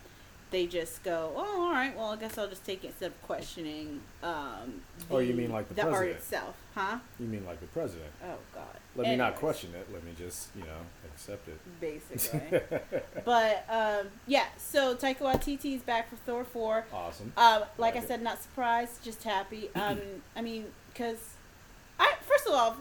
they 0.50 0.66
just 0.66 1.02
go, 1.02 1.32
oh, 1.34 1.62
all 1.62 1.70
right, 1.72 1.96
well, 1.96 2.10
I 2.10 2.16
guess 2.16 2.36
I'll 2.36 2.46
just 2.48 2.66
take 2.66 2.84
it 2.84 2.88
instead 2.88 3.06
of 3.12 3.22
questioning. 3.22 4.02
Um, 4.22 4.82
Oh, 5.10 5.18
you 5.20 5.32
mean 5.32 5.50
like 5.50 5.74
the 5.74 5.80
art 5.80 5.90
president? 5.92 6.16
itself, 6.18 6.54
huh? 6.74 6.98
You 7.18 7.26
mean 7.26 7.46
like 7.46 7.60
the 7.60 7.66
president? 7.68 8.10
Oh 8.22 8.36
God. 8.54 8.66
Let 8.94 9.06
me 9.08 9.16
not 9.16 9.36
question 9.36 9.70
it. 9.74 9.88
Let 9.90 10.04
me 10.04 10.10
just, 10.18 10.48
you 10.54 10.60
know, 10.64 10.80
accept 11.06 11.48
it. 11.48 11.58
Basically, 11.80 12.60
but 13.24 13.64
um, 13.70 14.08
yeah. 14.26 14.48
So 14.58 14.94
Taika 14.94 15.20
Waititi 15.20 15.76
is 15.76 15.80
back 15.82 16.10
for 16.10 16.16
Thor 16.16 16.44
four. 16.44 16.84
Awesome. 16.92 17.32
Um, 17.38 17.62
like 17.78 17.94
I 17.94 17.96
Like 18.00 18.04
it. 18.04 18.08
said, 18.08 18.22
not 18.22 18.42
surprised, 18.42 19.02
just 19.02 19.22
happy. 19.22 19.70
Um, 19.74 19.98
I 20.36 20.42
mean, 20.42 20.66
because 20.92 21.16
I 21.98 22.12
first 22.28 22.46
of 22.46 22.52
all, 22.52 22.76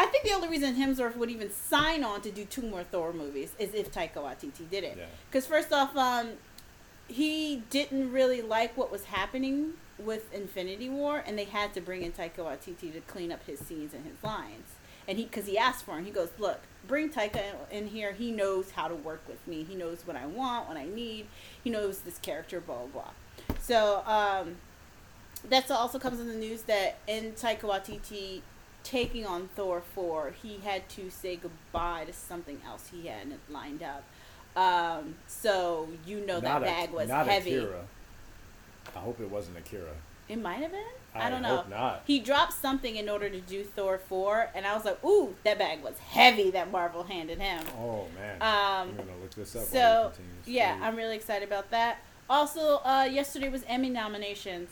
I 0.00 0.06
think 0.06 0.24
the 0.24 0.32
only 0.32 0.48
reason 0.48 0.76
Hemsworth 0.76 1.14
would 1.16 1.28
even 1.28 1.52
sign 1.52 2.02
on 2.02 2.22
to 2.22 2.30
do 2.30 2.46
two 2.46 2.62
more 2.62 2.82
Thor 2.82 3.12
movies 3.12 3.52
is 3.58 3.74
if 3.74 3.92
Taika 3.92 4.14
Waititi 4.14 4.68
did 4.70 4.82
it. 4.82 4.96
Yeah. 4.96 5.04
Because 5.30 5.46
first 5.46 5.74
off, 5.74 5.94
um, 5.94 6.30
he 7.06 7.64
didn't 7.68 8.10
really 8.10 8.40
like 8.40 8.74
what 8.78 8.90
was 8.90 9.04
happening 9.04 9.74
with 9.98 10.32
Infinity 10.32 10.88
War, 10.88 11.22
and 11.26 11.38
they 11.38 11.44
had 11.44 11.74
to 11.74 11.82
bring 11.82 12.02
in 12.02 12.12
Taika 12.12 12.38
Waititi 12.38 12.90
to 12.94 13.00
clean 13.02 13.30
up 13.30 13.44
his 13.46 13.58
scenes 13.60 13.92
and 13.92 14.06
his 14.06 14.24
lines. 14.24 14.70
And 15.06 15.18
he, 15.18 15.24
because 15.24 15.44
he 15.44 15.58
asked 15.58 15.84
for 15.84 15.98
him, 15.98 16.06
he 16.06 16.10
goes, 16.10 16.30
"Look, 16.38 16.60
bring 16.88 17.10
Taika 17.10 17.42
in 17.70 17.88
here. 17.88 18.14
He 18.14 18.32
knows 18.32 18.70
how 18.70 18.88
to 18.88 18.94
work 18.94 19.20
with 19.28 19.46
me. 19.46 19.64
He 19.64 19.74
knows 19.74 20.06
what 20.06 20.16
I 20.16 20.24
want, 20.24 20.66
what 20.66 20.78
I 20.78 20.86
need. 20.86 21.26
He 21.62 21.68
knows 21.68 22.00
this 22.00 22.16
character, 22.16 22.58
blah 22.58 22.86
blah 22.86 22.86
blah." 22.86 23.10
So 23.60 24.02
um, 24.06 24.56
that 25.50 25.70
also 25.70 25.98
comes 25.98 26.20
in 26.20 26.28
the 26.28 26.34
news 26.34 26.62
that 26.62 27.00
in 27.06 27.32
Taika 27.32 27.62
Waititi 27.62 28.40
taking 28.82 29.26
on 29.26 29.48
Thor 29.54 29.82
4, 29.94 30.34
he 30.42 30.58
had 30.64 30.88
to 30.90 31.10
say 31.10 31.36
goodbye 31.36 32.04
to 32.06 32.12
something 32.12 32.60
else 32.66 32.90
he 32.92 33.08
hadn't 33.08 33.40
lined 33.50 33.82
up. 33.82 34.04
Um, 34.56 35.14
so 35.26 35.88
you 36.04 36.24
know 36.26 36.40
that 36.40 36.48
not 36.48 36.62
bag 36.62 36.90
a, 36.90 36.92
was 36.92 37.08
not 37.08 37.26
heavy. 37.26 37.56
Akira. 37.56 37.84
I 38.94 38.98
hope 38.98 39.20
it 39.20 39.30
wasn't 39.30 39.58
Akira. 39.58 39.92
It 40.28 40.40
might 40.40 40.60
have 40.60 40.72
been. 40.72 40.84
I, 41.14 41.26
I 41.26 41.30
don't 41.30 41.42
know. 41.42 41.56
hope 41.56 41.70
not. 41.70 42.02
He 42.06 42.20
dropped 42.20 42.52
something 42.52 42.94
in 42.96 43.08
order 43.08 43.28
to 43.28 43.40
do 43.40 43.64
Thor 43.64 43.98
4, 43.98 44.50
and 44.54 44.64
I 44.64 44.74
was 44.74 44.84
like, 44.84 45.04
ooh, 45.04 45.34
that 45.44 45.58
bag 45.58 45.82
was 45.82 45.98
heavy 45.98 46.50
that 46.52 46.70
Marvel 46.70 47.02
handed 47.02 47.40
him. 47.40 47.64
Oh 47.78 48.06
man. 48.16 48.36
Um, 48.40 48.90
I'm 48.90 48.96
gonna 48.96 49.18
look 49.20 49.34
this 49.34 49.56
up. 49.56 49.64
so 49.64 50.12
yeah. 50.46 50.78
I'm 50.80 50.96
really 50.96 51.16
excited 51.16 51.46
about 51.46 51.70
that. 51.70 51.98
Also, 52.28 52.76
uh, 52.84 53.08
yesterday 53.10 53.48
was 53.48 53.64
Emmy 53.66 53.90
nominations. 53.90 54.70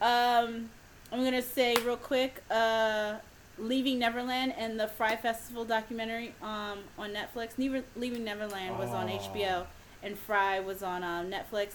Um, 0.00 0.70
I'm 1.10 1.24
gonna 1.24 1.42
say 1.42 1.76
real 1.84 1.96
quick, 1.96 2.42
uh, 2.48 3.14
Leaving 3.58 3.98
Neverland 3.98 4.54
and 4.56 4.78
the 4.80 4.88
Fyre 4.88 5.16
Festival 5.18 5.64
documentary 5.64 6.34
um, 6.42 6.78
on 6.98 7.10
Netflix. 7.12 7.58
Never, 7.58 7.82
Leaving 7.96 8.24
Neverland 8.24 8.78
was 8.78 8.88
on 8.90 9.08
Oh. 9.10 9.18
HBO, 9.18 9.66
and 10.02 10.18
Fyre 10.18 10.62
was 10.62 10.82
on 10.82 11.04
um, 11.04 11.30
Netflix. 11.30 11.72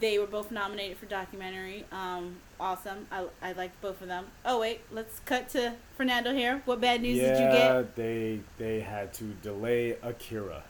They 0.00 0.18
were 0.18 0.26
both 0.26 0.50
nominated 0.50 0.96
for 0.98 1.06
documentary. 1.06 1.84
Um, 1.92 2.36
awesome. 2.58 3.06
I, 3.12 3.26
I 3.40 3.52
liked 3.52 3.80
both 3.80 4.00
of 4.02 4.08
them. 4.08 4.26
Oh 4.44 4.58
wait, 4.60 4.80
let's 4.90 5.20
cut 5.20 5.48
to 5.50 5.74
Fernando 5.96 6.32
here. 6.34 6.62
What 6.64 6.80
bad 6.80 7.02
news 7.02 7.18
yeah, 7.18 7.28
did 7.28 7.40
you 7.40 7.50
get? 7.50 7.96
they 7.96 8.40
they 8.58 8.80
had 8.80 9.12
to 9.14 9.24
delay 9.42 9.96
Akira, 10.02 10.64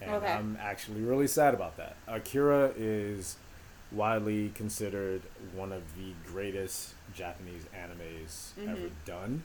and 0.00 0.10
Okay. 0.12 0.30
I'm 0.32 0.56
actually 0.60 1.00
really 1.00 1.26
sad 1.26 1.52
about 1.54 1.76
that. 1.78 1.96
Akira 2.06 2.72
is 2.76 3.36
widely 3.90 4.50
considered 4.50 5.22
one 5.54 5.72
of 5.72 5.82
the 5.96 6.12
greatest 6.30 6.94
Japanese 7.14 7.64
animes 7.74 8.50
ever 8.62 8.76
Mhm. 8.86 8.90
done. 9.04 9.42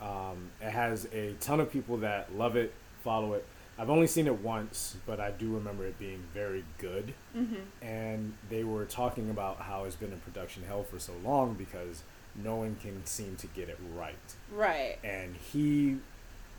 Um, 0.00 0.50
it 0.60 0.70
has 0.70 1.06
a 1.12 1.32
ton 1.40 1.60
of 1.60 1.70
people 1.72 1.96
that 1.98 2.34
love 2.36 2.56
it, 2.56 2.72
follow 3.02 3.34
it. 3.34 3.44
I've 3.80 3.90
only 3.90 4.06
seen 4.08 4.26
it 4.26 4.40
once, 4.40 4.96
but 5.06 5.20
I 5.20 5.30
do 5.30 5.54
remember 5.54 5.86
it 5.86 5.98
being 5.98 6.24
very 6.34 6.64
good. 6.78 7.14
Mm-hmm. 7.36 7.84
And 7.84 8.34
they 8.50 8.64
were 8.64 8.84
talking 8.84 9.30
about 9.30 9.58
how 9.60 9.84
it's 9.84 9.94
been 9.96 10.12
in 10.12 10.18
production 10.20 10.64
hell 10.66 10.82
for 10.82 10.98
so 10.98 11.12
long 11.24 11.54
because 11.54 12.02
no 12.34 12.56
one 12.56 12.76
can 12.82 13.04
seem 13.06 13.36
to 13.36 13.46
get 13.48 13.68
it 13.68 13.78
right 13.96 14.14
Right. 14.52 14.98
and 15.02 15.34
he 15.34 15.96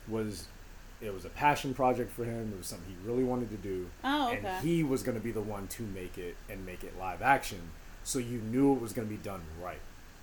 was 0.08 0.46
it 1.00 1.14
was 1.14 1.24
a 1.24 1.30
passion 1.30 1.72
project 1.72 2.12
for 2.12 2.24
him 2.24 2.52
it 2.52 2.58
was 2.58 2.66
something 2.66 2.88
he 3.00 3.08
really 3.08 3.24
wanted 3.24 3.48
to 3.50 3.56
do 3.56 3.88
Oh, 4.04 4.28
okay. 4.32 4.46
and 4.46 4.66
he 4.66 4.82
was 4.82 5.02
going 5.02 5.16
to 5.16 5.22
be 5.24 5.30
the 5.30 5.40
one 5.40 5.68
to 5.68 5.82
make 5.82 6.18
it 6.18 6.36
and 6.50 6.66
make 6.66 6.84
it 6.84 6.98
live 6.98 7.22
action 7.22 7.60
so 8.04 8.18
you 8.18 8.38
knew 8.40 8.74
it 8.74 8.80
was 8.80 8.92
going 8.92 9.08
to 9.08 9.14
be 9.14 9.22
done 9.22 9.40
right 9.62 9.78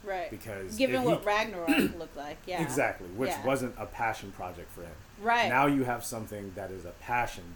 right. 0.07 0.31
because 0.31 0.75
Given 0.77 1.03
what 1.03 1.19
he, 1.19 1.25
Ragnarok 1.25 1.69
looked 1.99 2.17
like, 2.17 2.37
yeah. 2.47 2.61
exactly 2.61 3.07
which 3.09 3.29
Yeah. 3.29 3.45
wasn't 3.45 3.75
a 3.77 3.85
passion 3.85 4.31
project 4.31 4.71
for 4.71 4.81
him 4.81 4.95
Right. 5.21 5.49
now 5.49 5.65
you 5.67 5.83
have 5.83 6.03
something 6.03 6.53
that 6.55 6.71
is 6.71 6.85
a 6.85 6.91
passion 7.01 7.55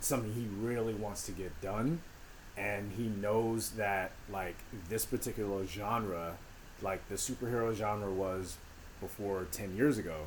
something 0.00 0.32
he 0.34 0.46
really 0.64 0.94
wants 0.94 1.24
to 1.26 1.32
get 1.32 1.58
done 1.60 2.00
and 2.56 2.92
he 2.92 3.04
knows 3.04 3.70
that 3.72 4.10
like 4.30 4.56
this 4.88 5.04
particular 5.04 5.64
genre 5.66 6.36
like 6.82 7.08
the 7.08 7.14
superhero 7.14 7.74
genre 7.74 8.10
was 8.10 8.56
before 9.00 9.46
10 9.52 9.76
years 9.76 9.98
ago 9.98 10.26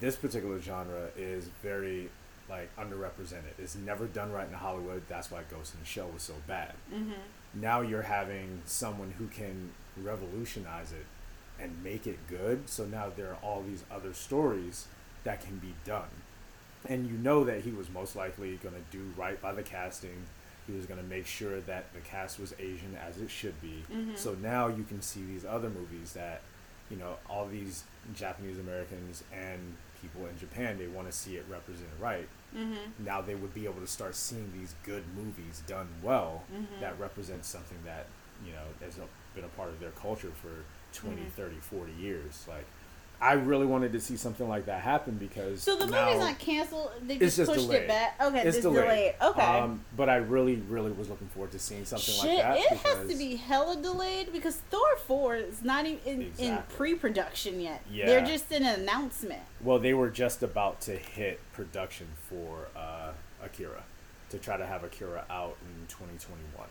this 0.00 0.16
particular 0.16 0.58
genre 0.60 1.08
is 1.16 1.48
very 1.62 2.08
like 2.48 2.74
underrepresented 2.76 3.52
it's 3.58 3.76
never 3.76 4.06
done 4.06 4.32
right 4.32 4.48
in 4.48 4.54
hollywood 4.54 5.02
that's 5.08 5.30
why 5.30 5.40
ghost 5.50 5.74
in 5.74 5.80
the 5.80 5.86
shell 5.86 6.08
was 6.12 6.22
so 6.22 6.34
bad 6.48 6.72
mm-hmm. 6.92 7.12
now 7.54 7.80
you're 7.80 8.02
having 8.02 8.60
someone 8.64 9.12
who 9.18 9.26
can 9.28 9.70
revolutionize 9.96 10.92
it 10.92 11.06
and 11.62 11.82
make 11.84 12.06
it 12.06 12.18
good. 12.28 12.68
So 12.68 12.84
now 12.84 13.06
there 13.14 13.30
are 13.30 13.38
all 13.42 13.62
these 13.66 13.84
other 13.90 14.12
stories 14.14 14.86
that 15.24 15.40
can 15.40 15.58
be 15.58 15.74
done. 15.84 16.08
And 16.88 17.06
you 17.06 17.18
know 17.18 17.44
that 17.44 17.62
he 17.62 17.70
was 17.72 17.90
most 17.90 18.16
likely 18.16 18.56
going 18.56 18.74
to 18.74 18.96
do 18.96 19.04
right 19.16 19.40
by 19.40 19.52
the 19.52 19.62
casting. 19.62 20.22
He 20.66 20.72
was 20.74 20.86
going 20.86 21.00
to 21.00 21.06
make 21.06 21.26
sure 21.26 21.60
that 21.60 21.92
the 21.92 22.00
cast 22.00 22.38
was 22.40 22.54
Asian 22.58 22.96
as 23.06 23.18
it 23.20 23.30
should 23.30 23.60
be. 23.60 23.84
Mhm. 23.92 24.16
So 24.16 24.34
now 24.40 24.68
you 24.68 24.84
can 24.84 25.02
see 25.02 25.22
these 25.24 25.44
other 25.44 25.68
movies 25.68 26.14
that, 26.14 26.40
you 26.90 26.96
know, 26.96 27.16
all 27.28 27.46
these 27.46 27.84
Japanese 28.14 28.58
Americans 28.58 29.24
and 29.32 29.76
people 30.00 30.26
in 30.26 30.38
Japan, 30.38 30.78
they 30.78 30.86
want 30.86 31.10
to 31.10 31.12
see 31.12 31.36
it 31.36 31.44
represented 31.50 31.92
right. 32.00 32.28
Mm-hmm. 32.56 33.04
now 33.04 33.20
they 33.20 33.36
would 33.36 33.54
be 33.54 33.64
able 33.64 33.80
to 33.80 33.86
start 33.86 34.16
seeing 34.16 34.50
these 34.52 34.74
good 34.84 35.04
movies 35.14 35.62
done 35.68 35.86
well 36.02 36.42
Mm-hmm. 36.52 36.80
that 36.80 36.98
represent 36.98 37.44
something 37.44 37.78
that 37.84 38.06
you 38.46 38.52
know 38.52 38.62
has 38.84 38.98
a- 38.98 39.34
been 39.34 39.44
a 39.44 39.48
part 39.48 39.68
of 39.70 39.80
their 39.80 39.90
culture 39.90 40.32
for 40.42 40.48
20 40.98 41.16
Mm-hmm. 41.20 41.28
30 41.30 41.56
40 41.56 41.92
years 41.92 42.44
like 42.48 42.64
i 43.20 43.34
really 43.34 43.66
wanted 43.66 43.92
to 43.92 44.00
see 44.00 44.16
something 44.16 44.48
like 44.48 44.64
that 44.66 44.80
happen 44.80 45.16
because 45.18 45.62
So 45.62 45.76
the 45.76 45.86
now 45.86 46.06
movie's 46.06 46.20
not 46.20 46.38
canceled. 46.38 46.90
They 47.06 47.18
just, 47.18 47.36
just 47.36 47.50
pushed 47.52 47.66
delayed. 47.66 47.82
it 47.82 47.88
back. 47.88 48.16
Okay, 48.20 48.42
it's 48.48 48.58
delayed. 48.60 48.82
delayed. 48.82 49.14
Okay. 49.22 49.42
um, 49.42 49.84
but 49.96 50.08
i 50.08 50.16
really 50.16 50.56
really 50.70 50.90
was 50.90 51.08
looking 51.10 51.28
forward 51.28 51.52
to 51.52 51.58
seeing 51.58 51.84
something 51.84 52.14
Shit, 52.14 52.24
like 52.24 52.38
that 52.38 52.72
it 52.72 52.78
has 52.78 53.08
to 53.10 53.16
be 53.18 53.36
hella 53.36 53.76
delayed 53.76 54.32
because 54.32 54.56
Thor 54.70 54.96
four 55.06 55.36
is 55.36 55.62
not 55.62 55.84
even 55.86 56.00
in, 56.06 56.32
in 56.38 56.58
pre-production 56.70 57.60
yet. 57.60 57.82
Yeah. 57.92 58.06
They're 58.06 58.24
just 58.26 58.50
in 58.50 58.64
an 58.64 58.80
announcement. 58.80 59.42
well 59.62 59.78
they 59.78 59.92
were 59.94 60.08
just 60.10 60.42
about 60.42 60.80
to 60.82 60.96
hit 60.96 61.40
production 61.52 62.06
for 62.28 62.68
uh, 62.74 63.10
akira 63.44 63.82
to 64.30 64.38
try 64.38 64.56
to 64.56 64.64
have 64.66 64.82
akira 64.82 65.24
out 65.30 65.56
in 65.62 65.86
2021 65.88 66.68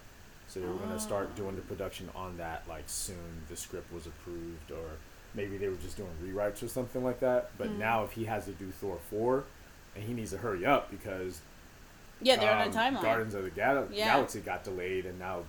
so 0.49 0.59
they 0.59 0.65
were 0.65 0.73
going 0.73 0.89
to 0.89 0.99
start 0.99 1.33
doing 1.35 1.55
the 1.55 1.61
production 1.61 2.09
on 2.15 2.35
that 2.37 2.63
like 2.67 2.83
soon 2.87 3.15
the 3.49 3.55
script 3.55 3.91
was 3.93 4.05
approved 4.07 4.71
or 4.71 4.89
maybe 5.35 5.57
they 5.57 5.67
were 5.69 5.75
just 5.75 5.95
doing 5.95 6.09
rewrites 6.23 6.61
or 6.63 6.67
something 6.67 7.03
like 7.03 7.19
that 7.19 7.51
but 7.57 7.71
now 7.71 8.03
if 8.03 8.11
he 8.11 8.25
has 8.25 8.45
to 8.45 8.51
do 8.51 8.69
thor 8.71 8.97
4 9.09 9.43
and 9.95 10.03
he 10.03 10.13
needs 10.13 10.31
to 10.31 10.37
hurry 10.37 10.65
up 10.65 10.89
because 10.91 11.41
Yeah, 12.21 12.35
they're 12.37 12.51
on 12.53 12.67
um, 12.67 12.69
a 12.69 12.75
timeline. 12.75 13.01
guardians 13.01 13.33
of 13.35 13.43
the 13.43 13.49
Gal- 13.51 13.87
Yeah. 13.91 14.05
galaxy 14.15 14.39
got 14.41 14.63
delayed 14.63 15.05
and 15.05 15.19
now 15.19 15.43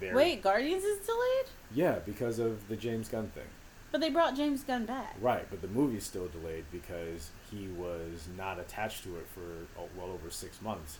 they're 0.00 0.14
Wait, 0.14 0.42
Guardians 0.42 0.84
is 0.84 0.98
delayed, 1.06 1.46
yeah 1.74 1.98
because 2.04 2.38
of 2.38 2.68
the 2.68 2.76
james 2.76 3.08
gunn 3.08 3.28
thing 3.28 3.44
but 3.92 4.00
they 4.00 4.10
brought 4.10 4.36
James 4.36 4.62
Gunn 4.62 4.84
back. 4.84 5.16
Right, 5.20 5.46
but 5.48 5.62
the 5.62 5.68
movie's 5.68 6.04
still 6.04 6.26
delayed 6.26 6.64
because 6.70 7.30
he 7.50 7.68
was 7.68 8.28
not 8.36 8.58
attached 8.58 9.04
to 9.04 9.16
it 9.16 9.26
for 9.32 9.40
oh, 9.80 9.88
well 9.96 10.08
over 10.10 10.28
six 10.28 10.60
months. 10.60 10.98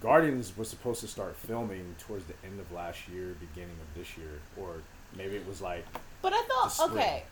Guardians 0.00 0.56
was 0.56 0.68
supposed 0.68 1.00
to 1.00 1.08
start 1.08 1.36
filming 1.36 1.94
towards 1.98 2.24
the 2.26 2.34
end 2.44 2.60
of 2.60 2.70
last 2.72 3.08
year, 3.08 3.34
beginning 3.40 3.76
of 3.80 3.98
this 3.98 4.16
year, 4.18 4.40
or 4.56 4.82
maybe 5.16 5.36
it 5.36 5.46
was 5.46 5.60
like 5.62 5.84
But 6.22 6.32
I 6.34 6.42
thought, 6.42 6.90
okay, 6.90 7.24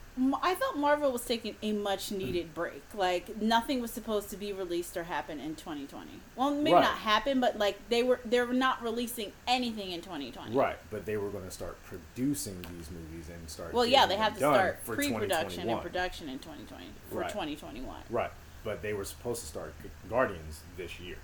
I 0.43 0.55
thought 0.55 0.79
Marvel 0.79 1.11
was 1.11 1.25
taking 1.25 1.57
a 1.63 1.73
much 1.73 2.11
needed 2.13 2.55
break. 2.55 2.83
Like 2.95 3.41
nothing 3.43 3.83
was 3.83 3.91
supposed 3.91 4.31
to 4.31 4.37
be 4.37 4.53
released 4.53 4.97
or 4.97 5.05
happen 5.05 5.41
in 5.41 5.57
2020. 5.57 6.09
Well, 6.37 6.53
maybe 6.53 6.73
Right. 6.73 6.81
not 6.83 6.99
happen, 6.99 7.41
but 7.41 7.59
like 7.59 7.77
they 7.91 8.03
were 8.03 8.21
they 8.25 8.41
were 8.41 8.53
not 8.55 8.83
releasing 8.83 9.33
anything 9.47 9.91
in 9.91 10.01
2020. 10.01 10.55
right, 10.57 10.79
but 10.91 11.05
they 11.05 11.17
were 11.17 11.29
going 11.31 11.45
to 11.45 11.51
start 11.51 11.77
producing 11.85 12.63
these 12.77 12.91
movies 12.91 13.29
and 13.29 13.51
start. 13.51 13.75
Well, 13.75 13.85
yeah, 13.87 14.07
they 14.07 14.17
have 14.17 14.33
to 14.35 14.39
start 14.39 14.85
pre-production 14.87 15.69
and 15.69 15.81
production 15.83 16.29
in 16.29 16.39
2020 16.39 16.85
for 17.11 17.19
Right. 17.19 17.29
2021. 17.29 17.95
Right, 18.09 18.31
but 18.63 18.81
they 18.83 18.95
were 18.95 19.05
supposed 19.05 19.41
to 19.43 19.47
start 19.47 19.75
Guardians 20.09 20.63
this 20.77 20.99
year, 21.01 21.17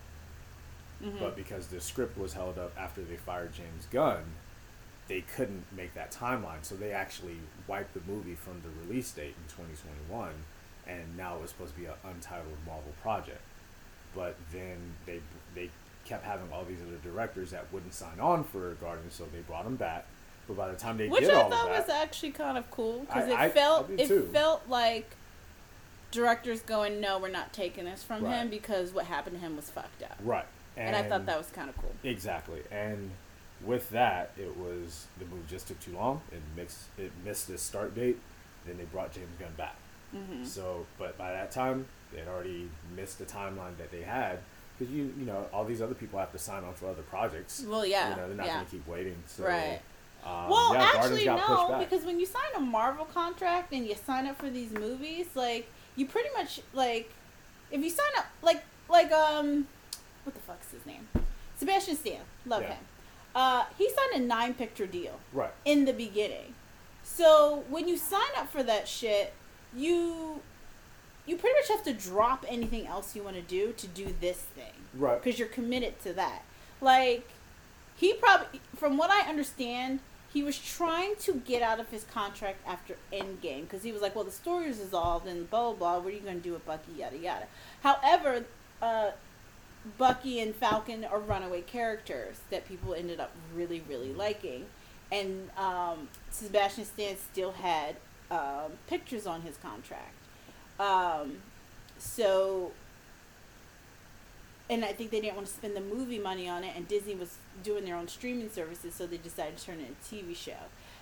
Mm-hmm. 1.03 1.19
but 1.19 1.35
because 1.37 1.69
the 1.69 1.81
script 1.81 2.19
was 2.19 2.35
held 2.35 2.59
up 2.59 2.73
after 2.79 3.01
they 3.03 3.17
fired 3.17 3.53
James 3.55 3.87
Gunn, 3.91 4.23
they 5.09 5.23
couldn't 5.23 5.65
make 5.75 5.95
that 5.95 6.13
timeline. 6.13 6.63
So 6.63 6.75
they 6.77 6.93
actually 6.93 7.37
wiped 7.67 7.95
the 7.95 8.01
movie 8.07 8.35
from 8.35 8.61
the 8.63 8.69
release 8.87 9.11
date 9.11 9.35
in 9.37 9.49
2021, 9.57 10.29
and 10.87 11.17
now 11.17 11.37
it 11.37 11.41
was 11.43 11.51
supposed 11.51 11.75
to 11.75 11.81
be 11.81 11.87
an 11.87 11.95
untitled 12.05 12.59
Marvel 12.67 12.93
project. 13.03 13.41
But 14.15 14.37
then 14.53 14.95
they 15.07 15.21
they 15.55 15.71
kept 16.05 16.25
having 16.25 16.53
all 16.53 16.65
these 16.65 16.79
other 16.87 16.99
directors 17.03 17.51
that 17.53 17.65
wouldn't 17.73 17.95
sign 17.95 18.19
on 18.21 18.45
for 18.45 18.75
Guardians, 18.75 19.15
so 19.15 19.25
they 19.33 19.41
brought 19.41 19.65
them 19.65 19.77
back. 19.77 20.05
But 20.49 20.57
by 20.57 20.69
the 20.69 20.77
time 20.77 20.97
they 20.97 21.09
Which 21.09 21.21
did 21.23 21.31
I 21.31 21.35
all 21.43 21.51
thought 21.51 21.69
that, 21.69 21.81
was 21.87 21.89
actually 21.89 22.33
kind 22.33 22.59
of 22.59 22.69
cool 22.71 23.01
because 23.01 23.29
it 23.29 23.39
I- 23.39 23.49
felt 23.51 23.89
it 23.91 24.09
too. 24.09 24.29
felt 24.33 24.63
like 24.69 25.17
directors 26.11 26.61
going, 26.63 27.01
"No, 27.01 27.19
we're 27.19 27.29
not 27.29 27.53
taking 27.53 27.85
this 27.85 28.03
from 28.03 28.25
Right. 28.25 28.35
him 28.37 28.49
because 28.51 28.93
what 28.93 29.07
happened 29.07 29.37
to 29.37 29.41
him 29.41 29.57
was 29.57 29.71
fucked 29.71 30.03
up." 30.03 30.17
right, 30.25 30.47
And, 30.81 30.97
I 30.97 31.03
thought 31.03 31.27
that 31.27 31.39
was 31.39 31.49
kind 31.49 31.69
of 31.69 31.77
cool. 31.77 31.93
Exactly, 32.03 32.61
and 32.71 33.11
with 33.65 33.91
that, 33.91 34.33
it 34.39 34.57
was 34.57 35.07
the 35.19 35.27
move 35.27 35.47
just 35.47 35.69
took 35.69 35.81
too 35.81 35.93
long. 35.93 36.23
It 36.33 36.41
mixed 36.57 36.79
it 36.99 37.13
missed 37.25 37.51
its 37.51 37.63
start 37.63 37.95
date. 37.95 38.19
Then 38.67 38.79
they 38.79 38.85
brought 38.85 39.13
James 39.13 39.37
Gunn 39.39 39.53
back. 39.57 39.77
Mm-hmm. 40.15 40.45
So, 40.45 40.87
but 40.99 41.17
by 41.17 41.33
that 41.33 41.51
time, 41.51 41.87
they 42.13 42.21
had 42.21 42.29
already 42.29 42.69
missed 42.97 43.19
the 43.19 43.25
timeline 43.25 43.77
that 43.79 43.91
they 43.91 44.03
had 44.03 44.39
because 44.79 44.93
you 44.93 45.13
you 45.19 45.27
know 45.27 45.47
all 45.53 45.65
these 45.65 45.83
other 45.83 45.95
people 45.95 46.19
have 46.19 46.33
to 46.33 46.39
sign 46.39 46.65
on 46.65 46.75
for 46.75 46.89
other 46.89 47.03
projects. 47.03 47.65
Well, 47.67 47.85
yeah, 47.87 48.11
you 48.11 48.17
know 48.17 48.29
they're 48.29 48.37
not 48.37 48.47
yeah. 48.47 48.55
going 48.55 48.67
to 48.67 48.71
keep 48.71 48.89
waiting. 48.89 49.17
So, 49.27 49.45
Right. 49.45 49.81
Um, 50.25 50.51
Well, 50.51 50.75
yeah, 50.75 50.83
actually, 50.83 51.25
Guardians 51.25 51.25
got 51.25 51.47
pushed 51.47 51.71
no, 51.71 51.79
because 51.79 52.05
when 52.05 52.21
you 52.21 52.27
sign 52.27 52.43
a 52.57 52.61
Marvel 52.61 53.07
contract 53.07 53.73
and 53.73 53.87
you 53.87 53.95
sign 53.95 54.27
up 54.27 54.39
for 54.39 54.51
these 54.51 54.71
movies, 54.71 55.29
like 55.35 55.71
you 55.97 56.07
pretty 56.07 56.29
much 56.37 56.61
like 56.73 57.11
if 57.71 57.83
you 57.83 57.91
sign 57.91 58.11
up 58.19 58.27
like 58.43 58.63
like 58.89 59.13
um 59.13 59.67
what 60.31 60.35
the 60.35 60.41
fuck's 60.41 60.71
his 60.71 60.87
name? 60.87 61.09
Sebastian 61.57 61.97
Stan, 61.97 62.21
love 62.47 62.63
Yeah. 62.63 62.75
him. 62.75 62.85
Uh, 63.35 63.65
he 63.77 63.89
signed 63.91 64.23
a 64.23 64.27
nine 64.27 64.55
picture 64.55 64.87
deal 64.87 65.21
right, 65.33 65.53
in 65.65 65.85
the 65.85 65.93
beginning. 65.93 66.55
So 67.03 67.65
when 67.69 67.89
you 67.89 67.97
sign 67.97 68.31
up 68.37 68.49
for 68.51 68.63
that 68.63 68.89
shit, 68.89 69.33
you 69.75 70.43
you 71.27 71.37
pretty 71.37 71.55
much 71.61 71.69
have 71.69 71.85
to 71.85 71.93
drop 71.93 72.45
anything 72.49 72.87
else 72.87 73.15
you 73.15 73.23
want 73.23 73.37
to 73.37 73.43
do 73.43 73.73
to 73.73 73.87
do 73.87 74.15
this 74.21 74.39
thing 74.39 74.73
right, 74.95 75.23
because 75.23 75.39
you're 75.39 75.49
committed 75.49 76.01
to 76.03 76.13
that. 76.15 76.43
Like, 76.81 77.29
he 77.95 78.15
probably, 78.15 78.61
from 78.75 78.97
what 78.97 79.11
I 79.11 79.29
understand, 79.29 80.01
he 80.33 80.43
was 80.43 80.59
trying 80.59 81.15
to 81.21 81.35
get 81.35 81.63
out 81.63 81.79
of 81.79 81.91
his 81.91 82.05
contract 82.05 82.67
after 82.67 82.97
Endgame 83.13 83.63
because 83.63 83.83
he 83.83 83.93
was 83.93 84.01
like, 84.01 84.15
well, 84.17 84.25
the 84.25 84.31
story 84.31 84.67
is 84.67 84.79
resolved 84.79 85.27
and 85.29 85.49
blah, 85.51 85.73
blah, 85.73 85.73
blah. 85.75 85.99
What 85.99 86.13
are 86.13 86.17
you 86.17 86.21
going 86.21 86.39
to 86.39 86.43
do 86.43 86.53
with 86.53 86.65
Bucky, 86.67 86.93
yada, 86.97 87.19
yada. 87.19 87.47
However, 87.83 88.47
uh, 88.81 89.11
Bucky 89.99 90.41
and 90.41 90.55
Falcon 90.55 91.05
are 91.05 91.19
runaway 91.19 91.63
characters 91.63 92.41
that 92.51 92.69
people 92.69 92.95
ended 92.95 93.21
up 93.21 93.33
really, 93.55 93.83
really 93.89 94.13
liking. 94.13 94.67
And 95.11 95.51
um, 95.57 96.09
Sebastian 96.31 96.85
Stan 96.85 97.17
still 97.17 97.53
had 97.53 97.97
um, 98.31 98.73
pictures 98.87 99.27
on 99.27 99.43
his 99.43 99.57
contract. 99.57 100.15
Um, 100.79 101.39
so 101.99 102.73
and 104.71 104.85
I 104.85 104.93
think 104.93 105.11
they 105.11 105.21
didn't 105.21 105.35
want 105.35 105.49
to 105.49 105.53
spend 105.53 105.75
the 105.75 105.81
movie 105.81 106.21
money 106.21 106.49
on 106.49 106.63
it, 106.63 106.73
and 106.77 106.87
Disney 106.87 107.17
was 107.17 107.37
doing 107.65 107.85
their 107.85 107.97
own 107.97 108.07
streaming 108.07 108.49
services, 108.49 108.95
so 108.95 109.05
they 109.05 109.17
decided 109.17 109.59
to 109.59 109.67
turn 109.67 109.81
it 109.81 109.89
into 109.89 110.17
a 110.17 110.31
TV 110.31 110.37
show. 110.37 110.53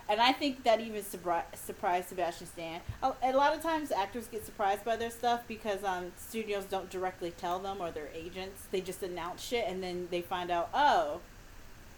And 0.09 0.19
I 0.19 0.31
think 0.33 0.63
that 0.63 0.79
even 0.81 1.03
surpri- 1.03 1.43
surprised 1.55 2.09
Sebastian 2.09 2.47
Stan. 2.47 2.81
A, 3.03 3.13
a 3.21 3.31
lot 3.33 3.55
of 3.55 3.61
times, 3.61 3.91
actors 3.91 4.27
get 4.27 4.43
surprised 4.43 4.83
by 4.83 4.95
their 4.95 5.11
stuff 5.11 5.43
because 5.47 5.83
um, 5.83 6.11
studios 6.17 6.65
don't 6.65 6.89
directly 6.89 7.31
tell 7.31 7.59
them 7.59 7.77
or 7.79 7.91
their 7.91 8.09
agents. 8.15 8.63
They 8.71 8.81
just 8.81 9.03
announce 9.03 9.43
shit, 9.43 9.65
and 9.67 9.83
then 9.83 10.07
they 10.09 10.21
find 10.21 10.49
out, 10.49 10.69
oh, 10.73 11.19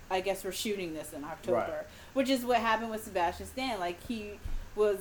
I 0.09 0.19
guess 0.19 0.43
we're 0.43 0.51
shooting 0.51 0.93
this 0.93 1.13
in 1.13 1.23
October, 1.23 1.57
Right. 1.57 1.87
which 2.13 2.29
is 2.29 2.43
what 2.43 2.57
happened 2.57 2.91
with 2.91 3.01
Sebastian 3.05 3.45
Stan. 3.47 3.79
Like 3.79 4.05
he 4.05 4.31
was, 4.75 4.99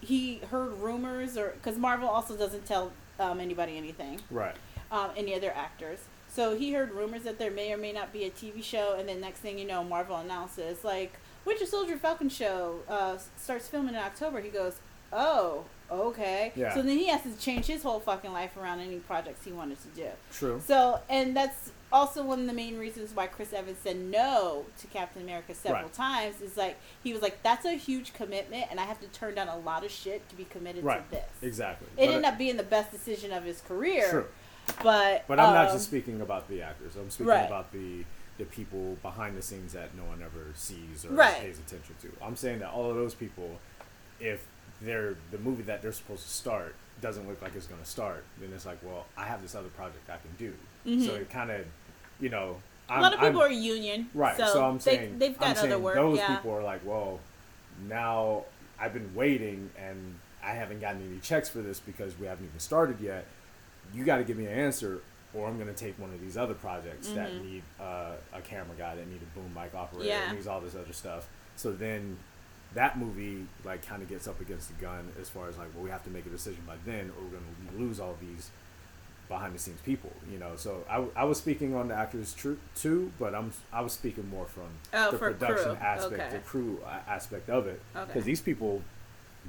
he 0.00 0.38
heard 0.50 0.72
rumors, 0.80 1.38
or 1.38 1.50
because 1.50 1.78
Marvel 1.78 2.08
also 2.08 2.36
doesn't 2.36 2.66
tell 2.66 2.90
um, 3.20 3.38
anybody 3.38 3.76
anything 3.76 4.20
right, 4.32 4.56
um, 4.90 5.10
any 5.16 5.32
other 5.36 5.52
actors. 5.54 6.00
So 6.28 6.56
he 6.56 6.72
heard 6.72 6.90
rumors 6.90 7.22
that 7.22 7.38
there 7.38 7.52
may 7.52 7.72
or 7.72 7.76
may 7.76 7.92
not 7.92 8.12
be 8.12 8.24
a 8.24 8.30
TV 8.30 8.64
show, 8.64 8.96
and 8.98 9.08
then 9.08 9.20
next 9.20 9.38
thing 9.38 9.60
you 9.60 9.64
know, 9.66 9.84
Marvel 9.84 10.16
announces 10.16 10.82
like 10.82 11.12
Winter 11.44 11.66
Soldier 11.66 11.96
Falcon 11.96 12.28
show 12.28 12.80
uh, 12.88 13.16
starts 13.36 13.68
filming 13.68 13.94
in 13.94 14.00
October. 14.00 14.40
He 14.40 14.48
goes, 14.48 14.78
"Oh, 15.12 15.64
okay." 15.90 16.52
Yeah. 16.54 16.72
So 16.74 16.82
then 16.82 16.96
he 16.98 17.08
has 17.08 17.22
to 17.22 17.36
change 17.38 17.66
his 17.66 17.82
whole 17.82 18.00
fucking 18.00 18.32
life 18.32 18.56
around 18.56 18.80
any 18.80 18.96
projects 18.98 19.44
he 19.44 19.52
wanted 19.52 19.78
to 19.82 19.88
do. 19.88 20.08
true. 20.32 20.60
So, 20.66 21.00
and 21.10 21.36
that's 21.36 21.72
also 21.92 22.24
one 22.24 22.40
of 22.40 22.46
the 22.46 22.52
main 22.54 22.78
reasons 22.78 23.14
why 23.14 23.26
Chris 23.26 23.52
Evans 23.52 23.76
said 23.82 23.96
no 23.98 24.64
to 24.78 24.86
Captain 24.86 25.20
America 25.22 25.52
several 25.54 25.82
Right. 25.82 25.92
times. 25.92 26.40
Is 26.40 26.56
like 26.56 26.78
he 27.02 27.12
was 27.12 27.20
like, 27.22 27.42
"That's 27.42 27.64
a 27.66 27.72
huge 27.72 28.14
commitment, 28.14 28.66
and 28.70 28.78
I 28.80 28.84
have 28.84 29.00
to 29.00 29.06
turn 29.08 29.34
down 29.34 29.48
a 29.48 29.58
lot 29.58 29.84
of 29.84 29.90
shit 29.90 30.26
to 30.30 30.36
be 30.36 30.44
committed 30.44 30.84
Right, 30.84 31.04
to 31.10 31.16
this." 31.16 31.28
exactly. 31.42 31.88
It 31.96 32.06
But- 32.06 32.08
ended 32.08 32.24
up 32.24 32.38
being 32.38 32.56
the 32.56 32.62
best 32.62 32.90
decision 32.92 33.32
of 33.32 33.44
his 33.44 33.60
career. 33.60 34.08
True. 34.08 34.26
But 34.82 35.24
But 35.26 35.40
I'm 35.40 35.52
not 35.54 35.66
um, 35.68 35.74
just 35.74 35.86
speaking 35.86 36.20
about 36.20 36.48
the 36.48 36.62
actors. 36.62 36.94
I'm 36.94 37.10
speaking 37.10 37.26
Right. 37.30 37.46
about 37.46 37.72
the 37.72 38.04
the 38.38 38.44
people 38.44 38.96
behind 39.02 39.36
the 39.36 39.42
scenes 39.42 39.72
that 39.74 39.94
no 39.96 40.04
one 40.04 40.22
ever 40.22 40.46
sees 40.54 41.04
or 41.04 41.10
Right. 41.10 41.40
pays 41.40 41.58
attention 41.58 41.94
to. 42.02 42.08
I'm 42.24 42.36
saying 42.36 42.60
that 42.60 42.70
all 42.70 42.88
of 42.90 42.96
those 42.96 43.14
people, 43.14 43.58
if 44.20 44.46
they're 44.80 45.16
the 45.30 45.38
movie 45.38 45.62
that 45.64 45.82
they're 45.82 45.92
supposed 45.92 46.22
to 46.24 46.28
start 46.30 46.74
doesn't 47.00 47.28
look 47.28 47.40
like 47.42 47.54
it's 47.54 47.66
going 47.66 47.80
to 47.80 47.88
start, 47.88 48.24
then 48.40 48.50
it's 48.54 48.64
like, 48.66 48.78
well, 48.82 49.06
I 49.16 49.24
have 49.24 49.42
this 49.42 49.54
other 49.54 49.68
project 49.70 50.08
I 50.08 50.16
can 50.16 50.30
do. 50.38 50.54
So 51.04 51.14
it 51.14 51.30
kind 51.30 51.50
of, 51.50 51.64
you 52.20 52.28
know, 52.30 52.56
Mm-hmm. 52.88 52.92
a 52.92 52.96
I'm, 52.96 53.02
lot 53.02 53.14
of 53.14 53.20
people 53.20 53.40
I'm, 53.42 53.46
are 53.48 53.52
union, 53.52 54.10
right. 54.12 54.36
So, 54.36 54.46
So, 54.46 54.64
I'm 54.66 54.80
saying 54.80 55.18
they've 55.18 55.38
got 55.38 55.56
I'm 55.56 55.64
other 55.66 55.78
work. 55.78 55.94
those 55.94 56.18
yeah, 56.18 56.34
people 56.36 56.52
are 56.52 56.62
like, 56.62 56.84
well, 56.84 57.20
now 57.88 58.44
I've 58.78 58.92
been 58.92 59.14
waiting 59.14 59.70
and 59.78 60.16
I 60.42 60.50
haven't 60.50 60.80
gotten 60.80 61.00
any 61.08 61.20
checks 61.20 61.48
for 61.48 61.60
this 61.60 61.78
because 61.80 62.18
we 62.18 62.26
haven't 62.26 62.44
even 62.46 62.58
started 62.58 63.00
yet. 63.00 63.24
You 63.94 64.04
got 64.04 64.16
to 64.16 64.24
give 64.24 64.36
me 64.36 64.46
an 64.46 64.52
answer, 64.52 65.00
or 65.34 65.48
I'm 65.48 65.58
going 65.58 65.72
to 65.72 65.74
take 65.84 65.98
one 65.98 66.10
of 66.12 66.20
these 66.20 66.36
other 66.36 66.54
projects 66.54 67.08
that 67.10 67.34
need 67.42 67.62
uh, 67.80 68.12
a 68.34 68.40
camera 68.42 68.74
guy, 68.76 68.94
that 68.96 69.08
need 69.08 69.20
a 69.22 69.38
boom 69.38 69.52
mic 69.54 69.74
operator, 69.74 70.04
Mm-hmm. 70.04 70.08
Yeah. 70.08 70.26
that 70.26 70.34
needs 70.34 70.46
all 70.46 70.60
this 70.60 70.74
other 70.74 70.92
stuff. 70.92 71.28
So 71.56 71.72
then 71.72 72.18
that 72.74 72.98
movie 72.98 73.46
like 73.64 73.86
kind 73.86 74.02
of 74.02 74.08
gets 74.08 74.26
up 74.28 74.40
against 74.40 74.68
the 74.68 74.74
gun 74.82 75.10
as 75.20 75.28
far 75.28 75.48
as 75.48 75.56
like, 75.58 75.68
well, 75.74 75.84
we 75.84 75.90
have 75.90 76.04
to 76.04 76.10
make 76.10 76.26
a 76.26 76.30
decision 76.30 76.62
by 76.66 76.74
then, 76.84 77.10
or 77.16 77.24
we're 77.24 77.30
going 77.30 77.44
to 77.70 77.78
lose 77.82 77.98
all 78.00 78.16
these 78.20 78.50
behind 79.28 79.54
the 79.54 79.58
scenes 79.58 79.80
people. 79.82 80.12
You 80.30 80.38
know, 80.38 80.52
so 80.56 80.84
I, 80.90 81.04
I 81.16 81.24
was 81.24 81.38
speaking 81.38 81.74
on 81.74 81.88
the 81.88 81.94
actors 81.94 82.34
tr- 82.34 82.52
too, 82.74 83.12
but 83.18 83.34
I'm 83.34 83.52
I 83.72 83.80
was 83.80 83.92
speaking 83.92 84.28
more 84.28 84.46
from 84.46 84.64
Oh, 84.92 85.10
the 85.12 85.18
production 85.18 85.76
crew. 85.76 85.84
aspect, 85.86 86.12
Okay. 86.20 86.28
the 86.32 86.38
crew 86.40 86.80
aspect 87.08 87.48
of 87.48 87.66
it, 87.66 87.80
Okay. 87.96 88.06
because 88.06 88.24
these 88.24 88.40
people, 88.42 88.82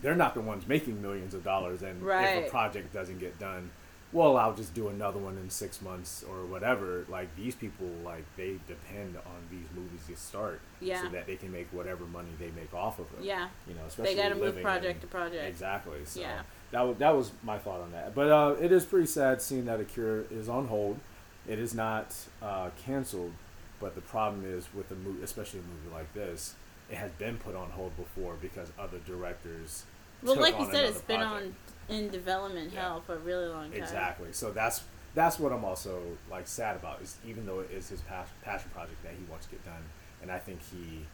they're 0.02 0.16
not 0.16 0.34
the 0.34 0.42
ones 0.42 0.66
making 0.68 1.02
millions 1.02 1.34
of 1.34 1.44
dollars, 1.44 1.82
and 1.82 2.02
if 2.02 2.48
a 2.48 2.50
project 2.50 2.94
doesn't 2.94 3.20
get 3.20 3.38
done. 3.40 3.70
Well, 4.14 4.38
I'll 4.38 4.54
just 4.54 4.74
do 4.76 4.88
another 4.90 5.18
one 5.20 5.38
in 5.38 5.50
six 5.50 5.82
months 5.82 6.24
or 6.30 6.46
whatever. 6.46 7.04
Like 7.10 7.36
these 7.36 7.56
people, 7.56 7.88
like 8.06 8.24
they 8.38 8.60
depend 8.68 9.18
on 9.18 9.42
these 9.50 9.66
movies 9.76 10.06
to 10.08 10.16
start, 10.16 10.62
Yeah. 10.80 11.02
so 11.02 11.10
that 11.10 11.26
they 11.26 11.36
can 11.36 11.52
make 11.52 11.68
whatever 11.74 12.06
money 12.06 12.30
they 12.40 12.52
make 12.52 12.74
off 12.74 13.00
of 13.00 13.12
them. 13.12 13.24
Yeah. 13.24 13.50
you 13.68 13.74
know, 13.74 13.82
especially 13.88 14.14
They 14.16 14.22
got 14.22 14.30
to 14.30 14.36
move 14.36 14.44
living 14.44 14.64
project 14.64 14.96
in- 14.96 15.02
to 15.02 15.08
project. 15.08 15.50
Exactly. 15.50 16.06
So 16.06 16.20
Yeah. 16.22 16.44
that 16.72 16.82
was 16.82 16.98
that 16.98 17.16
was 17.16 17.32
my 17.44 17.58
thought 17.58 17.82
on 17.82 17.92
that. 17.94 18.14
But 18.14 18.30
uh, 18.32 18.56
it 18.62 18.72
is 18.72 18.86
pretty 18.86 19.08
sad 19.08 19.42
seeing 19.42 19.66
that 19.66 19.80
Akira 19.80 20.24
is 20.30 20.48
on 20.48 20.68
hold. 20.68 21.00
It 21.48 21.58
is 21.60 21.74
not 21.74 22.16
uh, 22.42 22.70
canceled, 22.86 23.34
but 23.80 23.96
the 23.96 24.02
problem 24.02 24.46
is 24.46 24.68
with 24.74 24.92
a 24.92 24.96
movie, 24.96 25.24
especially 25.24 25.60
a 25.60 25.64
movie 25.64 25.94
like 25.94 26.14
this, 26.14 26.54
it 26.90 26.98
has 26.98 27.12
been 27.14 27.38
put 27.38 27.56
on 27.56 27.72
hold 27.72 27.98
before 27.98 28.36
because 28.40 28.72
other 28.78 29.00
directors. 29.00 29.84
Well, 30.24 30.40
like 30.40 30.60
you 30.60 30.66
said, 30.72 30.86
it's 30.86 31.02
been 31.02 31.20
project. 31.20 31.54
on 31.90 31.96
in 31.96 32.10
development 32.10 32.72
Yeah. 32.74 32.82
hell 32.82 33.02
for 33.06 33.16
a 33.16 33.20
really 33.20 33.48
long 33.48 33.72
time. 33.72 33.82
Exactly. 33.82 34.32
So 34.32 34.52
that's 34.52 34.84
that's 35.16 35.38
what 35.40 35.52
I'm 35.52 35.64
also 35.64 36.02
like 36.32 36.48
sad 36.48 36.76
about 36.76 37.02
is 37.02 37.18
even 37.26 37.46
though 37.46 37.60
it 37.60 37.70
is 37.72 37.90
his 37.90 38.02
pas- 38.02 38.28
passion 38.44 38.70
project 38.74 39.02
that 39.04 39.14
he 39.14 39.24
wants 39.30 39.46
to 39.48 39.52
get 39.52 39.64
done, 39.66 39.84
and 40.22 40.32
I 40.32 40.40
think 40.40 40.60
he, 40.72 41.06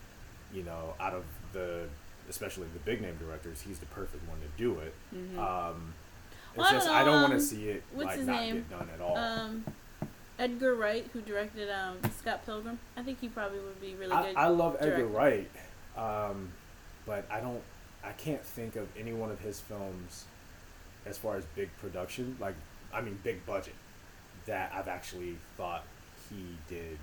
you 0.57 0.63
know, 0.63 0.93
out 0.99 1.13
of 1.13 1.23
the 1.53 1.87
especially 2.29 2.67
the 2.73 2.79
big 2.79 3.01
name 3.01 3.17
directors, 3.17 3.61
he's 3.61 3.79
the 3.79 3.87
perfect 3.87 4.27
one 4.29 4.37
to 4.39 4.47
do 4.57 4.79
it. 4.79 4.93
Um, 5.37 5.93
Mm-hmm. 6.51 6.59
Well, 6.61 6.65
it's 6.65 6.73
I 6.73 6.77
just 6.77 6.87
I 6.89 7.03
don't 7.03 7.21
want 7.21 7.33
um, 7.33 7.39
to 7.39 7.45
see 7.45 7.69
it 7.69 7.83
like 7.95 8.17
not 8.19 8.41
name? 8.41 8.55
get 8.55 8.69
done 8.71 8.89
at 8.93 9.01
all. 9.01 9.15
Um, 9.17 9.65
Edgar 10.39 10.73
Wright, 10.73 11.05
who 11.13 11.21
directed 11.21 11.69
um, 11.69 11.97
Scott 12.17 12.45
Pilgrim, 12.45 12.79
I 12.97 13.03
think 13.03 13.19
he 13.19 13.27
probably 13.27 13.59
would 13.59 13.79
be 13.81 13.93
really 13.95 14.13
I, 14.13 14.23
good. 14.27 14.35
I 14.35 14.47
love 14.47 14.77
Edgar. 14.79 15.05
Wright, 15.05 15.49
um, 15.97 16.51
but 17.05 17.25
I 17.29 17.39
don't. 17.39 17.61
I 18.03 18.11
can't 18.13 18.43
think 18.43 18.75
of 18.75 18.87
any 18.97 19.13
one 19.13 19.31
of 19.31 19.39
his 19.39 19.59
films, 19.59 20.25
as 21.05 21.17
far 21.17 21.35
as 21.35 21.45
big 21.55 21.69
production, 21.81 22.37
like 22.39 22.55
I 22.93 23.01
mean 23.01 23.19
big 23.23 23.45
budget, 23.45 23.75
that 24.45 24.71
I've 24.73 24.87
actually 24.87 25.37
thought 25.57 25.83
he 26.29 26.43
did 26.67 26.97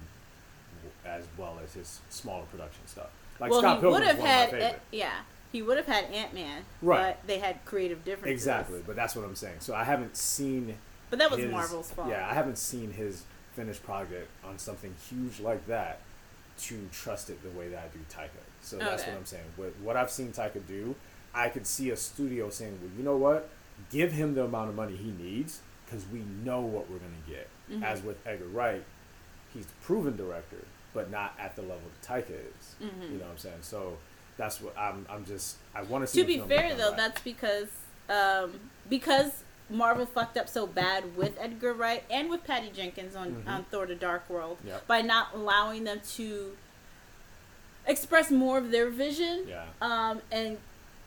as 1.04 1.24
well 1.36 1.58
as 1.62 1.74
his 1.74 2.00
smaller 2.10 2.44
production 2.50 2.86
stuff. 2.86 3.08
Like 3.40 3.50
well, 3.50 3.60
Scott 3.60 3.80
he 3.80 3.86
would 3.86 4.02
have 4.02 4.18
had, 4.18 4.54
eh, 4.54 4.72
yeah, 4.92 5.20
he 5.52 5.62
would 5.62 5.76
have 5.76 5.86
had 5.86 6.04
Ant 6.04 6.32
Man, 6.34 6.64
Right. 6.82 7.16
But 7.18 7.26
they 7.26 7.38
had 7.38 7.64
creative 7.64 8.04
differences. 8.04 8.32
Exactly, 8.32 8.82
but 8.86 8.96
that's 8.96 9.14
what 9.14 9.24
I'm 9.24 9.34
saying. 9.36 9.56
So 9.60 9.74
I 9.74 9.84
haven't 9.84 10.16
seen. 10.16 10.76
But 11.10 11.18
that 11.18 11.30
was 11.30 11.40
his- 11.40 11.50
Marvel's 11.52 11.90
fault. 11.90 12.08
Yeah, 12.08 12.26
I 12.28 12.34
haven't 12.34 12.58
seen 12.58 12.92
his 12.92 13.24
finished 13.54 13.82
project 13.84 14.28
on 14.44 14.58
something 14.58 14.94
huge 15.08 15.40
like 15.40 15.66
that 15.66 16.00
to 16.58 16.88
trust 16.92 17.30
it 17.30 17.42
the 17.42 17.58
way 17.58 17.68
that 17.68 17.78
I 17.84 17.88
do 17.88 17.98
Taika. 18.10 18.42
So 18.66 18.76
that's 18.78 19.02
Okay. 19.02 19.12
what 19.12 19.18
I'm 19.20 19.24
saying. 19.26 19.44
What, 19.56 19.72
what 19.82 19.96
I've 19.96 20.10
seen 20.10 20.32
Taika 20.32 20.66
do, 20.66 20.94
I 21.34 21.48
could 21.48 21.66
see 21.66 21.90
a 21.90 21.96
studio 21.96 22.50
saying, 22.50 22.78
well, 22.82 22.90
you 22.96 23.04
know 23.04 23.16
what? 23.16 23.48
Give 23.90 24.12
him 24.12 24.34
the 24.34 24.44
amount 24.44 24.70
of 24.70 24.74
money 24.74 24.96
he 24.96 25.10
needs 25.12 25.60
because 25.84 26.04
we 26.12 26.20
know 26.44 26.60
what 26.60 26.90
we're 26.90 26.98
going 26.98 27.14
to 27.26 27.30
get. 27.30 27.48
Mm-hmm. 27.70 27.84
As 27.84 28.02
with 28.02 28.16
Edgar 28.26 28.46
Wright, 28.46 28.82
he's 29.54 29.64
a 29.66 29.84
proven 29.84 30.16
director, 30.16 30.64
but 30.94 31.10
not 31.10 31.34
at 31.38 31.54
the 31.56 31.62
level 31.62 31.78
that 32.00 32.08
Taika 32.26 32.30
is. 32.30 32.74
Mm-hmm. 32.82 33.02
You 33.02 33.08
know 33.18 33.24
what 33.24 33.32
I'm 33.32 33.38
saying? 33.38 33.58
So 33.60 33.98
that's 34.36 34.60
what 34.60 34.76
I'm, 34.76 35.06
I'm 35.08 35.24
just, 35.24 35.56
I 35.74 35.82
want 35.82 36.02
to 36.04 36.06
see 36.08 36.20
to 36.22 36.26
be 36.26 36.38
fair 36.40 36.74
though, 36.74 36.88
right. 36.88 36.96
that's 36.96 37.20
because 37.22 37.68
um, 38.08 38.52
because 38.88 39.42
Marvel 39.68 40.06
fucked 40.06 40.36
up 40.36 40.48
so 40.48 40.66
bad 40.66 41.16
with 41.16 41.36
Edgar 41.40 41.72
Wright 41.72 42.04
and 42.10 42.30
with 42.30 42.44
Patty 42.44 42.70
Jenkins 42.70 43.16
on, 43.16 43.42
Mhm. 43.44 43.48
on 43.48 43.64
Thor: 43.64 43.84
The 43.86 43.96
Dark 43.96 44.28
World 44.30 44.58
Yep. 44.64 44.86
by 44.86 45.02
not 45.02 45.28
allowing 45.34 45.82
them 45.84 46.00
to 46.14 46.56
express 47.86 48.30
more 48.30 48.58
of 48.58 48.70
their 48.70 48.90
vision 48.90 49.44
Yeah. 49.48 49.64
um, 49.80 50.20
and 50.32 50.58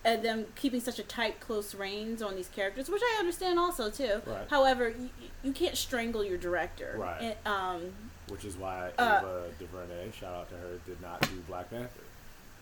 and 0.06 0.24
them 0.24 0.46
keeping 0.56 0.80
such 0.80 0.98
a 0.98 1.04
tight, 1.04 1.42
close 1.42 1.76
reins 1.76 2.22
on 2.22 2.36
these 2.38 2.48
characters, 2.48 2.88
which 2.90 3.02
I 3.04 3.18
understand 3.20 3.60
also 3.60 3.90
too. 3.90 4.22
Right. 4.26 4.48
However, 4.50 4.88
you, 4.90 5.10
you 5.44 5.52
can't 5.52 5.76
strangle 5.76 6.24
your 6.24 6.38
director. 6.38 6.96
Right. 6.98 7.22
And, 7.22 7.36
um, 7.46 7.82
Which 8.30 8.46
is 8.46 8.56
why 8.56 8.92
Uh, 8.98 9.20
Ava 9.22 9.44
DuVernay, 9.60 10.12
shout 10.18 10.34
out 10.34 10.50
to 10.52 10.56
her, 10.56 10.80
did 10.86 11.02
not 11.02 11.20
do 11.22 11.44
Black 11.50 11.70
Panther. 11.70 12.00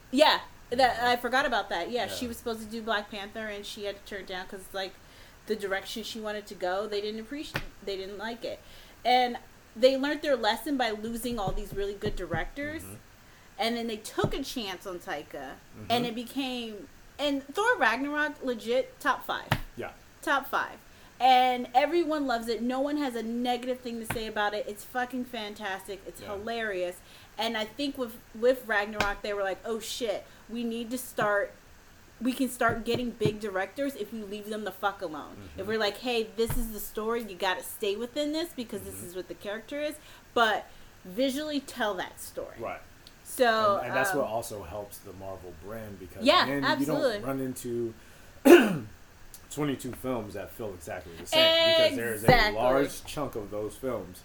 Yeah, 0.10 0.40
that 0.72 1.04
I 1.04 1.16
forgot 1.16 1.46
about 1.46 1.70
that. 1.70 1.92
Yeah, 1.92 2.06
Yeah. 2.06 2.12
she 2.12 2.26
was 2.28 2.38
supposed 2.38 2.62
to 2.62 2.66
do 2.66 2.82
Black 2.82 3.12
Panther, 3.12 3.46
and 3.48 3.64
she 3.64 3.84
had 3.84 4.04
to 4.04 4.10
turn 4.10 4.22
it 4.22 4.28
down 4.28 4.46
because 4.50 4.66
like 4.74 4.94
the 5.46 5.56
direction 5.56 6.02
she 6.02 6.20
wanted 6.20 6.48
to 6.48 6.56
go, 6.56 6.88
they 6.88 7.02
didn't 7.02 7.20
appreciate, 7.20 7.64
they 7.86 7.96
didn't 7.98 8.18
like 8.18 8.44
it, 8.44 8.60
and 9.06 9.38
they 9.76 9.96
learned 9.96 10.24
their 10.24 10.36
lesson 10.36 10.76
by 10.76 10.90
losing 10.90 11.38
all 11.38 11.52
these 11.52 11.72
really 11.72 11.94
good 11.94 12.16
directors, 12.16 12.82
Mhm. 12.82 12.96
And 13.60 13.76
then 13.78 13.88
they 13.88 13.98
took 13.98 14.34
a 14.34 14.44
chance 14.44 14.86
on 14.88 15.00
Taika, 15.00 15.26
Mm-hmm. 15.78 15.86
and 15.90 16.06
it 16.06 16.16
became 16.16 16.88
and 17.20 17.44
Thor 17.48 17.78
Ragnarok 17.78 18.44
legit 18.44 19.00
top 19.00 19.26
five, 19.26 19.48
Yeah. 19.76 19.92
top 20.22 20.48
five. 20.50 20.78
And 21.20 21.68
everyone 21.74 22.28
loves 22.28 22.48
it. 22.48 22.62
No 22.62 22.80
one 22.80 22.98
has 22.98 23.16
a 23.16 23.24
negative 23.24 23.80
thing 23.80 24.00
to 24.06 24.14
say 24.14 24.28
about 24.28 24.54
it. 24.54 24.66
It's 24.68 24.84
fucking 24.84 25.26
fantastic. 25.26 26.00
It's 26.06 26.22
Yeah. 26.22 26.28
hilarious. 26.36 26.98
And 27.40 27.58
I 27.58 27.66
think 27.66 27.98
with 27.98 28.14
with 28.40 28.64
Ragnarok, 28.68 29.24
they 29.24 29.34
were 29.34 29.42
like, 29.44 29.58
"Oh 29.66 29.80
shit, 29.80 30.26
we 30.48 30.64
need 30.64 30.92
to 30.92 30.98
start. 31.00 31.54
We 32.22 32.34
can 32.34 32.50
start 32.50 32.84
getting 32.86 33.12
big 33.12 33.40
directors 33.40 33.96
if 33.96 34.12
we 34.14 34.22
leave 34.22 34.50
them 34.50 34.64
the 34.64 34.72
fuck 34.72 35.02
alone. 35.02 35.38
If 35.56 35.62
Mm-hmm. 35.62 35.68
we're 35.70 35.80
like, 35.80 35.98
hey, 35.98 36.28
this 36.36 36.56
is 36.58 36.72
the 36.72 36.80
story. 36.80 37.24
You 37.24 37.36
got 37.36 37.58
to 37.60 37.64
stay 37.64 37.96
within 37.96 38.32
this 38.32 38.50
because 38.56 38.82
this 38.82 38.96
Mm-hmm. 38.96 39.08
is 39.08 39.16
what 39.16 39.28
the 39.28 39.34
character 39.36 39.82
is. 39.82 39.96
But 40.36 40.66
visually 41.06 41.60
tell 41.60 41.94
that 41.96 42.20
story. 42.20 42.58
Right. 42.60 42.82
So 43.38 43.78
and, 43.78 43.88
and 43.88 43.96
that's 43.96 44.12
um, 44.12 44.18
what 44.20 44.28
also 44.28 44.64
helps 44.64 44.98
the 45.00 45.14
Marvel 45.14 45.54
brand 45.66 46.00
because 46.00 46.24
Yeah, 46.26 46.46
then 46.46 46.64
absolutely. 46.64 47.16
you 47.16 47.22
don't 47.22 47.24
run 47.24 47.40
into 47.40 47.94
22 49.52 49.92
films 49.94 50.34
that 50.34 50.52
feel 50.52 50.74
exactly 50.74 51.14
the 51.20 51.26
same 51.28 51.76
because 51.76 51.96
there 51.96 52.14
is 52.14 52.24
a 52.24 52.52
large 52.52 53.04
chunk 53.06 53.36
of 53.36 53.50
those 53.52 53.76
films 53.76 54.22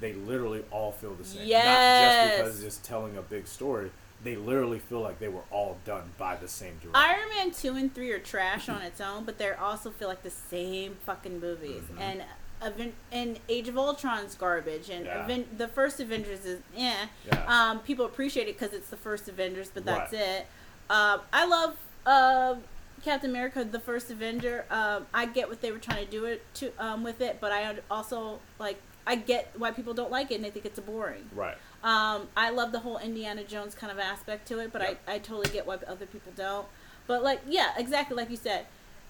they 0.00 0.14
literally 0.14 0.64
all 0.70 0.92
feel 0.92 1.14
the 1.14 1.24
same. 1.24 1.40
Not 1.42 1.46
Yes. 1.46 1.98
just 2.00 2.36
because 2.36 2.54
it's 2.64 2.64
just 2.76 2.84
telling 2.84 3.18
a 3.18 3.22
big 3.22 3.46
story. 3.46 3.90
They 4.24 4.34
literally 4.36 4.78
feel 4.78 5.00
like 5.00 5.18
they 5.18 5.28
were 5.28 5.42
all 5.50 5.76
done 5.84 6.10
by 6.18 6.36
the 6.36 6.48
same 6.48 6.78
director. 6.82 6.92
Iron 6.98 7.28
Man 7.36 7.50
two 7.50 7.74
and 7.74 7.94
three 7.94 8.10
are 8.12 8.18
trash 8.18 8.68
on 8.70 8.80
its 8.82 9.00
own, 9.00 9.24
but 9.24 9.36
they 9.38 9.50
also 9.52 9.90
feel 9.90 10.08
like 10.08 10.22
the 10.22 10.30
same 10.30 10.96
fucking 11.04 11.38
movies. 11.40 11.82
Mhm. 11.92 12.00
And 12.00 12.22
Aven- 12.62 12.94
and 13.10 13.38
Age 13.48 13.68
of 13.68 13.76
Ultron's 13.78 14.34
garbage, 14.34 14.90
and 14.90 15.06
Yeah. 15.06 15.24
Aven- 15.24 15.48
the 15.56 15.68
first 15.68 15.98
Avengers 16.00 16.44
is 16.44 16.60
eh. 16.76 17.06
Yeah. 17.26 17.44
Um, 17.70 17.80
people 17.80 18.04
appreciate 18.04 18.48
it 18.48 18.58
because 18.58 18.74
it's 18.74 18.88
the 18.90 18.96
first 18.96 19.28
Avengers, 19.28 19.70
but 19.72 19.84
that's 19.84 20.12
Right. 20.12 20.20
it. 20.22 20.46
Um, 20.90 21.20
I 21.32 21.44
love 21.46 21.76
uh, 22.06 22.54
Captain 23.04 23.28
America, 23.30 23.62
the 23.64 23.78
first 23.78 24.10
Avenger. 24.10 24.64
Um, 24.70 25.06
I 25.12 25.26
get 25.26 25.48
what 25.48 25.60
they 25.60 25.70
were 25.70 25.78
trying 25.78 26.04
to 26.04 26.10
do 26.10 26.24
it 26.24 26.42
to 26.54 26.72
um, 26.78 27.02
with 27.04 27.20
it, 27.20 27.38
but 27.40 27.52
I 27.52 27.76
also 27.90 28.40
like 28.58 28.80
I 29.06 29.16
get 29.16 29.50
why 29.56 29.70
people 29.70 29.92
don't 29.94 30.10
like 30.10 30.30
it 30.30 30.36
and 30.36 30.44
they 30.44 30.50
think 30.50 30.64
it's 30.66 30.78
boring. 30.80 31.28
right. 31.34 31.56
Um, 31.82 32.28
I 32.36 32.50
love 32.50 32.72
the 32.72 32.80
whole 32.80 32.98
Indiana 32.98 33.42
Jones 33.44 33.74
kind 33.74 33.90
of 33.90 33.98
aspect 33.98 34.46
to 34.48 34.58
it, 34.60 34.70
but 34.72 34.82
Yep. 34.82 35.00
I, 35.08 35.14
I 35.14 35.18
totally 35.18 35.48
get 35.50 35.66
why 35.66 35.76
other 35.86 36.04
people 36.06 36.32
don't. 36.36 36.66
But 37.06 37.22
like, 37.22 37.40
yeah, 37.48 37.72
exactly 37.78 38.16
like 38.16 38.28
you 38.30 38.36
said, 38.36 38.66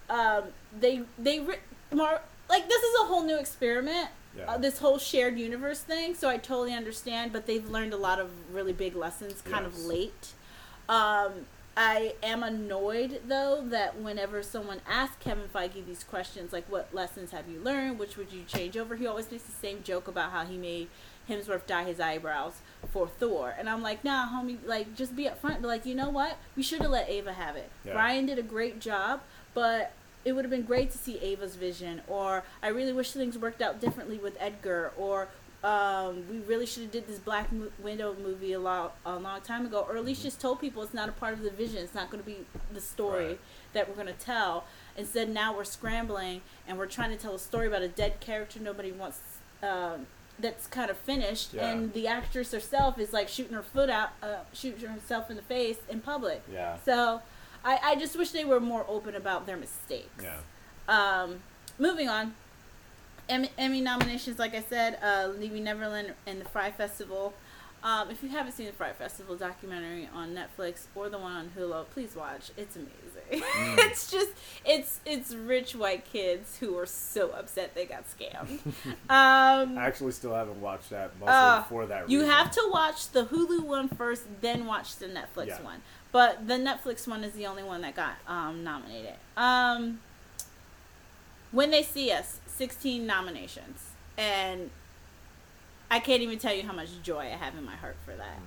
um, 0.09 0.45
they 0.79 1.03
they 1.19 1.45
more 1.93 2.21
like 2.51 2.69
this 2.69 2.83
is 2.83 3.01
a 3.03 3.05
whole 3.07 3.25
new 3.25 3.39
experiment. 3.39 4.09
Yeah. 4.37 4.53
Uh, 4.53 4.59
this 4.59 4.79
whole 4.79 4.99
shared 4.99 5.39
universe 5.39 5.81
thing, 5.81 6.15
so 6.15 6.29
I 6.29 6.37
totally 6.37 6.75
understand. 6.75 7.33
But 7.33 7.47
they've 7.47 7.69
learned 7.69 7.95
a 7.95 7.97
lot 7.97 8.21
of 8.21 8.31
really 8.53 8.73
big 8.73 8.95
lessons 8.95 9.43
kind 9.43 9.65
of 9.65 9.79
late. 9.79 10.35
Um, 10.89 11.47
I 11.77 12.15
am 12.23 12.43
annoyed 12.43 13.23
though 13.27 13.63
that 13.69 13.99
whenever 13.99 14.43
someone 14.43 14.81
asks 14.89 15.17
Kevin 15.21 15.49
Feige 15.49 15.87
these 15.87 16.05
questions, 16.05 16.53
like 16.53 16.71
what 16.71 16.93
lessons 16.93 17.31
have 17.31 17.49
you 17.49 17.61
learned, 17.61 17.99
which 17.99 18.17
would 18.17 18.33
you 18.33 18.43
change 18.47 18.77
over, 18.77 18.97
he 18.97 19.07
always 19.07 19.31
makes 19.31 19.45
the 19.45 19.53
same 19.53 19.83
joke 19.83 20.09
about 20.09 20.33
how 20.33 20.45
he 20.45 20.59
made 20.59 20.89
Hemsworth 21.29 21.67
dye 21.67 21.85
his 21.85 22.01
eyebrows 22.01 22.55
for 22.91 23.07
Thor, 23.07 23.55
and 23.57 23.71
I'm 23.71 23.83
like, 23.83 24.05
nah, 24.05 24.29
homie, 24.29 24.59
like 24.67 24.97
just 24.97 25.15
be 25.15 25.25
upfront, 25.27 25.61
be 25.61 25.69
like, 25.69 25.87
you 25.87 25.95
know 25.95 26.11
what, 26.11 26.39
we 26.57 26.63
should 26.63 26.83
have 26.83 26.91
let 26.91 27.09
Ava 27.09 27.33
have 27.33 27.55
it. 27.57 27.71
Yeah. 27.85 27.95
Ryan 27.95 28.27
did 28.27 28.39
a 28.39 28.43
great 28.43 28.81
job, 28.81 29.21
but 29.55 29.93
it 30.25 30.33
would 30.33 30.45
have 30.45 30.51
been 30.51 30.65
great 30.65 30.91
to 30.93 30.99
see 30.99 31.19
Ava's 31.21 31.57
vision, 31.57 32.03
or 32.09 32.45
I 32.63 32.69
really 32.69 32.93
wish 32.93 33.13
things 33.13 33.39
worked 33.39 33.63
out 33.63 33.81
differently 33.81 34.19
with 34.19 34.37
Edgar, 34.41 34.93
or 34.97 35.29
um, 35.63 36.25
we 36.31 36.39
really 36.39 36.65
should 36.67 36.85
have 36.85 36.93
did 36.93 37.07
this 37.07 37.19
Black 37.19 37.53
Mo- 37.53 37.71
Widow 37.83 38.17
movie 38.23 38.53
a 38.55 38.59
lot 38.59 38.97
a 39.05 39.17
long 39.17 39.41
time 39.43 39.67
ago, 39.67 39.87
or 39.89 39.97
at 39.97 40.05
least 40.05 40.23
just 40.23 40.41
told 40.41 40.61
people 40.61 40.83
it's 40.83 40.95
not 40.95 41.09
a 41.09 41.13
part 41.13 41.35
of 41.35 41.43
the 41.43 41.51
vision. 41.51 41.79
It's 41.79 41.95
not 41.95 42.11
going 42.11 42.23
to 42.23 42.27
be 42.29 42.39
the 42.73 42.81
story 42.81 43.27
Right. 43.27 43.41
that 43.75 43.89
we're 43.89 43.95
going 43.95 44.07
to 44.07 44.13
tell. 44.15 44.65
Instead, 44.97 45.29
now 45.29 45.55
we're 45.55 45.65
scrambling 45.65 46.41
and 46.67 46.79
we're 46.79 46.87
trying 46.87 47.11
to 47.11 47.17
tell 47.17 47.35
a 47.35 47.39
story 47.39 47.67
about 47.67 47.83
a 47.83 47.89
dead 47.89 48.21
character 48.21 48.59
nobody 48.59 48.91
wants. 48.93 49.21
Um, 49.63 50.07
that's 50.39 50.67
kind 50.67 50.91
of 50.91 50.97
finished, 50.97 51.53
Yeah. 51.53 51.71
and 51.71 51.93
the 51.93 52.07
actress 52.07 52.53
herself 52.53 52.99
is 52.99 53.13
like 53.13 53.29
shooting 53.29 53.53
her 53.53 53.63
foot 53.63 53.91
out, 53.91 54.11
uh, 54.23 54.37
shooting 54.55 54.89
herself 54.89 55.29
in 55.29 55.37
the 55.37 55.43
face 55.43 55.77
in 55.91 56.01
public. 56.01 56.43
Yeah. 56.51 56.79
So, 56.83 57.21
I, 57.65 57.79
I 57.83 57.97
just 57.97 58.17
wish 58.17 58.31
they 58.31 58.45
were 58.45 58.61
more 58.61 58.85
open 58.89 59.15
about 59.15 59.47
their 59.47 59.57
mistakes. 59.57 60.23
Yeah. 60.23 60.39
Um, 60.89 61.41
moving 61.79 62.09
on. 62.09 62.35
Emmy, 63.29 63.51
Emmy 63.59 63.81
nominations, 63.81 64.39
like 64.39 64.55
I 64.55 64.63
said, 64.63 64.99
uh, 65.03 65.29
Leaving 65.39 65.65
Neverland 65.65 66.15
and 66.27 66.41
the 66.41 66.49
Fyre 66.49 66.73
Festival. 66.73 67.33
Um, 67.83 68.11
if 68.11 68.23
you 68.23 68.29
haven't 68.29 68.53
seen 68.53 68.67
the 68.67 68.73
Fyre 68.73 68.93
Festival 68.93 69.37
documentary 69.37 70.07
on 70.15 70.35
Netflix 70.35 70.83
or 70.95 71.09
the 71.09 71.17
one 71.19 71.33
on 71.33 71.51
Hulu, 71.57 71.87
please 71.95 72.15
watch. 72.15 72.51
It's 72.59 72.77
amazing. 72.77 72.93
it's 73.31 74.11
just 74.11 74.31
it's 74.67 75.01
it's 75.07 75.35
rich 75.35 75.75
white 75.75 76.05
kids 76.05 76.59
who 76.59 76.77
are 76.77 76.85
so 76.85 77.31
upset 77.31 77.75
they 77.75 77.87
got 77.87 78.05
scammed. 78.09 78.59
Um, 79.09 79.79
I 79.79 79.85
actually 79.87 80.13
still 80.13 80.35
haven't 80.35 80.61
watched 80.61 80.91
that 80.91 81.13
mostly 81.19 81.35
uh, 81.35 81.63
for 81.65 81.87
that 81.87 82.11
you 82.11 82.21
have 82.25 82.51
to 82.53 82.69
watch 82.73 83.11
the 83.13 83.25
Hulu 83.27 83.63
one 83.65 83.89
first, 83.89 84.25
then 84.41 84.67
watch 84.67 84.97
the 84.97 85.07
Netflix 85.07 85.47
Yeah. 85.49 85.63
one. 85.63 85.83
But 86.13 86.47
the 86.49 86.55
Netflix 86.55 87.07
one 87.09 87.25
is 87.25 87.33
the 87.33 87.47
only 87.47 87.63
one 87.63 87.81
that 87.83 87.95
got 87.95 88.15
um, 88.27 88.63
nominated. 88.65 89.15
Um, 89.37 90.01
when 91.53 91.71
they 91.71 91.83
see 91.83 92.11
us, 92.13 92.41
sixteen 92.47 93.07
nominations, 93.07 93.91
and 94.19 94.71
I 95.91 95.99
can't 95.99 96.23
even 96.23 96.39
tell 96.39 96.55
you 96.55 96.63
how 96.63 96.73
much 96.73 96.89
joy 97.03 97.21
I 97.21 97.37
have 97.37 97.57
in 97.57 97.65
my 97.65 97.75
heart 97.77 97.97
for 98.05 98.13
that. 98.13 98.39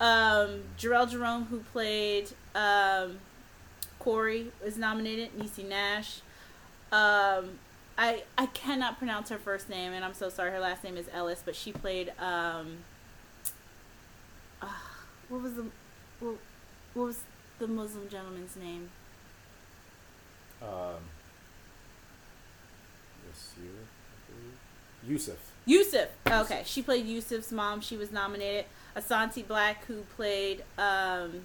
Um, 0.00 0.64
Jharrel 0.78 1.08
Jerome, 1.08 1.44
who 1.44 1.60
played 1.60 2.30
um, 2.54 3.20
Corey, 4.00 4.50
was 4.64 4.76
nominated. 4.76 5.38
Niecy 5.38 5.68
Nash. 5.68 6.20
Um, 6.90 7.58
I 7.96 8.24
I 8.36 8.46
cannot 8.46 8.98
pronounce 8.98 9.28
her 9.30 9.38
first 9.38 9.68
name, 9.68 9.92
and 9.92 10.04
I'm 10.04 10.14
so 10.14 10.28
sorry. 10.28 10.50
Her 10.50 10.58
last 10.58 10.82
name 10.82 10.96
is 10.96 11.06
Ellis, 11.12 11.42
but 11.44 11.54
she 11.54 11.72
played. 11.72 12.08
Um, 12.18 12.78
ah, 14.60 15.04
what 15.28 15.42
was 15.42 15.54
the 15.54 15.66
what, 16.18 16.36
what 16.94 17.04
was 17.04 17.20
the 17.58 17.68
Muslim 17.68 18.08
gentleman's 18.08 18.56
name? 18.56 18.90
Um, 20.60 20.98
Yasir, 23.28 23.84
I 23.86 24.32
believe. 24.32 24.58
Yusuf. 25.08 25.51
Yusuf. 25.64 26.08
Okay, 26.28 26.62
she 26.64 26.82
played 26.82 27.06
Yusuf's 27.06 27.52
mom. 27.52 27.80
She 27.80 27.96
was 27.96 28.10
nominated. 28.10 28.64
Asante 28.96 29.44
Blackk, 29.44 29.76
who 29.86 30.02
played 30.16 30.64
um, 30.76 31.42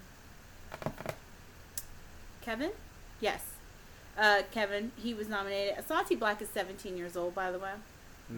Kevin. 2.41 2.71
Yes, 3.19 3.43
uh, 4.17 4.41
Kevin. 4.51 4.91
He 4.95 5.13
was 5.13 5.27
nominated. 5.27 5.75
Asante 5.77 6.17
Blackk 6.17 6.41
is 6.41 6.49
17 6.49 6.97
years 6.97 7.15
old, 7.17 7.35
by 7.35 7.51
the 7.51 7.59
way. 7.59 7.71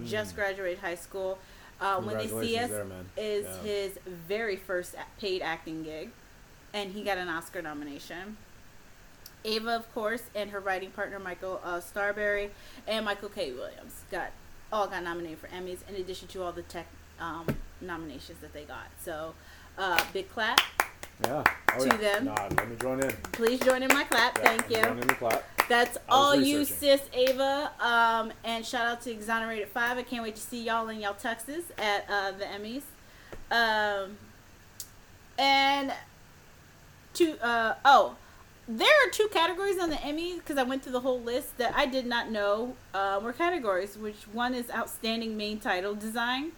Just 0.06 0.34
Mm. 0.34 0.36
graduated 0.36 0.80
high 0.80 0.96
school. 0.96 1.40
Uh, 1.82 2.00
when 2.02 2.18
they 2.18 2.28
see 2.28 2.58
us 2.58 2.70
there, 2.70 2.86
is 3.18 3.46
Yeah. 3.46 3.62
his 3.64 4.00
very 4.06 4.58
first 4.58 4.96
paid 5.20 5.42
acting 5.42 5.84
gig, 5.84 6.12
and 6.74 6.92
he 6.92 7.04
got 7.04 7.18
an 7.18 7.30
Oscar 7.30 7.62
nomination. 7.62 8.38
Ava, 9.46 9.72
of 9.78 9.94
course, 9.94 10.24
and 10.36 10.52
her 10.52 10.60
writing 10.60 10.92
partner 10.92 11.18
Michael 11.20 11.62
uh, 11.64 11.80
Starrbury 11.80 12.52
and 12.86 13.06
Michael 13.06 13.30
K. 13.30 13.54
Williams 13.54 14.02
got 14.12 14.32
all 14.72 14.88
got 14.88 15.04
nominated 15.04 15.40
for 15.40 15.48
Emmys, 15.48 15.80
in 15.88 15.96
addition 15.96 16.28
to 16.30 16.44
all 16.44 16.52
the 16.52 16.62
tech 16.64 16.88
um, 17.20 17.46
nominations 17.82 18.40
that 18.42 18.54
they 18.54 18.64
got. 18.64 18.88
So, 19.04 19.34
uh, 19.78 20.00
big 20.14 20.30
clap! 20.30 20.60
Yeah. 21.26 21.44
Oh, 21.76 21.80
to 21.80 21.88
yeah. 21.88 21.98
them. 21.98 22.26
Nah, 22.26 22.48
let 22.56 22.70
me 22.70 22.76
join 22.78 23.02
in. 23.02 23.12
Please 23.34 23.60
join 23.60 23.84
in 23.84 23.90
my 23.90 24.04
clap. 24.06 24.38
Yeah, 24.38 24.44
Thank 24.44 24.70
you. 24.70 24.84
Join 24.84 25.00
in 25.00 25.08
the 25.08 25.16
clap. 25.16 25.44
That's 25.68 25.98
all 26.08 26.36
you, 26.36 26.66
sis 26.66 27.02
Ava. 27.14 27.72
Um, 27.80 28.32
and 28.44 28.66
shout 28.66 28.88
out 28.88 29.02
to 29.02 29.12
Exonerated 29.12 29.68
Five. 29.68 29.98
I 29.98 30.04
can't 30.04 30.24
wait 30.24 30.36
to 30.36 30.42
see 30.42 30.64
y'all 30.64 30.88
in 30.90 31.00
y'all 31.00 31.14
Texas 31.14 31.66
at 31.78 32.06
uh, 32.10 32.32
the 32.32 32.46
Emmys. 32.46 32.84
Um, 33.52 34.18
and 35.38 35.94
two. 37.14 37.38
Uh, 37.42 37.76
oh, 37.86 38.16
there 38.70 38.88
are 38.88 39.10
two 39.10 39.28
categories 39.30 39.80
on 39.80 39.90
the 39.90 39.96
Emmys 39.96 40.36
because 40.36 40.58
I 40.58 40.64
went 40.64 40.84
through 40.84 40.92
the 40.92 41.00
whole 41.00 41.20
list 41.20 41.58
that 41.58 41.74
I 41.76 41.88
did 41.88 42.06
not 42.06 42.30
know 42.30 42.76
uh, 42.94 43.20
were 43.22 43.34
categories. 43.34 43.98
Which 43.98 44.28
one 44.32 44.54
is 44.54 44.70
outstanding 44.70 45.36
main 45.36 45.60
title 45.60 45.96
design? 45.96 46.52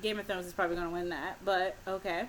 Game 0.00 0.20
of 0.20 0.26
Thrones 0.26 0.46
is 0.46 0.52
probably 0.52 0.76
going 0.76 0.86
to 0.86 0.94
win 0.94 1.08
that, 1.08 1.38
but 1.44 1.74
okay. 1.88 2.28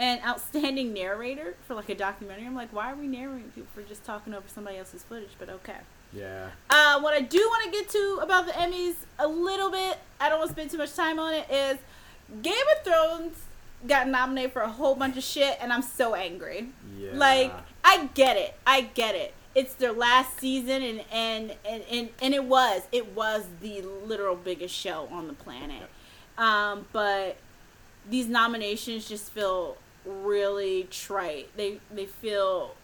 And 0.00 0.20
outstanding 0.22 0.92
narrator 0.92 1.54
for 1.68 1.74
like 1.74 1.88
a 1.88 1.94
documentary. 1.94 2.44
I'm 2.44 2.56
like, 2.56 2.72
why 2.72 2.90
are 2.90 2.96
we 2.96 3.06
narrating 3.06 3.52
people 3.54 3.70
for 3.72 3.82
just 3.82 4.04
talking 4.04 4.34
over 4.34 4.48
somebody 4.48 4.78
else's 4.78 5.04
footage? 5.04 5.30
But 5.38 5.48
okay. 5.48 5.78
Yeah. 6.12 6.50
Uh, 6.68 7.00
what 7.00 7.14
I 7.14 7.20
do 7.20 7.38
want 7.38 7.64
to 7.64 7.70
get 7.70 7.88
to 7.90 8.18
about 8.20 8.46
the 8.46 8.52
Emmys 8.52 8.96
a 9.20 9.28
little 9.28 9.70
bit, 9.70 9.98
I 10.20 10.28
don't 10.28 10.40
want 10.40 10.50
to 10.50 10.54
spend 10.54 10.70
too 10.72 10.78
much 10.78 10.94
time 10.94 11.20
on 11.20 11.34
it, 11.34 11.48
is 11.48 11.78
Game 12.42 12.54
of 12.76 12.84
Thrones 12.84 13.36
got 13.86 14.08
nominated 14.08 14.52
for 14.52 14.62
a 14.62 14.68
whole 14.68 14.96
bunch 14.96 15.16
of 15.16 15.22
shit, 15.22 15.56
and 15.60 15.72
I'm 15.72 15.82
so 15.82 16.14
angry. 16.14 16.68
Yeah. 16.98 17.10
Like, 17.14 17.52
I 17.86 18.10
get 18.14 18.36
it. 18.36 18.54
I 18.66 18.80
get 18.80 19.14
it. 19.14 19.32
It's 19.54 19.72
their 19.74 19.92
last 19.92 20.40
season, 20.40 20.82
and, 20.82 21.04
and, 21.10 21.54
and, 21.64 21.82
and, 21.90 22.08
and 22.20 22.34
it 22.34 22.44
was. 22.44 22.82
It 22.90 23.14
was 23.14 23.46
the 23.62 23.80
literal 23.80 24.34
biggest 24.34 24.74
show 24.74 25.08
on 25.12 25.28
the 25.28 25.32
planet. 25.32 25.88
Um, 26.36 26.86
but 26.92 27.36
these 28.10 28.26
nominations 28.26 29.08
just 29.08 29.30
feel 29.30 29.76
really 30.04 30.86
trite. 30.90 31.56
They 31.56 31.80
they 31.90 32.06
feel 32.06 32.74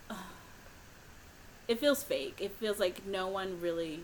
it 1.68 1.78
feels 1.78 2.02
fake. 2.02 2.38
It 2.40 2.52
feels 2.52 2.78
like 2.78 3.04
no 3.06 3.28
one 3.28 3.60
really 3.60 4.00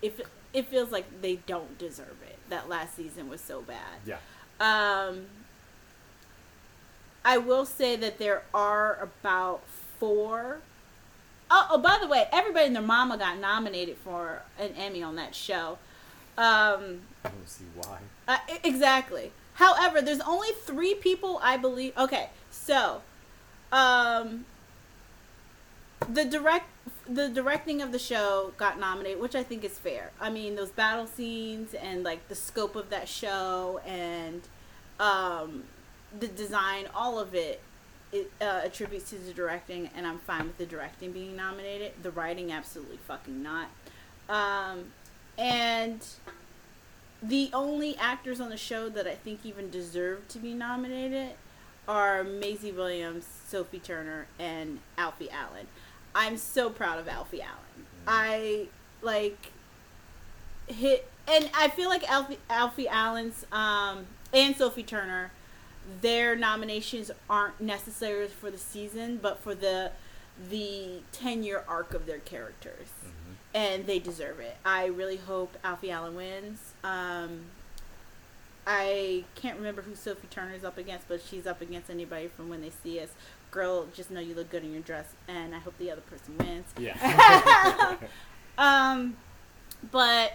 it 0.00 0.26
it 0.52 0.66
feels 0.66 0.92
like 0.92 1.22
they 1.22 1.36
don't 1.36 1.78
deserve 1.78 2.16
it. 2.26 2.38
That 2.50 2.68
last 2.68 2.94
season 2.94 3.28
was 3.28 3.40
so 3.40 3.62
bad. 3.62 4.00
Yeah. 4.06 4.18
Um, 4.60 5.26
I 7.24 7.38
will 7.38 7.64
say 7.64 7.96
that 7.96 8.18
there 8.18 8.44
are 8.52 8.98
about 9.00 9.62
four 9.98 10.60
Oh, 11.50 11.68
oh, 11.72 11.78
by 11.78 11.98
the 12.00 12.08
way, 12.08 12.24
everybody 12.32 12.66
and 12.66 12.74
their 12.74 12.82
mama 12.82 13.18
got 13.18 13.38
nominated 13.38 13.96
for 13.98 14.42
an 14.58 14.72
Emmy 14.76 15.02
on 15.02 15.16
that 15.16 15.34
show. 15.34 15.78
Um, 16.36 17.02
I 17.24 17.28
don't 17.28 17.48
see 17.48 17.66
why. 17.76 17.98
uh, 18.26 18.38
exactly. 18.64 19.30
However, 19.54 20.02
there's 20.02 20.20
only 20.20 20.48
three 20.62 20.94
people 20.94 21.38
I 21.42 21.56
believe. 21.56 21.96
Okay, 21.96 22.30
so, 22.50 23.02
um, 23.70 24.46
the 26.08 26.24
direct 26.24 26.66
the 27.08 27.28
directing 27.28 27.82
of 27.82 27.92
the 27.92 27.98
show 27.98 28.52
got 28.56 28.80
nominated, 28.80 29.20
which 29.20 29.34
I 29.34 29.42
think 29.42 29.62
is 29.62 29.78
fair. 29.78 30.10
I 30.20 30.30
mean, 30.30 30.56
those 30.56 30.70
battle 30.70 31.06
scenes 31.06 31.74
and 31.74 32.02
like 32.02 32.28
the 32.28 32.34
scope 32.34 32.74
of 32.74 32.90
that 32.90 33.08
show 33.08 33.80
and 33.86 34.40
um, 34.98 35.64
the 36.18 36.26
design, 36.26 36.86
all 36.94 37.18
of 37.20 37.34
it, 37.34 37.60
it 38.14 38.30
uh, 38.40 38.62
attributes 38.64 39.10
to 39.10 39.16
the 39.16 39.32
directing, 39.32 39.90
and 39.96 40.06
I'm 40.06 40.20
fine 40.20 40.46
with 40.46 40.56
the 40.56 40.66
directing 40.66 41.12
being 41.12 41.34
nominated. 41.34 41.92
The 42.02 42.10
writing, 42.10 42.52
absolutely 42.52 42.98
fucking 43.08 43.42
not. 43.42 43.68
Um, 44.28 44.92
and 45.36 46.04
the 47.22 47.50
only 47.52 47.96
actors 47.96 48.40
on 48.40 48.50
the 48.50 48.56
show 48.56 48.88
that 48.88 49.06
I 49.06 49.14
think 49.16 49.40
even 49.44 49.68
deserve 49.68 50.28
to 50.28 50.38
be 50.38 50.54
nominated 50.54 51.32
are 51.88 52.22
Maisie 52.22 52.72
Williams, 52.72 53.26
Sophie 53.46 53.80
Turner, 53.80 54.26
and 54.38 54.78
Alfie 54.96 55.30
Allen. 55.30 55.66
I'm 56.14 56.36
so 56.36 56.70
proud 56.70 56.98
of 56.98 57.08
Alfie 57.08 57.42
Allen. 57.42 57.86
I 58.06 58.68
like 59.02 59.52
hit, 60.68 61.10
and 61.26 61.50
I 61.54 61.68
feel 61.68 61.88
like 61.88 62.08
Alfie 62.08 62.38
Alfie 62.48 62.88
Allen's 62.88 63.44
um, 63.50 64.06
and 64.32 64.56
Sophie 64.56 64.82
Turner, 64.84 65.32
their 66.00 66.36
nominations 66.36 67.10
aren't 67.28 67.60
necessary 67.60 68.28
for 68.28 68.50
the 68.50 68.58
season, 68.58 69.18
but 69.20 69.40
for 69.42 69.54
the 69.54 69.92
the 70.50 71.00
ten 71.12 71.42
year 71.42 71.64
arc 71.68 71.94
of 71.94 72.06
their 72.06 72.18
characters 72.18 72.88
and 73.54 73.86
they 73.86 73.98
deserve 74.00 74.40
it. 74.40 74.56
I 74.64 74.86
really 74.86 75.16
hope 75.16 75.56
Alfie 75.62 75.90
Allen 75.90 76.16
wins. 76.16 76.74
Um, 76.82 77.42
I 78.66 79.24
can't 79.36 79.56
remember 79.56 79.82
who 79.82 79.94
Sophie 79.94 80.26
Turner's 80.28 80.64
up 80.64 80.76
against, 80.76 81.06
but 81.08 81.22
she's 81.22 81.46
up 81.46 81.60
against 81.60 81.88
anybody 81.88 82.26
from 82.26 82.48
when 82.48 82.60
they 82.60 82.72
see 82.82 82.98
us. 82.98 83.10
Girl, 83.52 83.86
just 83.94 84.10
know 84.10 84.20
you 84.20 84.34
look 84.34 84.50
good 84.50 84.64
in 84.64 84.72
your 84.72 84.82
dress, 84.82 85.14
and 85.28 85.54
I 85.54 85.58
hope 85.58 85.78
the 85.78 85.90
other 85.90 86.00
person 86.00 86.36
wins. 86.38 86.66
Yeah. 86.78 87.96
Um, 88.56 89.16
but 89.90 90.34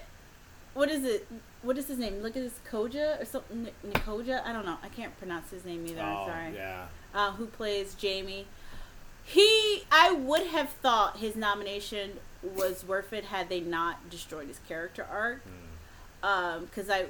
what 0.74 0.90
is 0.90 1.06
it? 1.06 1.26
What 1.62 1.78
is 1.78 1.88
his 1.88 1.98
name? 1.98 2.22
Look 2.22 2.38
at 2.38 2.44
this 2.44 2.60
Koja 2.72 3.22
or 3.22 3.26
something. 3.26 3.68
Nikoja? 3.86 4.46
I 4.46 4.54
don't 4.54 4.66
know. 4.66 4.78
I 4.82 4.88
can't 4.88 5.18
pronounce 5.18 5.52
his 5.52 5.66
name 5.66 5.86
either. 5.86 6.02
I'm 6.02 6.18
oh, 6.18 6.28
sorry 6.28 6.56
yeah. 6.56 6.86
uh, 7.14 7.32
who 7.32 7.48
plays 7.48 7.96
Jamie. 7.96 8.48
He, 9.26 9.84
I 9.92 10.14
would 10.14 10.48
have 10.48 10.70
thought 10.70 11.18
his 11.18 11.36
nomination 11.36 12.14
was 12.42 12.86
worth 12.88 13.12
it 13.14 13.26
had 13.26 13.50
they 13.50 13.60
not 13.60 14.10
destroyed 14.10 14.48
his 14.48 14.60
character 14.68 15.06
arc. 15.12 15.42
Because 16.22 16.90
I, 16.90 17.08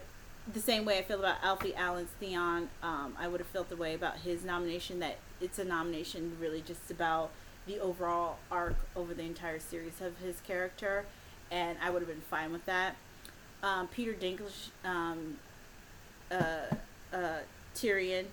the 0.52 0.60
same 0.60 0.84
way 0.84 0.98
I 0.98 1.04
feel 1.04 1.20
about 1.20 1.38
Alfie 1.44 1.76
Allen's 1.76 2.10
Theon, 2.20 2.70
um, 2.82 3.16
I 3.20 3.28
would 3.28 3.40
have 3.40 3.48
felt 3.48 3.70
the 3.70 3.76
way 3.76 3.94
about 3.94 4.18
his 4.18 4.44
nomination. 4.44 5.00
That 5.00 5.18
it's 5.40 5.60
a 5.60 5.64
nomination 5.64 6.36
really 6.40 6.62
just 6.62 6.92
about 6.92 7.30
the 7.68 7.80
overall 7.80 8.38
arc 8.52 8.76
over 8.96 9.14
the 9.14 9.24
entire 9.24 9.60
series 9.60 10.02
of 10.02 10.18
his 10.18 10.42
character, 10.42 11.06
and 11.52 11.78
I 11.82 11.92
would 11.92 12.02
have 12.02 12.10
been 12.10 12.22
fine 12.22 12.52
with 12.52 12.66
that. 12.66 12.96
Um, 13.62 13.88
Peter 13.88 14.14
Dinklage, 14.14 14.70
um, 14.86 15.38
uh, 16.32 16.36
uh, 17.14 17.40
Tyrion, 17.76 18.26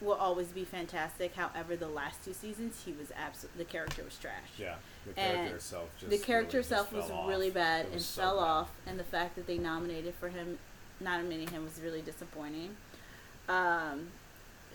will 0.00 0.14
always 0.14 0.48
be 0.48 0.64
fantastic. 0.64 1.34
However, 1.34 1.76
the 1.76 1.88
last 1.88 2.24
two 2.24 2.32
seasons, 2.32 2.82
he 2.84 2.92
was 2.92 3.12
absolutely 3.16 3.64
the 3.64 3.70
character 3.70 4.02
was 4.02 4.16
trash. 4.18 4.34
Yeah, 4.58 4.74
the 5.04 5.10
And 5.20 5.36
character 5.36 5.56
itself 5.56 5.90
just 5.98 6.10
the 6.10 6.18
character 6.18 6.56
really 6.58 6.60
itself 6.66 6.92
was 6.92 7.10
off. 7.10 7.28
really 7.28 7.50
bad 7.50 7.86
It 7.86 7.92
and 7.92 8.02
so 8.02 8.22
fell 8.22 8.36
bad. 8.38 8.42
off, 8.44 8.70
and 8.86 8.98
the 8.98 9.04
fact 9.04 9.36
that 9.36 9.46
they 9.46 9.58
nominated 9.58 10.14
for 10.14 10.28
him, 10.30 10.58
not 11.00 11.18
nominating 11.18 11.48
him 11.48 11.64
was 11.64 11.80
really 11.80 12.00
disappointing. 12.02 12.76
Um, 13.48 14.08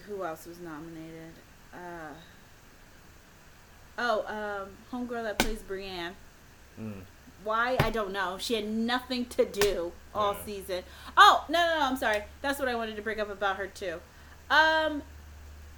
who 0.08 0.24
else 0.24 0.46
was 0.46 0.60
nominated? 0.60 1.34
Uh, 1.74 2.14
oh, 3.98 4.26
um, 4.62 4.70
homegirl 4.92 5.24
that 5.24 5.40
plays 5.40 5.62
Brienne. 5.62 6.16
Mm. 6.80 7.02
Why 7.44 7.78
I 7.80 7.90
don't 7.90 8.12
know. 8.12 8.38
She 8.40 8.56
had 8.56 8.68
nothing 8.68 9.26
to 9.28 9.46
do 9.46 9.92
all 10.14 10.34
Yeah. 10.34 10.46
season. 10.46 10.84
Oh 11.16 11.46
no 11.50 11.60
no 11.60 11.80
no! 11.80 11.86
I'm 11.86 11.98
sorry. 11.98 12.24
That's 12.42 12.60
what 12.60 12.68
I 12.68 12.76
wanted 12.76 12.96
to 12.96 13.02
bring 13.02 13.20
up 13.20 13.30
about 13.30 13.58
her 13.58 13.68
too. 13.68 14.00
Um, 14.50 15.04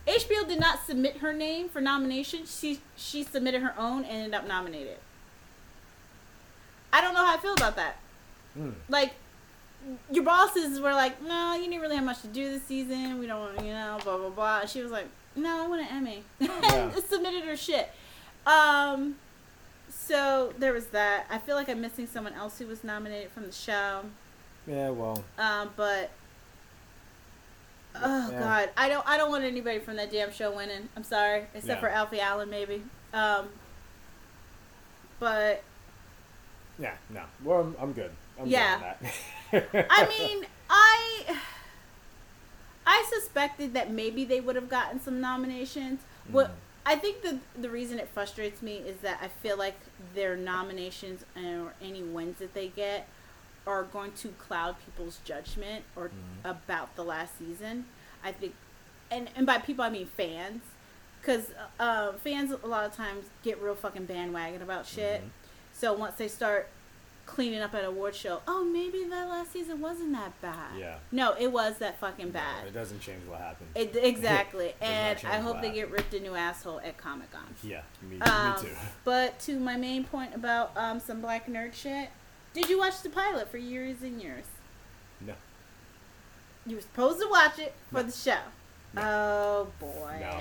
HBO 0.08 0.48
did 0.48 0.60
not 0.60 0.86
submit 0.86 1.18
her 1.18 1.34
name 1.34 1.70
for 1.70 1.82
nomination. 1.82 2.46
She 2.46 2.80
she 2.96 3.24
submitted 3.24 3.62
her 3.62 3.74
own 3.78 4.04
and 4.06 4.12
ended 4.24 4.34
up 4.34 4.48
nominated. 4.48 4.98
I 6.92 7.02
don't 7.02 7.14
know 7.14 7.26
how 7.26 7.36
I 7.36 7.40
feel 7.40 7.54
about 7.54 7.76
that. 7.76 7.98
Mm. 8.58 8.74
Like 8.88 9.14
your 10.12 10.24
bosses 10.24 10.80
were 10.80 10.94
like, 10.94 11.22
"No, 11.22 11.54
you 11.56 11.66
didn't 11.66 11.82
really 11.82 11.96
have 11.96 12.06
much 12.06 12.22
to 12.22 12.28
do 12.28 12.50
this 12.52 12.64
season. 12.64 13.20
We 13.20 13.28
don't, 13.28 13.40
want 13.56 13.66
you 13.66 13.74
know, 13.74 14.00
blah 14.04 14.18
blah 14.18 14.30
blah." 14.30 14.66
She 14.66 14.82
was 14.82 14.92
like, 14.92 15.08
"No, 15.36 15.64
I 15.64 15.68
want 15.68 15.82
an 15.82 15.88
Emmy." 15.92 16.24
Yeah. 16.40 16.90
and 16.94 17.04
submitted 17.04 17.44
her 17.44 17.56
shit. 17.56 17.90
Um, 18.46 19.16
so 20.10 20.54
there 20.58 20.74
was 20.74 20.88
that. 20.88 21.26
I 21.30 21.38
feel 21.38 21.56
like 21.56 21.70
I'm 21.70 21.80
missing 21.82 22.08
someone 22.08 22.34
else 22.34 22.58
who 22.60 22.66
was 22.68 22.84
nominated 22.84 23.32
from 23.32 23.46
the 23.46 23.52
show. 23.52 24.02
Yeah, 24.68 24.90
well, 24.90 25.24
Um, 25.38 25.70
but 25.76 26.10
oh 27.96 28.30
Yeah. 28.32 28.40
god, 28.40 28.70
I 28.76 28.90
don't 28.90 29.08
I 29.08 29.18
don't 29.18 29.30
want 29.32 29.44
anybody 29.44 29.80
from 29.80 29.96
that 29.98 30.12
damn 30.12 30.32
show 30.34 30.52
winning. 30.56 30.90
I'm 30.98 31.04
sorry, 31.04 31.42
except 31.54 31.68
Yeah. 31.68 31.80
for 31.80 31.90
Alfie 31.90 32.20
Allen 32.20 32.50
maybe. 32.50 32.84
Um, 33.14 33.50
but 35.20 35.64
yeah, 36.78 36.96
no. 37.10 37.24
Well, 37.44 37.62
I'm, 37.62 37.76
I'm 37.80 37.94
good. 37.94 38.12
I'm 38.40 38.48
Yeah. 38.48 38.94
good 39.52 39.64
that. 39.72 39.88
I 39.92 40.08
mean, 40.20 40.46
I 40.70 41.38
I 42.86 43.06
suspected 43.14 43.74
that 43.76 43.92
maybe 43.92 44.26
they 44.26 44.40
would 44.40 44.56
have 44.56 44.70
gotten 44.70 45.00
some 45.00 45.20
nominations. 45.22 46.02
What 46.32 46.48
Mm. 46.48 46.54
I 46.86 46.96
think 46.96 47.22
the 47.22 47.40
the 47.60 47.70
reason 47.70 48.00
it 48.00 48.08
frustrates 48.10 48.62
me 48.62 48.78
is 48.78 48.98
that 48.98 49.20
I 49.22 49.28
feel 49.28 49.58
like 49.58 49.76
their 50.16 50.36
nominations 50.36 51.24
or 51.36 51.74
any 51.82 52.02
wins 52.02 52.40
that 52.40 52.54
they 52.54 52.70
get 52.70 53.08
are 53.68 53.84
going 53.84 54.12
to 54.14 54.30
cloud 54.30 54.76
people's 54.84 55.20
judgment 55.26 55.84
or 55.96 56.08
Mhm. 56.10 56.50
about 56.50 56.96
the 56.96 57.04
last 57.04 57.38
season. 57.38 57.86
I 58.24 58.32
think, 58.32 58.56
and 59.12 59.30
and 59.36 59.46
by 59.46 59.60
people 59.60 59.84
I 59.84 59.90
mean 59.90 60.08
fans, 60.08 60.64
because 61.22 61.52
uh, 61.80 62.14
fans 62.14 62.52
a 62.52 62.68
lot 62.68 62.86
of 62.86 62.96
times 62.96 63.26
get 63.44 63.62
real 63.62 63.76
fucking 63.76 64.06
bandwagon 64.06 64.62
about 64.62 64.86
shit. 64.88 65.22
Mhm. 65.22 65.30
So 65.74 65.94
once 65.94 66.16
they 66.16 66.28
start 66.28 66.68
cleaning 67.30 67.62
up 67.62 67.74
at 67.76 67.86
award 67.86 68.16
show, 68.16 68.42
oh 68.48 68.64
maybe 68.66 69.04
that 69.06 69.30
last 69.30 69.54
season 69.54 69.80
wasn't 69.80 70.12
that 70.14 70.40
bad. 70.42 70.78
Yeah. 70.80 70.96
No, 71.12 71.36
it 71.40 71.52
was 71.52 71.78
that 71.78 72.00
fucking 72.00 72.28
No, 72.28 72.32
bad. 72.34 72.68
it 72.68 72.74
doesn't 72.74 73.00
change 73.00 73.22
what 73.28 73.40
happened. 73.40 73.70
It, 73.76 73.96
exactly. 73.96 74.74
And 74.82 75.18
I 75.26 75.38
hope 75.38 75.62
they 75.62 75.72
get 75.72 75.92
ripped 75.92 76.14
a 76.14 76.20
new 76.20 76.34
asshole 76.36 76.80
at 76.80 76.98
Comic 76.98 77.32
Con. 77.32 77.44
yeah, 77.64 77.82
me, 78.02 78.20
Um, 78.22 78.54
me 78.56 78.62
too. 78.70 78.76
But 79.04 79.40
to 79.42 79.60
my 79.60 79.78
main 79.78 80.04
point 80.04 80.34
about 80.36 80.72
um, 80.76 81.00
some 81.00 81.22
black 81.22 81.48
nerd 81.48 81.74
shit, 81.74 82.10
did 82.54 82.68
you 82.70 82.80
watch 82.80 83.02
the 83.04 83.10
pilot 83.10 83.50
for 83.50 83.58
years 83.58 84.02
and 84.02 84.20
years? 84.22 84.46
No. 85.22 85.34
You 86.66 86.76
were 86.78 86.82
supposed 86.82 87.20
to 87.22 87.28
watch 87.30 87.60
it 87.60 87.74
for 87.92 87.98
No. 87.98 88.04
the 88.04 88.12
show. 88.12 88.38
No. 88.94 89.02
Oh 89.04 89.68
boy. 89.80 90.18
No. 90.20 90.40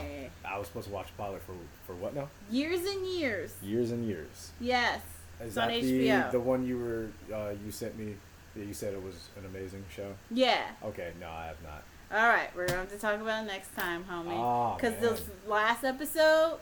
I 0.48 0.58
was 0.58 0.68
supposed 0.68 0.88
to 0.88 0.92
watch 0.94 1.08
the 1.08 1.22
pilot 1.22 1.42
for 1.42 1.52
for 1.86 1.94
what 1.94 2.14
now? 2.14 2.28
Years 2.50 2.80
and 2.86 3.06
years. 3.06 3.52
Years 3.62 3.90
and 3.90 4.06
years. 4.08 4.52
Yes. 4.58 5.00
Is 5.40 5.46
It's 5.46 5.54
that 5.56 5.64
on 5.70 5.80
the 5.80 6.08
HBO. 6.08 6.30
the 6.32 6.40
one 6.40 6.66
you 6.66 6.78
were 6.78 7.34
uh, 7.34 7.50
you 7.64 7.70
sent 7.70 7.98
me 7.98 8.16
that 8.56 8.66
you 8.66 8.74
said 8.74 8.94
it 8.94 9.02
was 9.02 9.28
an 9.38 9.46
amazing 9.46 9.84
show? 9.94 10.14
Yeah. 10.30 10.62
Okay, 10.84 11.12
no, 11.20 11.28
I 11.28 11.46
have 11.46 11.62
not. 11.62 11.82
All 12.10 12.28
right, 12.28 12.48
we're 12.56 12.66
going 12.66 12.86
to 12.86 12.90
have 12.90 12.90
to 12.92 12.98
talk 12.98 13.20
about 13.20 13.44
it 13.44 13.46
next 13.46 13.74
time, 13.76 14.04
homie. 14.10 14.32
Oh, 14.32 14.74
Because 14.76 14.94
man. 14.94 15.02
this 15.02 15.22
last 15.46 15.84
episode, 15.84 16.58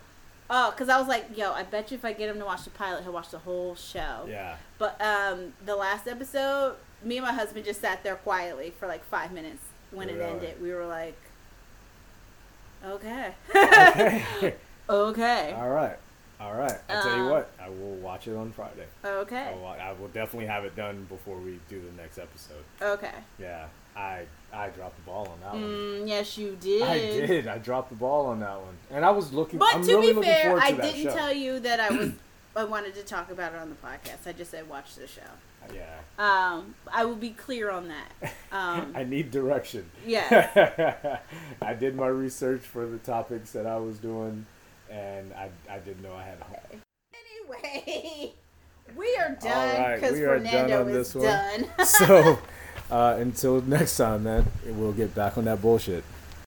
oh, 0.51 0.71
because 0.73 0.89
I 0.89 0.99
was 0.99 1.07
like, 1.07 1.37
yo, 1.39 1.53
I 1.53 1.63
bet 1.63 1.93
you 1.93 1.97
if 1.97 2.05
I 2.05 2.13
get 2.13 2.29
him 2.29 2.41
to 2.41 2.45
watch 2.45 2.65
the 2.65 2.71
pilot, 2.71 3.05
he'll 3.05 3.13
watch 3.13 3.31
the 3.31 3.39
whole 3.39 3.77
show. 3.77 4.27
Yeah. 4.29 4.57
But 4.79 5.01
um, 5.01 5.53
the 5.65 5.77
last 5.77 6.09
episode, 6.09 6.75
me 7.05 7.19
and 7.19 7.25
my 7.27 7.33
husband 7.33 7.65
just 7.65 7.81
sat 7.81 8.03
there 8.03 8.17
quietly 8.17 8.75
for 8.79 8.89
like 8.89 9.05
five 9.05 9.31
minutes 9.33 9.63
when 9.93 10.09
it 10.09 10.21
ended. 10.21 10.61
We 10.61 10.73
were 10.73 10.85
like, 10.87 11.17
okay, 12.85 13.33
Okay. 13.55 14.25
okay, 14.91 15.53
All 15.57 15.71
right. 15.71 15.97
All 16.41 16.55
right. 16.55 16.79
I'll 16.89 17.03
tell 17.03 17.17
you 17.17 17.23
Um, 17.25 17.31
what. 17.31 17.51
I 17.61 17.69
will 17.69 17.95
watch 17.97 18.29
it 18.29 18.37
on 18.37 18.53
Friday. 18.53 18.87
okay, 19.05 19.37
I 19.49 19.55
will, 19.55 19.67
I 19.67 19.93
will 19.99 20.09
definitely 20.09 20.47
have 20.47 20.65
it 20.65 20.77
done 20.77 21.07
before 21.09 21.39
we 21.39 21.59
do 21.69 21.81
the 21.81 22.01
next 22.03 22.19
episode. 22.19 22.63
okay. 22.81 23.15
Yeah. 23.39 23.67
I 23.97 24.27
I 24.53 24.69
dropped 24.69 24.97
the 24.97 25.03
ball 25.11 25.27
on 25.29 25.41
that 25.41 25.53
one. 25.55 25.63
Mm, 25.63 26.09
yes, 26.09 26.37
you 26.37 26.55
did. 26.61 26.83
I 26.83 26.99
did. 26.99 27.47
I 27.49 27.57
dropped 27.57 27.89
the 27.89 27.97
ball 27.97 28.27
on 28.27 28.41
that 28.41 28.61
one, 28.61 28.77
and 28.91 29.07
I 29.07 29.11
was 29.11 29.33
looking. 29.33 29.59
But 29.59 29.75
I'm 29.75 29.83
to 29.83 29.95
really 29.95 30.13
be 30.13 30.21
fair, 30.23 30.59
I 30.59 30.73
didn't 30.73 31.03
show. 31.03 31.15
tell 31.15 31.33
you 31.33 31.59
that 31.61 31.81
I 31.81 31.91
was. 31.91 32.11
I 32.57 32.65
wanted 32.65 32.95
to 32.97 33.03
talk 33.03 33.31
about 33.31 33.53
it 33.55 33.59
on 33.59 33.71
the 33.71 33.77
podcast. 33.77 34.27
I 34.27 34.33
just 34.33 34.51
said 34.51 34.69
watch 34.69 34.95
the 34.97 35.07
show. 35.07 35.23
Yeah. 35.75 35.85
Um, 36.19 36.75
I 36.93 37.05
will 37.07 37.17
be 37.17 37.31
clear 37.31 37.71
on 37.71 37.89
that. 37.89 38.33
Um, 38.53 38.93
I 38.95 39.05
need 39.05 39.31
direction. 39.33 39.91
Yeah. 40.07 41.19
I 41.63 41.75
did 41.75 41.95
my 41.97 42.07
research 42.07 42.63
for 42.63 42.87
the 42.87 42.97
topics 42.99 43.51
that 43.53 43.67
I 43.67 43.77
was 43.77 43.99
doing, 43.99 44.47
and 44.91 45.33
I, 45.35 45.49
I 45.71 45.79
didn't 45.79 46.03
know 46.03 46.15
I 46.15 46.23
had. 46.23 46.39
Anyway, 47.15 48.33
we 48.97 49.17
are 49.17 49.37
done 49.41 49.95
because 49.95 50.13
we 50.13 50.25
are 50.25 50.39
done 50.39 50.47
Fernando 50.47 50.81
on 50.83 50.89
is 50.89 51.13
this 51.13 51.15
one. 51.15 51.25
done. 51.25 51.67
So, 51.85 52.39
uh, 52.91 53.17
until 53.19 53.61
next 53.63 53.97
time, 53.97 54.25
man, 54.25 54.47
we'll 54.67 54.93
get 54.93 55.15
back 55.15 55.39
on 55.39 55.45
that 55.45 55.61
bullshit. 55.61 56.05